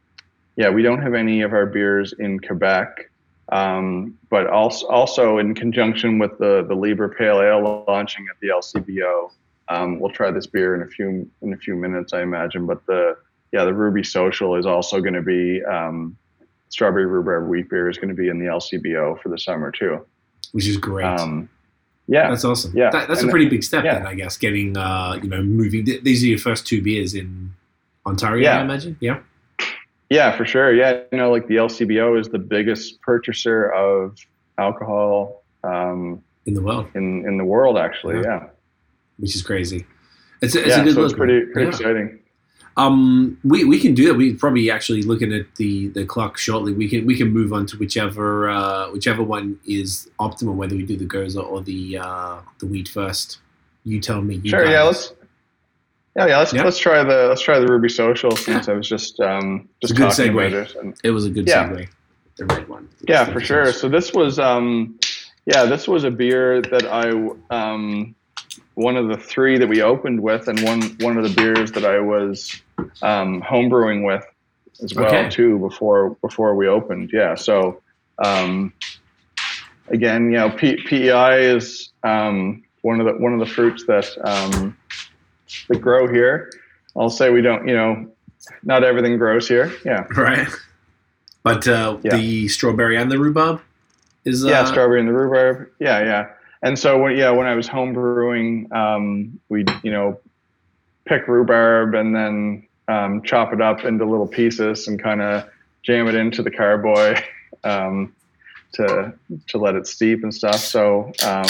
yeah, 0.57 0.69
we 0.69 0.81
don't 0.81 1.01
have 1.01 1.13
any 1.13 1.41
of 1.41 1.53
our 1.53 1.67
beers 1.67 2.13
in 2.19 2.37
Quebec. 2.41 3.09
Um, 3.53 4.17
but 4.29 4.47
also, 4.47 4.87
also 4.87 5.37
in 5.37 5.55
conjunction 5.55 6.19
with 6.19 6.37
the 6.37 6.65
the 6.67 6.75
Libra 6.75 7.07
Pale 7.09 7.41
Ale 7.43 7.85
launching 7.87 8.27
at 8.29 8.37
the 8.41 8.49
LCBO, 8.49 9.31
um, 9.69 9.99
we'll 9.99 10.11
try 10.11 10.31
this 10.31 10.47
beer 10.47 10.75
in 10.75 10.81
a 10.81 10.87
few 10.87 11.29
in 11.41 11.53
a 11.53 11.57
few 11.57 11.75
minutes, 11.75 12.13
I 12.13 12.21
imagine. 12.21 12.65
But 12.65 12.85
the 12.85 13.17
yeah, 13.51 13.65
the 13.65 13.73
Ruby 13.73 14.03
Social 14.03 14.55
is 14.55 14.65
also 14.65 14.99
going 15.01 15.13
to 15.15 15.21
be 15.21 15.63
um, 15.63 16.15
strawberry 16.69 17.05
rhubarb 17.05 17.47
wheat 17.47 17.69
beer 17.69 17.89
is 17.89 17.97
going 17.97 18.09
to 18.09 18.13
be 18.15 18.29
in 18.29 18.39
the 18.39 18.45
LCBO 18.45 19.21
for 19.21 19.29
the 19.29 19.37
summer 19.39 19.71
too. 19.71 20.05
which 20.51 20.67
is 20.67 20.77
great. 20.77 21.05
Um, 21.05 21.49
yeah, 22.07 22.29
that's 22.29 22.43
awesome. 22.45 22.73
yeah, 22.75 22.89
That, 22.89 23.07
that's 23.07 23.19
a 23.21 23.23
and- 23.23 23.31
pretty 23.31 23.47
big 23.47 23.63
step 23.63 23.83
yeah. 23.85 23.95
then, 23.99 24.07
I 24.07 24.15
guess. 24.15 24.35
Getting, 24.37 24.75
uh, 24.75 25.19
you 25.21 25.29
know, 25.29 25.43
moving. 25.43 25.85
th- 25.85 26.01
These 26.03 26.23
are 26.23 26.27
your 26.27 26.39
first 26.39 26.65
two 26.65 26.81
beers 26.81 27.13
in 27.13 27.53
Ontario, 28.05 28.43
Yeah. 28.43 28.57
I 28.57 28.61
imagine. 28.63 28.97
Yeah. 28.99 29.19
Yeah, 30.09 30.35
for 30.35 30.43
sure. 30.43 30.73
Yeah, 30.73 31.01
you 31.11 31.19
know, 31.19 31.29
like 31.31 31.47
the 31.47 31.57
LCBO 31.57 32.19
is 32.19 32.27
the 32.29 32.39
biggest 32.39 32.99
purchaser 33.01 33.71
of 33.71 34.17
alcohol 34.57 35.43
um, 35.63 36.23
In 36.47 36.53
the 36.55 36.61
world, 36.63 36.87
in 36.95 37.25
in 37.27 37.37
the 37.37 37.45
world, 37.45 37.77
actually. 37.77 38.15
Yeah. 38.21 38.23
Yeah, 38.23 38.47
which 39.19 39.35
is 39.35 39.41
crazy. 39.41 39.85
It's 40.41 40.55
it's 40.55 40.67
yeah. 40.67 40.81
a 40.81 40.83
good 40.83 40.93
so 40.95 41.01
look. 41.01 41.11
it's 41.11 41.17
pretty 41.17 41.45
pretty 41.51 41.65
Yeah. 41.69 41.75
exciting. 41.75 42.19
Um, 42.77 43.37
we, 43.43 43.65
we 43.65 43.77
can 43.77 43.93
do 43.93 44.07
that. 44.07 44.13
We 44.13 44.35
probably 44.35 44.71
actually 44.71 45.01
looking 45.01 45.33
at 45.33 45.53
the, 45.57 45.87
the 45.89 46.05
clock 46.05 46.37
shortly. 46.37 46.71
We 46.71 46.87
can 46.87 47.05
we 47.05 47.17
can 47.17 47.29
move 47.33 47.51
on 47.51 47.65
to 47.67 47.77
whichever 47.77 48.49
uh, 48.49 48.89
whichever 48.91 49.21
one 49.21 49.59
is 49.65 50.09
optimal. 50.19 50.55
Whether 50.55 50.77
we 50.77 50.83
do 50.83 50.95
the 50.95 51.05
Gose 51.05 51.35
or 51.35 51.61
the 51.61 51.97
uh, 51.97 52.39
the 52.59 52.65
wheat 52.67 52.87
first. 52.87 53.39
You 53.83 53.99
tell 53.99 54.21
me. 54.21 54.35
You 54.35 54.51
Sure. 54.51 54.63
guide 54.63 54.71
Yeah. 54.71 54.83
Let's. 54.83 55.13
Yeah, 56.15 56.27
yeah. 56.27 56.37
Let's 56.37 56.53
Yeah. 56.53 56.63
let's 56.63 56.77
try 56.77 57.03
the 57.03 57.27
let's 57.27 57.41
try 57.41 57.59
the 57.59 57.67
Ruby 57.67 57.89
Social 57.89 58.31
since 58.31 58.69
I 58.69 58.73
was 58.73 58.87
just 58.87 59.19
um 59.19 59.67
just 59.81 59.91
a 59.91 59.95
good 59.95 60.09
talking 60.11 60.31
segue. 60.31 60.47
about 60.47 60.53
it. 60.69 60.75
And, 60.81 60.95
It 61.03 61.11
was 61.11 61.25
a 61.25 61.29
good 61.29 61.47
Yeah. 61.47 61.67
segue. 61.69 61.87
The 62.37 62.45
red 62.45 62.69
one. 62.69 62.87
yeah, 63.09 63.25
for 63.25 63.41
sure. 63.41 63.73
So 63.73 63.89
this 63.89 64.13
was 64.13 64.39
um 64.39 64.97
yeah 65.45 65.65
this 65.65 65.85
was 65.87 66.05
a 66.05 66.11
beer 66.11 66.61
that 66.61 66.85
I 66.85 67.09
um 67.53 68.15
one 68.79 68.95
of 68.95 69.09
the 69.09 69.17
three 69.17 69.57
that 69.57 69.67
we 69.67 69.81
opened 69.81 70.21
with 70.21 70.47
and 70.47 70.59
one 70.61 70.81
one 71.01 71.17
of 71.17 71.23
the 71.23 71.33
beers 71.35 71.71
that 71.73 71.83
I 71.85 71.99
was 71.99 72.61
um, 73.01 73.41
homebrewing 73.41 74.05
with 74.05 74.23
as 74.81 74.95
well 74.95 75.07
Okay. 75.07 75.29
too 75.29 75.59
before 75.59 76.11
before 76.21 76.55
we 76.55 76.67
opened. 76.67 77.11
Yeah. 77.13 77.35
So 77.35 77.81
um, 78.23 78.71
again, 79.89 80.31
you 80.31 80.37
know, 80.37 80.49
P- 80.49 80.81
PEI 80.87 81.41
is 81.55 81.89
um, 82.03 82.63
one 82.81 83.01
of 83.01 83.05
the 83.05 83.13
one 83.21 83.33
of 83.33 83.39
the 83.39 83.45
fruits 83.45 83.85
that 83.87 84.07
um, 84.23 84.77
that 85.67 85.79
grow 85.81 86.07
here. 86.07 86.49
I'll 86.95 87.09
say 87.09 87.29
we 87.29 87.41
don't, 87.41 87.67
you 87.67 87.75
know, 87.75 88.09
not 88.63 88.83
everything 88.83 89.17
grows 89.17 89.47
here. 89.47 89.71
Yeah. 89.85 90.05
Right. 90.15 90.47
But 91.43 91.67
uh, 91.67 91.97
Yeah. 92.03 92.15
the 92.15 92.47
strawberry 92.47 92.97
and 92.97 93.11
the 93.11 93.19
rhubarb 93.19 93.61
is 94.25 94.45
uh, 94.45 94.49
yeah, 94.49 94.65
strawberry 94.65 94.99
and 94.99 95.07
the 95.09 95.13
rhubarb. 95.13 95.69
Yeah, 95.79 95.99
yeah. 96.03 96.29
And 96.61 96.77
so 96.77 97.01
when 97.01 97.17
yeah, 97.17 97.31
when 97.31 97.47
I 97.47 97.55
was 97.55 97.67
home 97.67 97.93
brewing, 97.93 98.67
um, 98.73 99.39
we 99.49 99.65
you 99.83 99.91
know 99.91 100.19
pick 101.05 101.27
rhubarb 101.27 101.95
and 101.95 102.15
then 102.15 102.67
um, 102.87 103.21
chop 103.23 103.53
it 103.53 103.61
up 103.61 103.85
into 103.85 104.05
little 104.05 104.27
pieces 104.27 104.87
and 104.87 105.01
kind 105.01 105.21
of 105.21 105.47
jam 105.83 106.07
it 106.07 106.15
into 106.15 106.43
the 106.43 106.51
carboy 106.51 107.21
um, 107.63 108.13
to 108.73 109.13
to 109.47 109.57
let 109.57 109.75
it 109.75 109.87
steep 109.87 110.23
and 110.23 110.33
stuff. 110.33 110.57
So 110.57 111.11
um, 111.23 111.45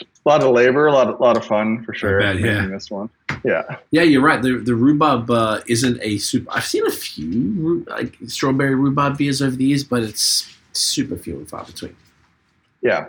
a 0.00 0.28
lot 0.28 0.42
of 0.42 0.52
labor, 0.52 0.86
a 0.86 0.92
lot 0.92 1.08
of, 1.08 1.20
lot 1.20 1.36
of 1.36 1.44
fun 1.44 1.84
for 1.84 1.94
sure. 1.94 2.20
bet, 2.20 2.38
yeah. 2.38 2.66
this 2.66 2.90
one. 2.90 3.10
Yeah, 3.44 3.76
Yeah, 3.90 4.02
you're 4.02 4.22
right. 4.22 4.40
The 4.40 4.58
the 4.58 4.74
rhubarb 4.74 5.30
uh, 5.30 5.60
isn't 5.66 5.98
a 6.02 6.18
super. 6.18 6.50
I've 6.52 6.64
seen 6.64 6.86
a 6.86 6.90
few 6.90 7.84
like 7.88 8.16
strawberry 8.26 8.74
rhubarb 8.74 9.18
beers 9.18 9.42
over 9.42 9.56
the 9.56 9.64
years, 9.64 9.84
but 9.84 10.02
it's 10.02 10.48
super 10.72 11.16
few 11.16 11.38
and 11.38 11.48
far 11.48 11.64
between. 11.64 11.96
yeah. 12.82 13.06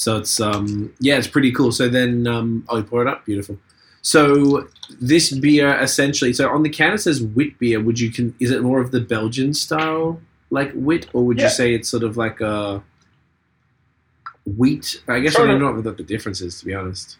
So 0.00 0.16
it's 0.16 0.40
um 0.40 0.90
yeah, 0.98 1.18
it's 1.18 1.26
pretty 1.28 1.52
cool. 1.52 1.72
So 1.72 1.86
then 1.86 2.26
um 2.26 2.64
oh 2.70 2.78
you 2.78 2.84
pour 2.84 3.02
it 3.02 3.08
up, 3.08 3.26
beautiful. 3.26 3.58
So 4.00 4.66
this 4.98 5.30
beer 5.30 5.78
essentially 5.78 6.32
so 6.32 6.48
on 6.48 6.62
the 6.62 6.70
can 6.70 6.94
it 6.94 6.98
says 6.98 7.22
wit 7.22 7.58
beer. 7.58 7.78
Would 7.82 8.00
you 8.00 8.10
can 8.10 8.34
is 8.40 8.50
it 8.50 8.62
more 8.62 8.80
of 8.80 8.92
the 8.92 9.00
Belgian 9.00 9.52
style 9.52 10.18
like 10.48 10.72
wit, 10.74 11.08
or 11.12 11.22
would 11.26 11.36
Yeah. 11.36 11.44
you 11.44 11.50
say 11.50 11.74
it's 11.74 11.90
sort 11.90 12.02
of 12.02 12.16
like 12.16 12.40
a 12.40 12.82
wheat? 14.56 15.02
I 15.06 15.20
guess 15.20 15.34
I 15.34 15.36
Sort 15.36 15.48
don't 15.48 15.56
of. 15.62 15.84
know 15.84 15.90
what 15.90 15.96
the 15.98 16.02
difference 16.02 16.40
is 16.40 16.58
to 16.60 16.64
be 16.64 16.72
honest. 16.74 17.18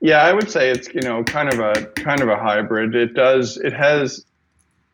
Yeah, 0.00 0.22
I 0.22 0.32
would 0.32 0.50
say 0.50 0.70
it's 0.70 0.88
you 0.92 1.02
know 1.02 1.22
kind 1.22 1.52
of 1.52 1.60
a 1.60 1.86
kind 2.08 2.20
of 2.20 2.28
a 2.28 2.36
hybrid. 2.36 2.96
It 2.96 3.14
does 3.14 3.58
it 3.58 3.72
has 3.72 4.24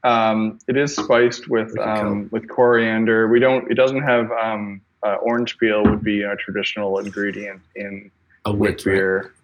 um, 0.02 0.58
it 0.68 0.76
is 0.76 0.94
spiced 0.94 1.48
with 1.48 1.70
With 1.70 1.78
um, 1.80 2.28
with 2.32 2.48
coriander. 2.50 3.28
We 3.28 3.40
don't 3.40 3.70
it 3.70 3.76
doesn't 3.76 4.02
have 4.02 4.30
um, 4.32 4.82
uh, 5.04 5.16
orange 5.16 5.58
peel 5.58 5.84
would 5.84 6.02
be 6.02 6.22
a 6.22 6.34
traditional 6.36 6.98
ingredient 6.98 7.60
in 7.76 8.10
A 8.44 8.52
wit 8.52 8.60
wit, 8.60 8.86
right? 8.86 8.94
beer. 8.94 9.34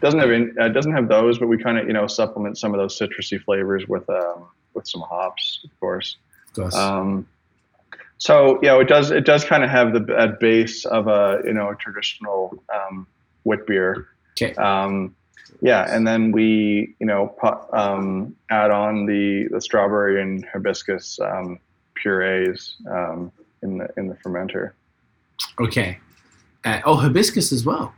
Doesn't 0.00 0.18
have 0.18 0.30
in, 0.30 0.56
uh, 0.60 0.68
doesn't 0.68 0.92
have 0.92 1.08
those, 1.08 1.38
but 1.38 1.46
we 1.46 1.56
kind 1.56 1.78
of 1.78 1.86
you 1.86 1.92
know 1.92 2.06
supplement 2.06 2.58
some 2.58 2.74
of 2.74 2.80
those 2.80 2.98
citrusy 2.98 3.42
flavors 3.42 3.86
with 3.86 4.08
um, 4.10 4.46
with 4.74 4.88
some 4.88 5.02
hops, 5.02 5.60
of 5.64 5.80
course. 5.80 6.16
Of. 6.56 6.74
Um, 6.74 7.28
so 8.18 8.58
yeah, 8.62 8.78
it 8.80 8.88
does. 8.88 9.12
It 9.12 9.24
does 9.24 9.44
kind 9.44 9.62
of 9.62 9.70
have 9.70 9.92
the 9.92 10.36
base 10.40 10.84
of 10.84 11.06
a 11.06 11.40
you 11.44 11.52
know 11.52 11.70
a 11.70 11.76
traditional 11.76 12.62
um, 12.74 13.06
wit 13.44 13.66
beer. 13.66 14.08
Okay. 14.32 14.54
Um, 14.54 15.14
yeah, 15.60 15.94
and 15.94 16.06
then 16.06 16.32
we 16.32 16.94
you 16.98 17.06
know 17.06 17.34
pu- 17.40 17.76
um, 17.76 18.36
add 18.50 18.72
on 18.72 19.06
the 19.06 19.48
the 19.50 19.60
strawberry 19.60 20.20
and 20.20 20.44
hibiscus 20.44 21.20
um, 21.20 21.60
purees 21.94 22.76
um, 22.90 23.30
in 23.62 23.78
the 23.78 23.88
in 23.96 24.08
the 24.08 24.14
fermenter. 24.16 24.72
Okay. 25.60 25.98
Uh, 26.64 26.80
oh, 26.84 26.96
hibiscus 26.96 27.52
as 27.52 27.64
well. 27.64 27.94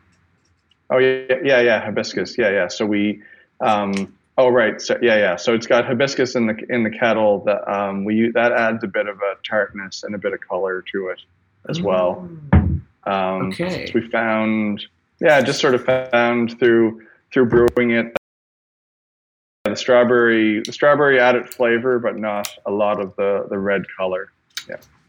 Oh 0.90 0.98
yeah, 0.98 1.34
yeah, 1.42 1.60
yeah, 1.60 1.84
hibiscus. 1.84 2.36
Yeah, 2.36 2.50
yeah. 2.50 2.68
So 2.68 2.86
we. 2.86 3.22
Um, 3.60 4.14
oh 4.38 4.48
right. 4.48 4.80
So 4.80 4.98
yeah, 5.02 5.16
yeah. 5.16 5.36
So 5.36 5.54
it's 5.54 5.66
got 5.66 5.84
hibiscus 5.86 6.34
in 6.34 6.46
the 6.46 6.56
in 6.68 6.82
the 6.82 6.90
kettle. 6.90 7.40
That 7.44 7.66
um, 7.72 8.04
we 8.04 8.30
that 8.32 8.52
adds 8.52 8.82
a 8.84 8.88
bit 8.88 9.06
of 9.06 9.18
a 9.18 9.34
tartness 9.48 10.02
and 10.02 10.14
a 10.14 10.18
bit 10.18 10.32
of 10.32 10.40
color 10.40 10.82
to 10.92 11.08
it 11.08 11.20
as 11.68 11.80
well. 11.80 12.28
Um, 13.04 13.48
Okay. 13.48 13.86
so 13.86 13.92
we 13.94 14.08
found, 14.08 14.84
yeah, 15.20 15.40
just 15.40 15.60
sort 15.60 15.74
of 15.74 15.84
found 15.84 16.58
through 16.58 17.02
through 17.32 17.46
brewing 17.46 17.92
it, 17.92 18.16
the 19.64 19.76
strawberry 19.76 20.62
the 20.64 20.72
strawberry 20.72 21.18
added 21.20 21.48
flavor, 21.48 21.98
but 21.98 22.18
not 22.18 22.48
a 22.66 22.70
lot 22.70 23.00
of 23.00 23.14
the 23.16 23.46
the 23.48 23.58
red 23.58 23.84
color. 23.96 24.32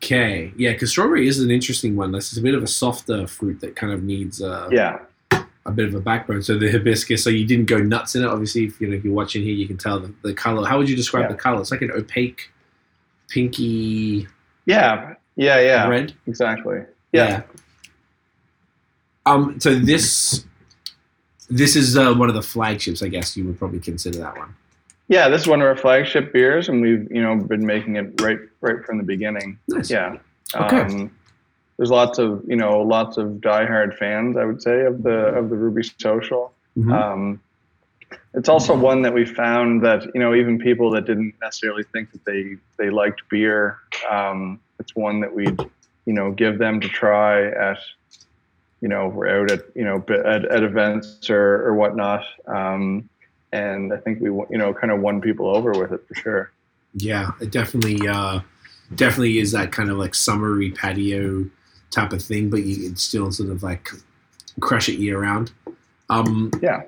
Okay, 0.04 0.52
yeah, 0.58 0.72
because 0.74 0.90
strawberry 0.90 1.28
is 1.28 1.40
an 1.40 1.52
interesting 1.52 1.96
one. 1.96 2.12
This 2.12 2.32
is 2.32 2.40
a 2.40 2.42
bit 2.42 2.56
of 2.56 2.64
a 2.64 2.68
softer 2.68 3.28
fruit 3.28 3.60
that 3.62 3.76
kind 3.76 3.94
of 3.94 4.02
needs 4.04 4.42
uh, 4.42 4.68
Yeah, 4.72 4.98
a 5.66 5.72
bit 5.72 5.86
of 5.88 5.94
a 5.94 6.00
backbone. 6.00 6.42
So 6.42 6.58
the 6.58 6.72
hibiscus, 6.72 7.24
so 7.24 7.30
you 7.30 7.46
didn't 7.46 7.66
go 7.66 7.78
nuts 7.78 8.16
in 8.16 8.24
it. 8.24 8.28
Obviously, 8.28 8.64
if 8.66 8.82
you 8.82 8.88
know 8.88 8.96
if 8.96 9.04
you're 9.04 9.14
watching 9.14 9.44
here, 9.44 9.54
you 9.54 9.68
can 9.68 9.78
tell 9.78 10.00
the, 10.00 10.12
the 10.24 10.34
color. 10.34 10.68
How 10.68 10.80
would 10.80 10.90
you 10.90 10.96
describe 10.96 11.26
Yeah. 11.26 11.34
the 11.34 11.36
color? 11.36 11.62
It's 11.62 11.70
like 11.70 11.84
an 11.84 11.92
opaque, 11.92 12.50
pinky 13.30 14.28
yeah, 14.66 15.14
yeah, 15.36 15.60
yeah, 15.60 15.88
red. 15.88 16.14
exactly. 16.26 16.82
Yeah, 17.12 17.44
Um. 19.28 19.60
So 19.60 19.76
this 19.76 20.46
this 21.50 21.76
is 21.76 21.96
uh, 21.96 22.14
one 22.16 22.28
of 22.30 22.34
the 22.36 22.42
flagships. 22.42 23.04
I 23.04 23.08
guess 23.08 23.38
you 23.38 23.46
would 23.46 23.60
probably 23.60 23.80
consider 23.80 24.18
that 24.20 24.36
one. 24.38 24.56
Yeah. 25.12 25.28
This 25.28 25.42
is 25.42 25.48
one 25.48 25.62
of 25.62 25.68
our 25.68 25.76
flagship 25.76 26.32
beers, 26.32 26.70
and 26.70 26.82
we've 26.82 27.12
you 27.12 27.22
know 27.22 27.36
been 27.36 27.66
making 27.66 27.98
it 27.98 28.20
right 28.22 28.40
right 28.62 28.84
from 28.86 28.98
the 28.98 29.04
beginning. 29.04 29.60
Nice. 29.68 29.92
Yeah. 29.92 30.18
Okay. 30.56 30.82
Um, 30.82 31.12
there's 31.78 31.92
lots 31.92 32.18
of 32.18 32.44
you 32.48 32.56
know 32.56 32.82
lots 32.82 33.18
of 33.18 33.28
diehard 33.42 33.98
fans, 33.98 34.38
I 34.38 34.46
would 34.46 34.62
say, 34.62 34.86
of 34.86 35.04
the 35.04 35.28
of 35.36 35.50
the 35.50 35.56
Ruby 35.58 35.84
Social. 36.00 36.54
Mhm. 36.78 36.94
Um, 36.94 37.42
it's 38.34 38.48
also 38.48 38.76
one 38.76 39.02
that 39.02 39.14
we 39.14 39.26
found 39.26 39.84
that 39.84 40.06
you 40.16 40.22
know 40.22 40.34
even 40.34 40.58
people 40.58 40.90
that 40.92 41.06
didn't 41.06 41.36
necessarily 41.42 41.84
think 41.84 42.12
that 42.14 42.24
they 42.24 42.56
they 42.78 42.90
liked 42.90 43.22
beer, 43.30 43.80
um, 44.10 44.60
it's 44.80 44.96
one 44.96 45.20
that 45.20 45.36
we'd 45.36 45.60
you 46.06 46.14
know 46.14 46.32
give 46.32 46.58
them 46.58 46.80
to 46.80 46.88
try 46.88 47.48
at 47.52 47.80
you 48.82 48.88
know, 48.88 49.08
we're 49.08 49.28
out 49.28 49.52
at 49.52 49.62
you 49.76 49.84
know 49.84 50.04
at, 50.26 50.46
at 50.46 50.64
events 50.64 51.30
or 51.30 51.68
or 51.68 51.76
whatnot. 51.76 52.26
Um, 52.48 53.08
and 53.52 53.94
I 53.94 53.98
think 53.98 54.20
we 54.20 54.30
you 54.30 54.58
know 54.58 54.74
kind 54.74 54.92
of 54.92 55.00
won 55.00 55.22
people 55.22 55.56
over 55.56 55.72
with 55.72 55.92
it 55.92 56.08
for 56.08 56.16
sure. 56.16 56.52
Yeah, 56.94 57.32
it 57.40 57.52
definitely 57.52 58.08
uh, 58.08 58.42
definitely 58.96 59.40
is 59.40 59.52
that 59.52 59.72
kind 59.72 59.90
of 59.90 59.98
like 59.98 60.16
summery 60.16 60.72
patio 60.72 61.46
type 61.90 62.14
of 62.14 62.22
thing, 62.22 62.50
but 62.50 62.64
you 62.64 62.76
can 62.78 62.96
still 62.96 63.32
sort 63.32 63.50
of 63.50 63.64
like 63.64 63.90
crush 64.60 64.90
it 64.90 65.00
year 65.00 65.22
round. 65.22 65.52
Um, 66.10 66.52
yeah. 66.62 66.84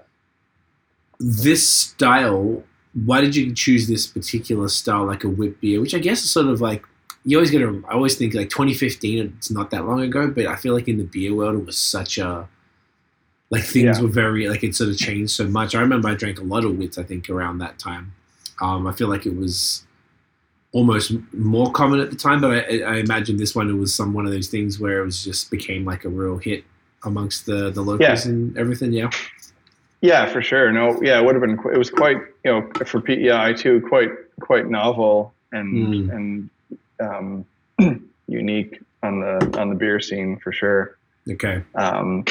This 1.20 1.68
style, 1.68 2.64
why 3.06 3.22
did 3.22 3.36
you 3.36 3.54
choose 3.54 3.88
this 3.88 4.08
particular 4.08 4.68
style, 4.68 5.06
like 5.06 5.24
a 5.24 5.30
wit 5.30 5.62
beer, 5.62 5.80
which 5.80 5.96
I 5.96 6.00
guess 6.00 6.24
is 6.24 6.32
sort 6.32 6.48
of 6.48 6.60
like 6.60 6.86
you 7.26 7.38
always 7.38 7.52
get 7.52 7.60
to. 7.60 7.84
I 7.88 7.94
always 7.94 8.16
think 8.16 8.34
like 8.34 8.50
2015. 8.50 9.36
It's 9.38 9.52
not 9.52 9.72
that 9.72 9.86
long 9.86 10.02
ago, 10.02 10.28
but 10.30 10.46
I 10.46 10.56
feel 10.56 10.74
like 10.74 10.88
in 10.88 10.98
the 10.98 11.06
beer 11.06 11.34
world, 11.34 11.56
it 11.56 11.66
was 11.66 11.78
such 11.78 12.18
a 12.18 12.48
like 13.54 13.64
things 13.64 13.98
Yeah. 13.98 14.02
were 14.04 14.10
very 14.24 14.48
like 14.50 14.64
it 14.64 14.76
sort 14.76 14.90
of 14.90 14.98
changed 14.98 15.32
so 15.32 15.46
much. 15.48 15.76
I 15.76 15.80
remember 15.82 16.08
I 16.10 16.16
drank 16.16 16.40
a 16.40 16.44
lot 16.54 16.64
of 16.66 16.78
wits. 16.78 16.98
I 16.98 17.04
think 17.04 17.30
around 17.30 17.60
that 17.60 17.78
time. 17.80 18.06
Um, 18.62 18.88
I 18.88 18.94
feel 18.94 19.08
like 19.10 19.26
it 19.26 19.36
was 19.36 19.84
almost 20.72 21.12
more 21.34 21.72
common 21.72 22.00
at 22.00 22.10
the 22.10 22.16
time, 22.16 22.42
but 22.42 22.52
I, 22.52 22.80
I 22.82 22.96
imagine 22.98 23.38
this 23.38 23.54
one 23.56 23.70
it 23.70 23.74
was 23.74 23.94
some 23.94 24.14
one 24.14 24.26
of 24.26 24.32
those 24.32 24.48
things 24.48 24.80
where 24.80 25.02
it 25.02 25.06
was 25.06 25.24
just 25.24 25.52
became 25.52 25.86
like 25.86 26.04
a 26.04 26.10
real 26.10 26.38
hit 26.38 26.64
amongst 27.04 27.46
the 27.46 27.70
the 27.70 27.82
locals 27.82 28.26
Yeah. 28.26 28.32
and 28.32 28.58
everything. 28.58 28.92
Yeah, 28.92 29.10
Yeah, 30.02 30.26
for 30.34 30.42
sure. 30.42 30.72
No, 30.72 31.00
yeah, 31.02 31.20
it 31.20 31.26
would 31.26 31.36
have 31.36 31.42
been. 31.42 31.60
It 31.74 31.78
was 31.78 31.90
quite, 31.92 32.18
you 32.44 32.52
know, 32.52 32.62
for 32.86 33.00
PEI 33.02 33.54
too, 33.54 33.82
quite 33.88 34.12
quite 34.40 34.68
novel 34.70 35.34
and 35.52 35.70
Mm. 36.10 36.16
and 36.16 36.50
um, 37.00 37.46
unique 38.28 38.82
on 39.04 39.20
the 39.20 39.60
on 39.60 39.70
the 39.70 39.76
beer 39.76 40.00
scene 40.00 40.38
for 40.44 40.52
sure. 40.52 40.98
okay, 41.30 41.62
Um, 41.76 42.26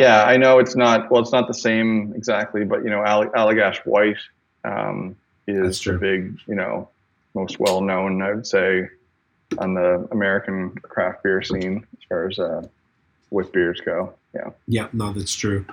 yeah, 0.00 0.24
I 0.24 0.36
know 0.36 0.58
it's 0.58 0.74
not 0.74 1.10
well, 1.10 1.20
it's 1.20 1.32
not 1.32 1.46
the 1.46 1.54
same 1.54 2.12
exactly, 2.16 2.64
but 2.64 2.82
you 2.82 2.90
know, 2.90 3.02
All- 3.02 3.26
Allagash 3.26 3.78
White 3.84 4.18
um, 4.64 5.14
is 5.46 5.82
the 5.82 5.92
big, 5.92 6.38
you 6.46 6.54
know, 6.54 6.88
most 7.34 7.60
well 7.60 7.80
known, 7.80 8.22
I 8.22 8.32
would 8.32 8.46
say, 8.46 8.88
on 9.58 9.74
the 9.74 10.08
American 10.10 10.70
craft 10.70 11.22
beer 11.22 11.42
scene 11.42 11.86
as 11.92 12.04
far 12.08 12.28
as 12.28 12.38
uh, 12.38 12.66
wit 13.30 13.52
beers 13.52 13.80
go. 13.84 14.14
Yeah. 14.32 14.50
yeah, 14.68 14.86
no, 14.92 15.12
that's 15.12 15.34
true. 15.34 15.66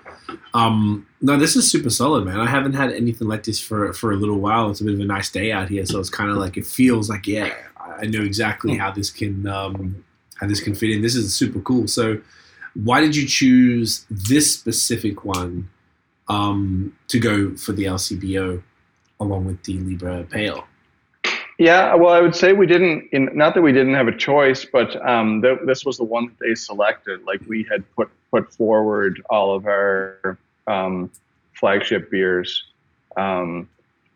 Um, 0.55 1.05
no, 1.21 1.37
this 1.37 1.55
is 1.55 1.69
super 1.69 1.91
solid, 1.91 2.25
man. 2.25 2.39
I 2.39 2.47
haven't 2.47 2.73
had 2.73 2.91
anything 2.91 3.27
like 3.27 3.43
this 3.43 3.59
for 3.59 3.93
for 3.93 4.11
a 4.11 4.15
little 4.15 4.39
while. 4.39 4.71
It's 4.71 4.81
a 4.81 4.83
bit 4.83 4.95
of 4.95 4.99
a 4.99 5.05
nice 5.05 5.29
day 5.29 5.51
out 5.51 5.69
here, 5.69 5.85
so 5.85 5.99
it's 5.99 6.09
kind 6.09 6.31
of 6.31 6.37
like 6.37 6.57
it 6.57 6.65
feels 6.65 7.07
like 7.07 7.27
yeah, 7.27 7.53
I 7.79 8.07
know 8.07 8.21
exactly 8.21 8.75
how 8.75 8.91
this 8.91 9.11
can 9.11 9.47
um, 9.47 10.03
how 10.35 10.47
this 10.47 10.59
can 10.59 10.75
fit 10.75 10.89
in. 10.89 11.01
This 11.01 11.15
is 11.15 11.33
super 11.35 11.59
cool. 11.59 11.87
So, 11.87 12.19
why 12.83 13.01
did 13.01 13.15
you 13.15 13.25
choose 13.25 14.05
this 14.09 14.53
specific 14.53 15.25
one 15.25 15.69
um, 16.27 16.95
to 17.07 17.19
go 17.19 17.55
for 17.55 17.71
the 17.71 17.85
LCBO 17.85 18.61
along 19.19 19.45
with 19.45 19.63
the 19.63 19.73
Libra 19.73 20.23
Pale? 20.23 20.63
Yeah, 21.57 21.95
well, 21.95 22.13
I 22.13 22.21
would 22.21 22.35
say 22.35 22.53
we 22.53 22.67
didn't. 22.67 23.09
In, 23.11 23.29
not 23.33 23.55
that 23.55 23.63
we 23.63 23.71
didn't 23.71 23.95
have 23.95 24.07
a 24.07 24.15
choice, 24.15 24.63
but 24.63 24.95
um, 25.07 25.41
th- 25.41 25.59
this 25.65 25.85
was 25.85 25.97
the 25.97 26.03
one 26.03 26.27
that 26.27 26.37
they 26.39 26.53
selected. 26.53 27.23
Like 27.23 27.41
we 27.47 27.65
had 27.69 27.83
put 27.95 28.09
put 28.29 28.53
forward 28.53 29.23
all 29.31 29.55
of 29.55 29.65
our 29.65 30.37
um, 30.67 31.09
flagship 31.53 32.11
beers. 32.11 32.63
Um, 33.15 33.67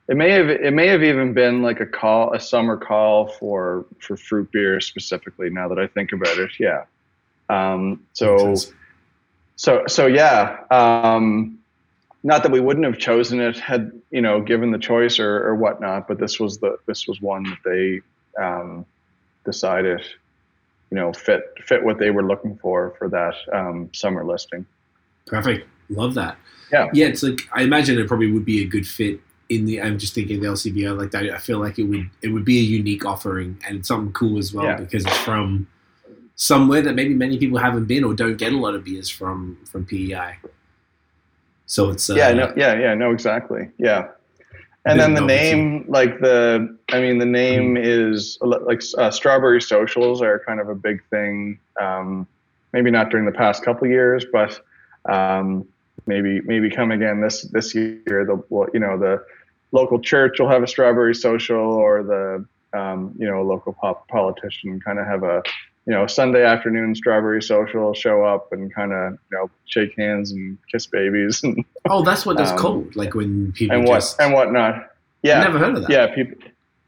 it 0.07 0.18
may 0.18 0.30
have 0.30 0.49
it 0.49 0.74
may 0.74 0.88
have 0.88 1.01
even 1.01 1.34
been 1.34 1.64
like 1.64 1.80
a 1.80 1.86
call, 1.88 2.32
a 2.34 2.39
summer 2.39 2.78
call 2.78 3.28
for 3.28 3.86
for 3.99 4.16
fruit 4.16 4.51
beers 4.51 4.86
specifically. 4.86 5.49
Now 5.49 5.68
that 5.68 5.80
I 5.80 5.88
think 5.88 6.12
about 6.12 6.38
it, 6.38 6.51
yeah. 6.59 6.84
Um, 7.52 8.06
so 8.14 8.56
so 9.56 9.84
so 9.88 10.08
yeah. 10.08 10.58
Um, 10.72 11.60
not 12.24 12.43
that 12.43 12.52
we 12.52 12.60
wouldn't 12.60 12.86
have 12.86 12.97
chosen 12.97 13.39
it 13.39 13.58
had 13.58 13.91
you 14.12 14.22
know 14.22 14.41
given 14.41 14.72
the 14.72 14.78
choice 14.80 15.20
or, 15.20 15.47
or 15.47 15.56
whatnot, 15.56 16.08
but 16.08 16.20
this 16.20 16.39
was 16.39 16.60
the 16.60 16.78
this 16.88 17.08
was 17.08 17.22
one 17.22 17.43
that 17.43 17.58
they 17.66 18.02
um, 18.41 18.86
decided 19.45 20.02
you 20.89 20.97
know 20.97 21.12
fit 21.14 21.54
fit 21.66 21.84
what 21.84 21.99
they 21.99 22.12
were 22.12 22.24
looking 22.24 22.58
for 22.58 22.95
for 22.97 23.10
that 23.10 23.36
um, 23.54 23.89
summer 23.93 24.24
listing. 24.26 24.66
Perfect. 25.26 25.68
Love 25.89 26.14
that. 26.14 26.38
Yeah. 26.72 26.89
Yeah, 26.93 27.08
it's 27.08 27.24
like 27.24 27.41
I 27.54 27.64
imagine 27.64 27.99
it 27.99 28.08
probably 28.08 28.32
would 28.32 28.45
be 28.45 28.62
a 28.64 28.68
good 28.68 28.88
fit 28.88 29.20
in 29.49 29.66
the 29.66 29.82
I'm 29.82 29.99
just 29.99 30.16
thinking 30.16 30.39
the 30.39 30.47
LCBO 30.47 30.97
like 30.97 31.12
that. 31.12 31.30
I 31.30 31.38
feel 31.38 31.60
like 31.60 31.78
it 31.80 31.84
would 31.84 32.10
it 32.22 32.30
would 32.30 32.45
be 32.45 32.60
a 32.60 32.64
unique 32.64 33.06
offering 33.06 33.58
and 33.68 33.86
something 33.86 34.14
cool 34.14 34.38
as 34.38 34.54
well 34.54 34.66
Yeah. 34.66 34.78
because 34.78 35.06
it's 35.06 35.18
from 35.18 35.68
somewhere 36.42 36.82
that 36.82 36.96
maybe 36.96 37.14
many 37.14 37.38
people 37.38 37.60
haven't 37.60 37.86
been 37.86 38.04
or 38.04 38.16
don't 38.16 38.36
get 38.36 38.52
a 38.52 38.58
lot 38.58 38.74
of 38.74 38.84
beers 38.84 39.10
from 39.10 39.58
from 39.66 39.86
PEI. 39.86 40.38
So 41.68 41.89
it's 41.92 42.10
uh, 42.10 42.16
yeah, 42.16 42.34
no, 42.34 42.52
yeah, 42.58 42.74
yeah, 42.80 42.94
no, 42.96 43.12
exactly, 43.12 43.70
yeah. 43.78 44.08
And 44.84 45.00
then 45.00 45.14
the 45.14 45.22
name, 45.22 45.86
like 45.88 46.20
the, 46.20 46.76
I 46.92 47.00
mean, 47.00 47.20
the 47.20 47.26
name 47.26 47.76
Mm-hmm. 47.76 47.84
is 48.18 48.39
like 48.42 48.82
uh, 48.98 49.12
strawberry 49.12 49.62
socials 49.62 50.24
are 50.24 50.39
kind 50.48 50.60
of 50.60 50.70
a 50.70 50.74
big 50.76 51.04
thing. 51.12 51.60
Um, 51.80 52.28
maybe 52.74 52.89
not 52.89 53.12
during 53.12 53.28
the 53.28 53.32
past 53.32 53.64
couple 53.64 53.88
years, 53.88 54.26
but 54.34 54.60
um, 55.06 55.68
maybe 56.08 56.42
maybe 56.42 56.72
come 56.72 56.89
again 56.92 57.22
this 57.22 57.44
this 57.44 57.76
year. 57.76 58.26
The 58.26 58.42
you 58.74 58.80
know 58.80 58.98
the 58.98 59.24
local 59.72 60.00
church 60.00 60.39
will 60.39 60.50
have 60.50 60.64
a 60.64 60.68
strawberry 60.68 61.14
social, 61.14 61.68
or 61.86 62.02
the 62.02 62.46
um, 62.78 63.14
you 63.20 63.30
know 63.30 63.44
local 63.44 63.74
pop 63.74 64.08
politician 64.08 64.82
kind 64.82 64.98
of 64.98 65.06
have 65.06 65.22
a 65.22 65.44
you 65.88 65.93
know 65.93 66.05
Sunday 66.07 66.43
afternoon 66.45 66.93
strawberry 66.95 67.41
social. 67.41 67.93
Show 67.93 68.23
up 68.23 68.51
and 68.51 68.73
kind 68.73 68.91
of 68.93 69.13
you 69.13 69.38
know 69.38 69.49
shake 69.65 69.93
hands 69.97 70.32
and 70.32 70.57
kiss 70.71 70.86
babies 70.88 71.43
and 71.43 71.63
Oh, 71.89 72.03
that's 72.03 72.25
what 72.25 72.38
that's 72.38 72.51
Um, 72.51 72.57
called. 72.57 72.95
Like 72.95 73.15
when 73.15 73.51
people 73.53 73.77
and 73.77 73.88
what 73.88 74.15
and 74.19 74.34
whatnot. 74.34 74.88
Yeah, 75.23 75.38
I've 75.39 75.43
never 75.45 75.59
heard 75.59 75.75
of 75.77 75.82
that. 75.84 75.89
yeah, 75.91 76.13
people. 76.13 76.38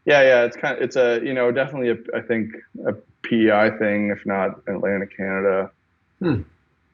Yeah, 0.06 0.22
yeah, 0.22 0.44
it's 0.44 0.58
kind 0.58 0.76
of 0.78 0.84
it's 0.84 0.96
a 0.96 1.20
you 1.24 1.34
know 1.34 1.52
definitely 1.52 1.90
a, 1.90 1.98
I 2.18 2.22
think 2.22 2.52
a 2.86 2.94
PEI 3.24 3.78
thing, 3.80 4.10
if 4.10 4.26
not 4.26 4.60
an 4.68 4.76
Atlantic 4.76 5.16
Canada 5.16 5.72
Hmm. 6.20 6.42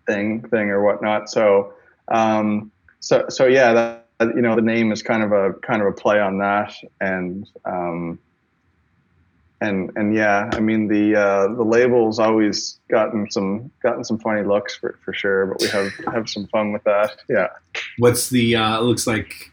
thing 0.07 0.41
thing 0.49 0.69
or 0.69 0.83
whatnot. 0.83 1.29
So, 1.29 1.73
um, 2.09 2.71
so 2.99 3.25
so 3.29 3.45
yeah, 3.47 3.73
that 3.73 4.05
you 4.35 4.41
know 4.41 4.55
the 4.55 4.61
name 4.61 4.91
is 4.91 5.01
kind 5.01 5.23
of 5.23 5.31
a 5.31 5.53
kind 5.61 5.81
of 5.81 5.87
a 5.87 5.91
play 5.91 6.19
on 6.19 6.37
that, 6.39 6.73
and 7.01 7.49
um, 7.65 8.19
and 9.62 9.91
and 9.95 10.14
yeah, 10.16 10.49
I 10.53 10.60
mean 10.60 10.88
the 10.88 11.16
uh, 11.16 11.47
the 11.55 11.64
label's 11.64 12.20
always 12.20 12.80
gotten 12.89 13.30
some 13.32 13.72
gotten 13.84 14.03
some 14.03 14.18
funny 14.20 14.43
looks 14.43 14.76
for 14.76 14.97
for 15.03 15.14
sure, 15.14 15.47
but 15.47 15.62
we 15.62 15.68
have 15.70 15.91
have 16.14 16.30
some 16.30 16.48
fun 16.48 16.72
with 16.72 16.84
that. 16.86 17.18
Yeah. 17.30 17.48
What's 17.98 18.30
the 18.30 18.56
uh 18.56 18.80
it 18.80 18.84
looks 18.84 19.06
like 19.07 19.52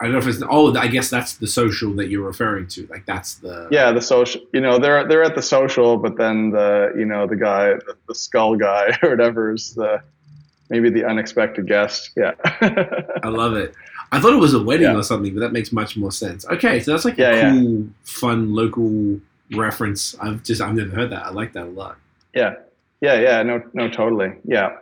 I 0.00 0.04
don't 0.04 0.12
know 0.12 0.18
if 0.18 0.26
it's 0.26 0.42
oh 0.50 0.76
I 0.76 0.88
guess 0.88 1.08
that's 1.08 1.34
the 1.36 1.46
social 1.46 1.94
that 1.94 2.08
you're 2.10 2.26
referring 2.26 2.66
to. 2.68 2.86
Like 2.88 3.06
that's 3.06 3.34
the 3.36 3.68
Yeah, 3.70 3.92
the 3.92 4.02
social. 4.02 4.42
You 4.52 4.60
know, 4.60 4.78
they're 4.78 5.06
they're 5.08 5.22
at 5.24 5.34
the 5.34 5.42
social, 5.42 5.96
but 5.96 6.16
then 6.18 6.50
the 6.50 6.92
you 6.98 7.04
know 7.06 7.26
the 7.26 7.36
guy, 7.36 7.68
the, 7.74 7.96
the 8.08 8.14
skull 8.14 8.56
guy 8.56 8.98
or 9.02 9.10
whatever 9.10 9.52
is 9.54 9.74
the 9.74 10.02
maybe 10.68 10.90
the 10.90 11.04
unexpected 11.04 11.66
guest. 11.68 12.10
Yeah. 12.16 12.32
I 13.22 13.28
love 13.28 13.54
it. 13.54 13.72
I 14.12 14.20
thought 14.20 14.32
it 14.34 14.40
was 14.40 14.52
a 14.54 14.62
wedding 14.62 14.86
Yeah. 14.88 14.96
or 14.96 15.02
something, 15.02 15.32
but 15.34 15.40
that 15.40 15.52
makes 15.52 15.72
much 15.72 15.96
more 15.96 16.12
sense. 16.12 16.44
Okay, 16.46 16.78
so 16.80 16.90
that's 16.92 17.04
like 17.04 17.16
Yeah, 17.18 17.30
a 17.30 17.36
yeah. 17.36 17.50
cool, 17.52 17.86
fun 18.04 18.54
local 18.54 19.20
reference. 19.52 20.16
I've 20.20 20.42
just 20.42 20.60
I've 20.60 20.74
never 20.74 20.90
heard 20.90 21.10
that. 21.10 21.26
I 21.26 21.30
like 21.30 21.52
that 21.54 21.64
a 21.64 21.70
lot. 21.70 21.98
yeah, 22.34 22.54
yeah, 23.00 23.20
yeah. 23.20 23.42
No, 23.42 23.62
no, 23.72 23.88
totally. 23.88 24.32
Yeah. 24.44 24.76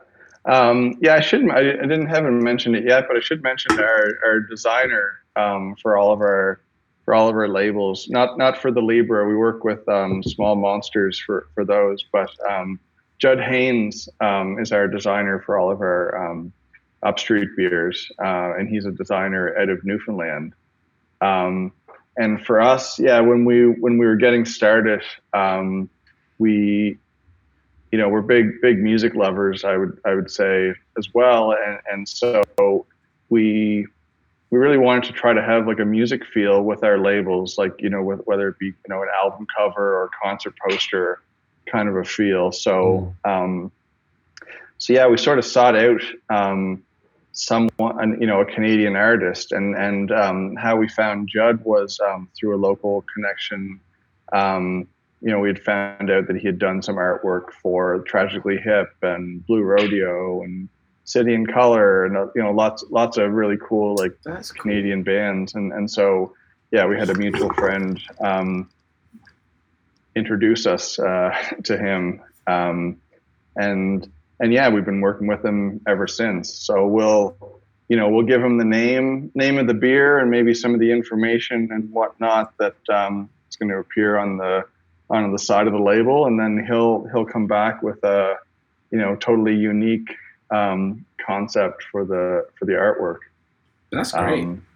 Um, 0.46 0.98
yeah, 1.00 1.14
I 1.14 1.20
should. 1.20 1.48
I, 1.50 1.58
I 1.58 1.86
didn't 1.86 2.06
haven't 2.06 2.42
mentioned 2.42 2.76
it 2.76 2.84
yet, 2.84 3.06
but 3.08 3.16
I 3.16 3.20
should 3.20 3.42
mention 3.42 3.78
our, 3.78 4.18
our 4.24 4.40
designer 4.40 5.20
um, 5.36 5.74
for 5.80 5.96
all 5.96 6.12
of 6.12 6.20
our 6.20 6.60
for 7.04 7.14
all 7.14 7.28
of 7.28 7.34
our 7.34 7.48
labels. 7.48 8.08
Not 8.08 8.38
not 8.38 8.60
for 8.60 8.70
the 8.70 8.82
Libra. 8.82 9.26
We 9.26 9.36
work 9.36 9.64
with 9.64 9.86
um, 9.88 10.22
Small 10.22 10.56
Monsters 10.56 11.18
for 11.18 11.48
for 11.54 11.64
those, 11.64 12.04
but 12.12 12.30
um, 12.48 12.78
Judd 13.18 13.40
Haynes 13.40 14.08
um, 14.20 14.58
is 14.58 14.72
our 14.72 14.86
designer 14.86 15.42
for 15.44 15.58
all 15.58 15.70
of 15.70 15.80
our 15.80 16.30
um, 16.30 16.52
upstreet 17.02 17.48
beers, 17.56 18.10
uh, 18.18 18.54
and 18.58 18.68
he's 18.68 18.84
a 18.84 18.90
designer 18.90 19.56
out 19.58 19.68
of 19.68 19.84
Newfoundland. 19.84 20.54
Um, 21.20 21.72
and 22.16 22.44
for 22.44 22.60
us, 22.60 22.98
yeah, 22.98 23.20
when 23.20 23.44
we 23.44 23.66
when 23.66 23.98
we 23.98 24.06
were 24.06 24.16
getting 24.16 24.44
started, 24.44 25.02
um, 25.32 25.88
we, 26.38 26.98
you 27.90 27.98
know, 27.98 28.08
we're 28.08 28.22
big 28.22 28.60
big 28.60 28.78
music 28.78 29.14
lovers. 29.14 29.64
I 29.64 29.76
would 29.76 29.98
I 30.04 30.14
would 30.14 30.30
say 30.30 30.74
as 30.96 31.12
well, 31.12 31.52
and 31.52 31.78
and 31.90 32.08
so 32.08 32.86
we 33.28 33.86
we 34.50 34.58
really 34.58 34.78
wanted 34.78 35.04
to 35.04 35.12
try 35.12 35.32
to 35.32 35.42
have 35.42 35.66
like 35.66 35.80
a 35.80 35.84
music 35.84 36.24
feel 36.26 36.62
with 36.62 36.84
our 36.84 36.98
labels, 36.98 37.58
like 37.58 37.72
you 37.80 37.90
know, 37.90 38.02
with, 38.02 38.20
whether 38.26 38.48
it 38.48 38.58
be 38.58 38.66
you 38.66 38.74
know 38.88 39.02
an 39.02 39.08
album 39.20 39.46
cover 39.56 39.96
or 39.96 40.10
concert 40.22 40.54
poster, 40.68 41.20
kind 41.66 41.88
of 41.88 41.96
a 41.96 42.04
feel. 42.04 42.52
So 42.52 43.12
um, 43.24 43.72
so 44.78 44.92
yeah, 44.92 45.08
we 45.08 45.16
sort 45.16 45.38
of 45.38 45.44
sought 45.44 45.74
out 45.74 46.00
um, 46.30 46.84
someone, 47.34 48.16
you 48.20 48.26
know, 48.26 48.40
a 48.40 48.46
Canadian 48.46 48.96
artist, 48.96 49.52
and 49.52 49.76
and 49.76 50.10
um, 50.10 50.56
how 50.56 50.76
we 50.76 50.88
found 50.88 51.28
Judd 51.28 51.62
was 51.64 52.00
um, 52.00 52.28
through 52.38 52.56
a 52.56 52.58
local 52.58 53.04
connection. 53.14 53.80
Um, 54.32 54.88
you 55.20 55.30
know, 55.30 55.40
we 55.40 55.48
had 55.48 55.62
found 55.62 56.10
out 56.10 56.26
that 56.28 56.36
he 56.36 56.46
had 56.46 56.58
done 56.58 56.82
some 56.82 56.96
artwork 56.96 57.52
for 57.62 58.00
Tragically 58.00 58.58
Hip 58.58 58.90
and 59.02 59.44
Blue 59.46 59.62
Rodeo 59.62 60.42
and 60.42 60.68
City 61.04 61.34
and 61.34 61.50
Color 61.52 62.06
and 62.06 62.16
uh, 62.16 62.26
you 62.34 62.42
know 62.42 62.52
lots 62.52 62.84
lots 62.90 63.18
of 63.18 63.30
really 63.32 63.58
cool 63.62 63.94
like 63.96 64.16
That's 64.24 64.52
cool. 64.52 64.62
Canadian 64.62 65.02
bands. 65.02 65.54
And 65.54 65.72
and 65.72 65.90
so 65.90 66.34
yeah, 66.70 66.86
we 66.86 66.96
had 66.96 67.10
a 67.10 67.14
mutual 67.14 67.52
friend 67.54 68.00
um, 68.20 68.70
introduce 70.14 70.66
us 70.66 70.98
uh, 70.98 71.34
to 71.64 71.76
him, 71.76 72.22
um, 72.46 73.00
and 73.56 74.10
and 74.44 74.52
yeah, 74.52 74.68
we've 74.68 74.84
been 74.84 75.00
working 75.00 75.26
with 75.26 75.40
them 75.40 75.80
ever 75.88 76.06
since. 76.06 76.52
So 76.52 76.86
we'll 76.86 77.60
you 77.88 77.96
know 77.96 78.10
we'll 78.10 78.26
give 78.26 78.42
them 78.42 78.58
the 78.58 78.64
name 78.64 79.32
name 79.34 79.58
of 79.58 79.66
the 79.66 79.74
beer 79.74 80.18
and 80.18 80.30
maybe 80.30 80.52
some 80.52 80.74
of 80.74 80.80
the 80.80 80.92
information 80.92 81.70
and 81.72 81.90
whatnot 81.90 82.52
that 82.58 82.76
um, 82.90 83.30
is 83.48 83.56
going 83.56 83.70
to 83.70 83.78
appear 83.78 84.18
on 84.18 84.36
the 84.36 84.66
on 85.08 85.32
the 85.32 85.38
side 85.38 85.66
of 85.66 85.72
the 85.72 85.78
label, 85.78 86.26
and 86.26 86.38
then 86.38 86.62
he'll 86.66 87.08
he'll 87.12 87.24
come 87.24 87.46
back 87.46 87.82
with 87.82 88.04
a 88.04 88.36
you 88.90 88.98
know 88.98 89.16
totally 89.16 89.56
unique 89.56 90.14
um, 90.50 91.06
concept 91.24 91.82
for 91.90 92.04
the 92.04 92.46
for 92.58 92.66
the 92.66 92.72
artwork. 92.72 93.20
That's 93.90 94.12
great. 94.12 94.44
Um, 94.44 94.66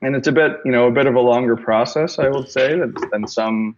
and 0.00 0.14
it's 0.14 0.28
a 0.28 0.32
bit, 0.32 0.60
you 0.66 0.70
know, 0.70 0.86
a 0.86 0.90
bit 0.90 1.06
of 1.06 1.14
a 1.14 1.20
longer 1.20 1.56
process, 1.56 2.18
I 2.18 2.28
would 2.28 2.50
say, 2.50 2.78
than, 2.78 2.94
than 3.10 3.26
some 3.26 3.74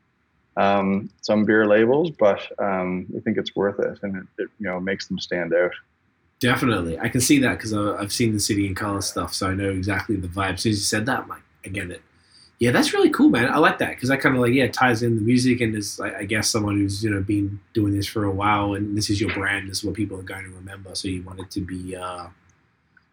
um, 0.56 1.10
some 1.22 1.44
beer 1.44 1.66
labels, 1.66 2.10
but 2.10 2.40
um, 2.58 3.06
I 3.16 3.20
think 3.20 3.36
it's 3.38 3.54
worth 3.54 3.78
it, 3.80 3.98
and 4.02 4.16
it, 4.16 4.42
it, 4.42 4.48
you 4.58 4.66
know 4.66 4.80
makes 4.80 5.06
them 5.06 5.18
stand 5.18 5.52
out. 5.54 5.72
Definitely, 6.38 6.98
I 6.98 7.08
can 7.08 7.20
see 7.20 7.38
that 7.40 7.56
because 7.56 7.72
I've 7.72 8.12
seen 8.12 8.32
the 8.32 8.40
City 8.40 8.66
and 8.66 8.76
Color 8.76 9.00
stuff, 9.00 9.32
so 9.32 9.48
I 9.48 9.54
know 9.54 9.70
exactly 9.70 10.16
the 10.16 10.28
vibe. 10.28 10.54
As 10.54 10.62
soon 10.62 10.70
as 10.72 10.78
you 10.78 10.84
said 10.84 11.06
that, 11.06 11.20
I'm 11.20 11.28
like, 11.28 11.42
I 11.64 11.68
get 11.68 11.90
it. 11.90 12.02
Yeah, 12.58 12.70
that's 12.70 12.92
really 12.94 13.10
cool, 13.10 13.28
man. 13.30 13.50
I 13.52 13.58
like 13.58 13.78
that 13.78 13.90
because 13.90 14.08
that 14.10 14.20
kind 14.20 14.34
of 14.34 14.40
like 14.42 14.52
yeah 14.52 14.68
ties 14.68 15.02
in 15.02 15.16
the 15.16 15.22
music 15.22 15.60
and 15.60 15.74
is 15.74 16.00
I 16.00 16.24
guess 16.24 16.48
someone 16.50 16.76
who's 16.76 17.02
you 17.04 17.10
know 17.10 17.20
been 17.22 17.60
doing 17.74 17.94
this 17.94 18.06
for 18.06 18.24
a 18.24 18.30
while 18.30 18.74
and 18.74 18.96
this 18.96 19.10
is 19.10 19.20
your 19.20 19.32
brand, 19.34 19.68
this 19.68 19.78
is 19.78 19.84
what 19.84 19.94
people 19.94 20.18
are 20.18 20.22
going 20.22 20.44
to 20.44 20.50
remember. 20.50 20.94
So 20.94 21.08
you 21.08 21.22
want 21.22 21.40
it 21.40 21.50
to 21.50 21.60
be 21.60 21.94
uh, 21.96 22.28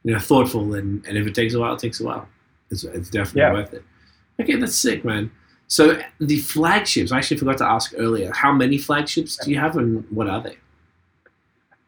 you 0.03 0.13
know 0.13 0.19
thoughtful 0.19 0.73
and 0.75 1.05
and 1.05 1.17
if 1.17 1.27
it 1.27 1.35
takes 1.35 1.53
a 1.55 1.59
while, 1.59 1.73
it 1.73 1.79
takes 1.79 1.99
a 1.99 2.05
while. 2.05 2.27
It's, 2.71 2.83
it's 2.85 3.09
definitely 3.09 3.41
Yeah. 3.41 3.53
worth 3.53 3.73
it. 3.73 3.83
Okay, 4.41 4.55
that's 4.55 4.75
sick, 4.75 5.03
man. 5.05 5.29
So 5.73 5.99
the 6.19 6.37
flagships, 6.37 7.11
I 7.11 7.17
actually 7.17 7.37
forgot 7.37 7.57
to 7.57 7.65
ask 7.65 7.95
earlier. 7.97 8.31
How 8.31 8.51
many 8.51 8.77
flagships 8.77 9.37
do 9.43 9.49
you 9.49 9.57
have, 9.57 9.75
and 9.75 10.05
what 10.11 10.29
are 10.29 10.39
they? 10.39 10.55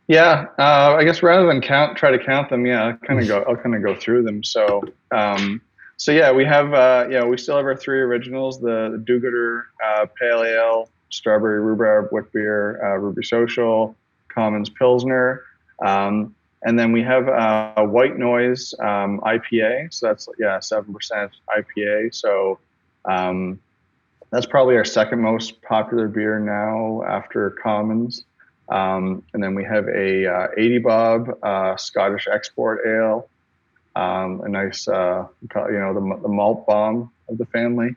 Yeah, 0.08 0.48
uh, 0.58 0.96
I 0.98 1.04
guess 1.04 1.22
rather 1.22 1.46
than 1.46 1.62
count, 1.62 1.96
try 1.96 2.10
to 2.10 2.18
count 2.18 2.50
them. 2.50 2.66
Yeah, 2.66 2.84
I'll 2.84 2.98
kind 2.98 3.20
of 3.20 3.28
go. 3.28 3.46
I'll 3.48 3.56
kind 3.56 3.76
of 3.76 3.84
go 3.84 3.94
through 3.94 4.24
them. 4.24 4.44
So, 4.44 4.82
um, 5.12 5.62
so 5.98 6.12
yeah, 6.12 6.32
we 6.32 6.44
have. 6.46 6.74
Uh, 6.74 7.06
yeah, 7.12 7.24
we 7.26 7.38
still 7.38 7.58
have 7.58 7.66
our 7.66 7.76
three 7.76 8.00
originals: 8.00 8.60
the, 8.60 8.90
the 8.94 8.98
Do-Gooder 8.98 9.68
uh, 9.86 10.08
Pale 10.20 10.46
Ale, 10.46 10.90
Strawberry 11.12 11.62
Rhubarb 11.62 12.10
Wit 12.12 12.32
Beer, 12.34 12.84
uh, 12.84 12.98
Ruby 12.98 13.22
Social, 13.22 13.96
Commons 14.30 14.72
Pilsner, 14.72 15.44
um, 15.86 16.34
and 16.64 16.80
then 16.80 16.92
we 16.92 17.04
have 17.04 17.30
uh, 17.30 17.84
White 17.84 18.18
Noise 18.18 18.74
um, 18.80 19.20
IPA. 19.20 19.94
So 19.94 20.08
that's 20.08 20.28
yeah, 20.40 20.60
seven 20.60 20.92
percent 20.92 21.34
IPA. 21.56 22.16
So. 22.16 22.58
Um, 23.08 23.60
that's 24.32 24.46
probably 24.46 24.76
our 24.76 24.86
second 24.86 25.22
most 25.22 25.62
popular 25.62 26.08
beer 26.08 26.40
now 26.40 27.04
after 27.08 27.52
Commons. 27.62 28.26
Um, 28.70 29.24
and 29.34 29.44
then 29.44 29.54
we 29.54 29.64
have 29.64 29.88
a 29.88 30.28
uh, 30.28 30.48
80 30.58 30.78
Bob 30.80 31.30
uh, 31.44 31.78
Scottish 31.78 32.28
export 32.32 32.82
ale, 32.86 33.30
um, 33.96 34.42
a 34.44 34.50
nice, 34.50 34.88
uh, 34.88 35.28
you 35.42 35.80
know, 35.80 35.94
the, 35.94 36.22
the 36.22 36.28
malt 36.28 36.66
bomb 36.66 37.12
of 37.30 37.38
the 37.38 37.46
family. 37.46 37.96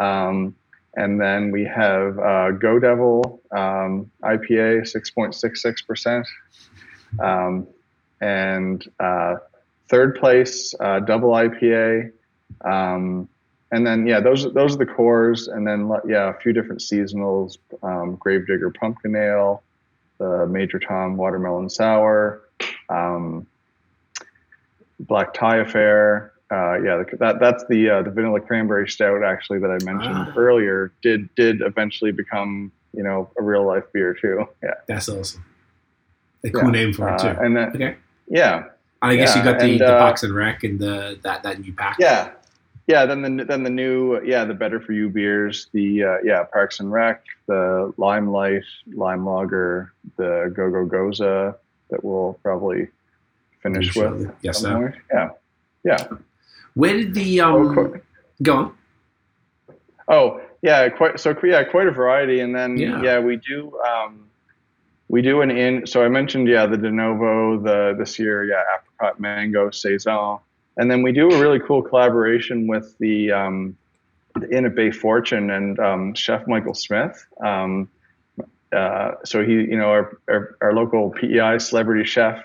Um, 0.00 0.54
and 0.96 1.20
then 1.20 1.50
we 1.50 1.64
have 1.64 2.18
uh, 2.18 2.50
Go 2.52 2.78
Devil 2.78 3.40
um, 3.50 4.10
IPA, 4.22 4.82
6.66%. 4.82 6.24
Um, 7.20 7.66
and 8.20 8.86
uh, 9.00 9.36
third 9.88 10.16
place, 10.16 10.74
uh, 10.78 11.00
double 11.00 11.30
IPA. 11.30 12.12
Um, 12.64 13.28
and 13.72 13.86
then 13.86 14.06
yeah, 14.06 14.20
those 14.20 14.52
those 14.54 14.74
are 14.74 14.78
the 14.78 14.86
cores, 14.86 15.48
and 15.48 15.66
then 15.66 15.90
yeah, 16.06 16.30
a 16.30 16.34
few 16.34 16.52
different 16.52 16.80
seasonals: 16.80 17.58
um, 17.82 18.16
Gravedigger 18.16 18.70
Pumpkin 18.70 19.16
Ale, 19.16 19.62
the 20.18 20.46
Major 20.46 20.78
Tom 20.78 21.16
Watermelon 21.16 21.68
Sour, 21.70 22.42
um, 22.88 23.46
Black 25.00 25.34
Tie 25.34 25.56
Affair. 25.58 26.32
Uh, 26.50 26.74
yeah, 26.82 26.96
the, 26.98 27.16
that 27.18 27.40
that's 27.40 27.64
the 27.68 27.88
uh, 27.90 28.02
the 28.02 28.10
vanilla 28.10 28.40
cranberry 28.40 28.88
stout 28.88 29.22
actually 29.24 29.58
that 29.58 29.70
I 29.70 29.82
mentioned 29.84 30.14
Ah. 30.28 30.32
earlier. 30.36 30.92
Did 31.02 31.34
did 31.34 31.62
eventually 31.62 32.12
become 32.12 32.70
you 32.92 33.02
know 33.02 33.28
a 33.38 33.42
real 33.42 33.64
life 33.66 33.84
beer 33.92 34.14
too. 34.14 34.46
Yeah, 34.62 34.74
That's 34.86 35.08
awesome. 35.08 35.44
A 36.44 36.50
cool 36.50 36.64
Yeah. 36.64 36.70
name 36.70 36.92
for 36.92 37.08
it 37.12 37.18
too. 37.18 37.28
Uh, 37.28 37.36
and 37.40 37.56
then 37.56 37.68
okay. 37.70 37.96
yeah, 38.28 38.56
And 39.02 39.12
I 39.12 39.16
guess 39.16 39.34
you 39.34 39.42
got 39.42 39.58
the, 39.58 39.64
and, 39.64 39.80
the 39.80 39.96
uh, 39.96 39.98
Parks 39.98 40.22
and 40.22 40.34
Rec 40.34 40.62
and 40.62 40.78
the 40.78 41.18
that 41.22 41.42
that 41.42 41.60
new 41.60 41.72
pack. 41.72 41.96
Yeah, 41.98 42.32
yeah. 42.86 43.06
Then 43.06 43.22
the 43.36 43.44
then 43.44 43.62
the 43.62 43.70
new 43.70 44.20
yeah 44.24 44.44
the 44.44 44.54
better 44.54 44.80
for 44.80 44.92
you 44.92 45.08
beers. 45.08 45.68
The 45.72 46.04
uh, 46.04 46.16
yeah 46.24 46.44
Parks 46.44 46.80
and 46.80 46.90
Rec, 46.92 47.24
the 47.46 47.92
Limelight, 47.96 48.64
Lime 48.92 49.24
Lager, 49.26 49.92
the 50.16 50.52
Go 50.54 50.70
Go 50.70 50.86
Gose 50.86 51.54
that 51.90 52.04
we'll 52.04 52.38
probably 52.42 52.88
finish 53.62 53.94
with. 53.94 54.30
Yes, 54.42 54.58
sir. 54.58 54.94
Yeah, 55.12 55.30
yeah. 55.84 56.06
Where 56.74 56.92
did 56.94 57.14
the 57.14 57.40
Oh, 57.40 57.60
um 57.68 57.74
qu- 57.74 58.00
go 58.42 58.56
on? 58.56 58.76
oh 60.08 60.40
yeah, 60.62 60.88
quite 60.88 61.20
so 61.20 61.34
yeah 61.44 61.62
quite 61.64 61.86
a 61.86 61.90
variety. 61.92 62.40
And 62.40 62.54
then 62.54 62.76
Yeah. 62.76 63.02
yeah, 63.02 63.18
we 63.20 63.36
do 63.36 63.78
um, 63.80 64.28
we 65.08 65.22
do 65.22 65.42
an 65.42 65.50
in. 65.50 65.86
So 65.86 66.02
I 66.04 66.08
mentioned 66.08 66.48
yeah 66.48 66.66
the 66.66 66.76
De 66.76 66.90
Novo 66.90 67.58
the 67.60 67.94
this 67.98 68.18
year 68.18 68.44
yeah 68.44 68.62
apricot 68.74 69.20
mango 69.20 69.70
saison. 69.70 70.38
And 70.76 70.90
then 70.90 71.02
we 71.02 71.12
do 71.12 71.30
a 71.30 71.40
really 71.40 71.60
cool 71.60 71.82
collaboration 71.82 72.66
with 72.66 72.96
the, 72.98 73.32
um, 73.32 73.76
Inn 74.50 74.66
at 74.66 74.74
Bay 74.74 74.90
Fortune 74.90 75.50
and 75.50 75.78
um, 75.78 76.14
Chef 76.14 76.46
Michael 76.46 76.74
Smith. 76.74 77.24
Um, 77.44 77.88
uh, 78.74 79.12
so 79.24 79.44
he, 79.44 79.52
you 79.52 79.76
know, 79.76 79.88
our, 79.88 80.18
our, 80.28 80.56
our 80.60 80.74
local 80.74 81.10
PEI 81.10 81.58
celebrity 81.58 82.04
chef. 82.04 82.42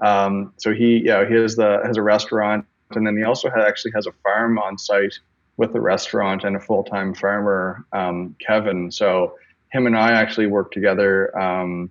Um, 0.00 0.52
so 0.56 0.74
he, 0.74 1.02
yeah, 1.04 1.26
he 1.28 1.34
has 1.34 1.56
the 1.56 1.80
has 1.84 1.96
a 1.96 2.02
restaurant, 2.02 2.66
and 2.92 3.06
then 3.06 3.16
he 3.16 3.22
also 3.22 3.48
actually 3.48 3.92
has 3.92 4.06
a 4.06 4.12
farm 4.24 4.58
on 4.58 4.78
site 4.78 5.14
with 5.56 5.72
the 5.72 5.80
restaurant 5.80 6.42
and 6.42 6.56
a 6.56 6.60
full 6.60 6.82
time 6.82 7.14
farmer, 7.14 7.84
um, 7.92 8.34
Kevin. 8.44 8.90
So 8.90 9.34
him 9.70 9.86
and 9.86 9.96
I 9.96 10.12
actually 10.12 10.46
work 10.46 10.72
together 10.72 11.38
um, 11.38 11.90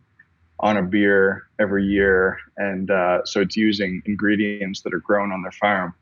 on 0.59 0.77
a 0.77 0.83
beer 0.83 1.47
every 1.59 1.85
year, 1.85 2.37
and 2.57 2.91
uh, 2.91 3.25
so 3.25 3.41
it's 3.41 3.55
using 3.55 4.01
ingredients 4.05 4.81
that 4.81 4.93
are 4.93 4.99
grown 4.99 5.31
on 5.31 5.41
their 5.41 5.51
farm. 5.51 5.93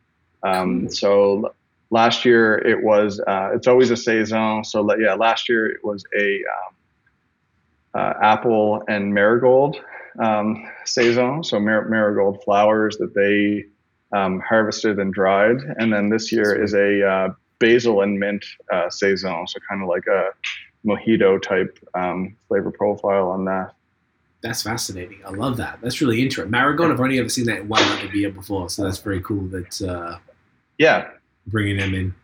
Um, 0.43 0.89
so 0.89 1.53
last 1.89 2.25
year 2.25 2.57
it 2.57 2.83
was 2.83 3.19
uh, 3.27 3.51
it's 3.53 3.67
always 3.67 3.91
a 3.91 3.97
saison. 3.97 4.63
So 4.63 4.95
yeah, 4.97 5.13
last 5.13 5.49
year 5.49 5.67
it 5.67 5.83
was 5.83 6.03
a 6.17 6.35
um, 6.35 6.75
uh, 8.01 8.13
apple 8.21 8.83
and 8.87 9.13
marigold 9.13 9.77
um, 10.19 10.69
saison. 10.85 11.43
So 11.43 11.59
mar- 11.59 11.87
marigold 11.87 12.43
flowers 12.43 12.97
that 12.97 13.13
they 13.13 13.65
um, 14.17 14.39
harvested 14.39 14.99
and 14.99 15.13
dried, 15.13 15.57
and 15.77 15.91
then 15.91 16.09
this 16.09 16.31
year 16.31 16.63
is 16.63 16.73
a 16.73 17.07
uh, 17.07 17.29
basil 17.59 18.01
and 18.01 18.19
mint 18.19 18.45
uh, 18.71 18.89
saison. 18.89 19.47
So 19.47 19.59
kind 19.69 19.81
of 19.81 19.89
like 19.89 20.07
a 20.07 20.29
mojito 20.85 21.41
type 21.41 21.77
um, 21.93 22.35
flavor 22.47 22.71
profile 22.71 23.29
on 23.29 23.45
that. 23.45 23.73
That's 24.41 24.61
fascinating. 24.63 25.19
I 25.25 25.31
love 25.31 25.57
that. 25.57 25.79
That's 25.81 25.99
really 25.99 26.21
interesting. 26.21 26.51
Maragon, 26.51 26.91
I've 26.91 26.99
only 26.99 27.19
ever 27.19 27.29
seen 27.29 27.45
that 27.45 27.59
in 27.61 27.67
one 27.67 27.81
other 27.83 28.07
beer 28.09 28.29
before, 28.29 28.69
so 28.69 28.83
that's 28.83 28.99
very 28.99 29.19
cool 29.21 29.45
that 29.47 29.81
uh, 29.81 30.19
Yeah, 30.77 31.09
bringing 31.47 31.77
them 31.77 31.93
in. 31.95 32.15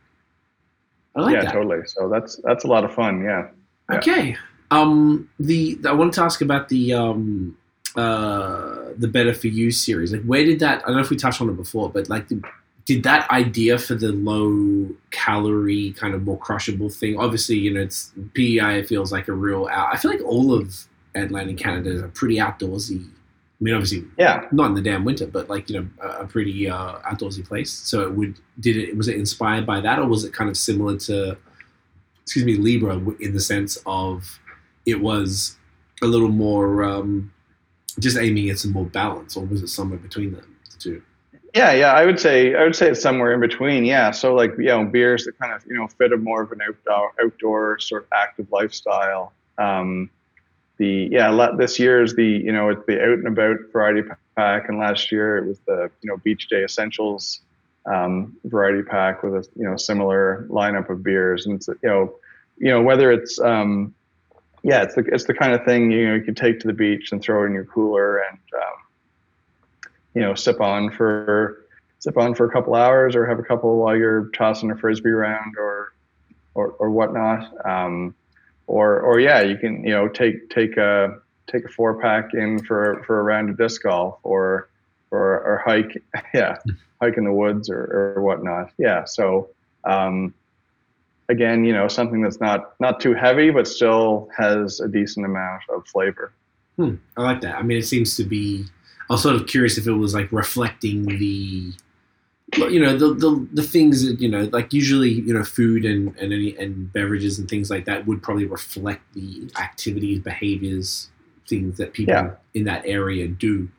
I 1.15 1.21
like 1.21 1.33
that. 1.33 1.37
yeah, 1.37 1.45
that. 1.45 1.53
totally. 1.53 1.85
So 1.87 2.09
that's 2.09 2.35
that's 2.43 2.63
a 2.63 2.67
lot 2.67 2.83
of 2.83 2.93
fun. 2.93 3.23
Yeah. 3.23 3.47
yeah. 3.89 3.97
Okay. 3.97 4.37
Um, 4.71 5.29
the 5.39 5.77
I 5.87 5.91
wanted 5.91 6.13
to 6.13 6.21
ask 6.23 6.41
about 6.41 6.69
the 6.69 6.93
um, 6.93 7.57
uh, 7.95 8.89
the 8.97 9.07
Better 9.07 9.33
for 9.33 9.47
You 9.47 9.71
series. 9.71 10.11
Like, 10.13 10.23
where 10.23 10.43
did 10.45 10.59
that? 10.59 10.81
I 10.83 10.87
don't 10.87 10.95
know 10.95 11.01
if 11.01 11.09
we 11.09 11.17
touched 11.17 11.41
on 11.41 11.49
it 11.49 11.57
before, 11.57 11.89
but 11.89 12.09
like, 12.09 12.27
did, 12.27 12.43
did 12.85 13.03
that 13.03 13.29
idea 13.29 13.77
for 13.77 13.95
the 13.95 14.11
low 14.11 14.89
calorie 15.11 15.91
kind 15.93 16.13
of 16.13 16.23
more 16.23 16.37
crushable 16.39 16.89
thing? 16.89 17.17
Obviously, 17.17 17.57
you 17.57 17.71
know, 17.73 17.81
it's 17.81 18.11
PEI 18.33 18.83
feels 18.83 19.11
like 19.11 19.27
a 19.27 19.33
real. 19.33 19.67
Out, 19.71 19.93
I 19.93 19.97
feel 19.97 20.11
like 20.11 20.23
all 20.23 20.53
of 20.53 20.85
Atlantic 21.15 21.57
Canada 21.57 21.89
is 21.91 22.01
a 22.01 22.07
pretty 22.07 22.35
outdoorsy. 22.37 23.05
I 23.05 23.63
mean, 23.63 23.73
obviously, 23.75 24.03
Yeah. 24.17 24.47
not 24.51 24.67
in 24.67 24.73
the 24.73 24.81
damn 24.81 25.05
winter, 25.05 25.25
but 25.27 25.49
like 25.49 25.69
you 25.69 25.79
know, 25.79 25.87
a, 26.01 26.23
a 26.23 26.27
pretty 26.27 26.69
uh, 26.69 26.95
outdoorsy 26.99 27.47
place. 27.47 27.71
So 27.71 28.01
it 28.01 28.11
would 28.13 28.35
did 28.59 28.75
it 28.77 28.97
was 28.97 29.07
it 29.07 29.15
inspired 29.15 29.65
by 29.65 29.79
that, 29.81 29.99
or 29.99 30.05
was 30.07 30.25
it 30.25 30.33
kind 30.33 30.49
of 30.49 30.57
similar 30.57 30.97
to, 30.97 31.37
excuse 32.23 32.45
me, 32.45 32.55
Libra 32.57 32.97
in 33.19 33.33
the 33.33 33.39
sense 33.39 33.77
of 33.85 34.39
it 34.85 34.99
was 34.99 35.57
a 36.01 36.05
little 36.07 36.27
more 36.29 36.83
um, 36.83 37.31
just 37.99 38.17
aiming 38.17 38.49
at 38.49 38.59
some 38.59 38.71
more 38.73 38.85
balance, 38.85 39.37
or 39.37 39.45
was 39.45 39.61
it 39.61 39.67
somewhere 39.69 39.99
between 39.99 40.33
them 40.33 40.55
the 40.71 40.77
two? 40.77 41.01
Yeah, 41.55 41.71
yeah, 41.73 41.93
I 41.93 42.03
would 42.05 42.19
say 42.19 42.55
I 42.55 42.63
would 42.63 42.75
say 42.75 42.89
it's 42.89 43.01
somewhere 43.01 43.31
in 43.31 43.39
between. 43.39 43.85
Yeah, 43.85 44.09
so 44.11 44.33
like 44.33 44.55
you 44.57 44.65
know 44.65 44.83
beers 44.83 45.23
that 45.25 45.37
kind 45.39 45.53
of 45.53 45.63
you 45.67 45.75
know 45.75 45.87
fit 45.87 46.11
a 46.11 46.17
more 46.17 46.41
of 46.41 46.51
an 46.51 46.59
outdoor 46.67 47.11
outdoor 47.23 47.79
sort 47.79 48.03
of 48.03 48.09
active 48.13 48.51
lifestyle. 48.51 49.31
Um, 49.59 50.09
the 50.83 51.09
yeah 51.11 51.49
this 51.57 51.79
year 51.79 52.01
is 52.01 52.15
the 52.15 52.25
you 52.27 52.51
know 52.51 52.69
it's 52.69 52.85
the 52.85 53.01
out 53.01 53.19
and 53.19 53.27
about 53.27 53.57
variety 53.71 54.07
pack, 54.35 54.69
and 54.69 54.77
last 54.77 55.11
year 55.11 55.37
it 55.37 55.47
was 55.47 55.59
the 55.67 55.89
you 56.01 56.09
know 56.09 56.17
Beach 56.17 56.47
Day 56.49 56.63
Essentials 56.63 57.41
um, 57.85 58.35
variety 58.45 58.83
pack 58.83 59.23
with 59.23 59.33
a 59.33 59.47
you 59.55 59.63
know 59.63 59.77
similar 59.77 60.47
lineup 60.49 60.89
of 60.89 61.03
beers, 61.03 61.45
and 61.45 61.55
it's 61.55 61.67
you 61.67 61.89
know 61.89 62.15
you 62.57 62.69
know 62.69 62.81
whether 62.81 63.11
it's 63.11 63.39
um, 63.39 63.93
yeah 64.63 64.83
it's 64.83 64.95
the 64.95 65.05
it's 65.11 65.25
the 65.25 65.33
kind 65.33 65.53
of 65.53 65.63
thing 65.65 65.91
you 65.91 66.07
know 66.07 66.15
you 66.15 66.21
can 66.21 66.35
take 66.35 66.59
to 66.59 66.67
the 66.67 66.73
beach 66.73 67.11
and 67.11 67.21
throw 67.21 67.45
in 67.45 67.53
your 67.53 67.65
cooler 67.65 68.17
and 68.17 68.39
um, 68.55 68.83
you 70.13 70.21
know, 70.21 70.35
sip 70.35 70.61
on 70.61 70.91
for 70.91 71.65
sip 71.99 72.17
on 72.17 72.35
for 72.35 72.45
a 72.45 72.51
couple 72.51 72.75
hours 72.75 73.15
or 73.15 73.25
have 73.25 73.39
a 73.39 73.43
couple 73.43 73.77
while 73.77 73.95
you're 73.95 74.29
tossing 74.35 74.71
a 74.71 74.75
frisbee 74.75 75.09
around 75.09 75.55
or 75.57 75.93
or, 76.55 76.71
or 76.79 76.91
whatnot. 76.91 77.51
Um, 77.65 78.15
or 78.67 78.99
or 78.99 79.19
yeah, 79.19 79.41
you 79.41 79.57
can 79.57 79.83
you 79.83 79.91
know 79.91 80.07
take 80.07 80.49
take 80.49 80.77
a 80.77 81.19
take 81.47 81.65
a 81.65 81.69
four 81.69 81.99
pack 81.99 82.33
in 82.33 82.63
for 82.63 83.03
for 83.05 83.19
a 83.19 83.23
round 83.23 83.49
of 83.49 83.57
disc 83.57 83.83
golf 83.83 84.19
or 84.23 84.69
or 85.11 85.41
or 85.41 85.61
hike 85.65 86.01
yeah 86.33 86.57
hike 87.01 87.17
in 87.17 87.25
the 87.25 87.33
woods 87.33 87.69
or, 87.69 88.15
or 88.15 88.21
whatnot. 88.21 88.71
Yeah, 88.77 89.05
so. 89.05 89.49
Um, 89.85 90.33
again, 91.29 91.63
you 91.65 91.73
know, 91.73 91.87
something 91.87 92.21
that's 92.21 92.39
not 92.39 92.73
not 92.79 92.99
too 92.99 93.13
heavy, 93.13 93.49
but 93.49 93.67
still 93.67 94.29
has 94.37 94.79
a 94.79 94.87
decent 94.87 95.25
amount 95.25 95.61
of 95.69 95.85
flavor. 95.87 96.31
Hmm, 96.77 96.95
I 97.17 97.23
like 97.23 97.41
that. 97.41 97.55
I 97.55 97.63
mean, 97.63 97.77
it 97.77 97.85
seems 97.85 98.15
to 98.17 98.23
be 98.23 98.65
I 99.09 99.13
was 99.13 99.21
sort 99.21 99.35
of 99.35 99.47
curious 99.47 99.77
if 99.77 99.87
it 99.87 99.93
was 99.93 100.13
like 100.13 100.31
reflecting 100.31 101.05
the 101.05 101.73
you 102.57 102.79
know 102.79 102.97
the, 102.97 103.13
the 103.13 103.47
the 103.53 103.63
things 103.63 104.05
that 104.05 104.19
you 104.21 104.29
know 104.29 104.49
like 104.51 104.73
usually 104.73 105.09
you 105.09 105.33
know 105.33 105.43
food 105.43 105.85
and 105.85 106.15
and 106.17 106.33
any 106.33 106.55
and 106.57 106.91
beverages 106.93 107.39
and 107.39 107.49
things 107.49 107.69
like 107.69 107.85
that 107.85 108.05
would 108.05 108.21
probably 108.21 108.45
reflect 108.45 109.01
the 109.13 109.49
activities 109.59 110.19
behaviors 110.19 111.09
things 111.47 111.77
that 111.77 111.93
people 111.93 112.13
yeah. 112.13 112.31
in 112.53 112.63
that 112.63 112.81
area 112.85 113.27
do. 113.27 113.69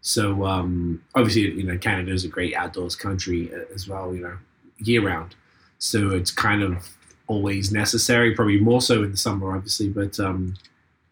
So 0.00 0.44
um 0.44 1.02
obviously 1.14 1.42
you 1.52 1.62
know 1.62 1.78
canada 1.78 2.12
is 2.12 2.24
a 2.24 2.28
great 2.28 2.54
outdoors 2.54 2.96
country 2.96 3.52
uh, 3.54 3.72
as 3.74 3.88
well 3.88 4.14
you 4.14 4.22
know 4.22 4.36
year 4.78 5.06
round 5.06 5.36
so 5.78 6.10
it's 6.10 6.32
kind 6.32 6.62
of 6.62 6.88
always 7.28 7.70
necessary 7.70 8.34
probably 8.34 8.58
more 8.58 8.80
so 8.80 9.04
in 9.04 9.12
the 9.12 9.16
summer 9.16 9.54
obviously 9.54 9.88
but 9.88 10.18
um 10.18 10.56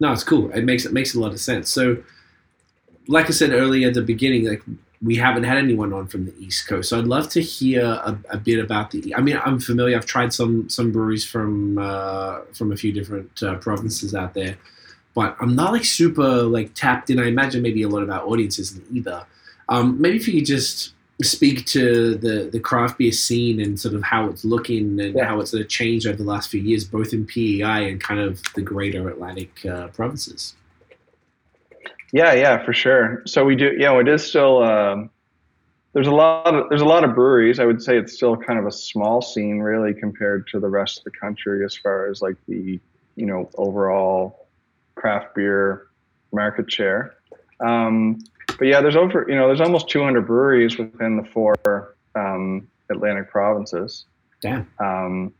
no 0.01 0.13
it's 0.13 0.25
cool. 0.25 0.51
It 0.51 0.65
makes 0.65 0.85
it 0.85 0.93
makes 0.93 1.15
a 1.15 1.21
lot 1.21 1.33
of 1.33 1.41
sense. 1.41 1.71
So 1.71 2.03
like 3.07 3.27
I 3.27 3.31
said 3.31 3.51
earlier 3.51 3.89
at 3.89 3.95
the 3.95 4.03
beginning, 4.03 4.47
like 4.47 4.63
we 5.03 5.17
haven't 5.17 5.45
had 5.45 5.57
anyone 5.57 5.93
on 5.93 6.07
from 6.07 6.27
the 6.27 6.35
East 6.39 6.69
Coast, 6.69 6.91
so 6.91 6.99
I'd 6.99 7.07
love 7.07 7.29
to 7.31 7.41
hear 7.41 7.85
a, 7.85 8.19
a 8.31 8.37
bit 8.37 8.59
about 8.59 8.91
the. 8.91 9.15
I 9.15 9.21
mean, 9.21 9.41
I'm 9.45 9.59
familiar. 9.59 9.97
I've 9.97 10.07
tried 10.07 10.33
some 10.33 10.69
some 10.69 10.93
breweries 10.93 11.25
from 11.25 11.79
uh, 11.79 12.41
from 12.53 12.73
a 12.73 12.77
few 12.77 12.93
different 12.93 13.43
uh, 13.43 13.57
provinces 13.57 14.15
out 14.15 14.35
there, 14.35 14.59
but 15.15 15.37
I'm 15.41 15.57
not 15.57 15.73
like 15.73 15.85
super 15.85 16.43
like 16.43 16.75
tapped 16.75 17.09
in. 17.09 17.19
I 17.19 17.27
imagine 17.27 17.63
maybe 17.63 17.83
a 17.83 17.89
lot 17.89 18.03
of 18.03 18.11
our 18.11 18.21
audience 18.21 18.59
isn't 18.59 18.85
either. 18.93 19.27
Um, 19.71 20.01
maybe 20.01 20.17
if 20.17 20.29
you 20.29 20.35
could 20.35 20.47
just 20.47 20.93
speak 21.23 21.65
to 21.67 22.15
the 22.17 22.51
the 22.53 22.61
craft 22.61 22.99
beer 22.99 23.13
scene 23.13 23.61
and 23.61 23.81
sort 23.81 23.95
of 23.95 24.03
how 24.03 24.29
it's 24.29 24.45
looking 24.45 25.01
and 25.01 25.15
yeah. 25.15 25.25
how 25.25 25.41
it's 25.41 25.51
sort 25.51 25.63
of 25.63 25.69
changed 25.69 26.07
over 26.07 26.17
the 26.17 26.25
last 26.25 26.51
few 26.51 26.61
years, 26.61 26.85
both 26.85 27.15
in 27.15 27.25
PEI 27.25 27.89
and 27.89 28.03
kind 28.03 28.21
of 28.21 28.43
the 28.55 28.63
greater 28.63 29.09
Atlantic 29.09 29.65
uh, 29.65 29.89
provinces. 29.89 30.55
Yeah, 32.13 32.35
yeah, 32.35 32.65
for 32.65 32.73
sure. 32.73 33.23
So 33.27 33.45
we 33.45 33.57
do, 33.57 33.67
you 33.73 33.81
know, 33.81 33.99
it 33.99 34.09
is 34.09 34.27
still. 34.27 34.63
Um, 34.63 35.11
there's 35.93 36.07
a 36.07 36.13
lot 36.13 36.55
of 36.55 36.69
there's 36.69 36.83
a 36.83 36.87
lot 36.87 37.05
of 37.05 37.15
breweries. 37.15 37.59
I 37.59 37.65
would 37.65 37.83
say 37.83 37.99
it's 37.99 38.13
still 38.13 38.37
kind 38.37 38.59
of 38.59 38.67
a 38.67 38.73
small 38.73 39.23
scene, 39.23 39.59
really, 39.59 39.95
compared 39.95 40.47
to 40.49 40.61
the 40.61 40.69
rest 40.69 40.99
of 40.99 41.05
the 41.05 41.11
country 41.11 41.65
as 41.65 41.77
far 41.77 42.09
as 42.09 42.23
like 42.23 42.37
the 42.47 42.79
you 43.17 43.27
know 43.27 43.51
overall 43.57 44.47
craft 44.95 45.35
beer 45.35 45.89
market 46.33 46.71
share. 46.71 47.17
Um, 47.61 48.19
but 48.59 48.67
yeah, 48.67 48.81
there's 48.81 48.97
over 48.97 49.27
you 49.29 49.35
know 49.35 49.47
there's 49.47 49.61
almost 49.61 49.89
200 49.89 50.27
breweries 50.27 50.79
within 50.79 51.17
the 51.17 51.25
four 51.25 51.97
um, 52.15 52.69
Atlantic 52.91 53.31
provinces. 53.31 54.07
Damn. 54.41 54.69
Um, 54.79 55.35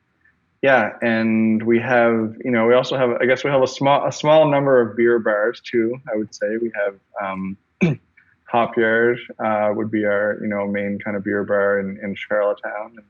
yeah, 0.63 0.93
and 1.01 1.63
we 1.63 1.81
have, 1.81 2.37
you 2.45 2.51
know, 2.51 2.67
we 2.67 2.75
also 2.75 2.97
have, 2.97 3.11
I 3.21 3.25
guess 3.25 3.45
we 3.45 3.51
have 3.51 3.63
a 3.63 3.67
small, 3.67 4.07
a 4.07 4.13
small 4.13 4.51
number 4.51 4.81
of 4.81 4.97
beer 4.97 5.19
bars 5.19 5.61
too. 5.61 5.99
I 6.13 6.17
would 6.17 6.35
say 6.35 6.59
we 6.61 6.71
have 6.75 6.97
um, 7.23 7.57
Hop 8.45 8.77
Yard 8.77 9.19
uh, 9.39 9.73
would 9.75 9.91
be 9.91 10.05
our, 10.05 10.39
you 10.43 10.49
know, 10.49 10.67
main 10.67 10.99
kind 10.99 11.17
of 11.17 11.25
beer 11.25 11.45
bar 11.45 11.81
in, 11.81 11.99
in 12.03 12.15
Charlottetown, 12.15 12.97
and 12.99 13.07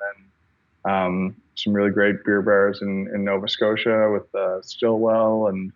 then 0.84 0.92
um, 0.92 1.36
some 1.56 1.72
really 1.72 1.90
great 1.90 2.24
beer 2.24 2.40
bars 2.40 2.82
in, 2.82 3.10
in 3.12 3.24
Nova 3.24 3.48
Scotia 3.48 4.10
with 4.12 4.32
uh, 4.34 4.62
Stillwell 4.62 5.48
and 5.48 5.72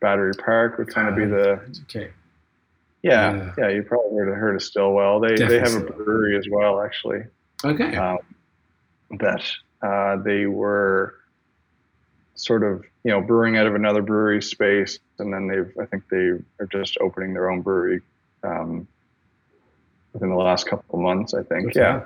Battery 0.00 0.32
Park 0.34 0.78
would 0.78 0.88
kind 0.88 1.08
of 1.08 1.16
be 1.16 1.24
the. 1.24 1.60
Okay. 1.82 2.10
Yeah, 3.02 3.34
yeah, 3.34 3.52
yeah, 3.56 3.68
you 3.68 3.82
probably 3.82 4.18
heard, 4.18 4.36
heard 4.36 4.54
of 4.56 4.62
Stillwell. 4.62 5.20
They 5.20 5.34
Definitely 5.34 5.58
they 5.58 5.72
have 5.72 5.82
a 5.82 5.92
brewery 5.92 6.36
as 6.36 6.46
well, 6.50 6.82
actually. 6.82 7.24
Okay. 7.64 7.96
Um, 7.96 8.18
that 9.18 9.42
uh, 9.82 10.16
they 10.16 10.46
were 10.46 11.14
sort 12.34 12.62
of 12.62 12.84
you 13.04 13.10
know 13.10 13.20
brewing 13.20 13.56
out 13.56 13.66
of 13.66 13.74
another 13.74 14.02
brewery 14.02 14.42
space, 14.42 14.98
and 15.18 15.32
then 15.32 15.46
they've 15.46 15.72
I 15.80 15.86
think 15.86 16.04
they 16.10 16.32
are 16.58 16.68
just 16.70 16.98
opening 17.00 17.34
their 17.34 17.50
own 17.50 17.62
brewery 17.62 18.00
um, 18.42 18.86
within 20.12 20.30
the 20.30 20.36
last 20.36 20.66
couple 20.66 20.98
of 20.98 21.02
months. 21.02 21.34
I 21.34 21.42
think, 21.42 21.68
okay. 21.68 21.80
yeah. 21.80 22.04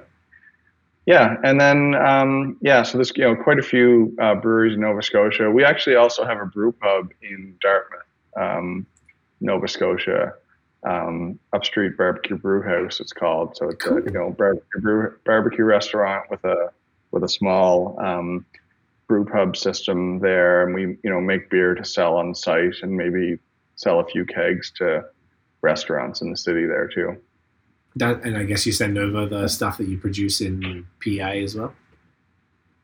Yeah, 1.06 1.36
and 1.44 1.60
then 1.60 1.94
um, 1.94 2.56
yeah, 2.62 2.82
so 2.82 2.96
there's 2.96 3.12
you 3.14 3.24
know 3.24 3.36
quite 3.36 3.58
a 3.58 3.62
few 3.62 4.16
uh, 4.18 4.36
breweries 4.36 4.74
in 4.74 4.80
Nova 4.80 5.02
Scotia. 5.02 5.50
We 5.50 5.62
actually 5.62 5.96
also 5.96 6.24
have 6.24 6.40
a 6.40 6.46
brew 6.46 6.72
pub 6.72 7.10
in 7.20 7.56
Dartmouth, 7.60 8.00
um, 8.38 8.86
Nova 9.42 9.68
Scotia, 9.68 10.32
um, 10.82 11.38
Upstreet 11.52 11.98
Barbecue 11.98 12.38
Brew 12.38 12.62
House. 12.62 13.00
It's 13.00 13.12
called. 13.12 13.54
So 13.54 13.68
it's 13.68 13.84
cool. 13.84 13.98
a 13.98 14.02
you 14.02 14.12
know 14.12 14.30
barbecue 14.30 14.80
brew, 14.80 15.14
barbecue 15.26 15.64
restaurant 15.64 16.30
with 16.30 16.42
a 16.44 16.72
with 17.14 17.24
a 17.24 17.28
small 17.28 17.98
um, 18.00 18.44
brew 19.06 19.24
pub 19.24 19.56
system 19.56 20.18
there, 20.18 20.66
and 20.66 20.74
we 20.74 20.98
you 21.02 21.10
know 21.10 21.20
make 21.20 21.48
beer 21.48 21.74
to 21.74 21.84
sell 21.84 22.16
on 22.16 22.34
site, 22.34 22.74
and 22.82 22.94
maybe 22.94 23.38
sell 23.76 24.00
a 24.00 24.04
few 24.04 24.26
kegs 24.26 24.70
to 24.72 25.04
restaurants 25.62 26.20
in 26.20 26.30
the 26.30 26.36
city 26.36 26.66
there 26.66 26.88
too. 26.88 27.16
That 27.96 28.24
and 28.24 28.36
I 28.36 28.44
guess 28.44 28.66
you 28.66 28.72
send 28.72 28.98
over 28.98 29.24
the 29.26 29.48
stuff 29.48 29.78
that 29.78 29.88
you 29.88 29.96
produce 29.96 30.40
in 30.40 30.86
PI 31.02 31.38
as 31.38 31.54
well. 31.54 31.72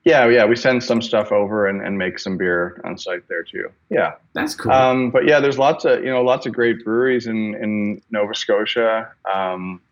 Yeah, 0.04 0.26
yeah, 0.28 0.46
we 0.46 0.56
send 0.56 0.82
some 0.82 1.02
stuff 1.02 1.30
over 1.30 1.66
and, 1.66 1.82
and 1.82 1.98
make 1.98 2.18
some 2.18 2.38
beer 2.38 2.80
on 2.84 2.96
site 2.96 3.28
there 3.28 3.42
too. 3.42 3.70
Yeah, 3.90 4.14
that's 4.32 4.54
cool. 4.54 4.72
Um, 4.72 5.10
but 5.10 5.26
yeah, 5.26 5.40
there's 5.40 5.58
lots 5.58 5.84
of 5.84 6.02
you 6.04 6.10
know 6.10 6.22
lots 6.22 6.46
of 6.46 6.54
great 6.54 6.84
breweries 6.84 7.26
in 7.26 7.54
in 7.56 8.00
Nova 8.10 8.34
Scotia. 8.34 9.10
Um, 9.30 9.82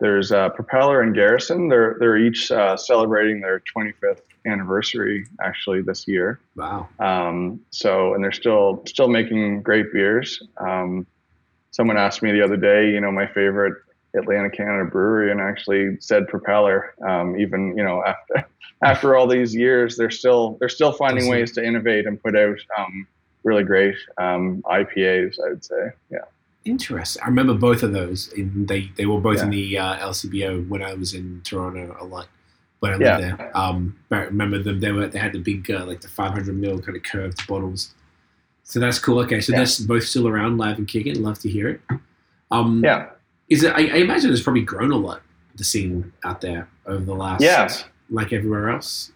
there's 0.00 0.32
uh, 0.32 0.48
Propeller 0.50 1.02
and 1.02 1.14
Garrison. 1.14 1.68
They're 1.68 1.96
they're 1.98 2.16
each 2.16 2.50
uh, 2.50 2.76
celebrating 2.76 3.40
their 3.40 3.62
25th 3.74 4.22
anniversary 4.46 5.26
actually 5.40 5.82
this 5.82 6.06
year. 6.06 6.40
Wow. 6.56 6.88
Um, 6.98 7.60
so 7.70 8.14
and 8.14 8.22
they're 8.22 8.32
still 8.32 8.82
still 8.86 9.08
making 9.08 9.62
great 9.62 9.92
beers. 9.92 10.42
Um, 10.58 11.06
someone 11.70 11.96
asked 11.96 12.22
me 12.22 12.32
the 12.32 12.42
other 12.42 12.56
day, 12.56 12.90
you 12.90 13.00
know, 13.00 13.10
my 13.12 13.26
favorite 13.26 13.74
Atlanta 14.16 14.50
Canada 14.50 14.84
brewery, 14.84 15.30
and 15.30 15.40
actually 15.40 15.96
said 16.00 16.28
Propeller. 16.28 16.94
Um, 17.06 17.38
even 17.38 17.76
you 17.76 17.84
know 17.84 18.02
after 18.04 18.48
after 18.82 19.16
all 19.16 19.26
these 19.26 19.54
years, 19.54 19.96
they're 19.96 20.10
still 20.10 20.56
they're 20.60 20.68
still 20.68 20.92
finding 20.92 21.28
ways 21.28 21.52
to 21.52 21.64
innovate 21.64 22.06
and 22.06 22.22
put 22.22 22.36
out 22.36 22.58
um, 22.78 23.06
really 23.44 23.64
great 23.64 23.96
um, 24.18 24.62
IPAs. 24.66 25.38
I 25.44 25.50
would 25.50 25.64
say, 25.64 25.90
yeah. 26.10 26.18
Interesting. 26.64 27.22
I 27.22 27.26
remember 27.26 27.54
both 27.54 27.82
of 27.82 27.92
those. 27.92 28.32
In, 28.32 28.66
they 28.66 28.90
they 28.96 29.06
were 29.06 29.20
both 29.20 29.38
yeah. 29.38 29.44
in 29.44 29.50
the 29.50 29.78
uh, 29.78 29.96
LCBO 30.08 30.68
when 30.68 30.82
I 30.82 30.94
was 30.94 31.12
in 31.12 31.42
Toronto 31.44 31.96
a 32.00 32.04
lot. 32.04 32.28
When 32.80 32.92
I 32.92 32.96
lived 32.96 33.22
yeah. 33.22 33.36
there, 33.36 33.56
um, 33.56 33.98
but 34.08 34.18
I 34.18 34.22
remember 34.22 34.62
them. 34.62 34.80
They 34.80 34.92
were 34.92 35.06
they 35.06 35.18
had 35.18 35.32
the 35.32 35.38
big 35.38 35.70
uh, 35.70 35.84
like 35.86 36.00
the 36.00 36.08
500 36.08 36.54
mil 36.54 36.80
kind 36.80 36.96
of 36.96 37.02
curved 37.02 37.46
bottles. 37.46 37.94
So 38.62 38.80
that's 38.80 38.98
cool. 38.98 39.18
Okay, 39.20 39.40
so 39.40 39.52
yeah. 39.52 39.58
that's 39.58 39.78
both 39.78 40.04
still 40.04 40.26
around, 40.26 40.58
live 40.58 40.78
and 40.78 40.88
kicking. 40.88 41.22
Love 41.22 41.38
to 41.40 41.50
hear 41.50 41.68
it. 41.68 41.80
Um, 42.50 42.82
yeah. 42.82 43.10
Is 43.48 43.62
it? 43.62 43.74
I, 43.74 43.80
I, 43.80 43.96
imagine 43.98 44.32
it's 44.32 44.42
probably 44.42 44.62
grown 44.62 44.90
a 44.90 44.96
lot. 44.96 45.22
The 45.56 45.64
scene 45.64 46.12
out 46.24 46.40
there 46.40 46.68
over 46.86 47.04
the 47.04 47.14
last, 47.14 47.42
yeah, 47.42 47.68
like 48.10 48.32
everywhere 48.32 48.70
else. 48.70 49.12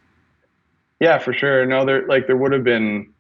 Yeah, 1.01 1.19
for 1.19 1.33
sure. 1.33 1.65
No, 1.67 1.85
there 1.85 2.07
like 2.07 2.27
there 2.27 2.37
would 2.37 2.53
have 2.53 2.65
been 2.65 3.13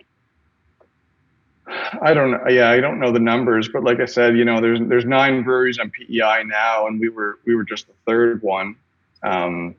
I 2.00 2.14
don't 2.14 2.30
know. 2.30 2.44
Yeah, 2.48 2.70
I 2.70 2.80
don't 2.80 2.98
know 2.98 3.12
the 3.12 3.18
numbers, 3.20 3.68
but 3.68 3.82
like 3.84 4.00
I 4.00 4.06
said, 4.06 4.36
you 4.36 4.44
know, 4.44 4.60
there's 4.60 4.80
there's 4.88 5.04
nine 5.04 5.42
breweries 5.42 5.78
on 5.78 5.90
PEI 5.90 6.44
now, 6.46 6.86
and 6.86 6.98
we 7.00 7.08
were 7.08 7.38
we 7.46 7.54
were 7.54 7.64
just 7.64 7.86
the 7.86 7.92
third 8.06 8.42
one. 8.42 8.76
Um, 9.22 9.74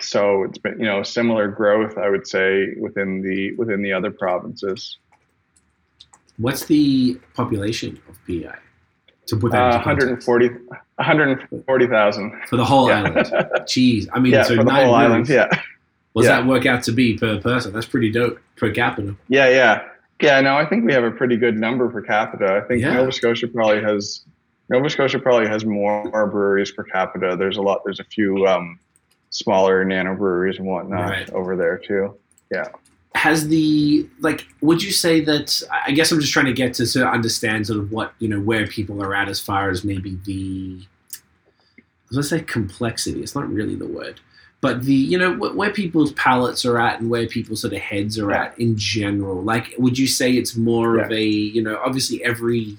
so 0.00 0.44
it's 0.44 0.58
been 0.58 0.78
you 0.78 0.86
know 0.86 1.02
similar 1.02 1.48
growth, 1.48 1.96
I 1.98 2.08
would 2.10 2.26
say, 2.26 2.74
within 2.80 3.22
the 3.22 3.52
within 3.54 3.82
the 3.82 3.92
other 3.92 4.10
provinces. 4.10 4.98
What's 6.38 6.66
the 6.66 7.18
population 7.34 8.00
of 8.08 8.16
PEI? 8.26 8.52
To 9.26 9.36
put 9.36 9.52
that 9.52 9.60
Uh, 9.62 9.66
into 9.90 10.06
140 10.06 10.48
140,000. 10.96 12.32
for 12.48 12.56
the 12.56 12.64
whole 12.64 12.88
Yeah. 12.88 12.98
island. 13.02 13.16
Jeez, 13.66 14.06
I 14.12 14.18
mean, 14.20 14.32
Yeah, 14.32 14.42
so 14.42 14.56
for 14.56 14.64
the 14.64 14.70
nine 14.72 14.86
whole 14.86 14.94
island. 14.94 15.28
Yeah. 15.28 15.48
What's 16.12 16.26
Yeah. 16.28 16.36
that 16.40 16.46
work 16.46 16.64
out 16.66 16.82
to 16.84 16.92
be 16.92 17.16
per 17.18 17.38
person? 17.40 17.72
That's 17.72 17.86
pretty 17.86 18.10
dope 18.10 18.38
per 18.56 18.70
capita. 18.70 19.14
Yeah, 19.28 19.48
yeah, 19.50 19.82
yeah. 20.20 20.40
No, 20.40 20.56
I 20.56 20.64
think 20.66 20.84
we 20.84 20.92
have 20.92 21.04
a 21.04 21.10
pretty 21.10 21.36
good 21.36 21.56
number 21.58 21.88
per 21.88 22.02
capita. 22.02 22.60
I 22.62 22.66
think 22.66 22.82
Yeah. 22.82 22.94
Nova 22.94 23.12
Scotia 23.12 23.48
probably 23.48 23.82
has 23.82 24.22
Nova 24.68 24.90
Scotia 24.90 25.18
probably 25.18 25.48
has 25.48 25.64
more 25.64 26.26
breweries 26.28 26.70
per 26.72 26.84
capita. 26.84 27.36
There's 27.38 27.56
a 27.56 27.62
lot. 27.62 27.82
There's 27.84 28.00
a 28.00 28.04
few 28.04 28.46
um, 28.46 28.78
smaller 29.30 29.84
nano 29.84 30.14
breweries 30.14 30.58
and 30.58 30.66
whatnot 30.66 31.08
Right. 31.10 31.30
over 31.30 31.56
there 31.56 31.78
too. 31.78 32.14
Yeah. 32.50 32.64
Has 33.14 33.48
the 33.48 34.06
like? 34.20 34.46
Would 34.60 34.82
you 34.82 34.92
say 34.92 35.20
that? 35.24 35.62
I 35.86 35.90
guess 35.92 36.12
I'm 36.12 36.20
just 36.20 36.32
trying 36.32 36.44
to 36.46 36.52
get 36.52 36.74
to 36.74 36.86
sort 36.86 37.06
of 37.08 37.12
understand 37.14 37.66
sort 37.66 37.78
of 37.80 37.90
what 37.90 38.12
you 38.18 38.28
know 38.28 38.38
where 38.40 38.66
people 38.66 39.02
are 39.02 39.14
at 39.14 39.28
as 39.28 39.40
far 39.40 39.70
as 39.70 39.82
maybe 39.84 40.18
the. 40.24 40.80
Gonna 42.12 42.22
say 42.22 42.40
complexity. 42.40 43.22
It's 43.22 43.34
not 43.34 43.50
really 43.52 43.74
the 43.74 43.86
word, 43.86 44.20
but 44.60 44.82
the 44.82 44.94
you 44.94 45.16
know 45.18 45.34
wh- 45.34 45.56
where 45.56 45.70
people's 45.70 46.12
palates 46.12 46.64
are 46.64 46.78
at 46.80 47.00
and 47.00 47.08
where 47.10 47.26
people's 47.26 47.60
sort 47.60 47.72
of 47.72 47.78
heads 47.80 48.18
are 48.18 48.30
Yeah. 48.30 48.44
at 48.44 48.58
in 48.58 48.76
general. 48.76 49.42
Like, 49.42 49.74
would 49.78 49.98
you 49.98 50.06
say 50.06 50.32
it's 50.32 50.56
more 50.56 50.98
of 50.98 51.10
a 51.12 51.22
you 51.24 51.62
know 51.62 51.78
obviously 51.84 52.22
every 52.24 52.76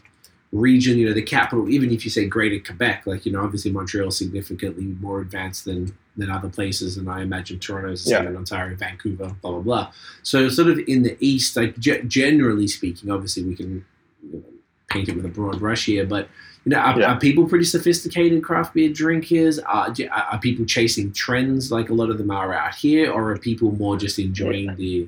region, 0.51 0.97
you 0.97 1.05
know, 1.07 1.13
the 1.13 1.21
capital, 1.21 1.69
even 1.69 1.91
if 1.91 2.03
you 2.03 2.09
say 2.09 2.25
Greater 2.25 2.59
Quebec, 2.59 3.05
like 3.05 3.23
you 3.25 3.31
know, 3.31 3.41
obviously 3.43 3.71
Montreal 3.71 4.07
is 4.07 4.17
significantly 4.17 4.83
more 4.99 5.21
advanced 5.21 5.65
than 5.65 5.93
than 6.17 6.29
other 6.29 6.49
places, 6.49 6.97
and 6.97 7.07
I 7.09 7.21
imagine 7.21 7.59
Toronto 7.59 7.91
is 7.91 8.03
the 8.03 8.09
same 8.09 8.23
Yeah. 8.23 8.29
in 8.31 8.35
Ontario, 8.35 8.75
Vancouver, 8.75 9.35
blah 9.41 9.51
blah 9.51 9.59
blah. 9.61 9.91
So 10.23 10.49
sort 10.49 10.67
of 10.69 10.79
in 10.87 11.03
the 11.03 11.15
east, 11.21 11.55
like 11.55 11.77
ge- 11.79 12.03
generally 12.07 12.67
speaking, 12.67 13.09
obviously 13.11 13.43
we 13.43 13.55
can 13.55 13.85
you 14.23 14.33
know, 14.39 14.43
paint 14.89 15.07
it 15.07 15.15
with 15.15 15.23
a 15.23 15.29
broad 15.29 15.59
brush 15.59 15.85
here, 15.85 16.05
but 16.05 16.27
you 16.65 16.71
know, 16.71 16.77
are, 16.79 16.99
Yeah. 16.99 17.13
are 17.13 17.19
people 17.19 17.47
pretty 17.47 17.65
sophisticated 17.65 18.43
craft 18.43 18.73
beer 18.73 18.89
drinkers? 18.91 19.59
Are, 19.59 19.93
are 20.11 20.39
people 20.39 20.65
chasing 20.65 21.11
trends 21.13 21.71
like 21.71 21.89
a 21.89 21.93
lot 21.93 22.09
of 22.09 22.17
them 22.17 22.31
are 22.31 22.53
out 22.53 22.75
here, 22.75 23.11
or 23.11 23.31
are 23.31 23.37
people 23.37 23.71
more 23.73 23.97
just 23.97 24.19
enjoying 24.19 24.75
the, 24.75 25.07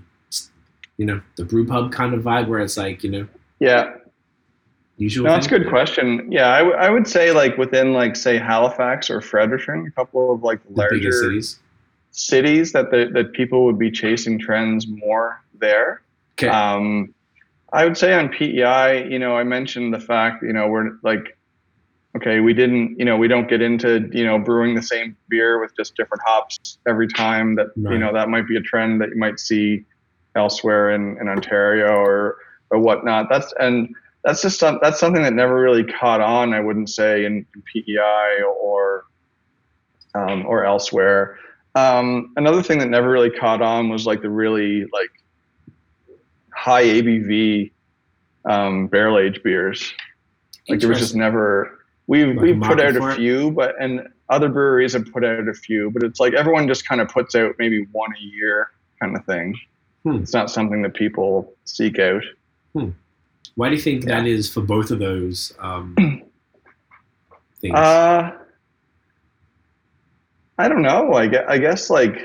you 0.98 1.06
know, 1.06 1.22
the 1.36 1.44
brew 1.46 1.66
pub 1.68 1.92
kind 1.92 2.14
of 2.14 2.22
vibe 2.24 2.48
where 2.48 2.60
it's 2.60 2.78
like 2.78 3.04
you 3.04 3.10
know 3.12 3.28
Yeah, 3.60 3.94
usual? 4.98 5.26
no, 5.26 5.32
that's 5.34 5.48
a 5.48 5.50
good 5.50 5.68
question. 5.70 6.32
Yeah, 6.32 6.50
I, 6.50 6.60
w- 6.60 6.78
I 6.78 6.90
would 6.90 7.08
say 7.08 7.32
like 7.32 7.58
within 7.58 7.94
like 7.94 8.16
say 8.16 8.38
Halifax 8.38 9.10
or 9.10 9.20
Fredericton, 9.22 9.86
a 9.88 9.92
couple 9.92 10.32
of 10.34 10.44
like 10.44 10.64
The 10.68 10.74
larger 10.74 11.12
cities. 11.12 11.60
cities 12.12 12.72
that 12.74 12.92
the, 12.92 13.10
that 13.14 13.34
people 13.34 13.66
would 13.66 13.78
be 13.80 13.92
chasing 13.92 14.40
trends 14.40 14.88
more 14.88 15.42
there. 15.60 16.02
Okay. 16.38 16.48
Um, 16.48 17.14
I 17.74 17.86
would 17.86 17.98
say 17.98 18.14
on 18.14 18.30
PEI, 18.30 19.08
you 19.10 19.18
know, 19.20 19.36
I 19.38 19.44
mentioned 19.44 19.94
the 19.94 20.00
fact, 20.00 20.44
you 20.44 20.52
know, 20.54 20.68
we're 20.68 20.92
like, 21.04 21.38
okay, 22.16 22.40
we 22.40 22.54
didn't, 22.54 23.00
you 23.00 23.06
know, 23.06 23.18
we 23.18 23.28
don't 23.28 23.50
get 23.50 23.62
into, 23.62 24.10
you 24.12 24.26
know, 24.26 24.38
brewing 24.38 24.76
the 24.76 24.82
same 24.82 25.16
beer 25.30 25.60
with 25.62 25.76
just 25.78 25.96
different 25.96 26.22
hops 26.26 26.78
every 26.88 27.08
time. 27.08 27.56
That 27.56 27.68
Right. 27.78 27.94
you 27.94 28.00
know, 28.00 28.14
that 28.14 28.30
might 28.30 28.48
be 28.48 28.58
a 28.58 28.62
trend 28.62 29.02
that 29.02 29.10
you 29.10 29.18
might 29.18 29.40
see 29.40 29.86
elsewhere 30.36 30.92
in, 30.92 31.18
in 31.20 31.28
Ontario 31.28 31.88
or 31.88 32.38
or 32.70 32.80
whatnot. 32.80 33.28
That's 33.30 33.54
and 33.60 33.94
that's 34.24 34.42
just 34.42 34.60
some, 34.60 34.80
that's 34.82 35.00
something 35.00 35.24
that 35.24 35.34
never 35.34 35.60
really 35.60 35.84
caught 35.84 36.22
on. 36.22 36.54
I 36.54 36.60
wouldn't 36.60 36.90
say 36.90 37.26
in, 37.26 37.46
in 37.56 37.64
PEI 37.74 38.44
or 38.44 39.06
um, 40.14 40.46
or 40.46 40.66
elsewhere. 40.66 41.38
Um, 41.76 42.34
another 42.36 42.62
thing 42.62 42.80
that 42.80 42.90
never 42.90 43.10
really 43.10 43.32
caught 43.32 43.62
on 43.62 43.90
was 43.90 44.06
like 44.06 44.22
the 44.22 44.30
really 44.30 44.86
like 44.92 45.10
high 46.54 46.84
ABV 46.84 47.72
um, 48.46 48.88
barrel 48.88 49.18
aged 49.18 49.42
beers. 49.44 49.94
Like 50.68 50.80
there 50.80 50.90
was 50.90 51.00
just 51.00 51.16
never 51.16 51.81
we've 52.08 52.36
Like 52.36 52.40
we've 52.40 52.62
put 52.62 52.80
out 52.82 52.96
a 52.96 53.08
it? 53.10 53.16
few, 53.16 53.52
but 53.52 53.76
and 53.80 54.08
other 54.30 54.50
breweries 54.50 54.94
have 54.94 55.12
put 55.12 55.26
out 55.26 55.48
a 55.48 55.54
few, 55.54 55.92
but 55.92 56.04
it's 56.04 56.20
like 56.20 56.34
everyone 56.34 56.68
just 56.68 56.88
kind 56.88 57.02
of 57.02 57.10
puts 57.10 57.36
out 57.36 57.56
maybe 57.60 57.86
one 57.92 58.12
a 58.18 58.22
year 58.24 58.72
kind 59.00 59.16
of 59.16 59.26
thing. 59.26 59.56
Hmm. 60.04 60.18
It's 60.18 60.34
not 60.34 60.50
something 60.50 60.82
that 60.84 60.94
people 60.94 61.54
seek 61.66 62.00
out. 62.00 62.24
Why 63.56 63.70
do 63.70 63.76
you 63.76 63.82
think 63.82 64.06
that 64.06 64.26
is 64.26 64.52
for 64.52 64.62
both 64.62 64.92
of 64.92 65.00
those 65.00 65.54
um, 65.60 65.96
things? 67.60 67.76
Uh, 67.76 68.32
I 70.58 70.68
don't 70.68 70.82
know. 70.82 71.14
I 71.14 71.28
guess, 71.28 71.46
I 71.48 71.58
guess 71.58 71.90
like, 71.90 72.18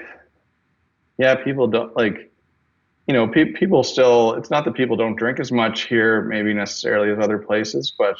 yeah, 1.18 1.34
people 1.34 1.66
don't 1.66 1.96
like, 1.96 2.30
you 3.08 3.14
know, 3.14 3.26
pe- 3.28 3.52
people 3.52 3.82
still, 3.82 4.34
it's 4.34 4.50
not 4.50 4.64
that 4.64 4.74
people 4.74 4.96
don't 4.96 5.16
drink 5.16 5.40
as 5.40 5.50
much 5.50 5.82
here, 5.82 6.22
maybe 6.22 6.54
necessarily 6.54 7.10
as 7.10 7.18
other 7.18 7.38
places, 7.38 7.92
but 7.98 8.16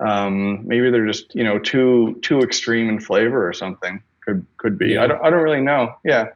um, 0.00 0.66
maybe 0.66 0.90
they're 0.90 1.06
just, 1.06 1.34
you 1.34 1.44
know, 1.44 1.58
too, 1.58 2.18
too 2.22 2.40
extreme 2.40 2.88
in 2.88 2.98
flavor 3.00 3.46
or 3.46 3.52
something 3.52 4.02
could, 4.24 4.44
could 4.56 4.76
be. 4.78 4.88
Yeah. 4.94 5.04
I 5.04 5.06
don't, 5.06 5.24
I 5.24 5.30
don't 5.30 5.42
really 5.42 5.60
know. 5.60 5.94
Yeah. 6.04 6.28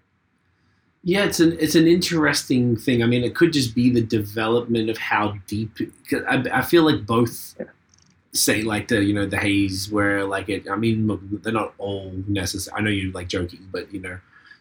yeah, 1.03 1.25
it's 1.25 1.41
an 1.41 1.57
it's 1.61 1.75
an 1.75 1.87
interesting 1.87 2.77
thing. 2.77 3.03
I 3.03 3.07
mean, 3.07 3.25
it 3.25 3.35
could 3.35 3.53
just 3.53 3.75
be 3.75 3.91
the 3.91 4.03
development 4.03 4.91
of 4.91 4.99
how 4.99 5.35
deep. 5.47 5.77
'cause 6.11 6.23
I, 6.29 6.45
I 6.53 6.63
feel 6.63 6.83
like 6.85 7.07
both 7.07 7.55
say 8.33 8.63
like 8.63 8.89
the 8.89 9.03
you 9.03 9.15
know 9.15 9.25
the 9.27 9.39
haze 9.39 9.91
where 9.91 10.25
like 10.25 10.49
it. 10.49 10.69
I 10.71 10.77
mean, 10.77 11.07
they're 11.43 11.53
not 11.53 11.73
all 11.79 12.13
necessary. 12.29 12.77
I 12.79 12.83
know 12.83 12.91
you're 12.91 13.13
like 13.13 13.29
joking, 13.29 13.67
but 13.73 13.93
you 13.93 14.01
know. 14.01 14.19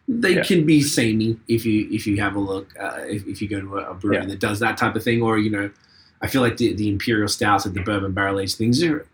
They 0.09 0.35
Yeah. 0.35 0.43
can 0.43 0.65
be 0.65 0.81
samey 0.81 1.37
if 1.49 1.65
you 1.65 1.89
if 1.91 2.07
you 2.07 2.21
have 2.21 2.37
a 2.37 2.39
look 2.39 2.73
uh, 2.79 3.01
if, 3.09 3.27
if 3.27 3.41
you 3.41 3.49
go 3.49 3.59
to 3.59 3.77
a, 3.79 3.91
a 3.91 3.93
brewery 3.93 4.17
Yeah. 4.21 4.25
that 4.27 4.39
does 4.39 4.59
that 4.59 4.77
type 4.77 4.95
of 4.95 5.03
thing 5.03 5.21
or 5.21 5.37
you 5.37 5.49
know 5.49 5.69
I 6.21 6.27
feel 6.27 6.41
like 6.41 6.57
the, 6.57 6.73
the 6.73 6.89
imperial 6.89 7.27
stouts 7.27 7.65
and 7.65 7.75
the 7.75 7.81
bourbon 7.81 8.11
barrel 8.13 8.39
aged 8.39 8.57
things 8.57 8.81
are 8.83 9.05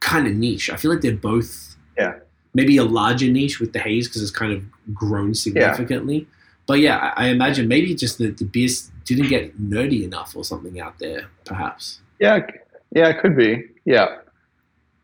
kind 0.00 0.26
of 0.26 0.34
niche. 0.34 0.70
I 0.70 0.76
feel 0.76 0.90
like 0.90 1.00
they're 1.02 1.12
both 1.14 1.76
Yeah. 1.98 2.14
maybe 2.54 2.76
a 2.78 2.84
larger 2.84 3.28
niche 3.30 3.60
with 3.60 3.72
the 3.72 3.78
haze 3.80 4.08
because 4.08 4.22
it's 4.22 4.30
kind 4.30 4.52
of 4.52 4.62
grown 4.94 5.34
significantly. 5.34 6.26
But 6.66 6.80
yeah, 6.80 7.12
I, 7.16 7.26
I 7.26 7.28
imagine 7.28 7.68
maybe 7.68 7.94
just 7.94 8.18
the, 8.18 8.30
the 8.30 8.44
beers 8.44 8.90
didn't 9.04 9.28
get 9.28 9.58
nerdy 9.60 10.04
enough 10.04 10.36
or 10.36 10.44
something 10.44 10.80
out 10.80 10.98
there, 10.98 11.26
perhaps. 11.44 12.00
Yeah. 12.18 12.46
Yeah. 12.94 13.08
It 13.08 13.20
could 13.20 13.36
be. 13.36 13.64
Yeah. 13.84 14.18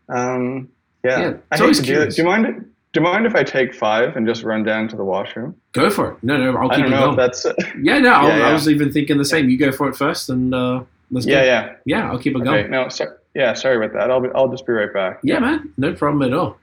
Um, 0.09 0.69
yeah. 1.05 1.21
Yeah, 1.21 1.37
I 1.51 1.57
hate 1.59 1.75
to 1.77 1.83
do 1.83 2.01
it. 2.03 2.11
Do 2.15 2.23
you 2.23 2.29
mind? 2.29 2.71
Do 2.93 3.01
you 3.01 3.05
mind 3.05 3.27
if 3.27 3.35
I 3.35 3.43
take 3.43 3.75
five 3.75 4.17
and 4.17 4.25
just 4.27 4.43
run 4.45 4.63
down 4.63 4.87
to 4.89 4.97
the 4.97 5.03
washroom? 5.05 5.55
Go 5.73 5.91
for 5.91 6.13
it. 6.13 6.19
No, 6.23 6.37
no, 6.37 6.57
I'll 6.57 6.71
I 6.71 6.77
keep 6.77 6.85
don't 6.85 6.93
it 6.93 6.97
know 6.97 7.01
going. 7.07 7.11
if 7.13 7.17
that's 7.17 7.47
yeah, 7.83 7.99
no, 7.99 8.11
I, 8.15 8.37
Yeah, 8.39 8.49
I 8.49 8.53
was 8.53 8.69
even 8.69 8.93
thinking 8.93 9.19
the 9.19 9.25
same. 9.25 9.49
You 9.51 9.59
go 9.59 9.73
for 9.73 9.89
it 9.89 9.97
first, 9.97 10.29
and 10.31 10.55
uh, 10.55 10.85
let's 11.15 11.27
yeah, 11.27 11.41
go. 11.41 11.47
yeah. 11.47 11.75
Yeah, 11.87 12.11
I'll 12.11 12.19
keep 12.19 12.35
it 12.35 12.43
Okay, 12.43 12.45
going. 12.45 12.71
no, 12.71 12.89
so, 12.89 13.07
yeah, 13.35 13.55
sorry 13.55 13.77
about 13.77 13.93
that. 13.95 14.11
I'll 14.11 14.21
be, 14.21 14.29
I'll 14.35 14.49
just 14.49 14.67
be 14.67 14.73
right 14.73 14.93
back. 14.93 15.21
Yeah, 15.23 15.39
man, 15.39 15.73
no 15.79 15.95
problem 15.95 16.23
at 16.31 16.37
all. 16.37 16.59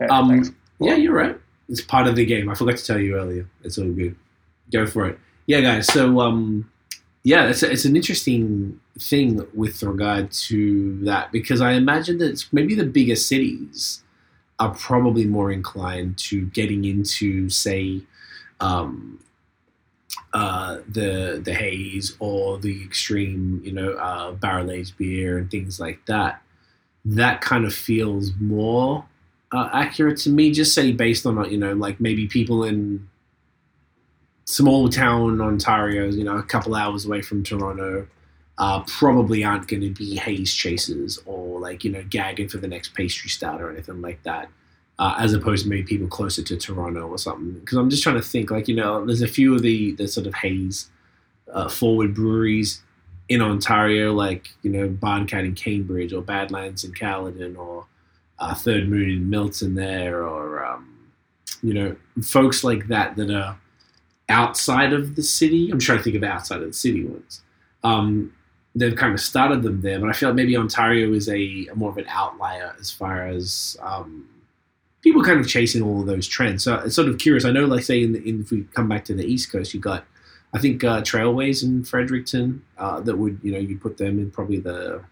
Okay, 0.00 0.08
Um, 0.12 0.28
thanks. 0.28 0.50
Yeah, 0.80 0.94
you're 0.96 1.14
right. 1.14 1.36
It's 1.68 1.80
part 1.80 2.06
of 2.06 2.16
the 2.16 2.24
game. 2.24 2.48
I 2.48 2.54
forgot 2.54 2.76
to 2.76 2.84
tell 2.84 2.98
you 2.98 3.16
earlier. 3.16 3.48
It's 3.64 3.78
all 3.78 3.88
good. 3.90 4.14
Go 4.72 4.86
for 4.86 5.06
it. 5.08 5.18
Yeah, 5.46 5.60
guys. 5.60 5.86
So, 5.92 6.20
um, 6.20 6.70
yeah, 7.24 7.48
it's, 7.48 7.62
it's 7.62 7.84
an 7.84 7.96
interesting 7.96 8.78
thing 8.98 9.44
with 9.54 9.82
regard 9.82 10.30
to 10.32 10.98
that 11.04 11.32
because 11.32 11.60
I 11.60 11.72
imagine 11.72 12.18
that 12.18 12.44
maybe 12.52 12.74
the 12.74 12.84
bigger 12.84 13.16
cities 13.16 14.02
are 14.58 14.74
probably 14.74 15.24
more 15.26 15.50
inclined 15.52 16.18
to 16.18 16.46
getting 16.46 16.84
into, 16.84 17.48
say, 17.50 18.02
um, 18.60 19.18
uh, 20.32 20.78
the 20.88 21.40
the 21.44 21.54
haze 21.54 22.16
or 22.18 22.58
the 22.58 22.82
extreme, 22.82 23.60
you 23.64 23.72
know, 23.72 23.92
uh, 23.92 24.32
barrel 24.32 24.70
aged 24.70 24.96
beer 24.96 25.38
and 25.38 25.50
things 25.50 25.78
like 25.78 26.04
that. 26.06 26.42
That 27.04 27.40
kind 27.40 27.64
of 27.64 27.74
feels 27.74 28.32
more 28.40 29.04
uh, 29.52 29.68
accurate 29.72 30.18
to 30.18 30.30
me. 30.30 30.52
Just 30.52 30.74
say 30.74 30.92
based 30.92 31.26
on 31.26 31.50
you 31.50 31.58
know 31.58 31.72
like 31.72 32.00
maybe 32.00 32.26
people 32.26 32.64
in 32.64 33.08
small 34.44 34.88
town 34.88 35.40
Ontario, 35.40 36.06
you 36.08 36.24
know, 36.24 36.38
a 36.38 36.42
couple 36.42 36.74
hours 36.74 37.04
away 37.04 37.20
from 37.20 37.42
Toronto, 37.42 38.06
uh, 38.56 38.80
probably 38.84 39.44
aren't 39.44 39.68
going 39.68 39.82
to 39.82 39.90
be 39.90 40.16
haze 40.16 40.52
chasers 40.52 41.18
or 41.26 41.60
like 41.60 41.84
you 41.84 41.92
know 41.92 42.02
gagging 42.08 42.48
for 42.48 42.58
the 42.58 42.68
next 42.68 42.94
pastry 42.94 43.30
stout 43.30 43.60
or 43.60 43.70
anything 43.70 44.00
like 44.00 44.22
that. 44.24 44.48
Uh, 44.98 45.14
as 45.18 45.32
opposed 45.32 45.62
to 45.62 45.70
maybe 45.70 45.84
people 45.84 46.08
closer 46.08 46.42
to 46.42 46.56
Toronto 46.56 47.06
or 47.06 47.18
something. 47.18 47.52
Because 47.60 47.78
I'm 47.78 47.88
just 47.88 48.02
trying 48.02 48.16
to 48.16 48.22
think, 48.22 48.50
like 48.50 48.66
you 48.66 48.74
know, 48.74 49.04
there's 49.04 49.22
a 49.22 49.28
few 49.28 49.54
of 49.54 49.62
the 49.62 49.92
the 49.92 50.08
sort 50.08 50.26
of 50.26 50.34
haze 50.34 50.90
uh, 51.52 51.68
forward 51.68 52.14
breweries 52.14 52.82
in 53.28 53.42
Ontario, 53.42 54.12
like 54.12 54.50
you 54.62 54.70
know 54.70 54.88
Barncat 54.88 55.44
in 55.44 55.54
Cambridge 55.54 56.12
or 56.12 56.22
Badlands 56.22 56.84
in 56.84 56.92
Caledon 56.92 57.56
or 57.56 57.86
uh, 58.38 58.54
Third 58.54 58.88
Moon 58.88 59.08
in 59.08 59.30
Milton 59.30 59.74
there, 59.74 60.26
or 60.26 60.64
um, 60.64 61.10
you 61.62 61.74
know 61.74 61.96
folks 62.22 62.64
like 62.64 62.88
that 62.88 63.16
that 63.16 63.30
are 63.30 63.58
outside 64.28 64.92
of 64.92 65.16
the 65.16 65.22
city. 65.22 65.70
I'm 65.70 65.78
trying 65.78 65.98
to 65.98 66.04
think 66.04 66.16
of 66.16 66.24
outside 66.24 66.62
of 66.62 66.68
the 66.68 66.72
city 66.72 67.04
ones. 67.04 67.42
Um, 67.84 68.32
they've 68.74 68.96
kind 68.96 69.14
of 69.14 69.20
started 69.20 69.62
them 69.62 69.80
there, 69.80 69.98
but 69.98 70.08
I 70.08 70.12
feel 70.12 70.30
like 70.30 70.36
maybe 70.36 70.56
Ontario 70.56 71.12
is 71.12 71.28
a, 71.28 71.66
a 71.70 71.74
more 71.74 71.90
of 71.90 71.98
an 71.98 72.06
outlier 72.08 72.74
as 72.78 72.90
far 72.90 73.26
as 73.26 73.76
um, 73.80 74.28
people 75.02 75.22
kind 75.22 75.40
of 75.40 75.48
chasing 75.48 75.82
all 75.82 76.00
of 76.00 76.06
those 76.06 76.26
trends. 76.26 76.64
So 76.64 76.76
it's 76.76 76.94
sort 76.94 77.08
of 77.08 77.18
curious. 77.18 77.44
I 77.44 77.50
know, 77.50 77.66
like 77.66 77.82
say, 77.82 78.02
in, 78.02 78.12
the, 78.12 78.28
in 78.28 78.40
if 78.40 78.50
we 78.50 78.64
come 78.74 78.88
back 78.88 79.04
to 79.06 79.14
the 79.14 79.24
East 79.24 79.50
Coast, 79.50 79.74
you 79.74 79.80
got 79.80 80.04
I 80.52 80.58
think 80.58 80.82
uh, 80.82 81.02
Trailways 81.02 81.62
in 81.62 81.84
Fredericton 81.84 82.62
uh, 82.78 83.00
that 83.00 83.16
would 83.16 83.38
you 83.42 83.52
know 83.52 83.58
you 83.58 83.78
put 83.78 83.98
them 83.98 84.18
in 84.18 84.30
probably 84.30 84.58
the 84.58 85.04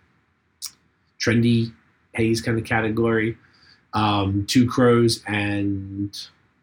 trendy 1.21 1.73
haze 2.15 2.41
kind 2.41 2.59
of 2.59 2.65
category. 2.65 3.37
Um, 3.93 4.45
Two 4.47 4.69
Crows 4.69 5.23
and 5.27 6.17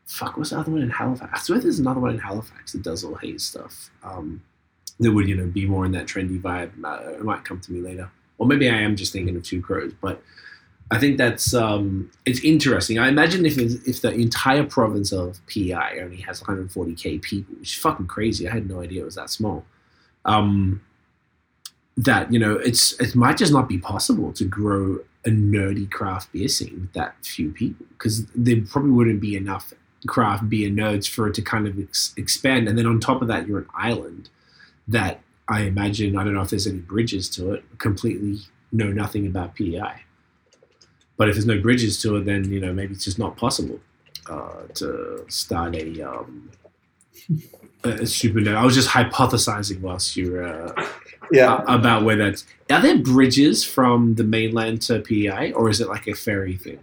fuck, 0.06 0.38
what's 0.38 0.52
the 0.52 0.60
other 0.60 0.72
one 0.72 0.82
in 0.82 0.90
Halifax? 0.90 1.32
I 1.34 1.40
swear 1.40 1.60
there's 1.60 1.80
another 1.80 2.00
one 2.00 2.12
in 2.12 2.20
Halifax 2.20 2.74
that 2.74 2.84
does 2.84 3.04
all 3.04 3.16
haze 3.16 3.44
stuff. 3.44 3.90
Um, 4.04 4.44
that 5.00 5.12
would 5.12 5.28
you 5.28 5.36
know 5.36 5.48
be 5.48 5.66
more 5.66 5.86
in 5.86 5.92
that 5.94 6.06
trendy 6.06 6.40
vibe. 6.40 6.72
Uh, 6.84 7.14
it 7.14 7.24
might 7.24 7.46
come 7.46 7.60
to 7.60 7.72
me 7.72 7.80
later, 7.80 8.10
or 8.38 8.48
maybe 8.48 8.70
I 8.70 8.78
am 8.78 8.96
just 8.96 9.14
thinking 9.14 9.36
of 9.36 9.44
Two 9.44 9.62
Crows, 9.62 9.94
but. 10.02 10.22
I 10.94 11.00
think 11.00 11.18
that's 11.18 11.56
um, 11.56 12.12
it's 12.24 12.40
interesting. 12.44 13.00
I 13.00 13.08
imagine 13.08 13.48
if 13.48 13.58
if 13.58 14.02
the 14.02 14.12
entire 14.12 14.64
province 14.64 15.12
of 15.12 15.40
PEI 15.48 16.00
only 16.02 16.18
has 16.18 16.40
140k 16.42 17.20
people, 17.20 17.56
which 17.56 17.70
is 17.70 17.82
fucking 17.82 18.06
crazy. 18.06 18.48
I 18.48 18.54
had 18.54 18.70
no 18.70 18.80
idea 18.80 19.02
it 19.02 19.06
was 19.06 19.16
that 19.16 19.32
small. 19.32 19.66
Um, 20.26 20.82
that 21.98 22.32
you 22.32 22.38
know, 22.38 22.58
it's 22.58 22.94
it 23.02 23.16
might 23.16 23.38
just 23.38 23.52
not 23.52 23.68
be 23.68 23.80
possible 23.80 24.32
to 24.34 24.46
grow 24.46 25.00
a 25.26 25.30
nerdy 25.30 25.90
craft 25.90 26.32
beer 26.32 26.48
scene 26.48 26.82
with 26.82 26.94
that 26.94 27.16
few 27.26 27.52
people 27.52 27.88
because 27.94 28.28
there 28.36 28.62
probably 28.62 28.92
wouldn't 28.92 29.20
be 29.20 29.36
enough 29.36 29.74
craft 30.06 30.48
beer 30.48 30.70
nerds 30.70 31.10
for 31.10 31.28
it 31.28 31.34
to 31.34 31.42
kind 31.42 31.66
of 31.66 31.80
ex- 31.80 32.14
expand. 32.18 32.68
And 32.68 32.78
then 32.78 32.86
on 32.86 33.00
top 33.00 33.24
of 33.24 33.28
that, 33.30 33.48
you're 33.48 33.60
an 33.60 33.70
island 33.74 34.30
that 34.88 35.22
I 35.48 35.62
imagine 35.62 36.16
I 36.16 36.24
don't 36.24 36.36
know 36.36 36.42
if 36.42 36.52
there's 36.52 36.68
any 36.68 36.80
bridges 36.80 37.30
to 37.32 37.54
it. 37.54 37.64
Completely 37.80 38.42
know 38.72 38.92
nothing 38.92 39.26
about 39.26 39.56
PEI. 39.56 40.04
But 41.18 41.30
if 41.30 41.36
there's 41.36 41.46
no 41.46 41.60
bridges 41.60 42.02
to 42.02 42.16
it, 42.18 42.26
then 42.26 42.52
you 42.52 42.60
know 42.60 42.74
maybe 42.74 42.94
it's 42.94 43.04
just 43.06 43.20
not 43.20 43.38
possible 43.38 43.80
uh, 44.30 44.64
to 44.76 45.26
start 45.28 45.76
a, 45.76 46.02
um, 46.02 46.50
a, 47.84 47.90
a. 47.90 48.56
I 48.56 48.64
was 48.66 48.76
just 48.76 48.90
hypothesizing 48.90 49.82
whilst 49.82 50.16
you 50.16 50.32
were 50.32 50.44
uh, 50.44 50.86
Yeah. 51.32 51.64
about 51.68 52.04
where 52.04 52.16
that's. 52.16 52.46
Are 52.72 52.82
there 52.82 52.98
bridges 52.98 53.64
from 53.64 54.16
the 54.16 54.24
mainland 54.24 54.82
to 54.84 55.00
PEI, 55.00 55.52
or 55.54 55.70
is 55.70 55.82
it 55.82 55.88
like 55.88 56.08
a 56.08 56.14
ferry 56.16 56.58
thing? 56.58 56.80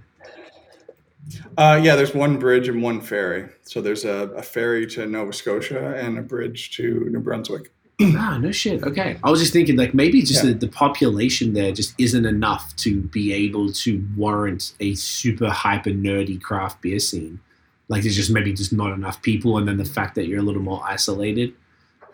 Uh, 1.57 1.78
yeah, 1.82 1.94
there's 1.97 2.15
one 2.15 2.39
bridge 2.39 2.69
and 2.69 2.82
one 2.82 3.01
ferry. 3.01 3.48
So 3.62 3.81
there's 3.81 4.05
a, 4.05 4.28
a 4.36 4.43
ferry 4.43 4.86
to 4.89 5.07
Nova 5.07 5.32
Scotia 5.32 5.94
and 5.97 6.19
a 6.19 6.23
bridge 6.23 6.70
to 6.77 7.07
New 7.11 7.20
Brunswick. 7.20 7.73
Ah, 8.01 8.39
no 8.39 8.51
shit. 8.52 8.82
Okay, 8.82 9.18
I 9.22 9.31
was 9.31 9.40
just 9.40 9.52
thinking 9.52 9.77
like 9.77 9.94
maybe 9.94 10.22
just 10.22 10.44
Yeah. 10.44 10.52
the, 10.52 10.59
the 10.66 10.68
population 10.68 11.52
there 11.52 11.72
just 11.72 11.94
isn't 11.98 12.24
enough 12.27 12.74
to 12.77 13.01
be 13.01 13.32
able 13.32 13.72
to 13.72 14.05
warrant 14.16 14.72
a 14.81 14.94
super 14.94 15.48
hyper 15.51 15.90
nerdy 15.90 16.40
craft 16.40 16.81
beer 16.82 16.98
scene. 16.98 17.40
Like 17.89 18.02
there's 18.02 18.16
just 18.16 18.31
maybe 18.31 18.52
just 18.52 18.72
not 18.72 18.93
enough 18.93 19.20
people, 19.22 19.59
and 19.59 19.66
then 19.68 19.77
the 19.77 19.85
fact 19.85 20.14
that 20.14 20.27
you're 20.28 20.39
a 20.39 20.43
little 20.43 20.62
more 20.62 20.82
isolated, 20.85 21.52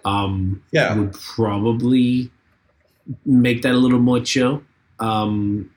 um, 0.05 0.63
Yeah. 0.73 0.95
would 0.97 1.13
probably 1.13 2.31
make 3.25 3.63
that 3.63 3.73
a 3.75 3.79
little 3.79 3.99
more 4.01 4.21
chill. 4.21 4.63
Um, 4.99 5.71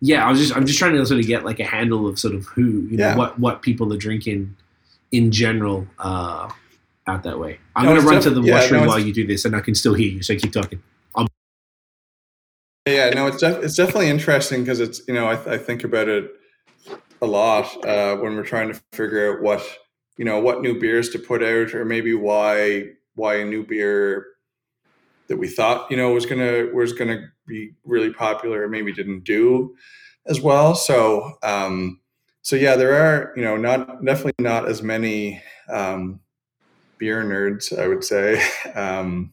yeah, 0.00 0.26
I 0.26 0.30
was 0.30 0.38
just 0.40 0.56
I'm 0.56 0.66
just 0.66 0.78
trying 0.78 0.92
to 0.94 1.06
sort 1.06 1.20
of 1.20 1.26
get 1.26 1.44
like 1.44 1.60
a 1.60 1.64
handle 1.64 2.06
of 2.06 2.18
sort 2.18 2.34
of 2.34 2.44
who 2.46 2.86
you 2.90 2.96
know 2.98 3.08
Yeah. 3.08 3.16
what 3.16 3.38
what 3.38 3.62
people 3.62 3.92
are 3.92 3.96
drinking 3.96 4.54
in 5.12 5.30
general 5.32 5.86
uh, 5.98 6.48
out 7.08 7.22
that 7.24 7.38
way. 7.38 7.58
I'm 7.74 7.86
No, 7.86 7.94
gonna 7.94 8.06
run 8.06 8.20
to 8.22 8.30
the 8.30 8.42
yeah, 8.42 8.54
washroom 8.54 8.82
no, 8.82 8.88
while 8.88 8.98
you 8.98 9.12
do 9.12 9.26
this, 9.26 9.44
and 9.44 9.56
I 9.56 9.60
can 9.60 9.74
still 9.74 9.94
hear 9.94 10.08
you, 10.08 10.22
so 10.22 10.36
keep 10.36 10.52
talking. 10.52 10.82
Yeah, 12.88 13.10
no, 13.10 13.26
it's 13.26 13.38
def- 13.38 13.62
it's 13.62 13.76
definitely 13.76 14.08
interesting 14.08 14.62
because 14.62 14.80
it's 14.80 15.02
you 15.06 15.12
know 15.12 15.28
I, 15.28 15.36
th- 15.36 15.48
I 15.48 15.58
think 15.58 15.84
about 15.84 16.08
it 16.08 16.30
a 17.20 17.26
lot 17.26 17.66
uh, 17.84 18.16
when 18.16 18.34
we're 18.34 18.44
trying 18.44 18.72
to 18.72 18.80
figure 18.92 19.34
out 19.34 19.42
what 19.42 19.62
you 20.16 20.24
know 20.24 20.40
what 20.40 20.62
new 20.62 20.78
beers 20.78 21.10
to 21.10 21.18
put 21.18 21.42
out 21.42 21.74
or 21.74 21.84
maybe 21.84 22.14
why 22.14 22.84
why 23.14 23.36
a 23.36 23.44
new 23.44 23.62
beer 23.66 24.26
that 25.28 25.36
we 25.36 25.48
thought 25.48 25.90
you 25.90 25.98
know 25.98 26.12
was 26.12 26.24
gonna 26.24 26.68
was 26.72 26.94
gonna 26.94 27.30
be 27.46 27.72
really 27.84 28.12
popular 28.12 28.62
or 28.62 28.68
maybe 28.68 28.92
didn't 28.92 29.24
do 29.24 29.76
as 30.26 30.40
well. 30.40 30.74
So 30.74 31.34
um, 31.42 32.00
so 32.40 32.56
yeah, 32.56 32.76
there 32.76 32.94
are 32.94 33.34
you 33.36 33.42
know 33.42 33.58
not 33.58 34.02
definitely 34.02 34.32
not 34.38 34.66
as 34.66 34.82
many 34.82 35.42
um, 35.70 36.20
beer 36.98 37.22
nerds 37.22 37.76
I 37.76 37.88
would 37.88 38.04
say 38.04 38.42
um, 38.74 39.32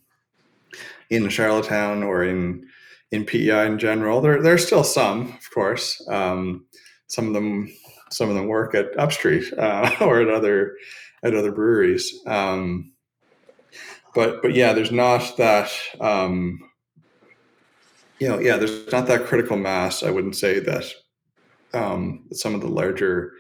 in 1.10 1.30
Charlottetown 1.30 2.04
or 2.04 2.24
in 2.24 2.68
in 3.12 3.26
PEI 3.26 3.66
in 3.68 3.80
general. 3.80 4.22
There 4.22 4.42
there's 4.42 4.66
still 4.66 4.84
some, 4.84 5.34
of 5.34 5.52
course. 5.52 6.06
Um, 6.10 6.66
some 7.08 7.28
of 7.28 7.34
them 7.34 7.72
some 8.12 8.30
of 8.30 8.36
them 8.36 8.48
work 8.48 8.76
at 8.76 8.98
Upstreet 8.98 9.54
uh, 9.58 9.96
or 10.02 10.22
at 10.22 10.30
other 10.30 10.76
at 11.24 11.36
other 11.36 11.52
breweries. 11.52 12.14
Um, 12.26 12.94
but 14.14 14.42
but 14.42 14.54
yeah, 14.54 14.74
there's 14.74 14.92
not 14.92 15.38
that 15.38 15.72
um, 16.00 16.60
you 18.20 18.28
know 18.28 18.40
yeah 18.40 18.58
there's 18.58 18.92
not 18.92 19.08
that 19.08 19.26
critical 19.26 19.58
mass. 19.58 20.04
I 20.04 20.12
wouldn't 20.12 20.36
say 20.36 20.60
that 20.60 20.86
um, 21.74 22.26
some 22.32 22.56
of 22.56 22.62
the 22.62 22.68
larger 22.68 23.34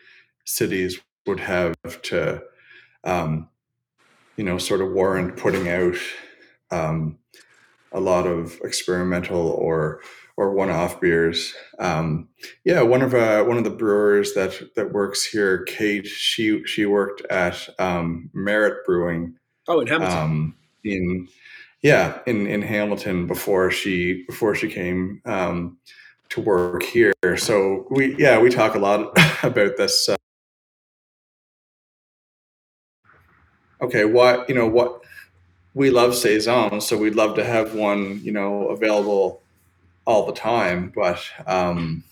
cities 0.46 1.00
would 1.26 1.40
have 1.40 1.76
to 2.04 2.44
um, 3.04 3.50
you 4.38 4.44
know 4.44 4.58
sort 4.58 4.82
of 4.82 4.92
warrant 4.92 5.38
putting 5.38 5.70
out 5.70 5.96
um, 6.72 7.18
a 7.92 8.00
lot 8.00 8.28
of 8.28 8.60
experimental 8.64 9.50
or 9.50 10.02
or 10.38 10.54
one-off 10.54 11.00
beers. 11.00 11.54
Um, 11.80 12.28
yeah, 12.66 12.82
one 12.82 13.02
of 13.02 13.14
uh, 13.14 13.44
one 13.44 13.58
of 13.58 13.64
the 13.64 13.70
brewers 13.70 14.34
that 14.34 14.76
that 14.76 14.92
works 14.92 15.26
here, 15.26 15.64
Kate. 15.64 16.06
She 16.06 16.64
she 16.66 16.86
worked 16.86 17.22
at 17.30 17.68
um, 17.80 18.30
Merit 18.34 18.86
Brewing 18.86 19.36
Oh, 19.68 19.80
in 19.80 19.92
um, 20.02 20.56
in 20.84 21.28
yeah 21.82 22.20
in 22.28 22.48
in 22.48 22.62
Hamilton 22.62 23.28
before 23.28 23.72
she 23.72 24.24
before 24.28 24.56
she 24.56 24.68
came 24.68 25.22
um, 25.26 25.78
to 26.30 26.42
work 26.42 26.84
here. 26.84 27.14
So 27.38 27.88
we 27.90 28.16
yeah 28.18 28.40
we 28.40 28.50
talk 28.50 28.76
a 28.76 28.80
lot 28.80 29.18
about 29.44 29.78
this. 29.78 30.10
Okay, 33.82 34.06
what 34.06 34.48
you 34.50 34.56
know 34.56 34.68
what 34.68 35.02
we 35.74 35.90
love 35.90 36.16
saison, 36.16 36.80
so 36.82 36.98
we'd 36.98 37.16
love 37.16 37.36
to 37.36 37.44
have 37.44 37.76
one 37.76 38.20
you 38.24 38.32
know 38.32 38.68
available 38.70 39.42
all 40.06 40.26
the 40.26 40.34
time, 40.34 40.92
but 40.96 41.20
um, 41.48 42.04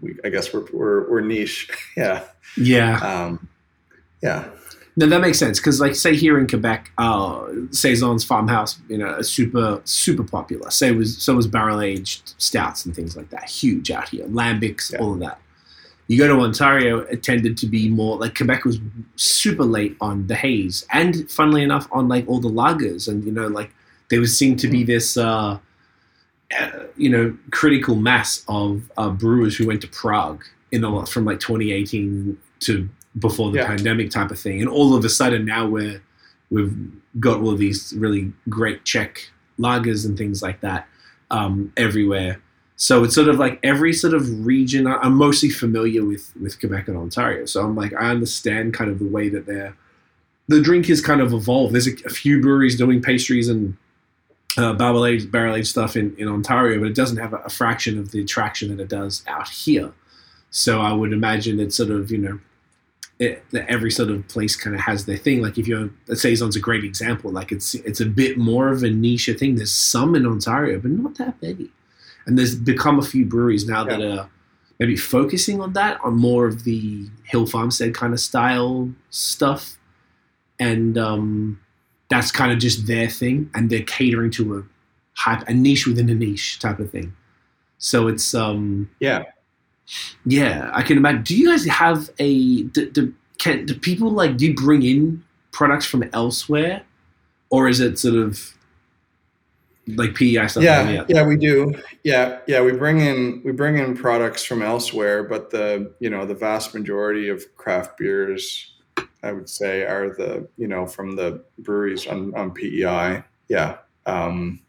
we 0.00 0.14
I 0.24 0.28
guess 0.28 0.52
we're 0.52 0.64
we're, 0.72 1.10
we're 1.10 1.20
niche, 1.20 1.68
yeah 1.96 2.24
yeah. 2.56 2.96
um, 2.98 3.48
yeah. 4.22 4.48
No, 4.94 5.06
that 5.06 5.22
makes 5.22 5.38
sense 5.38 5.58
because, 5.58 5.80
like, 5.80 5.94
say 5.94 6.14
here 6.14 6.38
in 6.38 6.46
Quebec, 6.46 6.92
uh, 6.98 7.46
Saison's 7.70 8.24
farmhouse, 8.24 8.78
you 8.90 8.98
know, 8.98 9.14
is 9.16 9.30
super 9.30 9.80
super 9.84 10.22
popular. 10.22 10.70
Say 10.70 10.92
was 10.92 11.16
so 11.16 11.34
was 11.34 11.46
barrel 11.46 11.80
aged 11.80 12.34
stouts 12.36 12.84
and 12.84 12.94
things 12.94 13.16
like 13.16 13.30
that, 13.30 13.48
huge 13.48 13.90
out 13.90 14.10
here. 14.10 14.26
Lambics, 14.26 14.92
Yeah. 14.92 14.98
all 14.98 15.14
of 15.14 15.20
that. 15.20 15.40
You 16.12 16.18
go 16.18 16.28
to 16.28 16.42
Ontario, 16.42 16.98
it 16.98 17.22
tended 17.22 17.56
to 17.56 17.66
be 17.66 17.88
more 17.88 18.18
like 18.18 18.36
Quebec 18.36 18.66
was 18.66 18.78
super 19.16 19.64
late 19.64 19.96
on 19.98 20.26
the 20.26 20.34
haze, 20.34 20.84
and 20.92 21.30
funnily 21.30 21.62
enough, 21.62 21.88
on 21.90 22.06
like 22.06 22.28
all 22.28 22.38
the 22.38 22.50
lagers, 22.50 23.08
and 23.08 23.24
you 23.24 23.32
know, 23.32 23.46
like 23.48 23.70
there 24.10 24.20
was 24.20 24.36
seemed 24.36 24.58
to 24.60 24.68
be 24.68 24.84
this, 24.84 25.16
uh, 25.16 25.58
uh, 26.60 26.70
you 26.98 27.08
know, 27.08 27.34
critical 27.50 27.94
mass 27.94 28.44
of 28.46 28.90
uh, 28.98 29.08
brewers 29.08 29.56
who 29.56 29.66
went 29.66 29.80
to 29.80 29.88
Prague 29.88 30.44
in 30.70 30.84
a 30.84 30.90
lot 30.94 31.08
from 31.08 31.24
like 31.24 31.40
2018 31.40 32.36
to 32.60 32.88
before 33.18 33.50
the 33.50 33.58
Yeah. 33.60 33.68
pandemic 33.68 34.10
type 34.10 34.30
of 34.30 34.38
thing, 34.38 34.60
and 34.60 34.68
all 34.68 34.94
of 34.94 35.04
a 35.06 35.08
sudden 35.08 35.46
now 35.46 35.66
we're 35.66 36.02
we've 36.50 36.76
got 37.20 37.40
all 37.40 37.50
of 37.50 37.58
these 37.58 37.94
really 37.96 38.30
great 38.50 38.84
Czech 38.84 39.30
lagers 39.58 40.04
and 40.04 40.18
things 40.18 40.42
like 40.42 40.60
that 40.60 40.86
um, 41.30 41.72
everywhere. 41.78 42.42
So 42.76 43.04
it's 43.04 43.14
sort 43.14 43.28
of 43.28 43.38
like 43.38 43.60
every 43.62 43.92
sort 43.92 44.14
of 44.14 44.44
region. 44.44 44.86
I'm 44.86 45.14
mostly 45.14 45.50
familiar 45.50 46.04
with 46.04 46.32
with 46.40 46.58
Quebec 46.58 46.88
and 46.88 46.96
Ontario, 46.96 47.46
so 47.46 47.62
I'm 47.62 47.76
like 47.76 47.92
I 47.94 48.10
understand 48.10 48.74
kind 48.74 48.90
of 48.90 48.98
the 48.98 49.06
way 49.06 49.28
that 49.28 49.46
they're 49.46 49.76
the 50.48 50.60
drink 50.60 50.86
has 50.86 51.00
kind 51.00 51.20
of 51.20 51.32
evolved. 51.32 51.74
There's 51.74 51.86
a, 51.86 51.94
a 52.04 52.10
few 52.10 52.40
breweries 52.40 52.76
doing 52.76 53.00
pastries 53.00 53.48
and 53.48 53.76
uh, 54.56 54.72
barrel 54.74 55.06
aged 55.06 55.66
stuff 55.66 55.96
in, 55.96 56.14
in 56.18 56.28
Ontario, 56.28 56.78
but 56.80 56.88
it 56.88 56.94
doesn't 56.94 57.16
have 57.16 57.32
a, 57.32 57.38
a 57.38 57.48
fraction 57.48 57.98
of 57.98 58.10
the 58.10 58.20
attraction 58.20 58.74
that 58.74 58.82
it 58.82 58.88
does 58.88 59.22
out 59.26 59.48
here. 59.48 59.92
So 60.50 60.80
I 60.80 60.92
would 60.92 61.12
imagine 61.12 61.60
it's 61.60 61.76
sort 61.76 61.90
of 61.90 62.10
you 62.10 62.18
know 62.18 62.38
it, 63.18 63.44
that 63.52 63.68
every 63.70 63.90
sort 63.90 64.10
of 64.10 64.26
place 64.28 64.56
kind 64.56 64.74
of 64.74 64.82
has 64.82 65.06
their 65.06 65.16
thing. 65.16 65.40
Like 65.40 65.56
if 65.56 65.68
you're, 65.68 65.90
Saison's 66.08 66.56
a 66.56 66.60
great 66.60 66.84
example. 66.84 67.30
Like 67.30 67.52
it's 67.52 67.74
it's 67.74 68.00
a 68.00 68.06
bit 68.06 68.36
more 68.36 68.68
of 68.68 68.82
a 68.82 68.90
niche 68.90 69.30
thing. 69.38 69.54
There's 69.54 69.72
some 69.72 70.14
in 70.14 70.26
Ontario, 70.26 70.78
but 70.78 70.90
not 70.90 71.16
that 71.16 71.40
many. 71.40 71.70
And 72.26 72.38
there's 72.38 72.54
become 72.54 72.98
a 72.98 73.02
few 73.02 73.24
breweries 73.24 73.66
now 73.66 73.84
that 73.84 74.00
are 74.00 74.28
maybe 74.78 74.96
focusing 74.96 75.60
on 75.60 75.72
that, 75.74 75.98
on 76.04 76.14
more 76.14 76.46
of 76.46 76.64
the 76.64 77.06
Hill 77.24 77.46
Farmstead 77.46 77.94
kind 77.94 78.12
of 78.12 78.20
style 78.20 78.90
stuff, 79.10 79.76
and 80.58 80.96
um, 80.96 81.60
that's 82.10 82.30
kind 82.30 82.52
of 82.52 82.58
just 82.58 82.86
their 82.86 83.08
thing, 83.08 83.50
and 83.54 83.70
they're 83.70 83.82
catering 83.82 84.30
to 84.32 84.58
a 84.58 84.62
hype, 85.14 85.46
a 85.48 85.52
niche 85.54 85.86
within 85.86 86.08
a 86.08 86.14
niche 86.14 86.58
type 86.58 86.78
of 86.78 86.90
thing. 86.90 87.14
So 87.78 88.06
it's 88.08 88.34
um, 88.34 88.88
Yeah. 89.00 89.24
yeah, 90.24 90.70
I 90.72 90.82
can 90.82 90.96
imagine. 90.96 91.22
Do 91.22 91.36
you 91.36 91.50
guys 91.50 91.64
have 91.66 92.10
a 92.18 92.62
do, 92.64 92.90
do, 92.90 93.14
can 93.38 93.66
do 93.66 93.74
people 93.74 94.10
like 94.10 94.36
do 94.36 94.46
you 94.46 94.54
bring 94.54 94.82
in 94.82 95.24
products 95.50 95.84
from 95.86 96.04
elsewhere, 96.12 96.82
or 97.50 97.68
is 97.68 97.80
it 97.80 97.98
sort 97.98 98.14
of 98.14 98.54
like 99.86 100.14
PEI 100.14 100.46
stuff. 100.46 100.62
yeah, 100.62 100.82
that. 100.84 101.10
yeah, 101.10 101.24
we 101.24 101.36
do. 101.36 101.74
Yeah, 102.04 102.38
yeah, 102.46 102.62
we 102.62 102.72
bring 102.72 103.00
in 103.00 103.42
we 103.44 103.52
bring 103.52 103.78
in 103.78 103.96
products 103.96 104.44
from 104.44 104.62
elsewhere, 104.62 105.24
but 105.24 105.50
the 105.50 105.92
you 105.98 106.10
know 106.10 106.24
the 106.24 106.34
vast 106.34 106.74
majority 106.74 107.28
of 107.28 107.44
craft 107.56 107.98
beers, 107.98 108.74
I 109.22 109.32
would 109.32 109.48
say, 109.48 109.82
are 109.82 110.14
the 110.14 110.48
you 110.56 110.68
know 110.68 110.86
from 110.86 111.16
the 111.16 111.44
breweries 111.58 112.06
on 112.06 112.34
on 112.34 112.52
PEI. 112.52 113.24
Yeah. 113.48 113.78
Um, 114.06 114.60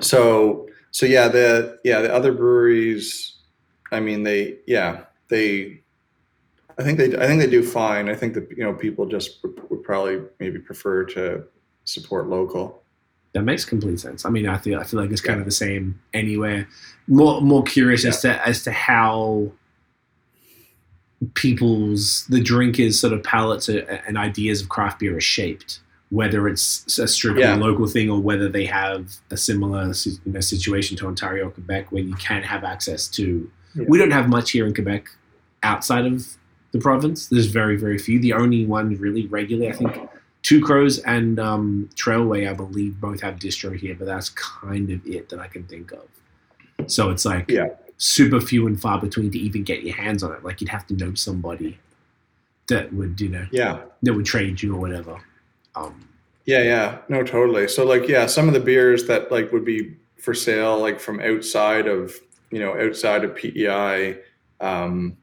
so 0.00 0.68
so 0.90 1.06
yeah, 1.06 1.28
the 1.28 1.78
yeah 1.84 2.00
the 2.00 2.12
other 2.12 2.32
breweries, 2.32 3.36
I 3.92 4.00
mean 4.00 4.22
they 4.22 4.58
yeah 4.66 5.04
they. 5.28 5.80
I 6.76 6.82
think 6.82 6.98
they. 6.98 7.16
I 7.16 7.28
think 7.28 7.40
they 7.40 7.48
do 7.48 7.62
fine. 7.62 8.08
I 8.08 8.16
think 8.16 8.34
that 8.34 8.50
you 8.50 8.64
know 8.64 8.74
people 8.74 9.06
just 9.06 9.44
would 9.70 9.84
probably 9.84 10.22
maybe 10.40 10.58
prefer 10.58 11.04
to 11.04 11.44
support 11.84 12.28
local. 12.28 12.83
That 13.34 13.42
makes 13.42 13.64
complete 13.64 13.98
sense. 14.00 14.24
I 14.24 14.30
mean, 14.30 14.46
I 14.46 14.58
feel 14.58 14.78
I 14.78 14.84
feel 14.84 15.00
like 15.00 15.10
it's 15.10 15.20
kind 15.20 15.40
of 15.40 15.44
the 15.44 15.50
same 15.52 16.00
anywhere. 16.14 16.68
More 17.08 17.40
more 17.40 17.64
curious 17.64 18.04
as 18.04 18.22
to 18.22 18.46
as 18.46 18.62
to 18.62 18.70
how 18.72 19.50
people's 21.34 22.26
the 22.28 22.40
drinkers 22.40 22.98
sort 23.00 23.12
of 23.12 23.22
palates 23.22 23.68
and 23.68 24.16
ideas 24.18 24.60
of 24.62 24.68
craft 24.68 25.00
beer 25.00 25.16
are 25.16 25.20
shaped. 25.20 25.80
Whether 26.10 26.46
it's 26.46 26.98
a 26.98 27.08
strictly 27.08 27.42
Yeah. 27.42 27.56
local 27.56 27.86
thing 27.88 28.08
or 28.08 28.20
whether 28.20 28.48
they 28.48 28.66
have 28.66 29.16
a 29.30 29.36
similar 29.36 29.92
you 30.04 30.12
know, 30.26 30.40
situation 30.40 30.96
to 30.98 31.06
Ontario 31.06 31.48
or 31.48 31.50
Quebec, 31.50 31.90
where 31.90 32.02
you 32.04 32.14
can 32.14 32.42
have 32.42 32.62
access 32.62 33.08
to. 33.08 33.50
Yeah. 33.74 33.84
We 33.88 33.98
don't 33.98 34.12
have 34.12 34.28
much 34.28 34.52
here 34.52 34.64
in 34.66 34.74
Quebec 34.74 35.08
outside 35.64 36.06
of 36.06 36.36
the 36.70 36.78
province. 36.78 37.26
There's 37.26 37.46
very 37.46 37.76
very 37.76 37.98
few. 37.98 38.20
The 38.20 38.34
only 38.34 38.64
one 38.64 38.96
really 38.96 39.26
regularly, 39.26 39.72
I 39.72 39.76
think, 39.76 39.96
Two 40.44 40.60
Crows 40.60 40.98
and 41.00 41.40
um, 41.40 41.88
Trailway, 41.96 42.48
I 42.48 42.52
believe, 42.52 43.00
both 43.00 43.20
have 43.22 43.36
distro 43.36 43.74
here, 43.74 43.96
but 43.98 44.04
that's 44.04 44.28
kind 44.28 44.90
of 44.90 45.04
it 45.06 45.30
that 45.30 45.40
I 45.40 45.48
can 45.48 45.64
think 45.64 45.90
of. 45.92 46.06
So 46.86 47.08
it's 47.08 47.24
like 47.24 47.50
Yeah. 47.50 47.68
super 47.96 48.40
few 48.42 48.66
and 48.66 48.78
far 48.80 49.00
between 49.00 49.30
to 49.30 49.38
even 49.38 49.64
get 49.64 49.84
your 49.84 49.96
hands 49.96 50.22
on 50.22 50.32
it. 50.32 50.44
Like 50.44 50.60
you'd 50.60 50.68
have 50.68 50.86
to 50.88 50.94
know 50.94 51.14
somebody 51.14 51.78
that 52.68 52.92
would, 52.92 53.20
you 53.22 53.30
know, 53.30 53.46
Yeah. 53.50 53.80
that 54.02 54.12
would 54.12 54.26
trade 54.26 54.62
you 54.62 54.74
or 54.74 54.80
whatever. 54.80 55.18
Um, 55.74 55.94
Yeah, 56.44 56.62
yeah, 56.62 56.98
no, 57.08 57.22
totally. 57.22 57.66
So, 57.68 57.86
like, 57.86 58.06
yeah, 58.06 58.26
some 58.26 58.46
of 58.48 58.52
the 58.52 58.60
beers 58.60 59.06
that 59.06 59.32
like 59.32 59.50
would 59.50 59.64
be 59.64 59.96
for 60.18 60.34
sale, 60.34 60.78
like 60.78 61.00
from 61.00 61.20
outside 61.20 61.86
of 61.86 62.14
you 62.50 62.58
know 62.58 62.78
outside 62.78 63.24
of 63.24 63.34
PEI. 63.34 64.18
Um, 64.60 65.16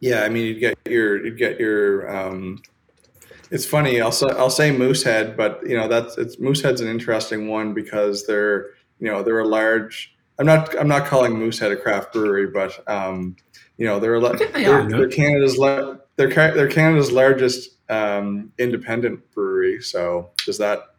yeah, 0.00 0.24
I 0.24 0.28
mean, 0.28 0.46
you'd 0.46 0.58
get 0.58 0.76
your 0.88 1.24
you'd 1.24 1.38
get 1.38 1.60
your. 1.60 2.10
Um, 2.14 2.60
it's 3.50 3.66
funny. 3.66 4.00
I'll 4.00 4.12
say, 4.12 4.26
I'll 4.30 4.50
say 4.50 4.70
Moosehead, 4.70 5.36
but 5.36 5.60
you 5.66 5.76
know 5.76 5.88
that's 5.88 6.18
it's 6.18 6.38
Moosehead's 6.38 6.80
an 6.80 6.88
interesting 6.88 7.48
one 7.48 7.74
because 7.74 8.26
they're 8.26 8.70
you 8.98 9.10
know 9.10 9.22
they're 9.22 9.40
a 9.40 9.46
large. 9.46 10.14
I'm 10.38 10.46
not 10.46 10.76
I'm 10.78 10.88
not 10.88 11.06
calling 11.06 11.38
Moosehead 11.38 11.72
a 11.72 11.76
craft 11.76 12.12
brewery, 12.12 12.46
but 12.46 12.82
um, 12.88 13.36
you 13.76 13.86
know 13.86 14.00
they're 14.00 14.14
a, 14.14 14.36
they 14.36 14.46
they're, 14.46 14.88
they're 14.88 15.08
Canada's 15.08 15.56
they're 16.16 16.26
they're 16.26 16.68
Canada's 16.68 17.12
largest 17.12 17.70
um, 17.88 18.52
independent 18.58 19.30
brewery. 19.32 19.80
So 19.80 20.30
does 20.44 20.58
that 20.58 20.94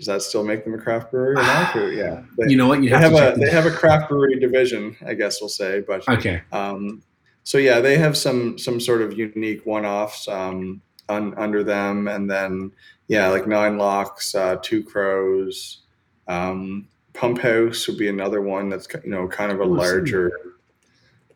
does 0.00 0.06
that 0.06 0.22
still 0.22 0.42
make 0.42 0.64
them 0.64 0.72
a 0.72 0.78
craft 0.78 1.10
brewery 1.10 1.36
or 1.36 1.42
not? 1.42 1.76
Or, 1.76 1.92
yeah, 1.92 2.22
they, 2.38 2.50
you 2.50 2.56
know 2.56 2.68
what? 2.68 2.82
You 2.82 2.90
have, 2.90 3.02
have 3.02 3.12
to 3.12 3.16
a 3.16 3.30
check 3.30 3.40
they 3.40 3.50
have 3.50 3.66
a 3.66 3.70
craft 3.70 4.08
brewery 4.08 4.38
division, 4.38 4.96
I 5.06 5.14
guess 5.14 5.40
we'll 5.40 5.48
say. 5.48 5.82
But 5.86 6.08
okay. 6.08 6.42
um, 6.52 7.02
so 7.44 7.58
yeah, 7.58 7.80
they 7.80 7.98
have 7.98 8.16
some 8.16 8.58
some 8.58 8.80
sort 8.80 9.02
of 9.02 9.16
unique 9.16 9.66
one 9.66 9.84
offs 9.84 10.26
um, 10.28 10.80
un, 11.10 11.34
under 11.36 11.62
them, 11.64 12.08
and 12.08 12.30
then 12.30 12.72
yeah, 13.08 13.28
like 13.28 13.46
Nine 13.46 13.76
Locks, 13.76 14.34
uh, 14.34 14.56
Two 14.62 14.82
Crows, 14.82 15.82
um, 16.28 16.86
Pump 17.12 17.38
House 17.40 17.86
would 17.88 17.98
be 17.98 18.08
another 18.08 18.40
one 18.40 18.68
that's 18.68 18.86
you 19.04 19.10
know 19.10 19.26
kind 19.28 19.52
of 19.52 19.60
a 19.60 19.64
Oh, 19.64 19.68
larger 19.68 20.32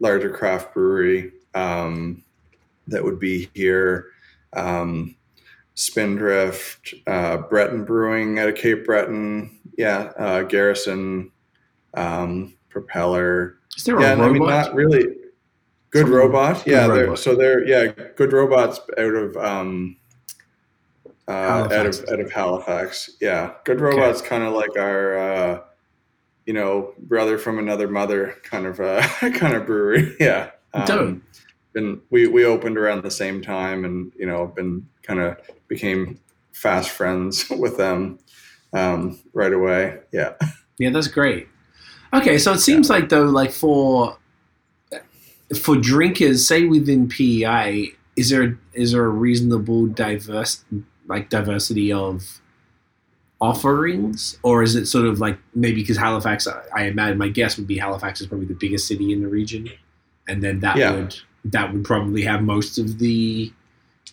larger 0.01 0.31
craft 0.31 0.73
brewery 0.75 1.33
um, 1.55 2.23
that 2.89 3.03
would 3.03 3.19
be 3.19 3.51
here. 3.55 4.07
Um, 4.53 5.17
Spindrift, 5.77 6.95
uh, 7.09 7.39
Breton 7.39 7.85
Brewing 7.85 8.39
out 8.39 8.49
of 8.49 8.55
Cape 8.55 8.85
Breton, 8.85 9.59
yeah, 9.77 10.13
uh, 10.17 10.43
Garrison, 10.45 11.33
um, 11.95 12.55
Propeller, 12.69 13.59
Is 13.77 13.83
there 13.85 14.01
yeah, 14.01 14.11
a 14.11 14.13
and 14.13 14.23
I 14.23 14.29
mean, 14.29 14.43
robot? 14.43 14.67
not 14.67 14.75
really. 14.77 15.05
Good 15.95 16.09
robot, 16.09 16.65
Good 16.65 16.73
yeah. 16.73 16.89
They're, 16.89 17.05
Robot. 17.05 17.19
so 17.21 17.37
they're 17.37 17.65
yeah, 17.65 17.87
good 18.17 18.33
robots 18.33 18.81
out 18.99 19.15
of 19.15 19.37
um, 19.37 19.97
uh, 21.29 21.31
out 21.31 21.87
of 21.87 22.05
out 22.11 22.19
of 22.19 22.33
Halifax. 22.33 23.11
Yeah, 23.21 23.53
good 23.65 23.81
robots, 23.81 24.21
kind 24.21 24.43
of 24.43 24.55
like 24.55 24.77
our 24.77 25.17
uh, 25.17 25.61
you 26.47 26.53
know 26.53 26.95
brother 26.99 27.39
from 27.39 27.61
another 27.61 27.87
mother 27.87 28.35
kind 28.43 28.67
of 28.67 28.81
uh, 28.81 29.07
kind 29.35 29.55
of 29.55 29.67
brewery. 29.67 30.17
Yeah, 30.21 30.51
um, 30.73 31.23
and 31.77 32.01
we 32.11 32.27
we 32.27 32.45
opened 32.45 32.77
around 32.77 33.05
the 33.05 33.11
same 33.13 33.41
time, 33.41 33.85
and 33.85 34.13
you 34.19 34.27
know 34.27 34.49
been 34.49 34.89
kind 35.05 35.21
of 35.21 35.37
became 35.69 36.19
fast 36.53 36.91
friends 36.91 37.49
with 37.51 37.77
them 37.77 38.19
um, 38.73 39.21
right 39.33 39.53
away. 39.53 40.01
Yeah. 40.11 40.33
Yeah, 40.77 40.91
that's 40.91 41.07
great. 41.07 41.47
Okay, 42.13 42.37
so 42.37 42.53
it 42.53 42.59
seems 42.59 42.91
like 42.91 43.11
though, 43.11 43.27
like 43.27 43.53
for 43.53 44.19
for 45.61 45.77
drinkers, 45.77 46.47
say 46.47 46.65
within 46.65 47.09
PEI, 47.09 47.93
is 48.17 48.31
there 48.31 48.59
is 48.73 48.93
there 48.93 49.05
a 49.05 49.09
reasonable 49.09 49.87
diverse 49.87 50.65
like 51.07 51.29
diversity 51.29 51.93
of 51.93 52.41
offerings, 53.41 54.39
or 54.43 54.63
is 54.63 54.75
it 54.75 54.87
sort 54.87 55.07
of 55.07 55.21
like 55.21 55.39
maybe 55.55 55.83
because 55.83 55.97
Halifax? 55.97 56.47
I- 56.47 56.63
I 56.75 56.85
imagine 56.85 57.19
my 57.19 57.29
guess 57.29 57.57
would 57.59 57.67
be 57.67 57.77
Halifax 57.79 58.21
is 58.21 58.27
probably 58.27 58.47
the 58.47 58.55
biggest 58.55 58.87
city 58.87 59.13
in 59.13 59.21
the 59.21 59.29
region, 59.29 59.69
and 60.29 60.43
then 60.43 60.61
that 60.61 60.77
Yeah. 60.77 60.93
would 60.95 61.17
that 61.47 61.73
would 61.73 61.85
probably 61.85 62.23
have 62.23 62.43
most 62.43 62.79
of 62.79 62.99
the 62.99 63.53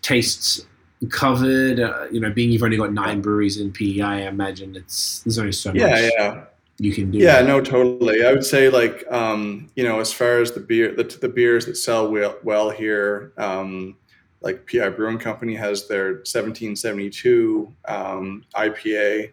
tastes 0.01 0.65
covered. 1.09 1.79
Uh, 1.79 2.07
you 2.11 2.19
know, 2.19 2.29
being 2.29 2.51
you've 2.51 2.63
only 2.63 2.75
got 2.77 2.91
nine 2.91 3.21
breweries 3.21 3.57
in 3.57 3.71
PEI, 3.71 4.25
I 4.25 4.27
imagine 4.27 4.75
it's 4.75 5.21
there's 5.23 5.39
only 5.39 5.53
so 5.53 5.71
many. 5.71 5.79
Yeah, 5.79 5.89
much 5.89 6.11
yeah. 6.17 6.43
You 6.81 6.91
can 6.91 7.11
do. 7.11 7.19
Yeah, 7.19 7.41
no, 7.41 7.61
totally. 7.61 8.25
I 8.25 8.31
would 8.31 8.43
say 8.43 8.67
like 8.67 9.05
um, 9.11 9.69
you 9.75 9.83
know, 9.83 9.99
as 9.99 10.11
far 10.11 10.39
as 10.39 10.51
the 10.51 10.61
beer, 10.61 10.95
the, 10.95 11.03
the 11.03 11.29
beers 11.29 11.67
that 11.67 11.75
sell 11.75 12.11
well, 12.11 12.39
well 12.43 12.71
here, 12.71 13.33
um, 13.37 13.97
like 14.41 14.65
PEI 14.65 14.89
Brewing 14.89 15.19
Company 15.19 15.53
has 15.53 15.87
their 15.87 16.13
1772 16.13 17.71
um, 17.87 18.43
IPA, 18.55 19.31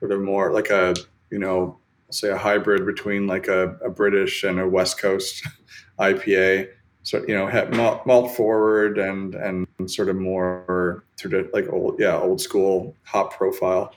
sort 0.00 0.10
of 0.10 0.22
more 0.22 0.52
like 0.52 0.70
a 0.70 0.96
you 1.30 1.38
know, 1.38 1.78
say 2.10 2.30
a 2.30 2.36
hybrid 2.36 2.84
between 2.84 3.28
like 3.28 3.46
a, 3.46 3.76
a 3.84 3.88
British 3.88 4.42
and 4.42 4.58
a 4.58 4.66
West 4.66 5.00
Coast 5.00 5.46
IPA. 6.00 6.68
So 7.04 7.24
you 7.28 7.36
know, 7.36 7.46
have 7.46 7.72
malt, 7.76 8.04
malt 8.08 8.34
forward 8.34 8.98
and 8.98 9.36
and 9.36 9.68
sort 9.86 10.08
of 10.08 10.16
more 10.16 11.04
tradi- 11.16 11.52
like 11.52 11.68
old 11.72 12.00
yeah 12.00 12.16
old 12.16 12.40
school 12.40 12.96
hop 13.04 13.34
profile. 13.36 13.94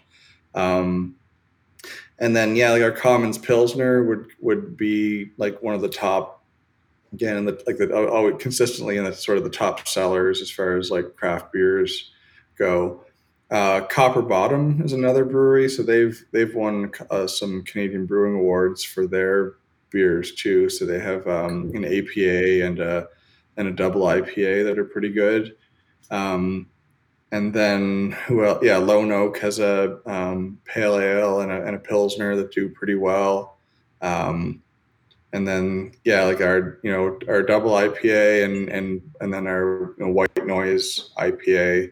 Um, 0.53 1.15
and 2.19 2.35
then 2.35 2.55
yeah, 2.55 2.71
like 2.71 2.83
our 2.83 2.91
Commons 2.91 3.37
Pilsner 3.37 4.03
would 4.03 4.27
would 4.39 4.77
be 4.77 5.31
like 5.37 5.61
one 5.61 5.75
of 5.75 5.81
the 5.81 5.89
top 5.89 6.43
again 7.13 7.37
in 7.37 7.45
the 7.45 7.61
like 7.67 7.77
the 7.77 8.09
always 8.09 8.35
consistently 8.39 8.97
in 8.97 9.03
the 9.03 9.13
sort 9.13 9.37
of 9.37 9.43
the 9.43 9.49
top 9.49 9.87
sellers 9.87 10.41
as 10.41 10.49
far 10.49 10.77
as 10.77 10.91
like 10.91 11.15
craft 11.15 11.51
beers 11.51 12.11
go. 12.57 13.01
Uh, 13.51 13.81
Copper 13.81 14.23
Bottom 14.23 14.81
is 14.83 14.91
another 14.91 15.23
brewery, 15.23 15.69
so 15.69 15.83
they've 15.83 16.25
they've 16.31 16.55
won 16.55 16.91
uh, 17.11 17.27
some 17.27 17.63
Canadian 17.63 18.05
Brewing 18.05 18.39
Awards 18.39 18.83
for 18.83 19.05
their 19.05 19.53
beers 19.91 20.33
too. 20.33 20.69
So 20.69 20.85
they 20.85 20.99
have 20.99 21.27
um, 21.27 21.71
an 21.75 21.85
APA 21.85 22.65
and 22.65 22.79
a 22.79 23.07
and 23.57 23.67
a 23.67 23.71
double 23.71 24.01
IPA 24.01 24.65
that 24.65 24.79
are 24.79 24.85
pretty 24.85 25.09
good. 25.09 25.55
Um, 26.11 26.67
and 27.31 27.53
then 27.53 28.11
who? 28.27 28.43
Yeah, 28.65 28.77
Lone 28.77 29.11
Oak 29.11 29.37
has 29.39 29.59
a 29.59 29.99
um, 30.05 30.59
pale 30.65 30.99
ale 30.99 31.41
and 31.41 31.51
a, 31.51 31.65
and 31.65 31.75
a 31.75 31.79
pilsner 31.79 32.35
that 32.35 32.51
do 32.51 32.69
pretty 32.69 32.95
well. 32.95 33.57
Um, 34.01 34.61
and 35.33 35.45
then 35.45 35.91
yeah, 36.05 36.23
like 36.23 36.39
our 36.39 36.79
you 36.81 36.91
know 36.91 37.19
our 37.27 37.43
double 37.43 37.71
IPA 37.71 38.45
and 38.45 38.69
and 38.69 39.01
and 39.19 39.33
then 39.33 39.47
our 39.47 39.93
you 39.97 40.05
know, 40.05 40.11
white 40.11 40.45
noise 40.45 41.11
IPA 41.17 41.91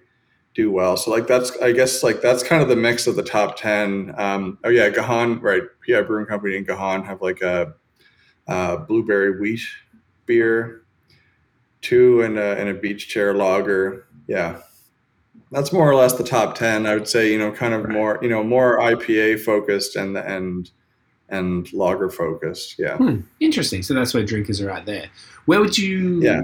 do 0.54 0.72
well. 0.72 0.96
So 0.96 1.12
like 1.12 1.28
that's 1.28 1.56
I 1.58 1.72
guess 1.72 2.04
like 2.04 2.22
that's 2.22 2.44
kind 2.44 2.62
of 2.62 2.70
the 2.70 2.76
mix 2.76 3.06
of 3.08 3.16
the 3.16 3.24
top 3.24 3.58
ten. 3.58 4.14
Um, 4.18 4.60
oh 4.64 4.70
yeah, 4.70 4.90
Gahan 4.90 5.42
right? 5.42 5.64
PEI 5.86 6.04
Brewing 6.04 6.26
Company 6.26 6.56
and 6.58 6.66
Gahan 6.66 7.04
have 7.04 7.22
like 7.22 7.42
a, 7.42 7.74
uh 8.48 8.78
blueberry 8.78 9.40
wheat 9.40 9.62
beer, 10.26 10.84
two 11.82 12.22
and 12.22 12.38
a, 12.38 12.58
and 12.58 12.70
a 12.70 12.74
beach 12.74 13.10
chair 13.10 13.34
lager. 13.34 14.08
Yeah, 14.28 14.62
that's 15.52 15.72
more 15.72 15.90
or 15.90 15.96
less 15.96 16.14
the 16.14 16.24
top 16.24 16.56
10 16.56 16.86
i 16.86 16.94
would 16.96 17.08
say 17.08 17.32
you 17.32 17.38
know 17.38 17.52
kind 17.52 17.74
of 17.74 17.84
Right. 17.84 17.94
more 17.94 18.20
you 18.22 18.30
know 18.30 18.44
more 18.44 18.78
ipa 18.80 19.40
focused 19.40 19.96
and 19.96 20.18
and 20.18 20.72
and 21.30 21.72
lager 21.74 22.10
focused 22.10 22.76
yeah 22.78 22.98
Hmm, 22.98 23.22
interesting. 23.40 23.82
So 23.84 23.94
that's 23.94 24.14
where 24.14 24.24
drinkers 24.24 24.62
are 24.62 24.70
at 24.70 24.86
there. 24.86 25.08
Where 25.46 25.60
would 25.60 25.78
you? 25.78 26.22
Yeah. 26.22 26.44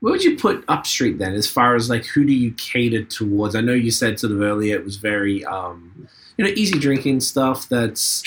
Where 0.00 0.12
would 0.12 0.22
you 0.22 0.36
put 0.36 0.64
Upstreet 0.68 1.18
then, 1.18 1.34
as 1.34 1.50
far 1.50 1.74
as 1.74 1.90
like 1.90 2.04
who 2.06 2.24
do 2.24 2.32
you 2.32 2.52
cater 2.52 3.02
towards? 3.04 3.56
I 3.56 3.60
know 3.62 3.72
you 3.72 3.90
said 3.90 4.20
sort 4.20 4.32
of 4.32 4.40
earlier 4.40 4.76
it 4.76 4.84
was 4.84 4.96
very, 4.96 5.44
um, 5.46 6.08
you 6.36 6.44
know 6.44 6.52
easy 6.54 6.78
drinking 6.78 7.18
stuff 7.20 7.68
that's 7.68 8.22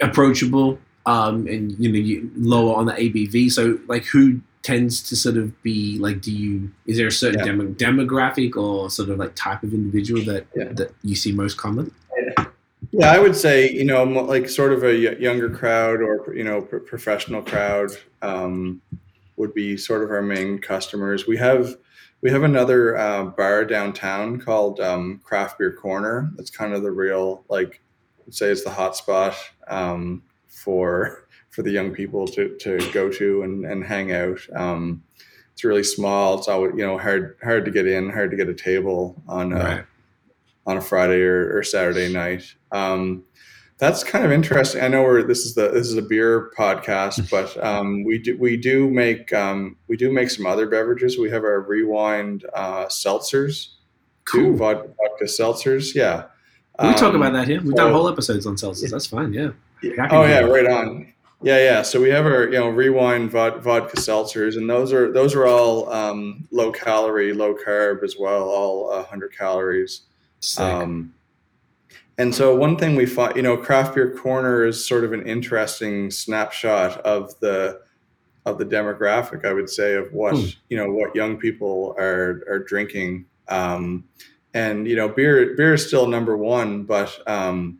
approachable 0.00 0.78
um, 1.06 1.46
and 1.48 1.72
you 1.78 1.90
know 1.90 1.98
you 1.98 2.30
lower 2.36 2.76
on 2.76 2.86
the 2.86 2.92
ABV. 2.92 3.50
So 3.50 3.78
like 3.88 4.04
who 4.04 4.40
tends 4.62 5.02
to 5.08 5.16
sort 5.16 5.36
of 5.36 5.60
be 5.62 5.98
like 5.98 6.20
do 6.20 6.30
you 6.30 6.70
is 6.86 6.96
there 6.96 7.08
a 7.08 7.12
certain 7.12 7.40
Yeah. 7.40 7.46
demo, 7.46 7.64
demographic 7.64 8.56
or 8.56 8.88
sort 8.90 9.08
of 9.10 9.18
like 9.18 9.34
type 9.34 9.62
of 9.62 9.74
individual 9.74 10.22
that 10.24 10.46
Yeah. 10.54 10.72
that 10.74 10.92
you 11.02 11.16
see 11.16 11.32
most 11.32 11.56
common? 11.56 11.92
Yeah, 12.90 13.10
I 13.10 13.18
would 13.18 13.34
say 13.36 13.70
you 13.70 13.84
know 13.84 14.04
like 14.04 14.48
sort 14.48 14.72
of 14.72 14.84
a 14.84 14.94
younger 15.20 15.50
crowd 15.50 16.00
or 16.00 16.34
you 16.34 16.44
know 16.44 16.62
pr- 16.62 16.78
professional 16.78 17.42
crowd 17.42 17.90
um, 18.22 18.80
would 19.36 19.54
be 19.54 19.76
sort 19.76 20.02
of 20.04 20.10
our 20.10 20.22
main 20.22 20.58
customers. 20.58 21.26
We 21.26 21.36
have 21.38 21.76
we 22.20 22.30
have 22.30 22.44
another 22.44 22.96
uh, 22.96 23.24
bar 23.24 23.64
downtown 23.64 24.38
called 24.38 24.78
um, 24.78 25.20
Craft 25.24 25.58
Beer 25.58 25.72
Corner. 25.72 26.30
That's 26.36 26.50
kind 26.50 26.72
of 26.74 26.82
the 26.82 26.90
real 26.92 27.44
like 27.48 27.80
I'd 28.26 28.34
say 28.34 28.50
it's 28.50 28.62
the 28.62 28.70
hot 28.70 28.94
spot 28.94 29.34
um, 29.66 30.22
for 30.46 31.21
for 31.52 31.62
the 31.62 31.70
young 31.70 31.92
people 31.92 32.26
to, 32.26 32.56
to 32.58 32.78
go 32.92 33.08
to 33.10 33.42
and, 33.42 33.64
and 33.64 33.84
hang 33.84 34.10
out. 34.12 34.40
Um, 34.56 35.02
it's 35.52 35.62
really 35.64 35.84
small. 35.84 36.38
It's 36.38 36.48
always 36.48 36.72
you 36.76 36.84
know 36.86 36.98
hard 36.98 37.36
hard 37.44 37.64
to 37.66 37.70
get 37.70 37.86
in, 37.86 38.10
hard 38.10 38.30
to 38.32 38.36
get 38.36 38.48
a 38.48 38.54
table 38.54 39.22
on 39.28 39.52
uh, 39.52 39.56
Right. 39.56 39.84
on 40.66 40.76
a 40.78 40.80
Friday 40.80 41.20
or, 41.22 41.56
or 41.58 41.62
Saturday 41.62 42.12
night. 42.12 42.54
Um, 42.72 43.24
that's 43.78 44.02
kind 44.04 44.24
of 44.24 44.30
interesting. 44.32 44.80
I 44.80 44.88
know 44.88 45.02
we're 45.02 45.22
this 45.24 45.44
is 45.44 45.54
the 45.54 45.68
this 45.68 45.88
is 45.88 45.96
a 45.96 46.02
beer 46.02 46.50
podcast, 46.56 47.28
but 47.36 47.62
um, 47.62 48.02
we 48.04 48.16
do 48.18 48.38
we 48.38 48.56
do 48.56 48.88
make 48.88 49.30
um, 49.34 49.76
we 49.88 49.96
do 49.98 50.10
make 50.10 50.30
some 50.30 50.46
other 50.46 50.66
beverages. 50.66 51.18
We 51.18 51.28
have 51.30 51.42
our 51.44 51.60
rewind 51.60 52.46
uh, 52.54 52.86
seltzers, 52.86 53.74
Cool. 54.24 54.54
vod- 54.54 54.86
vodka 54.96 55.24
seltzers. 55.24 55.94
Yeah, 55.94 56.24
we 56.80 56.94
talk 56.94 57.12
Um, 57.14 57.16
about 57.16 57.34
that 57.34 57.46
here. 57.48 57.60
We've 57.60 57.74
done 57.74 57.92
whole 57.92 58.08
episodes 58.08 58.46
on 58.46 58.54
seltzers. 58.56 58.90
That's 58.90 59.06
fine. 59.06 59.32
Yeah. 59.34 59.50
Oh 60.10 60.24
yeah, 60.24 60.40
right 60.40 60.66
on. 60.66 61.12
Yeah, 61.42 61.58
yeah. 61.58 61.82
So 61.82 62.00
we 62.00 62.10
have 62.10 62.24
our 62.26 62.44
you 62.44 62.58
know 62.58 62.68
rewind 62.68 63.30
vod- 63.30 63.60
vodka 63.62 63.96
seltzers, 63.96 64.56
and 64.56 64.68
those 64.70 64.92
are 64.92 65.12
those 65.12 65.34
are 65.34 65.46
all 65.46 65.92
um, 65.92 66.46
low 66.52 66.70
calorie, 66.70 67.32
low 67.32 67.54
carb 67.54 68.04
as 68.04 68.16
well, 68.18 68.44
all 68.48 68.90
uh, 68.92 68.96
100 68.98 69.36
calories. 69.36 70.02
Um, 70.58 71.14
and 72.18 72.34
so 72.34 72.54
one 72.54 72.76
thing 72.76 72.94
we 72.94 73.06
find, 73.06 73.34
you 73.36 73.42
know, 73.42 73.56
craft 73.56 73.94
beer 73.94 74.14
corner 74.14 74.64
is 74.66 74.86
sort 74.86 75.02
of 75.04 75.12
an 75.12 75.26
interesting 75.26 76.10
snapshot 76.10 76.98
of 77.00 77.38
the 77.40 77.80
of 78.44 78.58
the 78.58 78.64
demographic, 78.66 79.44
I 79.44 79.52
would 79.52 79.70
say, 79.70 79.94
of 79.94 80.12
what 80.12 80.34
Hmm. 80.36 80.46
you 80.68 80.76
know 80.76 80.92
what 80.92 81.14
young 81.14 81.36
people 81.38 81.94
are 81.98 82.44
are 82.48 82.58
drinking. 82.60 83.26
Um, 83.48 84.04
and 84.54 84.86
you 84.86 84.94
know, 84.96 85.08
beer 85.08 85.54
beer 85.56 85.74
is 85.74 85.86
still 85.86 86.06
number 86.06 86.36
one, 86.36 86.84
but 86.84 87.18
um, 87.28 87.78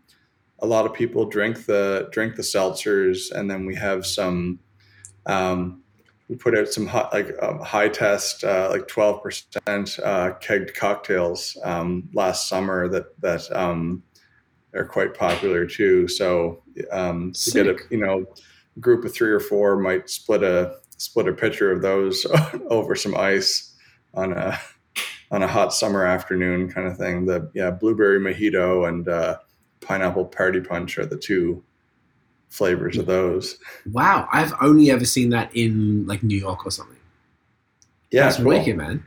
a 0.62 0.66
lot 0.66 0.86
of 0.86 0.94
people 0.94 1.26
drink 1.26 1.66
the 1.66 2.08
drink 2.12 2.36
the 2.36 2.42
seltzers, 2.42 3.30
and 3.32 3.50
then 3.50 3.66
we 3.66 3.74
have 3.74 4.06
some. 4.06 4.60
Um, 5.26 5.82
we 6.28 6.36
put 6.36 6.56
out 6.56 6.68
some 6.68 6.86
hot, 6.86 7.12
like 7.12 7.30
um, 7.42 7.58
high 7.58 7.88
test, 7.88 8.44
uh, 8.44 8.68
like 8.70 8.86
twelve 8.86 9.22
percent 9.22 9.98
uh, 10.02 10.32
kegged 10.40 10.74
cocktails 10.74 11.58
um, 11.64 12.08
last 12.14 12.48
summer 12.48 12.88
that 12.88 13.20
that 13.20 13.50
um, 13.54 14.02
are 14.74 14.86
quite 14.86 15.14
popular 15.14 15.66
too. 15.66 16.08
So 16.08 16.62
um, 16.92 17.32
to 17.32 17.50
get 17.50 17.66
a 17.66 17.76
you 17.90 17.98
know 17.98 18.24
group 18.80 19.04
of 19.04 19.12
three 19.12 19.30
or 19.30 19.40
four 19.40 19.76
might 19.76 20.08
split 20.08 20.44
a 20.44 20.76
split 20.96 21.28
a 21.28 21.32
pitcher 21.32 21.72
of 21.72 21.82
those 21.82 22.24
over 22.70 22.94
some 22.94 23.16
ice 23.16 23.74
on 24.14 24.32
a 24.32 24.58
on 25.32 25.42
a 25.42 25.48
hot 25.48 25.74
summer 25.74 26.06
afternoon 26.06 26.70
kind 26.70 26.86
of 26.86 26.96
thing. 26.96 27.26
The 27.26 27.50
yeah 27.52 27.72
blueberry 27.72 28.20
mojito 28.20 28.88
and 28.88 29.08
uh, 29.08 29.38
pineapple 29.82 30.24
party 30.26 30.60
punch 30.60 30.98
are 30.98 31.06
the 31.06 31.16
two 31.18 31.62
flavors 32.48 32.96
of 32.98 33.06
those. 33.06 33.58
wow. 33.92 34.28
I've 34.32 34.52
only 34.60 34.90
ever 34.90 35.04
seen 35.04 35.30
that 35.30 35.54
in 35.56 36.06
like 36.06 36.22
New 36.22 36.36
York 36.38 36.66
or 36.66 36.70
something. 36.70 36.96
Yeah, 38.10 38.24
That's 38.24 38.36
cool. 38.36 38.46
wicked, 38.46 38.76
man. 38.76 39.02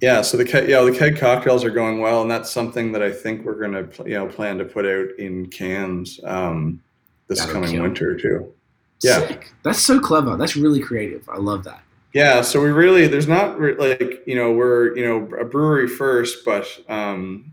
Yeah, 0.00 0.22
so 0.22 0.36
the 0.36 0.44
ke- 0.44 0.68
yeah 0.68 0.82
the 0.82 0.94
keg 0.96 1.16
cocktails 1.16 1.64
are 1.64 1.70
going 1.70 2.00
well, 2.00 2.22
and 2.22 2.30
that's 2.30 2.52
something 2.52 2.92
that 2.92 3.02
I 3.02 3.10
think 3.10 3.44
we're 3.44 3.58
gonna 3.60 3.82
pl- 3.84 4.06
you 4.06 4.14
know 4.14 4.28
plan 4.28 4.58
to 4.58 4.64
put 4.64 4.86
out 4.86 5.08
in 5.18 5.46
cans 5.46 6.20
um, 6.24 6.80
this 7.26 7.40
That'll 7.40 7.54
coming 7.54 7.82
winter 7.82 8.16
too. 8.16 8.52
Yeah. 9.02 9.26
Sick. 9.26 9.52
That's 9.64 9.80
so 9.80 9.98
clever. 9.98 10.36
That's 10.36 10.54
really 10.54 10.80
creative. 10.80 11.28
I 11.28 11.38
love 11.38 11.64
that. 11.64 11.82
Yeah, 12.14 12.42
so 12.42 12.62
we 12.62 12.68
really 12.70 13.08
there's 13.08 13.26
not 13.26 13.58
re- 13.58 13.74
like 13.74 14.22
you 14.26 14.36
know 14.36 14.52
we're 14.52 14.96
you 14.96 15.04
know 15.04 15.36
a 15.36 15.44
brewery 15.44 15.88
first, 15.88 16.44
but 16.44 16.66
um, 16.88 17.52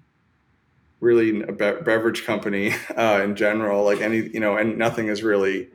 really 1.06 1.42
a 1.44 1.52
be- 1.54 1.82
beverage 1.84 2.26
company 2.26 2.74
uh, 2.98 3.22
in 3.24 3.36
general. 3.36 3.84
Like 3.86 4.02
any 4.02 4.18
you 4.34 4.40
know, 4.40 4.58
and 4.58 4.78
nothing 4.78 5.08
is 5.08 5.24
really 5.24 5.70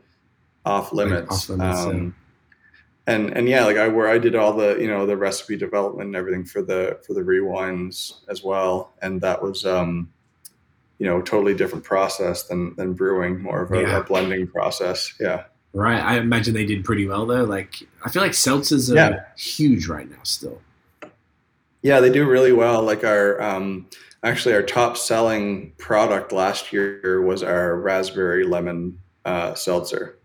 off 0.66 0.92
limits. 0.92 1.30
off 1.30 1.48
limits, 1.48 1.78
yeah. 1.84 1.90
um, 1.90 2.14
And 3.06 3.30
and 3.36 3.48
yeah, 3.48 3.64
like 3.64 3.76
I 3.78 3.88
where 3.88 4.08
I 4.08 4.18
did 4.18 4.34
all 4.34 4.52
the 4.52 4.76
you 4.78 4.88
know 4.88 5.06
the 5.06 5.16
recipe 5.16 5.56
development 5.56 6.08
and 6.08 6.16
everything 6.16 6.44
for 6.44 6.60
the 6.62 6.98
for 7.06 7.14
the 7.14 7.22
rewinds 7.22 8.20
as 8.28 8.42
well, 8.44 8.92
and 9.02 9.20
that 9.22 9.40
was 9.42 9.64
um, 9.64 10.12
you 10.98 11.06
know 11.06 11.22
totally 11.22 11.54
different 11.54 11.84
process 11.84 12.42
than 12.48 12.74
than 12.76 12.92
brewing, 12.92 13.40
more 13.42 13.62
of 13.62 13.72
a, 13.72 13.80
Yeah. 13.80 13.98
a 14.00 14.04
blending 14.04 14.46
process. 14.46 15.14
Yeah. 15.18 15.44
Right. 15.72 16.02
I 16.02 16.18
imagine 16.18 16.52
they 16.52 16.66
did 16.66 16.84
pretty 16.84 17.06
well 17.06 17.24
though. 17.26 17.44
Like 17.44 17.74
I 18.04 18.10
feel 18.10 18.22
like 18.22 18.32
seltzers 18.32 18.90
are 18.92 18.96
Yeah. 18.96 19.24
huge 19.36 19.86
right 19.88 20.08
now 20.10 20.22
still. 20.24 20.60
Yeah, 21.82 22.00
they 22.00 22.10
do 22.10 22.28
really 22.28 22.52
well. 22.52 22.82
Like 22.82 23.04
our 23.04 23.40
um, 23.40 23.86
actually 24.22 24.54
our 24.54 24.62
top 24.62 24.96
selling 24.96 25.72
product 25.78 26.32
last 26.32 26.72
year 26.72 27.22
was 27.22 27.42
our 27.42 27.76
raspberry 27.76 28.44
lemon 28.44 28.98
uh, 29.24 29.54
seltzer. 29.54 30.18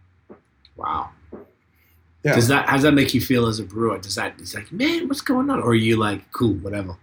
Wow. 0.75 1.09
Yeah. 2.23 2.35
Does 2.35 2.47
that 2.47 2.67
how 2.67 2.73
does 2.73 2.83
that 2.83 2.93
make 2.93 3.13
you 3.13 3.21
feel 3.21 3.45
as 3.45 3.59
a 3.59 3.63
brewer? 3.63 3.97
Does 3.99 4.15
that 4.15 4.35
it's 4.39 4.55
like, 4.55 4.71
man, 4.71 5.07
what's 5.07 5.21
going 5.21 5.49
on? 5.49 5.59
Or 5.59 5.69
are 5.69 5.75
you 5.75 5.97
like, 5.97 6.31
cool, 6.31 6.55
whatever? 6.55 6.97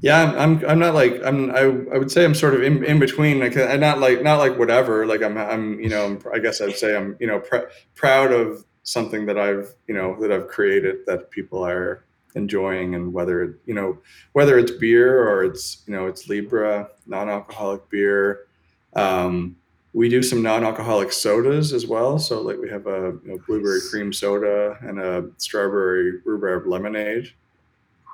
Yeah, 0.00 0.20
I'm, 0.20 0.36
I'm, 0.58 0.70
I'm 0.70 0.78
not 0.80 0.94
like 0.94 1.22
I'm 1.24 1.50
I, 1.52 1.60
I 1.60 1.98
would 1.98 2.10
say 2.10 2.24
I'm 2.24 2.34
sort 2.34 2.54
of 2.54 2.62
in, 2.62 2.84
in 2.84 2.98
between 2.98 3.38
like 3.38 3.56
I'm 3.56 3.80
not 3.80 4.00
like 4.00 4.22
not 4.22 4.38
like 4.38 4.58
whatever 4.58 5.06
like 5.06 5.22
I'm 5.22 5.38
I'm 5.38 5.78
you 5.78 5.88
know 5.88 6.04
I'm, 6.04 6.22
I 6.32 6.40
guess 6.40 6.60
I'd 6.60 6.76
say 6.76 6.96
I'm 6.96 7.16
you 7.20 7.28
know 7.28 7.38
pr- 7.38 7.68
proud 7.94 8.32
of 8.32 8.64
something 8.82 9.26
that 9.26 9.38
I've 9.38 9.74
you 9.86 9.94
know 9.94 10.20
that 10.20 10.32
I've 10.32 10.48
created 10.48 11.06
that 11.06 11.30
people 11.30 11.64
are 11.64 12.04
enjoying 12.34 12.94
and 12.94 13.12
whether 13.12 13.56
you 13.66 13.74
know 13.74 13.98
whether 14.32 14.58
it's 14.58 14.72
beer 14.72 15.28
or 15.28 15.44
it's 15.44 15.82
you 15.86 15.94
know 15.94 16.06
it's 16.06 16.28
Libra 16.28 16.88
non-alcoholic 17.06 17.88
beer 17.90 18.46
um, 18.94 19.56
we 19.92 20.08
do 20.08 20.22
some 20.22 20.42
non-alcoholic 20.42 21.12
sodas 21.12 21.72
as 21.72 21.86
well 21.86 22.18
so 22.18 22.40
like 22.40 22.58
we 22.58 22.68
have 22.68 22.86
a 22.86 23.16
you 23.24 23.32
know, 23.32 23.38
blueberry 23.46 23.80
cream 23.90 24.12
soda 24.12 24.76
and 24.82 25.00
a 25.00 25.28
strawberry 25.38 26.20
rhubarb 26.24 26.66
lemonade 26.66 27.30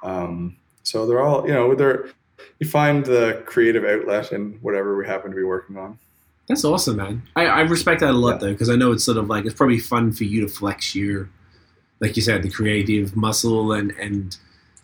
um, 0.03 0.57
so 0.83 1.07
they're 1.07 1.21
all, 1.21 1.47
you 1.47 1.53
know, 1.53 1.75
they're 1.75 2.09
you 2.59 2.69
find 2.69 3.05
the 3.05 3.43
creative 3.47 3.85
outlet 3.85 4.33
in 4.33 4.53
whatever 4.63 4.97
we 4.97 5.07
happen 5.07 5.31
to 5.31 5.37
be 5.37 5.43
working 5.43 5.77
on. 5.77 5.99
That's 6.49 6.65
awesome, 6.65 6.97
man. 6.97 7.23
I, 7.37 7.47
I 7.47 7.61
respect 7.61 8.01
that 8.01 8.11
a 8.11 8.13
lot 8.13 8.35
Yeah. 8.35 8.39
though, 8.39 8.53
because 8.53 8.71
I 8.71 8.77
know 8.77 8.93
it's 8.93 9.05
sort 9.05 9.19
of 9.19 9.29
like 9.29 9.45
it's 9.45 9.55
probably 9.55 9.79
fun 9.79 10.13
for 10.13 10.25
you 10.25 10.41
to 10.41 10.49
flex 10.49 10.95
your, 10.95 11.29
like 12.01 12.17
you 12.17 12.23
said, 12.23 12.43
the 12.43 12.51
creative 12.51 13.17
muscle 13.17 13.73
and 13.73 13.93
and 13.93 14.37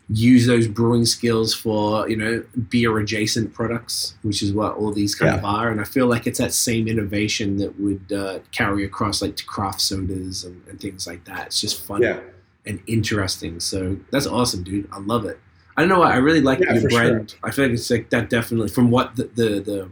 use 0.09 0.47
those 0.47 0.69
brewing 0.69 1.05
skills 1.05 1.53
for 1.53 2.09
you 2.09 2.17
know 2.17 2.45
beer 2.69 2.97
adjacent 2.99 3.53
products, 3.53 4.15
which 4.23 4.43
is 4.43 4.53
what 4.53 4.77
all 4.77 4.93
these 4.93 5.15
kind 5.15 5.35
of 5.35 5.45
are. 5.45 5.71
And 5.71 5.81
I 5.81 5.85
feel 5.85 6.07
like 6.07 6.27
it's 6.27 6.39
that 6.39 6.53
same 6.53 6.87
innovation 6.87 7.57
that 7.57 7.79
would 7.81 8.13
uh, 8.13 8.39
carry 8.53 8.85
across 8.85 9.21
like 9.21 9.37
to 9.37 9.45
craft 9.45 9.81
sodas 9.81 10.45
and, 10.45 10.63
and 10.69 10.81
things 10.81 11.07
like 11.07 11.25
that. 11.25 11.47
It's 11.49 11.61
just 11.61 11.85
fun 11.85 12.03
Yeah, 12.03 12.21
and 12.67 12.81
interesting. 12.87 13.59
So 13.59 13.97
that's 14.13 14.27
awesome, 14.27 14.63
dude. 14.63 14.89
I 14.93 15.01
love 15.01 15.25
it. 15.25 15.41
I 15.77 15.83
don't 15.83 15.89
know. 15.89 15.99
why, 15.99 16.13
I 16.13 16.17
really 16.19 16.41
like 16.41 16.61
Yeah, 16.61 16.75
your 16.75 16.89
brand. 16.89 17.35
I 17.43 17.51
feel 17.51 17.65
like 17.65 17.75
it's 17.75 17.91
like 17.91 18.09
that 18.11 18.31
definitely 18.31 18.69
from 18.69 18.91
what 18.91 19.17
the, 19.17 19.25
the 19.35 19.91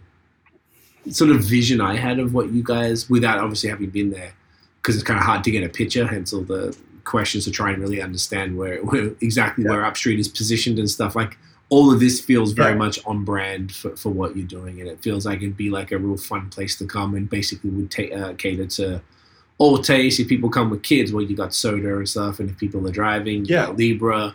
the 1.05 1.13
sort 1.13 1.31
of 1.31 1.41
vision 1.41 1.81
I 1.81 1.97
had 1.97 2.19
of 2.19 2.33
what 2.33 2.53
you 2.53 2.63
guys, 2.63 3.11
without 3.11 3.39
obviously 3.39 3.69
having 3.69 3.91
been 3.91 4.11
there, 4.11 4.33
because 4.81 4.95
it's 4.95 5.05
kind 5.05 5.19
of 5.19 5.27
hard 5.27 5.43
to 5.45 5.51
get 5.51 5.65
a 5.65 5.69
picture. 5.69 6.07
Hence 6.07 6.33
all 6.33 6.43
the 6.43 6.77
questions 7.05 7.45
to 7.45 7.51
try 7.51 7.71
and 7.71 7.81
really 7.83 8.01
understand 8.03 8.57
where, 8.57 8.79
where 8.85 9.13
exactly 9.21 9.65
Yeah. 9.65 9.71
where 9.71 9.85
Upstreet 9.85 10.19
is 10.19 10.29
positioned 10.29 10.79
and 10.79 10.91
stuff. 10.91 11.15
Like 11.17 11.37
all 11.71 11.93
of 11.93 12.01
this 12.01 12.21
feels 12.21 12.53
very 12.53 12.73
Yeah. 12.73 12.79
much 12.79 12.99
on 13.07 13.25
brand 13.25 13.73
for, 13.73 13.97
for 13.97 14.11
what 14.11 14.37
you're 14.37 14.47
doing, 14.47 14.81
and 14.81 14.89
it 14.89 15.03
feels 15.03 15.25
like 15.27 15.39
it'd 15.39 15.57
be 15.57 15.71
like 15.71 15.93
a 15.93 15.99
real 15.99 16.17
fun 16.17 16.49
place 16.51 16.77
to 16.79 16.87
come 16.87 17.15
and 17.15 17.29
basically 17.29 17.71
would 17.71 17.91
ta- 17.91 18.15
uh, 18.15 18.33
cater 18.35 18.67
to 18.67 19.01
all 19.59 19.79
tastes. 19.79 20.21
If 20.21 20.29
people 20.29 20.51
come 20.51 20.69
with 20.71 20.83
kids, 20.83 21.13
well, 21.13 21.25
you 21.25 21.37
got 21.37 21.55
soda 21.55 21.97
and 21.97 22.09
stuff, 22.09 22.41
and 22.41 22.51
if 22.51 22.59
people 22.59 22.87
are 22.87 22.93
driving, 22.93 23.45
you 23.45 23.55
Yeah. 23.55 23.71
Libra. 23.71 24.35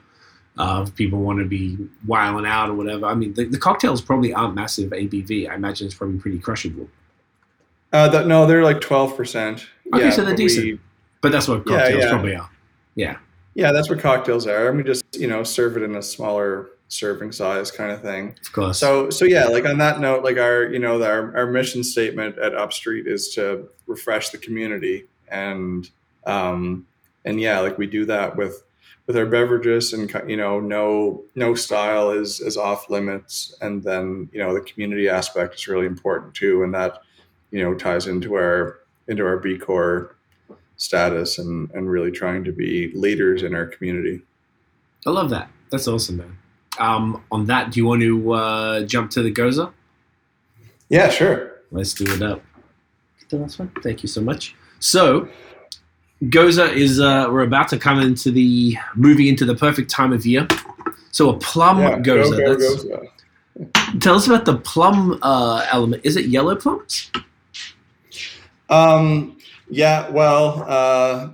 Uh, 0.58 0.84
if 0.86 0.94
people 0.96 1.20
want 1.22 1.40
to 1.40 1.46
be 1.46 1.78
wiling 2.06 2.46
out 2.46 2.70
or 2.70 2.74
whatever, 2.74 3.06
I 3.06 3.14
mean, 3.16 3.34
the, 3.34 3.46
the 3.46 3.58
cocktails 3.58 4.02
probably 4.02 4.34
aren't 4.34 4.56
massive 4.56 4.90
ABV. 4.92 5.50
I 5.50 5.56
imagine 5.56 5.86
it's 5.88 5.96
probably 5.96 6.18
pretty 6.20 6.40
crushable. 6.40 6.90
uh, 7.94 8.24
no, 8.28 8.46
they're 8.46 8.64
like 8.64 8.82
twelve 8.82 9.16
percent. 9.16 9.66
Okay, 9.94 10.06
yeah, 10.06 10.10
so 10.10 10.22
they're 10.24 10.34
but 10.34 10.40
we- 10.40 10.48
decent. 10.48 10.80
But 11.22 11.32
that's 11.32 11.48
what 11.48 11.64
Yeah, 11.66 11.78
cocktails 11.80 12.04
yeah. 12.04 12.10
probably 12.12 12.36
are. 12.36 12.50
Yeah, 12.96 13.18
yeah, 13.54 13.72
that's 13.72 13.90
what 13.90 14.00
cocktails 14.00 14.48
are. 14.48 14.70
And 14.70 14.78
we 14.78 14.84
just 14.84 15.04
you 15.16 15.28
know 15.28 15.44
serve 15.44 15.78
it 15.78 15.84
in 15.84 15.96
a 15.96 16.02
smaller 16.02 16.70
serving 16.88 17.32
size 17.32 17.72
kind 17.72 17.92
of 17.92 18.02
thing. 18.02 18.36
Of 18.42 18.52
course. 18.52 18.80
So 18.80 19.10
so 19.10 19.26
yeah, 19.26 19.46
like 19.46 19.66
on 19.66 19.78
that 19.78 20.00
note, 20.00 20.24
like 20.24 20.38
our 20.38 20.64
you 20.64 20.80
know 20.80 21.02
our 21.02 21.36
our 21.38 21.48
mission 21.48 21.84
statement 21.84 22.38
at 22.38 22.54
Upstreet 22.54 23.08
is 23.08 23.30
to 23.36 23.70
refresh 23.88 24.30
the 24.30 24.38
community 24.38 25.06
and 25.30 25.90
um 26.26 26.86
and 27.26 27.40
yeah, 27.40 27.60
like 27.60 27.78
we 27.78 27.88
do 27.88 28.06
that 28.06 28.36
with 28.36 28.64
with 29.10 29.18
our 29.18 29.26
beverages 29.26 29.92
and 29.94 30.14
you 30.28 30.38
know 30.38 30.60
no 30.60 31.24
no 31.34 31.56
style 31.56 32.12
is 32.12 32.40
is 32.42 32.58
off 32.58 32.92
limits 32.92 33.56
and 33.60 33.82
then 33.82 34.30
you 34.32 34.40
know 34.40 34.54
the 34.54 34.62
community 34.62 35.10
aspect 35.10 35.56
is 35.56 35.68
really 35.68 35.88
important 35.88 36.32
too 36.36 36.62
and 36.62 36.72
that 36.76 37.02
you 37.50 37.64
know 37.64 37.74
ties 37.74 38.06
into 38.06 38.36
our 38.36 38.82
into 39.08 39.26
our 39.26 39.38
B 39.38 39.58
Corp 39.58 40.16
status 40.80 41.38
and 41.38 41.70
and 41.72 41.88
really 41.90 42.10
trying 42.12 42.44
to 42.46 42.52
be 42.52 42.92
leaders 42.96 43.44
in 43.44 43.54
our 43.54 43.68
community. 43.68 44.22
I 45.06 45.12
love 45.12 45.30
that. 45.30 45.50
That's 45.70 45.88
awesome, 45.88 46.18
man. 46.18 46.38
Um, 46.80 47.24
on 47.32 47.46
that, 47.46 47.72
do 47.72 47.80
you 47.80 47.86
want 47.86 48.02
to 48.02 48.32
uh, 48.34 48.82
jump 48.84 49.12
to 49.12 49.22
the 49.22 49.32
Gose? 49.32 49.72
Yeah, 50.90 51.10
sure. 51.10 51.62
Let's 51.72 51.94
do 51.94 52.06
it 52.12 52.22
up. 52.24 52.42
The 53.30 53.38
last 53.38 53.60
one. 53.60 53.72
Thank 53.84 54.02
you 54.02 54.08
so 54.10 54.22
much. 54.22 54.56
So, 54.80 55.28
Gose 56.24 56.74
is 56.74 57.00
uh, 57.00 57.28
we're 57.30 57.44
about 57.44 57.68
to 57.70 57.78
come 57.78 58.00
into 58.00 58.32
the 58.32 58.76
moving 58.96 59.28
into 59.28 59.46
the 59.46 59.54
perfect 59.56 59.92
time 59.92 60.12
of 60.14 60.26
year. 60.26 60.48
So 61.12 61.30
a 61.30 61.38
plum 61.38 61.80
Yeah, 61.80 62.00
Gose. 62.00 62.04
go, 62.32 62.32
go, 62.32 62.56
That's- 62.56 62.86
Gose. 62.86 64.00
Tell 64.00 64.16
us 64.16 64.26
about 64.26 64.46
the 64.46 64.58
plum 64.58 65.20
uh, 65.22 65.66
element. 65.70 66.02
Is 66.06 66.16
it 66.16 66.26
yellow 66.28 66.56
plums? 66.56 67.12
Um, 68.70 69.38
yeah, 69.70 70.10
well, 70.10 70.66
uh, 70.68 71.30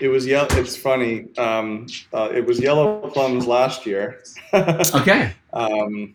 it 0.00 0.08
was 0.08 0.26
yellow. 0.26 0.48
It's 0.52 0.76
funny. 0.76 1.26
Um, 1.36 1.86
uh, 2.12 2.30
it 2.32 2.46
was 2.46 2.60
yellow 2.60 3.08
plums 3.10 3.46
last 3.46 3.86
year. 3.86 4.22
Okay. 4.54 5.32
um, 5.52 6.12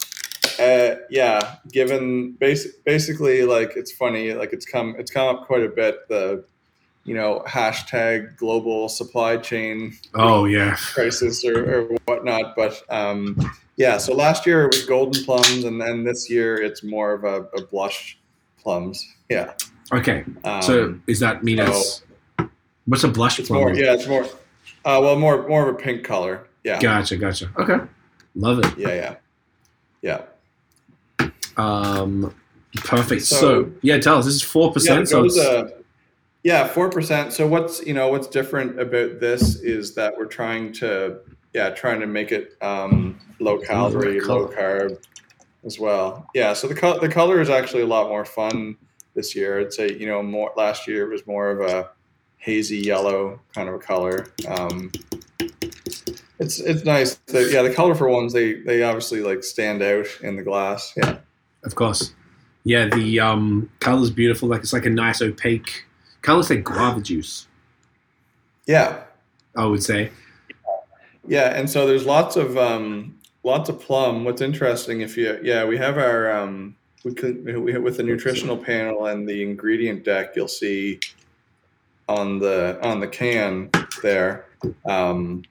uh, 0.60 0.96
yeah, 1.10 1.56
given 1.72 2.32
basic, 2.34 2.84
basically 2.86 3.44
like 3.44 3.74
it's 3.76 3.92
funny, 3.92 4.34
like 4.34 4.54
it's 4.54 4.66
come 4.66 4.96
it's 4.98 5.12
come 5.12 5.36
up 5.36 5.46
quite 5.46 5.64
a 5.64 5.68
bit. 5.70 6.08
The 6.08 6.46
you 7.04 7.16
know 7.16 7.44
hashtag 7.48 8.38
global 8.38 8.88
supply 8.88 9.38
chain 9.38 9.98
Oh 10.14 10.46
yeah. 10.46 10.76
crisis 10.94 11.44
or, 11.44 11.58
or 11.74 11.98
whatnot. 12.06 12.56
But 12.56 12.82
um, 12.90 13.38
yeah, 13.78 13.98
so 13.98 14.14
last 14.14 14.46
year 14.46 14.66
it 14.66 14.76
was 14.76 14.86
golden 14.86 15.24
plums, 15.24 15.64
and 15.66 15.82
then 15.82 16.04
this 16.04 16.30
year 16.30 16.56
it's 16.62 16.84
more 16.84 17.14
of 17.14 17.24
a, 17.24 17.44
a 17.58 17.66
blush 17.66 18.18
plums. 18.62 19.06
Yeah. 19.30 19.54
Okay. 19.92 20.24
Um, 20.44 20.62
So 20.62 20.92
does 21.08 21.20
that 21.20 21.44
mean 21.44 21.60
it's 21.60 22.04
what's 22.86 23.04
a 23.04 23.08
blush 23.08 23.40
it's 23.40 23.48
plum? 23.50 23.62
more 23.62 23.74
yeah, 23.74 23.94
it's 23.94 24.08
more 24.08 24.24
uh, 24.86 25.00
well 25.02 25.18
more 25.18 25.48
more 25.48 25.68
of 25.68 25.76
a 25.76 25.78
pink 25.78 26.04
color. 26.04 26.48
Yeah. 26.64 26.80
Gotcha. 26.80 27.18
Gotcha. 27.18 27.50
Okay. 27.58 27.80
Love 28.36 28.60
it. 28.60 28.78
Yeah. 28.78 29.16
Yeah. 30.02 30.22
Yeah. 31.20 31.30
Um, 31.58 32.34
perfect. 32.76 33.24
So, 33.24 33.36
So- 33.40 33.72
yeah, 33.82 33.98
tell 34.00 34.18
us. 34.18 34.26
This 34.26 34.36
is 34.36 34.42
four 34.42 34.68
Yeah, 34.68 34.74
percent. 34.74 35.02
it 35.04 35.08
So 35.08 35.22
goes, 35.24 35.38
it's, 35.38 35.46
uh, 35.46 35.70
yeah, 36.44 36.68
four 36.68 36.90
percent. 36.90 37.34
So 37.34 37.48
what's 37.48 37.86
you 37.86 37.94
know 37.94 38.08
what's 38.10 38.28
different 38.28 38.80
about 38.80 39.20
this 39.20 39.56
is 39.62 39.94
that 39.96 40.18
we're 40.18 40.26
trying 40.26 40.72
to 40.74 41.20
yeah 41.54 41.72
trying 41.72 42.00
to 42.00 42.08
make 42.08 42.32
it 42.32 42.56
um, 42.62 43.20
low 43.40 43.58
calorie, 43.58 44.22
low 44.22 44.48
carb 44.48 45.04
as 45.66 45.80
well. 45.80 46.30
Yeah. 46.34 46.54
So 46.54 46.68
the 46.68 46.76
color 46.76 47.00
the 47.00 47.10
color 47.10 47.42
is 47.42 47.50
actually 47.50 47.82
a 47.84 47.88
lot 47.88 48.08
more 48.08 48.24
fun 48.26 48.78
this 49.20 49.36
year. 49.36 49.60
I'd 49.60 49.74
say 49.74 49.92
you 49.92 50.08
know 50.08 50.24
more 50.24 50.52
last 50.56 50.88
year 50.88 51.10
was 51.10 51.28
more 51.28 51.50
of 51.52 51.60
a 51.60 51.90
hazy 52.38 52.78
yellow 52.78 53.42
kind 53.54 53.68
of 53.68 53.76
a 53.76 53.80
color. 53.80 54.28
Um, 54.48 54.92
it's 56.40 56.60
it's 56.62 56.86
nice. 56.86 57.20
Yeah, 57.28 57.62
the 57.64 57.74
colorful 57.76 58.10
ones 58.10 58.32
they 58.32 58.54
they 58.54 58.82
obviously 58.82 59.22
like 59.22 59.44
stand 59.44 59.82
out 59.82 60.08
in 60.24 60.38
the 60.38 60.44
glass. 60.44 60.94
Yeah. 60.96 61.18
of 61.64 61.76
course. 61.76 62.14
Yeah, 62.64 62.88
the 62.88 63.20
um, 63.20 63.70
color's 63.80 64.10
beautiful. 64.10 64.48
Like 64.48 64.62
it's 64.62 64.74
like 64.74 64.86
a 64.86 64.90
nice 64.90 65.22
opaque. 65.22 65.86
Kind 66.22 66.40
of 66.40 66.50
like 66.50 66.64
guava 66.64 67.02
juice. 67.02 67.48
Yeah. 68.66 69.04
I 69.56 69.66
would 69.66 69.84
say. 69.84 70.12
Yeah, 71.28 71.58
and 71.58 71.70
so 71.70 71.86
there's 71.88 72.06
lots 72.06 72.36
of 72.36 72.58
um, 72.58 73.18
lots 73.44 73.70
of 73.70 73.80
plum. 73.82 74.24
What's 74.24 74.42
interesting, 74.42 75.02
if 75.02 75.18
you 75.18 75.40
yeah, 75.44 75.66
we 75.66 75.78
have 75.78 75.98
our 75.98 76.32
um, 76.32 76.76
we 77.04 77.14
could 77.14 77.46
we 77.46 77.78
with 77.78 77.98
the 77.98 78.04
nutritional 78.04 78.58
panel 78.58 79.06
and 79.08 79.28
the 79.28 79.42
ingredient 79.42 80.04
deck, 80.04 80.36
you'll 80.36 80.48
see 80.48 81.00
on 82.08 82.40
the 82.40 82.80
on 82.84 83.00
the 83.00 83.08
can 83.08 83.70
there. 84.02 84.46
Um, 84.86 85.44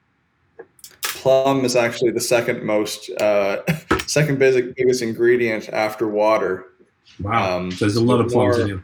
plum 1.01 1.65
is 1.65 1.75
actually 1.75 2.11
the 2.11 2.21
second 2.21 2.63
most 2.63 3.09
uh, 3.19 3.63
second 4.07 4.39
biggest, 4.39 4.75
biggest 4.75 5.01
ingredient 5.01 5.69
after 5.69 6.07
water. 6.07 6.65
Wow. 7.19 7.57
Um, 7.57 7.71
so 7.71 7.85
there's 7.85 7.95
a 7.95 8.03
lot 8.03 8.19
of 8.19 8.29
plums 8.29 8.59
in 8.59 8.67
here. 8.67 8.83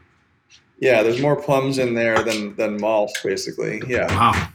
Yeah, 0.80 1.04
there's 1.04 1.22
more 1.22 1.36
plums 1.36 1.78
in 1.78 1.94
there 1.94 2.22
than 2.24 2.56
than 2.56 2.80
malt, 2.80 3.12
basically. 3.24 3.82
Yeah. 3.88 4.08
Wow. 4.16 4.50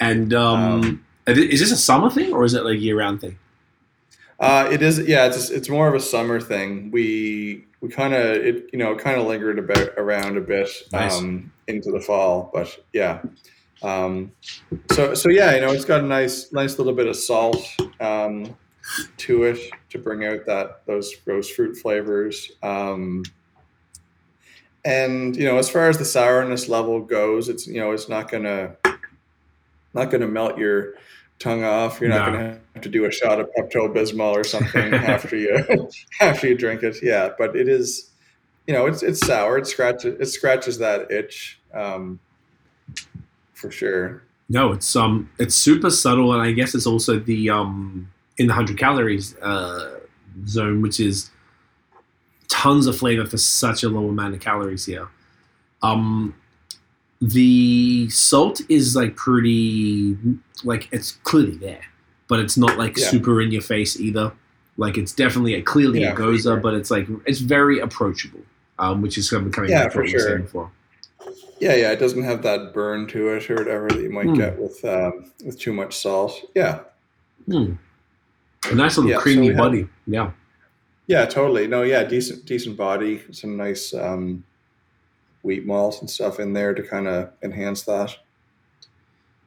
And 0.00 0.34
um, 0.34 1.04
is 1.26 1.60
this 1.60 1.72
a 1.72 1.76
summer 1.76 2.10
thing 2.10 2.32
or 2.32 2.44
is 2.44 2.54
it 2.54 2.64
like 2.64 2.80
year 2.80 2.98
round 2.98 3.20
thing? 3.20 3.38
Uh, 4.40 4.68
it 4.72 4.80
is, 4.80 4.98
yeah. 5.00 5.26
It's 5.26 5.50
it's 5.50 5.68
more 5.68 5.86
of 5.86 5.94
a 5.94 6.00
summer 6.00 6.40
thing. 6.40 6.90
We 6.90 7.66
we 7.82 7.90
kind 7.90 8.14
of 8.14 8.24
it 8.36 8.70
you 8.72 8.78
know 8.78 8.96
kind 8.96 9.20
of 9.20 9.26
lingered 9.26 9.58
about 9.58 9.90
around 9.98 10.38
a 10.38 10.40
bit 10.40 10.68
Nice. 10.92 11.18
um, 11.18 11.52
into 11.66 11.90
the 11.90 12.00
fall, 12.00 12.50
but 12.52 12.74
yeah. 12.94 13.20
Um, 13.82 14.32
so 14.92 15.14
so 15.14 15.28
yeah, 15.28 15.54
you 15.54 15.60
know, 15.60 15.70
it's 15.72 15.84
got 15.84 16.00
a 16.00 16.06
nice 16.06 16.52
nice 16.52 16.78
little 16.78 16.94
bit 16.94 17.06
of 17.06 17.16
salt 17.16 17.62
um, 18.00 18.56
to 19.18 19.44
it 19.44 19.58
to 19.90 19.98
bring 19.98 20.24
out 20.24 20.46
that 20.46 20.86
those 20.86 21.14
those 21.26 21.50
fruit 21.50 21.76
flavors. 21.76 22.50
Um, 22.62 23.24
and 24.84 25.36
you 25.36 25.44
know, 25.44 25.58
as 25.58 25.68
far 25.68 25.88
as 25.88 25.98
the 25.98 26.04
sourness 26.04 26.68
level 26.68 27.00
goes, 27.00 27.48
it's 27.50 27.66
you 27.66 27.80
know 27.80 27.92
it's 27.92 28.08
not 28.08 28.30
gonna 28.30 28.76
not 29.92 30.10
gonna 30.10 30.28
melt 30.28 30.56
your 30.58 30.94
tongue 31.40 31.64
off. 31.64 32.00
You're 32.00 32.10
not 32.10 32.30
No. 32.32 32.38
gonna 32.38 32.60
have 32.74 32.82
to 32.84 32.88
do 32.88 33.04
a 33.06 33.10
shot 33.10 33.40
of 33.40 33.48
Pepto 33.58 33.92
Bismol 33.92 34.32
or 34.36 34.44
something 34.44 34.94
after 34.94 35.36
you 35.36 35.88
after 36.20 36.46
you 36.46 36.54
drink 36.56 36.84
it. 36.84 36.96
Yeah, 37.02 37.30
but 37.36 37.56
it 37.56 37.68
is, 37.68 38.10
you 38.68 38.74
know, 38.74 38.86
it's 38.86 39.02
it's 39.02 39.26
sour. 39.26 39.58
It 39.58 39.66
scratches 39.66 40.20
it 40.20 40.26
scratches 40.26 40.78
that 40.78 41.10
itch, 41.10 41.58
um, 41.74 42.20
for 43.54 43.70
sure. 43.72 44.22
No, 44.48 44.72
it's 44.72 44.94
um, 44.96 45.30
it's 45.38 45.54
super 45.54 45.90
subtle, 45.90 46.32
and 46.32 46.42
I 46.42 46.52
guess 46.52 46.74
it's 46.74 46.86
also 46.86 47.18
the 47.18 47.50
um, 47.50 48.08
in 48.38 48.46
the 48.46 48.52
hundred 48.54 48.78
calories 48.78 49.36
uh, 49.38 49.98
zone, 50.46 50.82
which 50.82 51.00
is 51.00 51.30
tons 52.48 52.86
of 52.86 52.96
flavor 52.98 53.24
for 53.24 53.36
such 53.38 53.82
a 53.84 53.88
low 53.88 54.08
amount 54.08 54.34
of 54.34 54.40
calories 54.40 54.84
here. 54.86 55.08
Um, 55.82 56.34
the 57.20 58.08
salt 58.10 58.60
is 58.68 58.96
like 58.96 59.16
pretty, 59.16 60.16
like 60.64 60.88
it's 60.92 61.12
clearly 61.24 61.56
there, 61.56 61.80
but 62.28 62.40
it's 62.40 62.56
not 62.56 62.78
like 62.78 62.96
Yeah. 62.96 63.06
super 63.08 63.40
in 63.40 63.52
your 63.52 63.62
face 63.62 63.98
either. 64.00 64.32
Like 64.76 64.96
it's 64.96 65.12
definitely 65.12 65.54
a 65.54 65.62
clearly 65.62 66.00
Yeah, 66.00 66.12
a 66.12 66.16
Gose, 66.16 66.42
sure. 66.44 66.56
but 66.56 66.74
it's 66.74 66.90
like 66.90 67.06
it's 67.26 67.40
very 67.40 67.78
approachable, 67.80 68.40
um, 68.78 69.02
which 69.02 69.18
is 69.18 69.28
coming 69.28 69.52
coming 69.52 69.70
Yeah, 69.70 69.84
back 69.84 69.92
for 69.92 70.00
what 70.00 70.08
you 70.08 70.14
were 70.14 70.20
sure. 70.20 70.28
saying 70.30 70.42
before. 70.42 70.70
Yeah, 71.58 71.74
yeah. 71.74 71.90
It 71.92 71.98
doesn't 72.00 72.22
have 72.22 72.42
that 72.44 72.72
burn 72.72 73.06
to 73.08 73.28
it 73.34 73.50
or 73.50 73.56
whatever 73.56 73.88
that 73.88 74.00
you 74.00 74.08
might 74.10 74.26
Hmm. 74.28 74.34
get 74.34 74.58
with 74.58 74.82
um, 74.86 75.30
with 75.44 75.58
too 75.58 75.74
much 75.74 75.94
salt. 75.96 76.40
Yeah, 76.54 76.80
Hmm. 77.46 77.72
A 78.70 78.74
nice 78.74 78.96
little 78.96 79.10
Yeah, 79.10 79.16
so 79.16 79.22
creamy 79.22 79.48
have- 79.48 79.56
body. 79.58 79.88
Yeah. 80.06 80.30
yeah, 81.06 81.26
totally. 81.26 81.66
No, 81.66 81.82
yeah, 81.82 82.04
decent 82.04 82.46
decent 82.46 82.78
body, 82.78 83.20
some 83.32 83.56
nice 83.58 83.92
um, 83.92 84.44
wheat 85.42 85.66
malt 85.66 86.00
and 86.00 86.10
stuff 86.10 86.38
in 86.40 86.52
there 86.52 86.74
to 86.74 86.82
kind 86.82 87.06
of 87.08 87.30
enhance 87.42 87.82
that. 87.82 88.16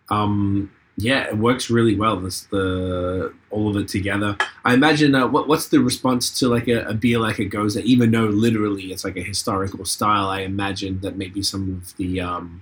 um 0.09 0.71
yeah 0.97 1.23
it 1.23 1.37
works 1.37 1.69
really 1.71 1.95
well 1.95 2.17
this 2.19 2.41
the 2.51 3.33
all 3.49 3.67
of 3.69 3.75
it 3.75 3.87
together 3.87 4.37
i 4.63 4.73
imagine 4.73 5.15
uh, 5.15 5.27
what, 5.27 5.47
what's 5.47 5.67
the 5.69 5.79
response 5.79 6.29
to 6.39 6.47
like 6.47 6.67
a, 6.67 6.83
a 6.85 6.93
beer 6.93 7.17
like 7.17 7.39
it 7.39 7.45
goes 7.45 7.73
that 7.73 7.85
even 7.85 8.11
though 8.11 8.25
literally 8.25 8.91
it's 8.91 9.03
like 9.03 9.17
a 9.17 9.23
historical 9.23 9.85
style 9.85 10.27
i 10.27 10.41
imagine 10.41 10.99
that 11.01 11.17
maybe 11.17 11.41
some 11.41 11.81
of 11.81 11.97
the 11.97 12.21
um 12.21 12.61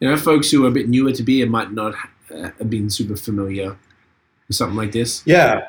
you 0.00 0.08
know 0.08 0.16
folks 0.16 0.50
who 0.50 0.64
are 0.64 0.68
a 0.68 0.72
bit 0.72 0.88
newer 0.88 1.12
to 1.12 1.22
beer 1.22 1.46
might 1.46 1.70
not 1.70 1.94
uh, 2.34 2.50
have 2.58 2.68
been 2.70 2.90
super 2.90 3.16
familiar 3.16 3.76
with 4.48 4.56
something 4.56 4.76
like 4.76 4.92
this 4.92 5.22
Yeah. 5.24 5.68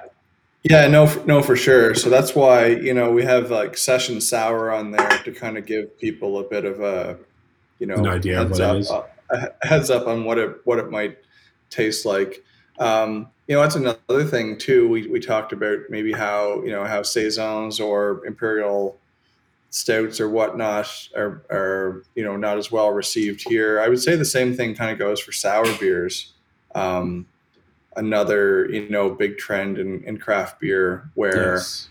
Yeah, 0.64 0.88
no, 0.88 1.06
no, 1.24 1.42
for 1.42 1.56
sure. 1.56 1.96
So 1.96 2.10
that's 2.10 2.36
why 2.36 2.68
you 2.68 2.94
know 2.94 3.12
we 3.12 3.24
have 3.24 3.50
like 3.50 3.78
session 3.78 4.20
sour 4.20 4.72
on 4.72 4.92
there 4.92 5.10
to 5.24 5.32
kind 5.32 5.58
of 5.58 5.66
give 5.66 5.98
people 6.00 6.40
a 6.40 6.44
bit 6.44 6.66
of 6.66 6.82
a, 6.82 7.18
you 7.80 7.88
know, 7.88 7.96
An 7.96 8.08
idea 8.08 8.38
heads 8.40 8.52
what 8.60 8.62
up, 8.62 8.78
is. 8.78 8.92
uh, 8.92 9.04
a 9.32 9.68
heads 9.68 9.90
up 9.90 10.08
on 10.08 10.26
what 10.26 10.38
it 10.38 10.58
what 10.66 10.80
it 10.80 10.92
might 10.92 11.18
taste 11.70 12.06
like. 12.06 12.44
Um, 12.78 13.30
you 13.48 13.56
know, 13.56 13.62
that's 13.62 13.76
another 13.76 14.26
thing 14.26 14.58
too. 14.58 14.90
We 14.90 15.08
we 15.08 15.20
talked 15.22 15.54
about 15.54 15.80
maybe 15.90 16.12
how 16.12 16.62
you 16.64 16.72
know 16.72 16.84
how 16.86 17.04
saisons 17.04 17.80
or 17.80 18.26
imperial 18.26 18.98
stouts 19.72 20.20
or 20.20 20.30
whatnot 20.30 20.88
are 21.16 21.42
are 21.50 22.04
you 22.16 22.24
know 22.24 22.36
not 22.36 22.58
as 22.58 22.70
well 22.70 22.92
received 22.92 23.48
here. 23.48 23.80
I 23.80 23.88
would 23.88 24.02
say 24.02 24.16
the 24.18 24.26
same 24.26 24.56
thing 24.56 24.76
kind 24.76 24.92
of 24.92 25.00
goes 25.00 25.22
for 25.22 25.32
sour 25.32 25.72
beers. 25.80 26.34
Um, 26.76 27.28
another 27.96 28.70
you 28.70 28.88
know 28.90 29.10
big 29.10 29.38
trend 29.38 29.78
in, 29.78 30.04
in 30.04 30.18
craft 30.18 30.60
beer 30.60 31.10
where 31.16 31.56
Yes. 31.56 31.90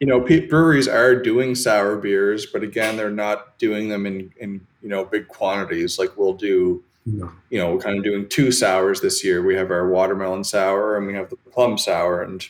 you 0.00 0.06
know 0.06 0.20
breweries 0.20 0.88
are 0.88 1.14
doing 1.14 1.54
sour 1.54 1.96
beers, 1.96 2.46
but 2.46 2.62
again 2.62 2.96
they're 2.96 3.10
not 3.10 3.58
doing 3.58 3.88
them 3.88 4.06
in 4.06 4.32
in 4.38 4.60
you 4.82 4.88
know 4.88 5.04
big 5.04 5.28
quantities. 5.28 5.98
Like 5.98 6.16
we'll 6.16 6.34
do 6.34 6.82
No. 7.06 7.30
you 7.50 7.58
know 7.58 7.72
we're 7.74 7.80
kind 7.80 7.96
of 7.98 8.04
doing 8.04 8.28
two 8.28 8.50
sours 8.52 9.00
this 9.00 9.24
year. 9.24 9.42
We 9.42 9.54
have 9.54 9.70
our 9.70 9.88
watermelon 9.88 10.44
sour 10.44 10.96
and 10.96 11.06
we 11.06 11.14
have 11.14 11.30
the 11.30 11.36
plum 11.52 11.78
sour, 11.78 12.22
and 12.22 12.46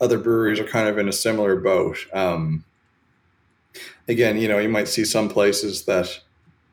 other 0.00 0.18
breweries 0.18 0.58
are 0.60 0.64
kind 0.64 0.88
of 0.88 0.98
in 0.98 1.08
a 1.08 1.12
similar 1.12 1.56
boat. 1.56 1.98
Um, 2.12 2.64
again, 4.08 4.36
you 4.38 4.48
know, 4.48 4.58
you 4.58 4.68
might 4.68 4.88
see 4.88 5.04
some 5.04 5.28
places 5.28 5.84
that 5.84 6.20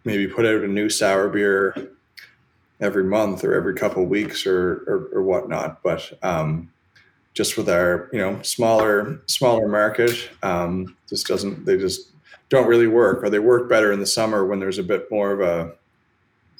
maybe 0.06 0.28
put 0.28 0.46
out 0.46 0.64
a 0.64 0.68
new 0.68 0.90
sour 0.90 1.30
beer 1.30 1.76
every 2.84 3.03
month 3.03 3.43
or 3.43 3.53
every 3.55 3.73
couple 3.73 4.03
of 4.03 4.10
weeks 4.10 4.45
or, 4.45 4.84
or, 4.88 5.10
or 5.14 5.23
whatnot. 5.23 5.81
But 5.81 6.11
um, 6.22 6.72
just 7.34 7.57
with 7.57 7.69
our, 7.69 8.10
you 8.11 8.19
know, 8.19 8.41
smaller, 8.41 9.22
smaller 9.26 9.68
market, 9.68 10.30
um, 10.43 10.95
just 11.07 11.26
doesn't, 11.27 11.65
they 11.65 11.77
just 11.77 12.11
don't 12.49 12.68
really 12.68 12.88
work 12.88 13.23
or 13.23 13.30
they 13.30 13.39
work 13.39 13.69
better 13.69 13.91
in 13.91 13.99
the 13.99 14.05
summer 14.05 14.45
when 14.45 14.60
there's 14.60 14.77
a 14.77 14.84
bit 14.84 15.10
more 15.10 15.31
of 15.31 15.39
a 15.41 15.73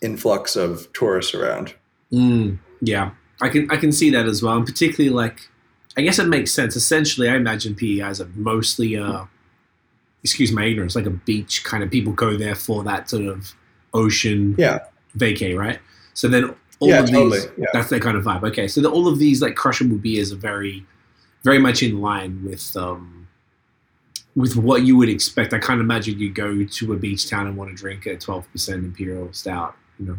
influx 0.02 0.56
of 0.56 0.92
tourists 0.94 1.34
around. 1.36 1.74
Mm, 2.12 2.58
yeah, 2.82 3.12
I 3.42 3.50
can 3.50 3.70
I 3.72 3.78
can 3.78 3.92
see 3.92 4.10
that 4.12 4.26
as 4.26 4.42
well, 4.44 4.56
and 4.58 4.66
particularly 4.66 5.14
like, 5.14 5.50
I 5.98 6.02
guess 6.02 6.20
it 6.20 6.28
makes 6.28 6.52
sense. 6.52 6.76
Essentially, 6.76 7.30
I 7.30 7.36
imagine 7.36 7.76
PEIs 7.76 8.20
are 8.22 8.30
mostly, 8.36 8.98
uh, 8.98 9.26
excuse 10.24 10.52
my 10.52 10.66
ignorance, 10.66 10.96
like 10.96 11.06
a 11.06 11.12
beach 11.12 11.64
kind 11.64 11.84
of 11.84 11.90
people 11.90 12.14
go 12.14 12.38
there 12.38 12.56
for 12.56 12.84
that 12.84 13.10
sort 13.10 13.26
of 13.26 13.54
ocean 13.94 14.56
Yeah. 14.58 14.80
vacay, 15.18 15.58
right? 15.58 15.80
So 16.14 16.28
then 16.28 16.56
all 16.80 16.90
Yeah, 16.90 17.00
of 17.00 17.10
totally, 17.10 17.40
these, 17.40 17.50
yeah. 17.58 17.66
that's 17.74 17.90
their 17.90 18.00
kind 18.00 18.18
of 18.18 18.24
vibe. 18.24 18.44
Okay, 18.44 18.68
so 18.68 18.82
the, 18.82 18.90
all 18.90 19.08
of 19.08 19.20
these 19.20 19.42
like 19.42 19.56
crushable 19.56 19.98
beers 19.98 20.32
are 20.32 20.38
very, 20.38 20.86
very 21.44 21.60
much 21.60 21.84
in 21.84 22.02
line 22.02 22.44
with 22.44 22.76
um, 22.76 23.28
with 24.36 24.56
what 24.56 24.84
you 24.84 24.98
would 24.98 25.10
expect. 25.10 25.54
I 25.54 25.60
can't 25.60 25.82
imagine 25.82 26.20
you 26.20 26.32
go 26.32 26.64
to 26.64 26.94
a 26.94 26.96
beach 26.96 27.30
town 27.30 27.48
and 27.48 27.56
want 27.56 27.70
to 27.70 27.76
drink 27.76 28.06
a 28.06 28.18
twelve 28.18 28.52
percent 28.52 28.84
imperial 28.84 29.32
stout, 29.34 29.76
you 30.00 30.06
know. 30.06 30.18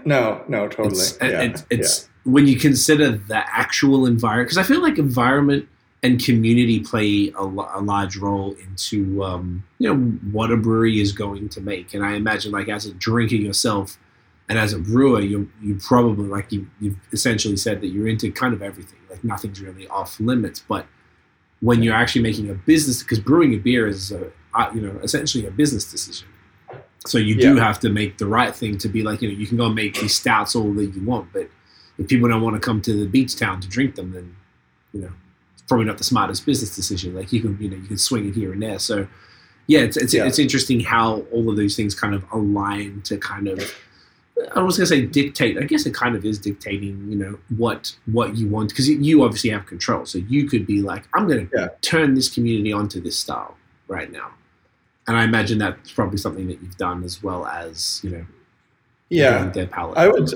no, 0.04 0.42
no, 0.48 0.68
totally. 0.68 0.98
It's, 0.98 1.18
yeah. 1.20 1.42
it's, 1.42 1.64
it's 1.70 2.08
when 2.24 2.46
you 2.46 2.58
consider 2.58 3.12
the 3.12 3.42
actual 3.56 4.04
environment, 4.06 4.48
because 4.48 4.58
I 4.58 4.64
feel 4.64 4.82
like 4.82 4.98
environment 4.98 5.68
and 6.02 6.22
community 6.22 6.80
play 6.80 7.32
a, 7.38 7.42
a 7.42 7.80
large 7.80 8.16
role 8.16 8.54
into 8.54 9.22
um, 9.22 9.62
you 9.78 9.88
know 9.88 10.00
what 10.32 10.50
a 10.50 10.56
brewery 10.56 11.00
is 11.00 11.12
going 11.12 11.48
to 11.50 11.60
make. 11.60 11.94
And 11.94 12.04
I 12.04 12.14
imagine, 12.14 12.52
like 12.52 12.68
as 12.68 12.84
a 12.86 12.92
drinker 12.94 13.36
yourself, 13.36 13.96
and 14.50 14.58
as 14.58 14.72
a 14.74 14.78
brewer, 14.78 15.20
you 15.20 15.48
you 15.62 15.76
probably 15.76 16.26
like 16.26 16.50
you 16.52 16.68
you've 16.80 16.96
essentially 17.12 17.56
said 17.56 17.80
that 17.80 17.86
you're 17.88 18.08
into 18.08 18.30
kind 18.32 18.52
of 18.52 18.60
everything. 18.62 18.98
Like 19.08 19.22
nothing's 19.24 19.60
really 19.62 19.86
off 19.88 20.18
limits, 20.20 20.60
but 20.68 20.86
when 21.60 21.82
you're 21.82 21.94
actually 21.94 22.22
making 22.22 22.50
a 22.50 22.54
business, 22.54 23.02
because 23.02 23.20
brewing 23.20 23.54
a 23.54 23.58
beer 23.58 23.86
is 23.86 24.10
a 24.12 24.30
uh, 24.54 24.70
you 24.74 24.80
know 24.82 24.98
essentially 25.02 25.46
a 25.46 25.50
business 25.52 25.90
decision. 25.90 26.26
So 27.06 27.16
you 27.16 27.34
do 27.40 27.54
Yeah. 27.54 27.64
have 27.64 27.78
to 27.80 27.88
make 27.88 28.18
the 28.18 28.26
right 28.26 28.54
thing 28.54 28.76
to 28.78 28.88
be 28.88 29.02
like 29.02 29.22
you 29.22 29.28
know 29.30 29.38
you 29.38 29.46
can 29.46 29.56
go 29.56 29.66
and 29.66 29.74
make 29.74 29.94
these 30.00 30.14
stouts 30.14 30.56
all 30.56 30.72
that 30.74 30.86
you 30.96 31.02
want, 31.04 31.32
but 31.32 31.48
if 31.98 32.08
people 32.08 32.28
don't 32.28 32.42
want 32.42 32.54
to 32.56 32.60
come 32.60 32.80
to 32.82 32.92
the 32.92 33.06
beach 33.06 33.36
town 33.36 33.60
to 33.60 33.68
drink 33.68 33.94
them, 33.94 34.10
then 34.12 34.34
you 34.92 35.00
know 35.02 35.12
it's 35.52 35.62
probably 35.62 35.86
not 35.86 35.98
the 35.98 36.04
smartest 36.04 36.44
business 36.44 36.74
decision. 36.74 37.14
Like 37.14 37.32
you 37.32 37.40
can 37.40 37.56
you 37.60 37.70
know 37.70 37.76
you 37.76 37.86
can 37.86 37.98
swing 37.98 38.28
it 38.28 38.34
here 38.34 38.52
and 38.52 38.60
there. 38.60 38.80
So 38.80 39.06
yeah, 39.68 39.80
it's 39.80 39.96
it's, 39.96 40.12
Yeah. 40.12 40.26
it's 40.26 40.40
interesting 40.40 40.80
how 40.80 41.20
all 41.30 41.48
of 41.48 41.56
those 41.56 41.76
things 41.76 41.94
kind 41.94 42.14
of 42.16 42.24
align 42.32 43.02
to 43.02 43.16
kind 43.16 43.46
of 43.46 43.58
I 44.54 44.62
was 44.62 44.76
gonna 44.76 44.86
say 44.86 45.06
dictate. 45.06 45.58
I 45.58 45.62
guess 45.64 45.86
it 45.86 45.94
kind 45.94 46.14
of 46.16 46.24
is 46.24 46.38
dictating, 46.38 47.06
you 47.10 47.16
know, 47.16 47.38
what 47.56 47.94
what 48.06 48.36
you 48.36 48.48
want 48.48 48.70
because 48.70 48.88
you 48.88 49.22
obviously 49.22 49.50
have 49.50 49.66
control. 49.66 50.04
So 50.06 50.18
you 50.18 50.46
could 50.48 50.66
be 50.66 50.82
like, 50.82 51.04
I'm 51.14 51.26
gonna 51.28 51.48
Yeah. 51.54 51.68
turn 51.82 52.14
this 52.14 52.28
community 52.28 52.72
onto 52.72 53.00
this 53.00 53.18
style 53.18 53.56
right 53.88 54.10
now, 54.10 54.30
and 55.06 55.16
I 55.16 55.24
imagine 55.24 55.58
that's 55.58 55.92
probably 55.92 56.18
something 56.18 56.46
that 56.48 56.60
you've 56.62 56.76
done 56.76 57.02
as 57.04 57.22
well 57.22 57.46
as 57.46 58.00
you 58.04 58.10
know, 58.10 58.26
yeah. 59.08 59.48
their 59.50 59.66
palate. 59.66 59.98
I 59.98 60.08
would. 60.08 60.32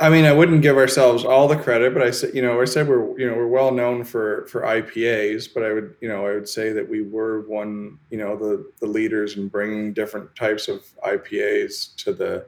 I 0.00 0.10
mean, 0.10 0.26
I 0.26 0.32
wouldn't 0.32 0.62
give 0.62 0.76
ourselves 0.76 1.24
all 1.24 1.48
the 1.48 1.56
credit, 1.56 1.92
but 1.92 2.02
I 2.02 2.12
said, 2.12 2.32
you 2.32 2.40
know, 2.40 2.60
I 2.60 2.66
said 2.66 2.86
we're, 2.88 3.18
you 3.18 3.28
know, 3.28 3.34
we're 3.34 3.48
well 3.48 3.72
known 3.72 4.04
for 4.04 4.46
for 4.46 4.62
IPAs, 4.62 5.52
but 5.52 5.64
I 5.64 5.72
would, 5.72 5.92
you 6.00 6.06
know, 6.08 6.24
I 6.24 6.34
would 6.34 6.48
say 6.48 6.70
that 6.72 6.88
we 6.88 7.02
were 7.02 7.40
one, 7.48 7.98
you 8.10 8.18
know, 8.18 8.36
the 8.36 8.70
the 8.78 8.86
leaders 8.86 9.36
in 9.36 9.48
bringing 9.48 9.92
different 9.92 10.34
types 10.36 10.68
of 10.68 10.84
IPAs 11.04 11.96
to 11.96 12.12
the 12.12 12.46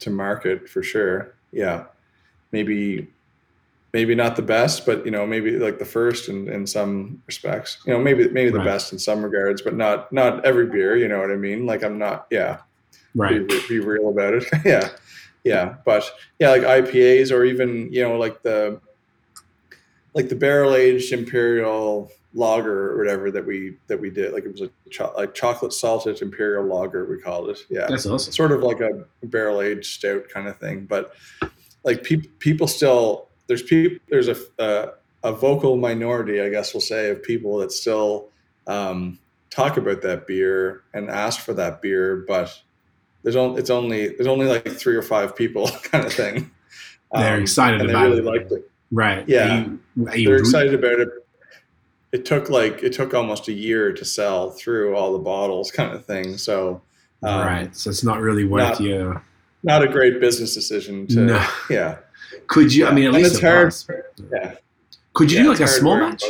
to 0.00 0.10
market 0.10 0.68
for 0.68 0.82
sure. 0.82 1.34
Yeah, 1.52 1.84
maybe 2.52 3.08
maybe 3.92 4.14
not 4.14 4.36
the 4.36 4.42
best, 4.42 4.84
but 4.84 5.04
you 5.04 5.10
know, 5.10 5.26
maybe 5.26 5.58
like 5.58 5.78
the 5.78 5.84
first 5.84 6.28
in, 6.28 6.48
in 6.48 6.66
some 6.66 7.22
respects. 7.26 7.78
You 7.86 7.92
know, 7.92 7.98
maybe 7.98 8.28
maybe 8.28 8.50
the 8.50 8.58
Right. 8.58 8.64
best 8.66 8.92
in 8.92 8.98
some 8.98 9.22
regards, 9.22 9.62
but 9.62 9.74
not 9.74 10.12
not 10.12 10.44
every 10.44 10.66
beer. 10.66 10.96
You 10.96 11.08
know 11.08 11.20
what 11.20 11.30
I 11.30 11.36
mean? 11.36 11.66
Like 11.66 11.82
I'm 11.82 11.98
not. 11.98 12.26
Yeah 12.30 12.58
right. 13.14 13.46
be, 13.46 13.60
be 13.68 13.78
real 13.80 14.08
about 14.08 14.34
it. 14.34 14.44
yeah, 14.64 14.88
yeah, 15.44 15.76
but 15.84 16.10
yeah, 16.38 16.50
like 16.50 16.62
IPAs 16.62 17.30
or 17.32 17.44
even 17.44 17.92
you 17.92 18.02
know 18.02 18.16
like 18.16 18.42
the 18.42 18.80
like 20.14 20.28
the 20.28 20.36
barrel 20.36 20.74
aged 20.74 21.12
imperial 21.12 22.10
lager 22.38 22.92
or 22.92 22.96
whatever 22.98 23.30
that 23.32 23.44
we 23.44 23.74
that 23.88 24.00
we 24.00 24.10
did. 24.10 24.32
Like 24.32 24.44
it 24.44 24.52
was 24.52 24.62
a 24.62 24.70
cho- 24.90 25.12
like 25.16 25.34
chocolate 25.34 25.72
salted 25.72 26.22
imperial 26.22 26.64
lager 26.64 27.04
we 27.04 27.20
called 27.20 27.50
it. 27.50 27.58
Yeah, 27.68 27.86
That's 27.88 28.06
awesome. 28.06 28.32
sort 28.32 28.52
of 28.52 28.62
like 28.62 28.80
a 28.80 29.04
barrel 29.24 29.60
aged 29.60 29.86
stout 29.86 30.28
kind 30.32 30.46
of 30.48 30.56
thing. 30.58 30.86
But 30.86 31.14
like 31.84 32.04
pe- 32.04 32.28
people 32.38 32.66
still 32.68 33.28
there's 33.48 33.62
people 33.62 33.98
there's 34.08 34.28
a, 34.28 34.36
a 34.58 34.90
a 35.24 35.32
vocal 35.32 35.76
minority, 35.76 36.40
I 36.40 36.48
guess 36.48 36.72
we'll 36.72 36.80
say, 36.80 37.10
of 37.10 37.22
people 37.22 37.58
that 37.58 37.72
still 37.72 38.28
um, 38.68 39.18
talk 39.50 39.76
about 39.76 40.02
that 40.02 40.26
beer 40.28 40.84
and 40.94 41.10
ask 41.10 41.40
for 41.40 41.54
that 41.54 41.82
beer, 41.82 42.24
but 42.28 42.56
there's 43.24 43.34
only 43.34 43.58
it's 43.60 43.70
only 43.70 44.08
there's 44.08 44.28
only 44.28 44.46
like 44.46 44.68
three 44.68 44.94
or 44.94 45.02
five 45.02 45.34
people 45.34 45.68
kind 45.82 46.06
of 46.06 46.12
thing. 46.12 46.50
They're 47.12 47.34
Um, 47.36 47.42
excited 47.42 47.80
and 47.80 47.88
they 47.88 47.94
about 47.94 48.04
really 48.04 48.18
it. 48.18 48.24
liked 48.24 48.52
it. 48.52 48.70
Right. 48.92 49.28
Yeah. 49.28 49.44
Are 49.44 49.58
you, 49.60 49.78
are 50.08 50.16
you 50.16 50.28
They're 50.28 50.36
excited 50.38 50.74
about 50.74 51.00
it. 51.00 51.08
It 52.12 52.24
took 52.24 52.48
like 52.48 52.82
it 52.82 52.92
took 52.92 53.12
almost 53.14 53.48
a 53.48 53.52
year 53.52 53.92
to 53.92 54.04
sell 54.04 54.50
through 54.50 54.96
all 54.96 55.12
the 55.12 55.18
bottles, 55.18 55.70
kind 55.70 55.92
of 55.92 56.04
thing. 56.06 56.38
So, 56.38 56.80
um, 57.22 57.40
right. 57.46 57.76
So 57.76 57.90
it's 57.90 58.02
not 58.04 58.20
really 58.20 58.44
worth 58.44 58.62
not- 58.62 58.80
your. 58.80 59.22
not 59.62 59.82
a 59.82 59.88
great 59.88 60.20
business 60.20 60.54
decision 60.54 61.06
to. 61.08 61.20
No. 61.20 61.46
Yeah, 61.70 61.98
Could 62.46 62.74
you? 62.74 62.86
I 62.86 62.92
mean, 62.94 63.04
at 63.04 63.14
And 63.14 63.16
least 63.22 63.32
it's 63.32 63.40
hard. 63.42 63.74
yeah. 64.32 64.54
Could 65.12 65.30
you 65.30 65.38
Yeah, 65.38 65.42
do 65.44 65.48
like 65.50 65.60
a 65.60 65.66
small 65.68 65.96
match. 65.98 66.22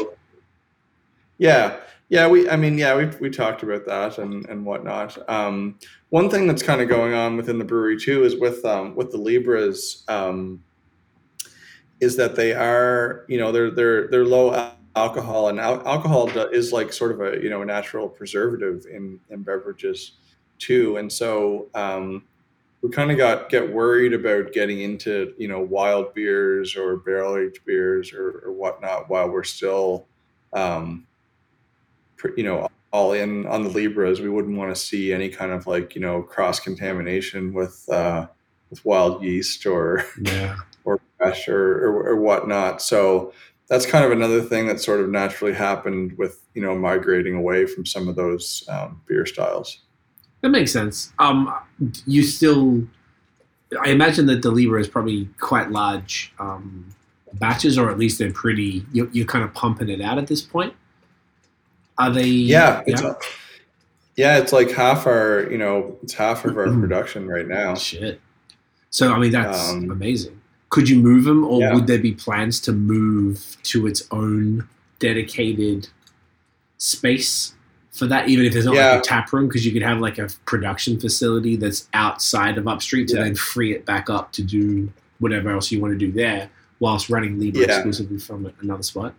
Yeah, 1.38 1.76
yeah. 2.08 2.26
We, 2.26 2.48
I 2.50 2.56
mean, 2.56 2.76
yeah, 2.78 2.96
we 2.96 3.06
we 3.20 3.30
talked 3.30 3.62
about 3.62 3.86
that 3.86 4.18
and 4.18 4.46
and 4.48 4.64
whatnot. 4.64 5.16
Um, 5.30 5.78
one 6.10 6.28
thing 6.30 6.46
that's 6.48 6.62
kind 6.62 6.80
of 6.80 6.88
going 6.88 7.12
on 7.14 7.36
within 7.36 7.58
the 7.58 7.64
brewery 7.64 7.98
too 8.00 8.24
is 8.24 8.36
with 8.40 8.64
um, 8.64 8.96
with 8.96 9.12
the 9.12 9.18
Libras, 9.18 10.04
um, 10.08 10.62
is 12.00 12.16
that 12.16 12.34
they 12.34 12.52
are, 12.54 13.24
you 13.28 13.38
know, 13.38 13.52
they're 13.52 13.70
they're 13.70 14.08
they're 14.08 14.24
low 14.26 14.50
alcohol, 14.98 15.48
and 15.48 15.58
al- 15.60 15.86
alcohol 15.86 16.26
do- 16.26 16.48
is 16.50 16.72
like 16.72 16.92
sort 16.92 17.12
of 17.12 17.20
a 17.20 17.42
you 17.42 17.50
know 17.50 17.62
a 17.62 17.66
natural 17.66 18.08
preservative 18.08 18.86
in 18.90 19.20
in 19.30 19.42
beverages 19.42 20.12
too, 20.58 20.96
and 20.96 21.12
so. 21.12 21.68
Um, 21.74 22.24
we 22.80 22.90
kind 22.90 23.10
of 23.10 23.16
got 23.18 23.48
get 23.48 23.72
worried 23.72 24.12
about 24.12 24.52
getting 24.52 24.80
into 24.82 25.34
you 25.36 25.48
know 25.48 25.60
wild 25.60 26.14
beers 26.14 26.76
or 26.76 26.96
barrel 26.98 27.36
aged 27.36 27.64
beers 27.64 28.12
or, 28.12 28.42
or 28.46 28.52
whatnot 28.52 29.10
while 29.10 29.28
we're 29.28 29.42
still 29.42 30.06
um, 30.52 31.04
pr- 32.16 32.36
you 32.36 32.44
know 32.44 32.68
all 32.92 33.14
in 33.14 33.46
on 33.46 33.64
the 33.64 33.68
libras 33.68 34.20
we 34.20 34.28
wouldn't 34.30 34.56
want 34.56 34.72
to 34.72 34.80
see 34.80 35.12
any 35.12 35.28
kind 35.28 35.50
of 35.50 35.66
like 35.66 35.96
you 35.96 36.00
know 36.00 36.22
cross 36.22 36.60
contamination 36.60 37.52
with 37.52 37.84
uh, 37.88 38.28
with 38.70 38.84
wild 38.84 39.24
yeast 39.24 39.66
or 39.66 40.04
Yeah. 40.22 40.54
or 40.84 41.00
fresh 41.18 41.48
or, 41.48 41.84
or 41.84 42.10
or 42.10 42.16
whatnot 42.16 42.80
so 42.80 43.32
that's 43.68 43.84
kind 43.86 44.04
of 44.04 44.10
another 44.12 44.40
thing 44.42 44.66
that 44.66 44.80
sort 44.80 45.00
of 45.00 45.08
naturally 45.10 45.52
happened 45.54 46.16
with 46.18 46.42
you 46.54 46.62
know 46.62 46.74
migrating 46.74 47.34
away 47.34 47.66
from 47.66 47.84
some 47.86 48.08
of 48.08 48.16
those 48.16 48.64
um, 48.68 49.00
beer 49.06 49.26
styles 49.26 49.80
That 50.40 50.50
makes 50.50 50.72
sense. 50.72 51.12
Um, 51.18 51.52
you 52.06 52.22
still, 52.22 52.82
I 53.84 53.90
imagine 53.90 54.26
that 54.26 54.42
the 54.42 54.50
Libra 54.50 54.80
is 54.80 54.88
probably 54.88 55.28
quite 55.40 55.70
large 55.70 56.32
um, 56.38 56.86
batches, 57.34 57.76
or 57.76 57.90
at 57.90 57.98
least 57.98 58.18
they're 58.18 58.32
pretty. 58.32 58.86
You're, 58.92 59.08
you're 59.12 59.26
kind 59.26 59.44
of 59.44 59.52
pumping 59.52 59.88
it 59.88 60.00
out 60.00 60.16
at 60.18 60.26
this 60.28 60.40
point. 60.42 60.74
Are 61.98 62.10
they? 62.10 62.24
yeah 62.26 62.82
it's 62.86 63.02
yeah. 63.02 63.14
yeah 64.16 64.38
it's 64.38 64.52
like 64.52 64.70
half 64.70 65.06
our 65.06 65.48
you 65.50 65.58
know 65.58 65.98
it's 66.02 66.14
half 66.14 66.44
of 66.44 66.56
our 66.56 66.66
Mhm. 66.66 66.80
production 66.80 67.26
right 67.28 67.46
now 67.48 67.74
Shit. 67.74 68.20
So 68.90 69.12
I 69.12 69.18
mean, 69.18 69.32
that's 69.32 69.70
Um, 69.70 69.90
amazing. 69.90 70.37
Could 70.70 70.88
you 70.88 70.98
move 71.00 71.24
them, 71.24 71.44
or 71.44 71.60
Yeah. 71.60 71.74
would 71.74 71.86
there 71.86 71.98
be 71.98 72.12
plans 72.12 72.60
to 72.60 72.72
move 72.72 73.56
to 73.64 73.86
its 73.86 74.02
own 74.10 74.68
dedicated 74.98 75.88
space 76.76 77.54
for 77.92 78.06
that? 78.06 78.28
Even 78.28 78.44
if 78.44 78.52
there's 78.52 78.66
not 78.66 78.74
Yeah. 78.74 78.90
like 78.92 79.00
a 79.00 79.02
tap 79.04 79.32
room, 79.32 79.48
because 79.48 79.64
you 79.64 79.72
could 79.72 79.82
have 79.82 80.00
like 80.00 80.18
a 80.18 80.28
production 80.44 80.98
facility 81.00 81.56
that's 81.56 81.88
outside 81.94 82.58
of 82.58 82.66
Upstreet 82.68 83.08
to 83.08 83.16
Yeah. 83.16 83.24
then 83.24 83.34
free 83.34 83.72
it 83.72 83.84
back 83.86 84.10
up 84.10 84.32
to 84.32 84.42
do 84.42 84.90
whatever 85.20 85.50
else 85.50 85.72
you 85.72 85.80
want 85.80 85.92
to 85.94 85.98
do 85.98 86.12
there, 86.12 86.50
whilst 86.80 87.08
running 87.10 87.38
Libra 87.40 87.62
exclusively 87.64 88.18
from 88.18 88.52
another 88.60 88.82
spot. 88.82 89.14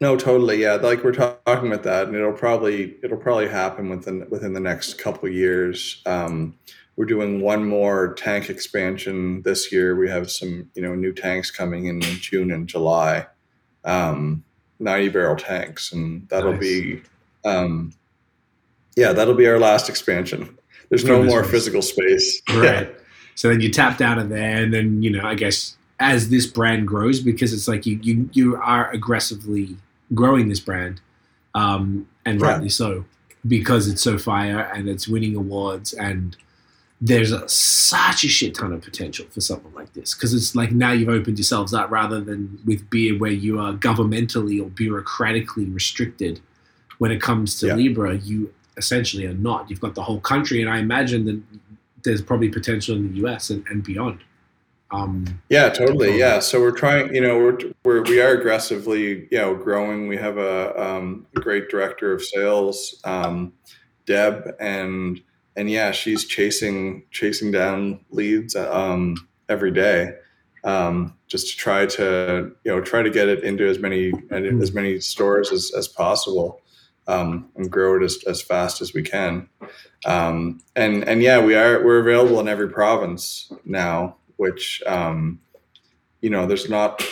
No, 0.00 0.16
totally. 0.16 0.60
Yeah, 0.60 0.74
like 0.74 1.02
we're 1.02 1.12
ta- 1.12 1.36
talking 1.46 1.68
about 1.68 1.84
that, 1.84 2.08
and 2.08 2.16
it'll 2.16 2.32
probably 2.32 2.96
it'll 3.02 3.16
probably 3.16 3.48
happen 3.48 3.88
within 3.88 4.26
within 4.28 4.52
the 4.52 4.60
next 4.60 4.98
couple 4.98 5.28
of 5.28 5.34
years. 5.34 6.02
Um, 6.04 6.54
we're 6.96 7.04
doing 7.06 7.40
one 7.40 7.64
more 7.68 8.14
tank 8.14 8.48
expansion 8.50 9.42
this 9.42 9.72
year. 9.72 9.96
We 9.96 10.08
have 10.08 10.30
some 10.30 10.70
you 10.74 10.82
know 10.82 10.94
new 10.94 11.12
tanks 11.12 11.50
coming 11.50 11.86
in 11.86 11.96
in 11.96 12.16
June 12.16 12.50
and 12.52 12.68
July, 12.68 13.26
um, 13.84 14.44
ninety 14.78 15.08
barrel 15.08 15.36
tanks, 15.36 15.92
and 15.92 16.28
that'll 16.28 16.52
Nice. 16.52 16.60
be 16.60 17.02
um, 17.44 17.92
yeah, 18.96 19.12
that'll 19.12 19.34
be 19.34 19.46
our 19.46 19.58
last 19.58 19.88
expansion. 19.88 20.56
There's 20.88 21.04
no 21.04 21.22
more 21.22 21.44
physical 21.44 21.82
space. 21.82 22.40
Right. 22.54 22.94
So 23.36 23.48
then 23.48 23.60
you 23.60 23.68
tapped 23.70 24.00
out 24.00 24.18
of 24.18 24.28
there, 24.28 24.62
and 24.62 24.72
then 24.72 25.02
you 25.02 25.10
know, 25.10 25.24
I 25.24 25.34
guess 25.34 25.76
as 25.98 26.28
this 26.28 26.46
brand 26.46 26.86
grows, 26.86 27.20
because 27.20 27.52
it's 27.52 27.66
like 27.66 27.84
you 27.86 27.98
you 28.02 28.30
you 28.32 28.56
are 28.56 28.90
aggressively 28.92 29.76
growing 30.14 30.48
this 30.48 30.60
brand, 30.60 31.00
um, 31.56 32.06
and 32.24 32.40
Yeah. 32.40 32.46
rightly 32.46 32.68
so, 32.68 33.04
because 33.48 33.88
it's 33.88 34.02
so 34.02 34.18
fire 34.18 34.60
and 34.74 34.88
it's 34.88 35.08
winning 35.08 35.34
awards, 35.34 35.92
and 35.94 36.36
there's 37.00 37.32
a, 37.32 37.46
such 37.48 38.24
a 38.24 38.28
shit 38.28 38.54
ton 38.54 38.72
of 38.72 38.82
potential 38.82 39.26
for 39.30 39.40
something 39.40 39.72
like 39.74 39.92
this. 39.92 40.14
Because 40.14 40.32
it's 40.32 40.54
like 40.54 40.72
now 40.72 40.92
you've 40.92 41.08
opened 41.08 41.38
yourselves 41.38 41.74
up, 41.74 41.90
rather 41.90 42.20
than 42.20 42.58
with 42.64 42.88
beer 42.90 43.18
where 43.18 43.32
you 43.32 43.60
are 43.60 43.72
governmentally 43.74 44.60
or 44.62 44.70
bureaucratically 44.70 45.72
restricted. 45.72 46.40
When 46.98 47.10
it 47.10 47.20
comes 47.20 47.58
to 47.60 47.66
Yeah. 47.66 47.74
Libra, 47.74 48.16
you 48.16 48.52
essentially 48.76 49.26
are 49.26 49.34
not. 49.34 49.68
You've 49.68 49.80
got 49.80 49.94
the 49.94 50.02
whole 50.02 50.20
country, 50.20 50.60
and 50.62 50.70
I 50.70 50.78
imagine 50.78 51.24
that 51.26 51.42
there's 52.04 52.22
probably 52.22 52.48
potential 52.48 52.96
in 52.96 53.12
the 53.12 53.26
US 53.26 53.50
and, 53.50 53.64
and 53.68 53.82
beyond. 53.82 54.20
Um, 54.90 55.40
Yeah, 55.48 55.70
totally. 55.70 56.18
Yeah. 56.18 56.38
So 56.38 56.60
we're 56.60 56.70
trying, 56.70 57.12
you 57.14 57.20
know, 57.20 57.36
we're, 57.38 57.58
we're 57.84 58.02
we 58.02 58.20
are 58.20 58.38
aggressively, 58.38 59.26
you 59.30 59.38
know, 59.38 59.54
growing. 59.54 60.06
We 60.06 60.16
have 60.18 60.38
a, 60.38 60.80
um, 60.80 61.26
great 61.34 61.68
director 61.68 62.12
of 62.12 62.22
sales, 62.22 63.00
um, 63.04 63.52
Deb, 64.06 64.54
and 64.60 65.20
and 65.56 65.70
yeah, 65.70 65.90
she's 65.92 66.24
chasing 66.24 67.04
chasing 67.10 67.50
down 67.50 68.00
leads 68.10 68.56
um, 68.56 69.16
every 69.48 69.70
day, 69.70 70.14
um, 70.64 71.14
just 71.26 71.50
to 71.50 71.56
try 71.56 71.86
to 71.86 72.52
you 72.64 72.72
know 72.72 72.80
try 72.80 73.02
to 73.02 73.10
get 73.10 73.28
it 73.28 73.44
into 73.44 73.66
as 73.66 73.78
many 73.78 74.12
as 74.30 74.72
many 74.72 75.00
stores 75.00 75.52
as, 75.52 75.72
as 75.76 75.88
possible, 75.88 76.60
um, 77.06 77.48
and 77.56 77.70
grow 77.70 77.96
it 77.96 78.04
as, 78.04 78.18
as 78.26 78.42
fast 78.42 78.80
as 78.80 78.94
we 78.94 79.02
can. 79.02 79.48
Um, 80.04 80.60
and 80.74 81.04
and 81.04 81.22
yeah, 81.22 81.42
we 81.42 81.54
are 81.54 81.84
we're 81.84 82.00
available 82.00 82.40
in 82.40 82.48
every 82.48 82.68
province 82.68 83.52
now, 83.64 84.16
which 84.36 84.82
um, 84.86 85.40
you 86.20 86.30
know 86.30 86.46
there's 86.46 86.68
not 86.68 87.02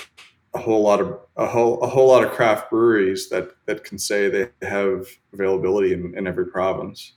a 0.54 0.58
whole 0.58 0.82
lot 0.82 1.00
of 1.00 1.18
a 1.36 1.46
whole 1.46 1.80
a 1.80 1.86
whole 1.86 2.08
lot 2.08 2.24
of 2.24 2.32
craft 2.32 2.70
breweries 2.70 3.28
that 3.28 3.52
that 3.66 3.84
can 3.84 3.98
say 3.98 4.28
they 4.28 4.48
have 4.66 5.06
availability 5.32 5.92
in, 5.92 6.16
in 6.16 6.26
every 6.26 6.46
province. 6.46 7.12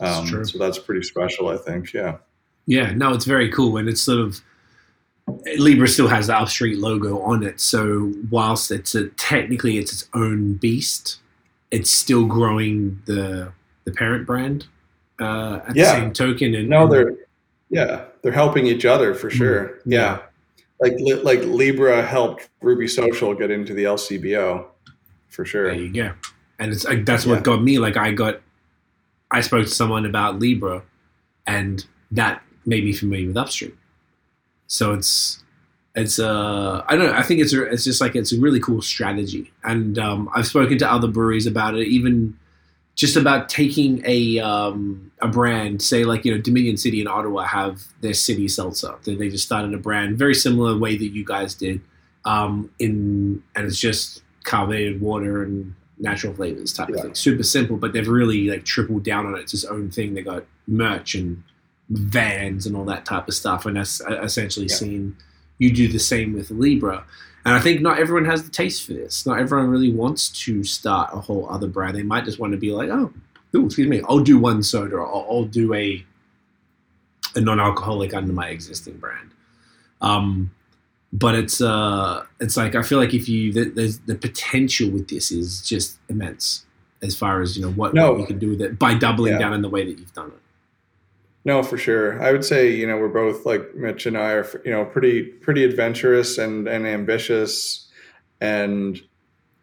Um, 0.00 0.44
so 0.44 0.58
that's 0.58 0.78
pretty 0.78 1.02
special, 1.02 1.48
I 1.48 1.56
think. 1.56 1.92
Yeah. 1.92 2.16
yeah, 2.66 2.92
no, 2.92 3.12
it's 3.14 3.24
very 3.24 3.50
cool, 3.50 3.76
and 3.78 3.88
it's 3.88 4.02
sort 4.02 4.18
of 4.20 4.40
Libra 5.58 5.88
still 5.88 6.06
has 6.08 6.28
the 6.28 6.34
Upstreet 6.34 6.78
logo 6.78 7.20
on 7.20 7.42
it. 7.42 7.60
So 7.60 8.12
whilst 8.30 8.70
it's 8.70 8.94
a 8.94 9.08
technically 9.10 9.78
it's 9.78 9.92
its 9.92 10.08
own 10.14 10.54
beast, 10.54 11.18
it's 11.70 11.90
still 11.90 12.26
growing 12.26 13.00
the 13.06 13.52
the 13.84 13.92
parent 13.92 14.26
brand 14.26 14.66
uh, 15.20 15.60
at 15.68 15.74
Yeah. 15.76 15.84
the 15.94 16.00
same 16.00 16.12
token. 16.12 16.54
And 16.54 16.68
No, 16.68 16.86
they're 16.86 17.14
yeah, 17.70 18.04
they're 18.22 18.30
helping 18.32 18.66
each 18.66 18.84
other 18.84 19.14
for 19.14 19.28
sure. 19.30 19.64
Mm-hmm. 19.80 19.92
Yeah. 19.92 20.18
Like 20.80 20.92
li- 20.98 21.14
like 21.14 21.40
Libra 21.40 22.02
helped 22.02 22.48
Ruby 22.60 22.86
Social 22.86 23.34
get 23.34 23.50
into 23.50 23.74
the 23.74 23.84
LCBO 23.84 24.66
for 25.28 25.44
sure. 25.44 25.64
There 25.72 25.74
you 25.80 25.92
go. 25.92 26.12
And 26.60 26.72
it's 26.72 26.84
like 26.84 27.04
that's 27.04 27.26
what 27.26 27.36
Yeah. 27.36 27.40
got 27.42 27.62
me. 27.64 27.78
Like 27.80 27.96
I 27.96 28.12
got, 28.12 28.40
I 29.36 29.42
spoke 29.42 29.66
to 29.66 29.70
someone 29.70 30.06
about 30.06 30.38
Libra, 30.38 30.82
and 31.46 31.84
that 32.10 32.42
made 32.64 32.84
me 32.84 32.94
familiar 32.94 33.26
with 33.26 33.36
Upstreet. 33.36 33.74
So 34.66 34.94
it's 34.94 35.42
it's 35.94 36.18
uh 36.18 36.82
I 36.88 36.96
don't 36.96 37.06
know. 37.06 37.12
I 37.12 37.22
think 37.22 37.40
it's 37.40 37.52
it's 37.52 37.84
just 37.84 38.00
like 38.00 38.16
it's 38.16 38.32
a 38.32 38.40
really 38.40 38.60
cool 38.60 38.80
strategy, 38.80 39.52
and 39.62 39.98
um, 39.98 40.30
I've 40.34 40.46
spoken 40.46 40.78
to 40.78 40.90
other 40.90 41.06
breweries 41.06 41.46
about 41.46 41.74
it, 41.74 41.86
even 41.86 42.38
just 42.94 43.14
about 43.14 43.50
taking 43.50 44.02
a 44.06 44.38
um, 44.38 45.12
a 45.20 45.28
brand, 45.28 45.82
say 45.82 46.04
like 46.04 46.24
you 46.24 46.34
know 46.34 46.40
Dominion 46.40 46.78
City 46.78 47.02
in 47.02 47.06
Ottawa 47.06 47.42
have 47.42 47.82
their 48.00 48.14
city 48.14 48.48
seltzer. 48.48 48.94
They, 49.04 49.16
they 49.16 49.28
just 49.28 49.44
started 49.44 49.74
a 49.74 49.78
brand 49.78 50.16
very 50.16 50.34
similar 50.34 50.78
way 50.78 50.96
that 50.96 51.08
you 51.08 51.26
guys 51.26 51.54
did, 51.54 51.82
um, 52.24 52.70
in 52.78 53.42
and 53.54 53.66
it's 53.66 53.78
just 53.78 54.22
carbonated 54.44 55.02
water 55.02 55.42
and 55.42 55.74
natural 55.98 56.34
flavors 56.34 56.72
type 56.72 56.88
of 56.90 57.00
thing. 57.00 57.14
Super 57.14 57.42
simple, 57.42 57.76
but 57.76 57.92
they've 57.92 58.08
really 58.08 58.48
like 58.50 58.64
tripled 58.64 59.02
down 59.02 59.26
on 59.26 59.34
it. 59.34 59.40
It's 59.42 59.54
its 59.54 59.64
own 59.64 59.90
thing. 59.90 60.14
They 60.14 60.22
got 60.22 60.44
merch 60.66 61.14
and 61.14 61.42
vans 61.90 62.66
and 62.66 62.76
all 62.76 62.84
that 62.86 63.04
type 63.06 63.28
of 63.28 63.34
stuff, 63.34 63.64
and 63.66 63.76
that's 63.76 64.00
uh, 64.00 64.20
essentially 64.22 64.66
Yeah. 64.66 64.74
seen 64.76 65.16
you 65.58 65.72
do 65.72 65.88
the 65.88 65.98
same 65.98 66.34
with 66.34 66.50
Libra. 66.50 67.04
And 67.44 67.54
I 67.54 67.60
think 67.60 67.80
not 67.80 67.98
everyone 67.98 68.24
has 68.24 68.42
the 68.42 68.50
taste 68.50 68.84
for 68.84 68.92
this. 68.92 69.24
Not 69.24 69.38
everyone 69.38 69.68
really 69.70 69.92
wants 69.92 70.28
to 70.44 70.64
start 70.64 71.10
a 71.12 71.20
whole 71.20 71.48
other 71.48 71.68
brand. 71.68 71.96
They 71.96 72.02
might 72.02 72.24
just 72.24 72.38
want 72.40 72.50
to 72.52 72.58
be 72.58 72.72
like, 72.72 72.90
oh, 72.90 73.12
ooh, 73.54 73.66
excuse 73.66 73.88
me, 73.88 74.02
I'll 74.08 74.18
do 74.18 74.36
one 74.38 74.62
soda, 74.64 74.96
or 74.96 75.06
I'll, 75.06 75.26
I'll 75.30 75.44
do 75.44 75.72
a 75.74 76.04
a 77.36 77.40
non-alcoholic 77.40 78.14
under 78.14 78.32
my 78.32 78.48
existing 78.48 78.96
brand. 78.98 79.30
Um, 80.00 80.50
but 81.18 81.34
it's 81.34 81.60
uh, 81.60 82.24
it's 82.40 82.56
like 82.56 82.74
I 82.74 82.82
feel 82.82 82.98
like 82.98 83.14
if 83.14 83.28
you 83.28 83.52
the, 83.52 83.64
there's 83.70 83.98
the 84.00 84.14
potential 84.14 84.90
with 84.90 85.08
this 85.08 85.30
is 85.32 85.62
just 85.62 85.98
immense 86.08 86.64
as 87.02 87.16
far 87.16 87.42
as 87.42 87.56
you 87.56 87.62
know 87.64 87.72
what, 87.72 87.94
No. 87.94 88.12
what 88.12 88.20
you 88.20 88.26
can 88.26 88.38
do 88.38 88.50
with 88.50 88.60
it 88.62 88.78
by 88.78 88.94
doubling 88.94 89.34
Yeah. 89.34 89.38
down 89.38 89.52
in 89.54 89.62
the 89.62 89.68
way 89.68 89.84
that 89.84 89.98
you've 89.98 90.12
done 90.14 90.28
it. 90.28 90.40
No, 91.44 91.62
for 91.62 91.78
sure. 91.78 92.20
I 92.22 92.32
would 92.32 92.44
say 92.44 92.74
you 92.74 92.86
know 92.86 92.96
we're 92.96 93.08
both 93.08 93.46
like 93.46 93.74
Mitch 93.74 94.06
and 94.06 94.16
I 94.18 94.32
are 94.32 94.62
you 94.64 94.70
know 94.72 94.84
pretty 94.84 95.22
pretty 95.22 95.64
adventurous 95.64 96.38
and 96.38 96.66
and 96.68 96.86
ambitious, 96.86 97.86
and 98.40 99.00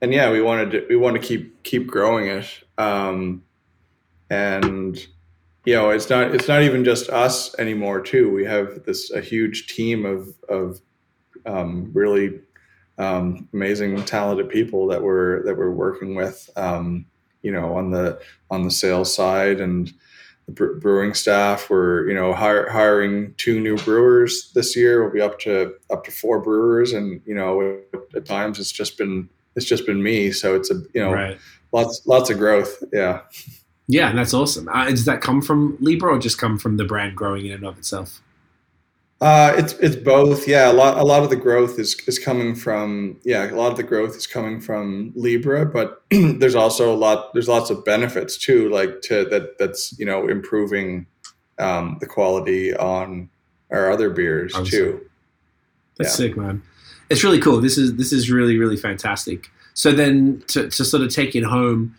and 0.01 0.13
yeah, 0.13 0.31
we 0.31 0.41
wanted 0.41 0.71
to 0.71 0.85
we 0.89 0.95
want 0.95 1.15
to 1.15 1.21
keep 1.21 1.61
keep 1.63 1.87
growing 1.87 2.27
it. 2.27 2.45
Um, 2.77 3.43
and 4.29 5.05
you 5.65 5.73
know 5.75 5.89
it's 5.89 6.09
not 6.09 6.33
it's 6.33 6.47
not 6.47 6.61
even 6.63 6.83
just 6.85 7.09
us 7.09 7.53
anymore 7.59 7.99
too. 8.01 8.31
We 8.31 8.45
have 8.45 8.83
this 8.85 9.11
a 9.11 9.19
huge 9.21 9.67
team 9.67 10.05
of 10.05 10.33
of 10.47 10.79
um, 11.45 11.91
really 11.93 12.39
um, 12.97 13.47
amazing 13.53 14.03
talented 14.05 14.49
people 14.49 14.87
that 14.87 15.01
we're 15.01 15.43
that 15.43 15.57
we're 15.57 15.71
working 15.71 16.15
with. 16.15 16.49
Um, 16.55 17.05
you 17.41 17.51
know 17.51 17.75
on 17.75 17.91
the 17.91 18.19
on 18.49 18.63
the 18.63 18.71
sales 18.71 19.13
side 19.13 19.59
and 19.59 19.93
the 20.47 20.51
brewing 20.51 21.13
staff. 21.13 21.69
We're 21.69 22.07
you 22.07 22.15
know 22.15 22.33
hire, 22.33 22.69
hiring 22.69 23.33
two 23.37 23.59
new 23.59 23.77
brewers 23.77 24.51
this 24.53 24.75
year. 24.75 25.03
We'll 25.03 25.13
be 25.13 25.21
up 25.21 25.39
to 25.41 25.75
up 25.91 26.03
to 26.05 26.11
four 26.11 26.39
brewers, 26.39 26.93
and 26.93 27.21
you 27.25 27.35
know 27.35 27.79
at 28.15 28.25
times 28.25 28.59
it's 28.59 28.71
just 28.71 28.97
been 28.97 29.29
it's 29.55 29.65
just 29.65 29.85
been 29.85 30.01
me. 30.01 30.31
So 30.31 30.55
it's 30.55 30.71
a 30.71 30.75
you 30.93 31.01
know 31.01 31.13
right. 31.13 31.37
lots 31.71 32.01
lots 32.05 32.29
of 32.29 32.37
growth. 32.37 32.83
Yeah. 32.91 33.21
Yeah, 33.89 34.09
and 34.09 34.17
that's 34.17 34.33
awesome. 34.33 34.69
Uh, 34.69 34.89
does 34.89 35.03
that 35.05 35.19
come 35.19 35.41
from 35.41 35.77
Libra 35.81 36.15
or 36.15 36.17
just 36.17 36.37
come 36.37 36.57
from 36.57 36.77
the 36.77 36.85
brand 36.85 37.17
growing 37.17 37.47
in 37.47 37.51
and 37.51 37.65
of 37.65 37.77
itself? 37.77 38.21
Uh, 39.23 39.53
it's 39.57 39.71
it's 39.75 39.95
both. 39.95 40.49
Yeah, 40.49 40.69
a 40.69 40.73
lot 40.73 40.97
a 40.97 41.03
lot 41.03 41.23
of 41.23 41.29
the 41.29 41.37
growth 41.37 41.79
is 41.79 41.95
is 42.07 42.19
coming 42.19 42.55
from 42.55 43.17
yeah 43.23 43.49
a 43.49 43.55
lot 43.55 43.71
of 43.71 43.77
the 43.77 43.83
growth 43.83 44.17
is 44.17 44.27
coming 44.27 44.59
from 44.59 45.13
Libra, 45.15 45.65
but 45.65 46.03
there's 46.11 46.55
also 46.55 46.93
a 46.93 46.97
lot 46.97 47.31
there's 47.33 47.47
lots 47.47 47.69
of 47.69 47.85
benefits 47.85 48.37
too, 48.37 48.67
like 48.69 48.99
to 49.03 49.23
that 49.29 49.57
that's 49.57 49.97
you 49.97 50.05
know 50.05 50.27
improving 50.27 51.05
um, 51.57 51.95
the 52.01 52.05
quality 52.05 52.75
on 52.75 53.29
our 53.71 53.89
other 53.89 54.09
beers 54.09 54.53
Obviously. 54.55 54.79
too. 54.79 55.09
That's 55.97 56.19
Yeah. 56.19 56.27
sick, 56.27 56.35
man. 56.35 56.61
It's 57.09 57.23
really 57.23 57.39
cool. 57.39 57.61
This 57.61 57.77
is 57.77 57.95
this 57.95 58.11
is 58.11 58.29
really 58.29 58.57
really 58.57 58.77
fantastic. 58.77 59.49
So 59.73 59.93
then 59.93 60.43
to, 60.47 60.69
to 60.69 60.83
sort 60.83 61.01
of 61.01 61.13
take 61.13 61.33
it 61.33 61.43
home, 61.45 61.95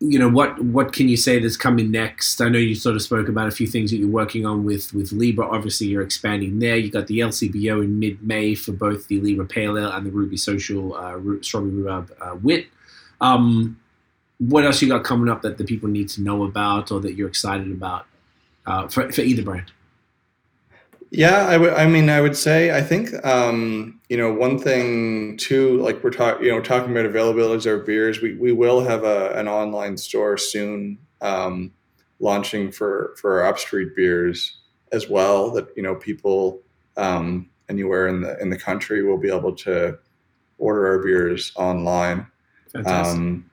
you 0.00 0.18
know 0.18 0.28
what 0.28 0.62
what 0.62 0.92
can 0.92 1.08
you 1.08 1.16
say 1.16 1.40
that's 1.40 1.56
coming 1.56 1.90
next? 1.90 2.40
I 2.40 2.48
know 2.48 2.58
you 2.58 2.74
sort 2.76 2.94
of 2.94 3.02
spoke 3.02 3.28
about 3.28 3.48
a 3.48 3.50
few 3.50 3.66
things 3.66 3.90
that 3.90 3.96
you're 3.96 4.08
working 4.08 4.46
on 4.46 4.64
with 4.64 4.92
with 4.94 5.10
Libra. 5.10 5.48
Obviously, 5.48 5.88
you're 5.88 6.02
expanding 6.02 6.60
there. 6.60 6.76
You 6.76 6.90
got 6.90 7.08
the 7.08 7.18
LCBO 7.18 7.82
in 7.82 7.98
mid 7.98 8.22
May 8.22 8.54
for 8.54 8.72
both 8.72 9.08
the 9.08 9.20
Libra 9.20 9.44
Pale 9.44 9.76
Ale 9.76 9.90
and 9.90 10.06
the 10.06 10.10
Ruby 10.10 10.36
Social 10.36 10.94
uh, 10.94 11.18
Strawberry 11.42 11.72
Rhubarb 11.72 12.12
uh, 12.20 12.36
Wit. 12.40 12.66
Um, 13.20 13.80
what 14.38 14.64
else 14.64 14.80
you 14.80 14.88
got 14.88 15.02
coming 15.02 15.28
up 15.28 15.42
that 15.42 15.58
the 15.58 15.64
people 15.64 15.88
need 15.88 16.08
to 16.10 16.22
know 16.22 16.44
about 16.44 16.92
or 16.92 17.00
that 17.00 17.14
you're 17.14 17.28
excited 17.28 17.72
about 17.72 18.06
uh, 18.66 18.86
for 18.86 19.10
for 19.10 19.22
either 19.22 19.42
brand? 19.42 19.72
Yeah, 21.10 21.46
I 21.46 21.56
would. 21.56 21.72
I 21.72 21.86
mean, 21.86 22.10
I 22.10 22.20
would 22.20 22.36
say 22.36 22.76
I 22.76 22.82
think 22.82 23.24
um, 23.24 24.00
you 24.08 24.16
know 24.16 24.32
one 24.32 24.58
thing 24.58 25.36
too. 25.38 25.80
Like 25.80 26.02
we're 26.04 26.10
talking, 26.10 26.44
you 26.44 26.52
know, 26.52 26.60
talking 26.60 26.90
about 26.90 27.10
availabilities 27.10 27.66
of 27.66 27.78
our 27.78 27.84
beers. 27.84 28.20
We 28.20 28.34
we 28.34 28.52
will 28.52 28.80
have 28.80 29.04
a, 29.04 29.30
an 29.30 29.48
online 29.48 29.96
store 29.96 30.36
soon, 30.36 30.98
um, 31.20 31.72
launching 32.20 32.70
for 32.70 33.14
for 33.20 33.40
our 33.40 33.52
Upstreet 33.52 33.96
beers 33.96 34.58
as 34.92 35.08
well. 35.08 35.50
That 35.50 35.68
you 35.76 35.82
know 35.82 35.94
people 35.94 36.60
um, 36.96 37.48
anywhere 37.70 38.08
in 38.08 38.20
the 38.20 38.38
in 38.40 38.50
the 38.50 38.58
country 38.58 39.02
will 39.02 39.18
be 39.18 39.30
able 39.30 39.54
to 39.56 39.98
order 40.58 40.86
our 40.88 40.98
beers 40.98 41.52
online. 41.56 42.26
Fantastic. 42.72 43.16
Um, 43.16 43.50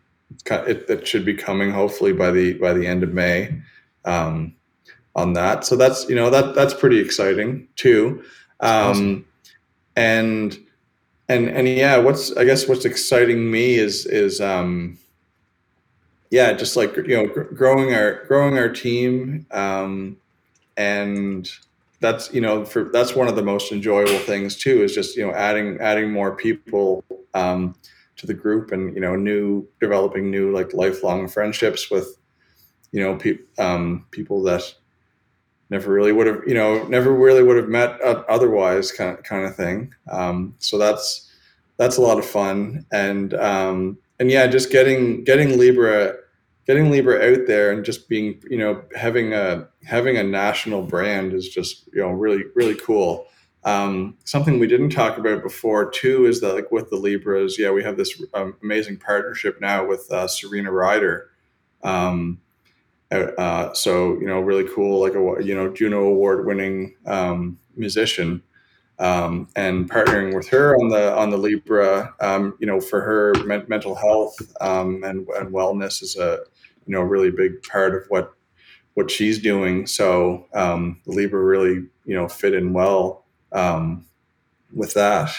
it, 0.48 0.90
it 0.90 1.08
should 1.08 1.24
be 1.24 1.34
coming 1.34 1.72
hopefully 1.72 2.12
by 2.12 2.32
the 2.32 2.54
by 2.56 2.74
the 2.74 2.86
end 2.86 3.04
of 3.04 3.14
May 3.14 3.62
um, 4.06 4.56
on 5.16 5.34
that. 5.34 5.66
So 5.66 5.76
that's 5.76 6.08
you 6.10 6.16
know 6.16 6.30
that 6.30 6.56
that's 6.56 6.74
pretty 6.74 7.00
exciting 7.00 7.68
too. 7.76 8.24
Um, 8.60 8.90
awesome. 8.90 9.26
And 9.96 10.60
and 11.30 11.48
and 11.50 11.68
yeah, 11.68 11.98
what's 11.98 12.36
I 12.36 12.46
guess 12.46 12.68
what's 12.68 12.86
exciting 12.86 13.50
me 13.50 13.76
is 13.76 14.06
is 14.06 14.42
um, 14.42 14.98
yeah, 16.30 16.54
just 16.54 16.76
like 16.76 16.96
you 16.98 17.16
know, 17.16 17.28
gr- 17.28 17.54
growing 17.54 17.94
our 17.94 18.26
growing 18.26 18.58
our 18.58 18.70
team, 18.70 19.46
um, 19.52 20.18
and 20.78 21.50
that's 22.02 22.34
you 22.34 22.42
know 22.42 22.66
for 22.66 22.86
that's 22.86 23.16
one 23.16 23.28
of 23.28 23.36
the 23.36 23.42
most 23.42 23.72
enjoyable 23.72 24.20
things 24.20 24.56
too 24.56 24.84
is 24.84 24.94
just 24.94 25.16
you 25.16 25.26
know 25.26 25.34
adding 25.34 25.80
adding 25.80 26.12
more 26.12 26.36
people 26.36 27.04
um, 27.34 27.74
to 28.18 28.28
the 28.28 28.34
group 28.34 28.72
and 28.72 28.94
you 28.94 29.02
know 29.02 29.16
new 29.16 29.66
developing 29.80 30.30
new 30.30 30.52
like 30.54 30.74
lifelong 30.74 31.28
friendships 31.28 31.90
with 31.90 32.18
you 32.92 33.02
know 33.02 33.16
pe- 33.16 33.40
um, 33.58 34.06
people 34.12 34.44
that 34.44 34.76
never 35.70 35.92
really 35.92 36.12
would 36.12 36.28
have 36.28 36.42
you 36.46 36.54
know 36.54 36.84
never 36.88 37.14
really 37.14 37.44
would 37.44 37.58
have 37.58 37.70
met 37.70 38.00
otherwise 38.02 38.92
kind 38.92 39.18
of 39.18 39.24
kind 39.24 39.46
of 39.46 39.56
thing. 39.56 39.94
Um, 40.10 40.56
so 40.60 40.78
that's 40.78 41.32
that's 41.78 41.98
a 41.98 42.02
lot 42.02 42.20
of 42.20 42.26
fun. 42.26 42.86
And 42.92 43.34
um, 43.34 43.98
and 44.20 44.32
yeah 44.32 44.48
just 44.48 44.72
getting 44.72 45.24
getting 45.24 45.58
libra 45.58 46.16
getting 46.68 46.90
libra 46.90 47.18
out 47.18 47.46
there 47.48 47.72
and 47.72 47.86
just 47.86 48.10
being 48.10 48.42
you 48.50 48.58
know 48.58 48.84
having 48.96 49.34
a 49.34 49.68
having 49.84 50.18
a 50.18 50.24
national 50.24 50.84
brand 50.84 51.34
is 51.34 51.50
just 51.50 51.88
you 51.94 52.02
know 52.02 52.10
really 52.10 52.44
really 52.56 52.76
cool. 52.76 53.28
Um, 53.64 54.16
something 54.26 54.60
we 54.60 54.68
didn't 54.68 54.92
talk 54.92 55.18
about 55.18 55.42
before 55.42 55.90
too 55.90 56.28
is 56.28 56.40
that 56.42 56.54
like 56.54 56.72
with 56.72 56.92
the 56.92 56.98
libras 56.98 57.58
yeah 57.58 57.72
we 57.72 57.84
have 57.84 57.98
this 57.98 58.22
um, 58.36 58.56
amazing 58.62 58.98
partnership 58.98 59.60
now 59.60 59.86
with 59.86 60.12
uh, 60.12 60.28
serena 60.28 60.72
ryder. 60.72 61.30
Um, 61.84 62.42
uh, 63.12 63.74
so 63.74 64.14
you 64.20 64.28
know 64.28 64.40
really 64.40 64.68
cool 64.74 65.00
like 65.00 65.14
a 65.14 65.44
you 65.44 65.56
know 65.56 65.72
juno 65.72 66.04
award 66.06 66.46
winning 66.46 66.96
um, 67.06 67.58
musician 67.76 68.42
um, 69.00 69.48
and 69.56 69.90
partnering 69.90 70.34
with 70.36 70.48
her 70.48 70.76
on 70.76 70.90
the 70.90 71.16
on 71.16 71.30
the 71.30 71.38
libra 71.38 72.14
um, 72.22 72.56
you 72.60 72.68
know 72.68 72.80
for 72.80 73.02
her 73.02 73.34
men- 73.46 73.66
mental 73.68 73.96
health 73.96 74.36
um, 74.62 75.04
and, 75.04 75.28
and 75.38 75.54
wellness 75.54 76.02
is 76.02 76.16
a 76.18 76.40
you 76.86 76.94
know 76.94 77.02
really 77.02 77.32
big 77.32 77.62
part 77.64 77.96
of 77.96 78.04
what 78.10 78.34
what 78.96 79.12
she's 79.12 79.40
doing. 79.40 79.86
So 79.88 80.48
um, 80.54 81.02
libra 81.06 81.42
really 81.44 81.86
you 82.06 82.16
know 82.16 82.28
fit 82.28 82.54
in 82.54 82.74
well 82.74 83.26
um, 83.52 84.06
with 84.74 84.94
that 84.96 85.32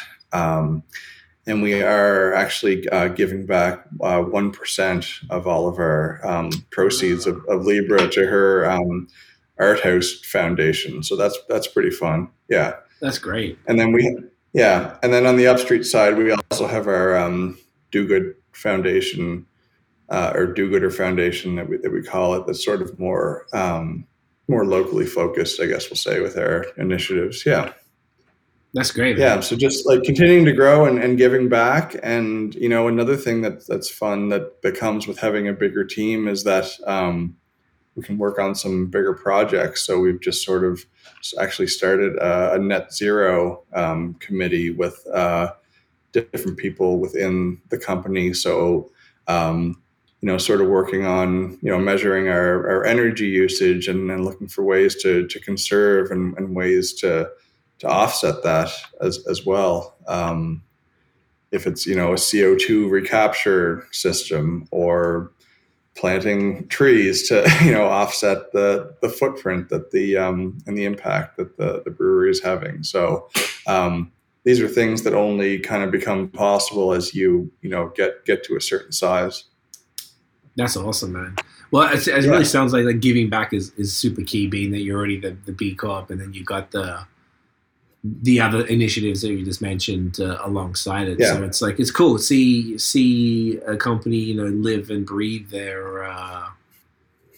and 1.46 1.62
we 1.62 1.82
are 1.82 2.34
actually 2.34 2.88
uh, 2.88 3.08
giving 3.08 3.46
back 3.46 3.84
uh, 4.00 4.20
one 4.20 4.52
of 5.30 5.46
all 5.46 5.68
of 5.68 5.78
our 5.78 6.20
um, 6.26 6.50
proceeds 6.70 7.26
of, 7.26 7.44
of, 7.48 7.64
Libra 7.64 8.08
to 8.08 8.26
her 8.26 8.68
um, 8.68 9.06
Art 9.58 9.80
House 9.80 10.20
Foundation. 10.24 11.02
So 11.02 11.16
that's 11.16 11.38
that's 11.48 11.68
pretty 11.68 11.90
fun. 11.90 12.28
Yeah, 12.48 12.74
that's 13.00 13.18
great. 13.18 13.58
And 13.66 13.78
then 13.78 13.92
we, 13.92 14.18
yeah, 14.52 14.96
and 15.02 15.12
then 15.12 15.26
on 15.26 15.36
the 15.36 15.46
Upstreet 15.46 15.84
side, 15.84 16.16
we 16.16 16.32
also 16.32 16.66
have 16.66 16.88
our 16.88 17.16
um, 17.16 17.58
Do 17.92 18.06
Good 18.06 18.34
Foundation 18.52 19.46
uh, 20.08 20.32
or 20.34 20.46
Do 20.46 20.68
Gooder 20.68 20.90
Foundation 20.90 21.56
that 21.56 21.68
we 21.68 21.76
that 21.78 21.92
we 21.92 22.02
call 22.02 22.34
it. 22.34 22.46
That's 22.46 22.64
sort 22.64 22.82
of 22.82 22.98
more 22.98 23.46
um, 23.52 24.06
more 24.48 24.64
locally 24.64 25.06
focused, 25.06 25.60
I 25.60 25.66
guess 25.66 25.88
we'll 25.90 25.96
say, 25.96 26.20
with 26.20 26.36
our 26.36 26.66
initiatives. 26.76 27.44
Yeah. 27.46 27.72
That's 28.74 28.90
great. 28.90 29.16
Man. 29.16 29.26
Yeah. 29.26 29.40
So 29.40 29.56
just 29.56 29.86
like 29.86 30.02
continuing 30.02 30.44
to 30.44 30.52
grow 30.52 30.84
and, 30.84 30.98
and 30.98 31.16
giving 31.16 31.48
back. 31.48 31.96
And, 32.02 32.54
you 32.54 32.68
know, 32.68 32.88
another 32.88 33.16
thing 33.16 33.40
that 33.40 33.66
that's 33.66 33.88
fun 33.88 34.28
that, 34.28 34.60
that 34.60 34.76
comes 34.76 35.06
with 35.06 35.18
having 35.18 35.48
a 35.48 35.52
bigger 35.54 35.82
team 35.82 36.28
is 36.28 36.44
that 36.44 36.68
um, 36.86 37.36
we 37.94 38.02
can 38.02 38.18
work 38.18 38.38
on 38.38 38.54
some 38.54 38.88
bigger 38.88 39.14
projects. 39.14 39.82
So 39.86 39.98
we've 39.98 40.20
just 40.20 40.44
sort 40.44 40.62
of 40.62 40.84
actually 41.40 41.68
started 41.68 42.16
a, 42.16 42.54
a 42.54 42.58
net 42.58 42.92
zero 42.92 43.62
um, 43.72 44.14
committee 44.20 44.70
with 44.72 45.06
uh, 45.06 45.52
different 46.12 46.58
people 46.58 46.98
within 46.98 47.62
the 47.70 47.78
company. 47.78 48.34
So, 48.34 48.90
um, 49.26 49.80
you 50.20 50.26
know, 50.26 50.36
sort 50.36 50.60
of 50.60 50.68
working 50.68 51.06
on, 51.06 51.58
you 51.62 51.70
know, 51.70 51.78
measuring 51.78 52.28
our, 52.28 52.68
our 52.68 52.84
energy 52.84 53.28
usage 53.28 53.88
and, 53.88 54.10
and 54.10 54.24
looking 54.24 54.48
for 54.48 54.64
ways 54.64 55.00
to, 55.02 55.26
to 55.28 55.40
conserve 55.40 56.10
and, 56.10 56.36
and 56.36 56.54
ways 56.54 56.92
to, 56.94 57.30
to 57.78 57.88
offset 57.88 58.42
that 58.42 58.70
as, 59.00 59.24
as 59.28 59.44
well. 59.44 59.96
Um, 60.06 60.62
if 61.52 61.66
it's 61.66 61.86
you 61.86 61.94
know 61.94 62.12
a 62.12 62.16
CO 62.16 62.56
two 62.56 62.88
recapture 62.88 63.86
system 63.92 64.66
or 64.70 65.32
planting 65.96 66.66
trees 66.68 67.26
to 67.28 67.48
you 67.64 67.72
know 67.72 67.86
offset 67.86 68.52
the 68.52 68.94
the 69.00 69.08
footprint 69.08 69.68
that 69.70 69.90
the 69.90 70.16
um, 70.16 70.58
and 70.66 70.76
the 70.76 70.84
impact 70.84 71.36
that 71.36 71.56
the, 71.56 71.82
the 71.84 71.90
brewery 71.90 72.30
is 72.30 72.42
having. 72.42 72.82
So 72.82 73.28
um, 73.66 74.12
these 74.44 74.60
are 74.60 74.68
things 74.68 75.02
that 75.02 75.14
only 75.14 75.58
kind 75.58 75.82
of 75.82 75.90
become 75.90 76.28
possible 76.28 76.92
as 76.92 77.14
you 77.14 77.50
you 77.62 77.70
know 77.70 77.92
get 77.96 78.24
get 78.24 78.44
to 78.44 78.56
a 78.56 78.60
certain 78.60 78.92
size. 78.92 79.44
That's 80.56 80.76
awesome, 80.76 81.12
man. 81.12 81.36
Well, 81.70 81.92
it, 81.92 82.06
it 82.08 82.24
yeah. 82.24 82.30
really 82.30 82.44
sounds 82.44 82.72
like 82.72 82.84
like 82.84 83.00
giving 83.00 83.28
back 83.28 83.52
is, 83.52 83.72
is 83.72 83.94
super 83.94 84.22
key, 84.22 84.46
being 84.46 84.70
that 84.70 84.80
you're 84.80 84.96
already 84.96 85.20
the, 85.20 85.36
the 85.44 85.52
B 85.52 85.74
Corp 85.74 86.10
and 86.10 86.20
then 86.20 86.32
you 86.32 86.44
got 86.44 86.70
the 86.70 87.04
the 88.22 88.40
other 88.40 88.66
initiatives 88.66 89.22
that 89.22 89.30
you 89.30 89.44
just 89.44 89.62
mentioned 89.62 90.20
uh, 90.20 90.38
alongside 90.42 91.08
it. 91.08 91.18
Yeah. 91.18 91.34
So 91.34 91.44
it's 91.44 91.62
like 91.62 91.80
it's 91.80 91.90
cool 91.90 92.16
to 92.16 92.22
see 92.22 92.78
see 92.78 93.58
a 93.66 93.76
company 93.76 94.16
you 94.16 94.34
know 94.34 94.46
live 94.46 94.90
and 94.90 95.06
breathe 95.06 95.50
their 95.50 96.04
uh, 96.04 96.48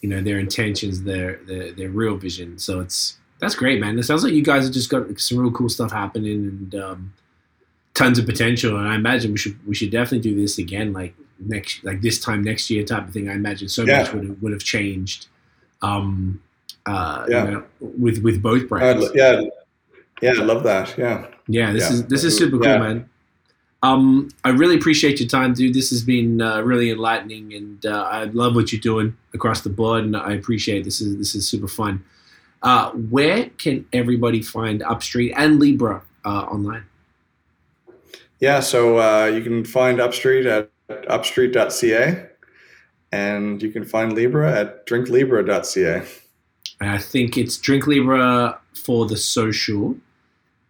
you 0.01 0.09
know 0.09 0.21
their 0.21 0.39
intentions, 0.39 1.03
their, 1.03 1.37
their 1.47 1.73
their 1.73 1.91
real 1.91 2.17
vision. 2.17 2.59
So 2.59 2.81
it's 2.81 3.19
that's 3.41 3.55
great, 3.55 3.81
man. 3.81 3.99
It 3.99 4.03
sounds 4.03 4.25
like 4.25 4.33
you 4.33 4.43
guys 4.43 4.65
have 4.65 4.73
just 4.73 4.91
got 4.91 5.19
some 5.21 5.39
real 5.39 5.53
cool 5.53 5.69
stuff 5.69 5.93
happening 5.93 6.33
and 6.73 6.75
um, 6.75 7.15
tons 7.95 8.19
of 8.19 8.27
potential. 8.27 8.77
And 8.77 8.89
I 8.89 8.95
imagine 8.95 9.33
we 9.33 9.39
should 9.39 9.67
we 9.67 9.75
should 9.75 9.91
definitely 9.91 10.31
do 10.31 10.41
this 10.41 10.59
again, 10.59 10.93
like 10.93 11.15
next 11.39 11.85
like 11.85 12.01
this 12.01 12.21
time 12.21 12.43
next 12.43 12.69
year 12.69 12.85
type 12.85 13.07
of 13.07 13.13
thing. 13.13 13.29
I 13.29 13.35
imagine 13.35 13.69
so 13.69 13.85
yeah. 13.85 14.03
much 14.03 14.13
would 14.13 14.25
have, 14.25 14.43
would 14.43 14.53
have 14.53 14.65
changed. 14.65 15.29
Um, 15.83 16.43
uh, 16.87 17.27
yeah. 17.29 17.45
You 17.45 17.51
know, 17.51 17.65
with 17.81 18.23
with 18.23 18.43
both 18.43 18.69
brands. 18.69 19.07
Yeah, 19.15 19.43
yeah, 20.21 20.33
I 20.33 20.43
love 20.43 20.63
that. 20.65 20.97
Yeah. 20.99 21.27
Yeah, 21.47 21.73
this 21.73 21.85
yeah. 21.85 21.97
is 21.97 22.07
this 22.07 22.25
is 22.25 22.37
super 22.37 22.59
cool, 22.59 22.67
yeah. 22.67 22.79
man. 22.79 23.11
Um, 23.83 24.29
I 24.45 24.51
really 24.51 24.75
appreciate 24.75 25.21
your 25.21 25.29
time, 25.29 25.55
dude. 25.55 25.73
This 25.73 25.91
has 25.91 26.03
been 26.03 26.43
uh, 26.43 26.61
really 26.63 26.91
enlightening, 26.91 27.55
and 27.55 27.87
uh, 27.87 28.03
I 28.03 28.25
love 28.25 28.55
what 28.55 28.73
you're 28.73 28.81
doing 28.81 29.17
across 29.35 29.61
the 29.61 29.71
board, 29.71 30.05
and 30.05 30.17
I 30.17 30.33
appreciate 30.33 30.85
this. 30.85 31.01
is 31.01 31.17
This 31.17 31.35
is 31.35 31.49
super 31.49 31.69
fun. 31.69 32.05
Uh, 32.63 32.91
where 32.91 33.51
can 33.51 33.87
everybody 33.93 34.43
find 34.43 34.83
Upstreet 34.83 35.33
and 35.37 35.61
Libra 35.61 36.03
uh, 36.25 36.43
online? 36.43 36.85
Yeah, 38.41 38.61
so 38.61 38.99
uh, 38.99 39.27
you 39.27 39.43
can 39.43 39.65
find 39.65 40.01
Upstreet 40.01 40.47
at 40.47 40.71
upstreet.ca, 40.89 42.27
and 43.13 43.63
you 43.63 43.71
can 43.71 43.85
find 43.85 44.13
Libra 44.13 44.53
at 44.53 44.87
drinklibra.ca. 44.87 46.03
I 46.81 46.99
think 46.99 47.37
it's 47.37 47.57
Drink 47.59 47.87
Libra 47.87 48.61
for 48.75 49.07
the 49.07 49.17
social 49.17 49.97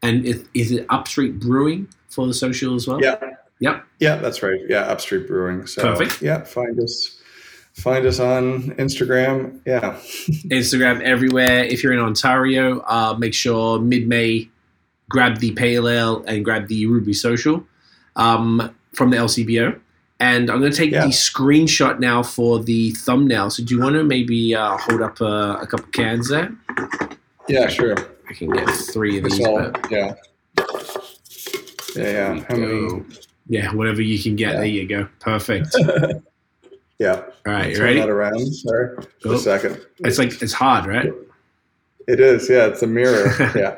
and 0.03 0.25
is 0.55 0.73
it 0.73 0.87
Upstreet 0.91 1.39
Brewing 1.39 1.89
for 2.09 2.27
the 2.27 2.35
social 2.35 2.75
as 2.75 2.87
well? 2.87 3.03
Yeah. 3.03 3.17
Yep. 3.61 3.85
Yeah, 3.99 4.17
that's 4.17 4.43
right. 4.43 4.61
Yeah, 4.69 4.83
Upstreet 4.83 5.27
Brewing. 5.27 5.67
So, 5.67 5.83
Perfect. 5.83 6.23
Yeah, 6.23 6.45
find 6.45 6.79
us. 6.81 7.21
Find 7.75 8.07
us 8.07 8.19
on 8.19 8.71
Instagram. 8.77 9.61
Yeah. 9.65 9.95
Instagram 10.51 11.01
everywhere. 11.03 11.65
If 11.65 11.83
you're 11.83 11.93
in 11.93 12.01
Ontario, 12.01 12.81
uh, 12.81 13.17
make 13.19 13.35
sure 13.35 13.79
mid 13.79 14.09
May, 14.09 14.49
grab 15.09 15.39
the 15.39 15.53
Pale 15.53 15.89
Ale 15.89 16.25
and 16.25 16.45
grab 16.45 16.69
the 16.69 16.87
Ruby 16.87 17.13
Social 17.13 17.65
um, 18.17 18.75
from 18.95 19.11
the 19.11 19.17
LCBO. 19.17 19.79
And 20.21 20.51
I'm 20.51 20.59
going 20.59 20.73
to 20.73 20.77
take 20.77 20.91
yeah. 20.91 21.05
the 21.05 21.13
screenshot 21.13 22.01
now 22.01 22.25
for 22.25 22.59
the 22.59 22.91
thumbnail. 22.91 23.51
So, 23.51 23.63
do 23.65 23.77
you 23.77 23.81
want 23.81 23.95
to 23.95 24.03
maybe 24.03 24.55
uh, 24.55 24.77
hold 24.77 25.01
up 25.01 25.21
a, 25.21 25.59
a 25.63 25.67
couple 25.67 25.87
cans 25.93 26.29
there? 26.29 26.53
Yeah, 27.49 27.69
sure. 27.69 27.95
I 28.29 28.35
can 28.35 28.51
get 28.51 28.69
three 28.69 29.19
of 29.19 29.25
these. 29.25 29.45
All, 29.45 29.71
yeah. 29.91 30.15
Yeah, 31.97 32.11
yeah. 32.11 32.45
How 32.49 32.57
many? 32.57 33.05
Yeah, 33.49 33.73
whatever 33.73 34.03
you 34.03 34.23
can 34.23 34.37
get. 34.37 34.53
Yeah. 34.53 34.57
There 34.59 34.67
you 34.67 34.87
go. 34.87 35.09
Perfect. 35.21 35.75
yeah. 36.99 37.23
All 37.47 37.53
right, 37.53 37.75
you 37.75 37.83
ready? 37.83 38.01
That 38.01 38.11
around. 38.11 38.53
Sorry. 38.53 38.97
Oh. 39.25 39.33
A 39.33 39.39
second. 39.39 39.81
It's 40.01 40.19
like 40.19 40.43
it's 40.43 40.53
hard, 40.53 40.87
right? 40.87 41.11
It 42.07 42.21
is. 42.21 42.49
Yeah, 42.49 42.67
it's 42.67 42.83
a 42.83 42.87
mirror. 42.87 43.35
yeah. 43.57 43.77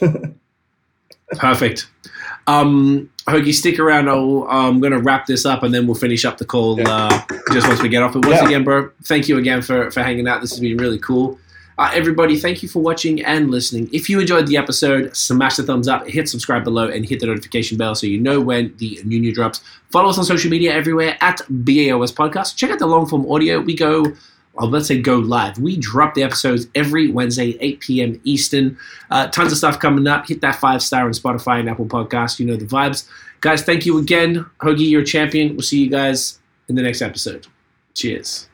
Perfect. 1.32 1.88
Um, 2.46 3.10
Hoagie, 3.26 3.54
stick 3.54 3.78
around. 3.78 4.08
I'll, 4.08 4.44
I'm 4.48 4.80
going 4.80 4.92
to 4.92 4.98
wrap 4.98 5.26
this 5.26 5.46
up 5.46 5.62
and 5.62 5.72
then 5.72 5.86
we'll 5.86 5.94
finish 5.94 6.24
up 6.24 6.38
the 6.38 6.44
call 6.44 6.78
yeah. 6.78 6.88
uh, 6.88 7.22
just 7.52 7.68
once 7.68 7.80
we 7.80 7.88
get 7.88 8.02
off. 8.02 8.14
But 8.14 8.24
once 8.24 8.40
yeah. 8.40 8.46
again, 8.46 8.64
bro, 8.64 8.90
thank 9.04 9.28
you 9.28 9.38
again 9.38 9.62
for, 9.62 9.90
for 9.92 10.02
hanging 10.02 10.26
out. 10.26 10.40
This 10.40 10.50
has 10.50 10.58
been 10.58 10.76
really 10.76 10.98
cool. 10.98 11.38
Uh, 11.80 11.90
everybody, 11.94 12.36
thank 12.36 12.62
you 12.62 12.68
for 12.68 12.82
watching 12.82 13.24
and 13.24 13.50
listening. 13.50 13.88
If 13.90 14.10
you 14.10 14.20
enjoyed 14.20 14.46
the 14.46 14.58
episode, 14.58 15.16
smash 15.16 15.56
the 15.56 15.62
thumbs 15.62 15.88
up, 15.88 16.06
hit 16.06 16.28
subscribe 16.28 16.62
below, 16.62 16.88
and 16.88 17.06
hit 17.06 17.20
the 17.20 17.26
notification 17.26 17.78
bell 17.78 17.94
so 17.94 18.06
you 18.06 18.20
know 18.20 18.38
when 18.38 18.74
the 18.76 19.00
new 19.06 19.18
new 19.18 19.32
drops. 19.32 19.62
Follow 19.88 20.10
us 20.10 20.18
on 20.18 20.24
social 20.24 20.50
media 20.50 20.74
everywhere 20.74 21.16
at 21.22 21.40
BAOS 21.48 22.12
Podcast. 22.12 22.56
Check 22.56 22.70
out 22.70 22.80
the 22.80 22.86
long 22.86 23.06
form 23.06 23.24
audio. 23.32 23.60
We 23.60 23.74
go 23.74 24.04
well, 24.52 24.68
let's 24.68 24.88
say 24.88 25.00
go 25.00 25.16
live. 25.20 25.56
We 25.56 25.78
drop 25.78 26.12
the 26.12 26.22
episodes 26.22 26.66
every 26.74 27.10
Wednesday, 27.10 27.56
8 27.60 27.80
p.m. 27.80 28.20
Eastern. 28.24 28.76
Uh, 29.10 29.28
tons 29.28 29.50
of 29.50 29.56
stuff 29.56 29.78
coming 29.78 30.06
up. 30.06 30.28
Hit 30.28 30.42
that 30.42 30.56
five 30.56 30.82
star 30.82 31.06
on 31.06 31.12
Spotify 31.12 31.60
and 31.60 31.70
Apple 31.70 31.86
Podcast. 31.86 32.38
You 32.38 32.44
know 32.44 32.56
the 32.56 32.66
vibes. 32.66 33.08
Guys, 33.40 33.62
thank 33.62 33.86
you 33.86 33.96
again. 33.96 34.44
Hoagie, 34.60 34.90
you're 34.90 35.00
a 35.00 35.06
champion. 35.06 35.52
We'll 35.52 35.62
see 35.62 35.82
you 35.82 35.88
guys 35.88 36.40
in 36.68 36.74
the 36.74 36.82
next 36.82 37.00
episode. 37.00 37.46
Cheers. 37.94 38.48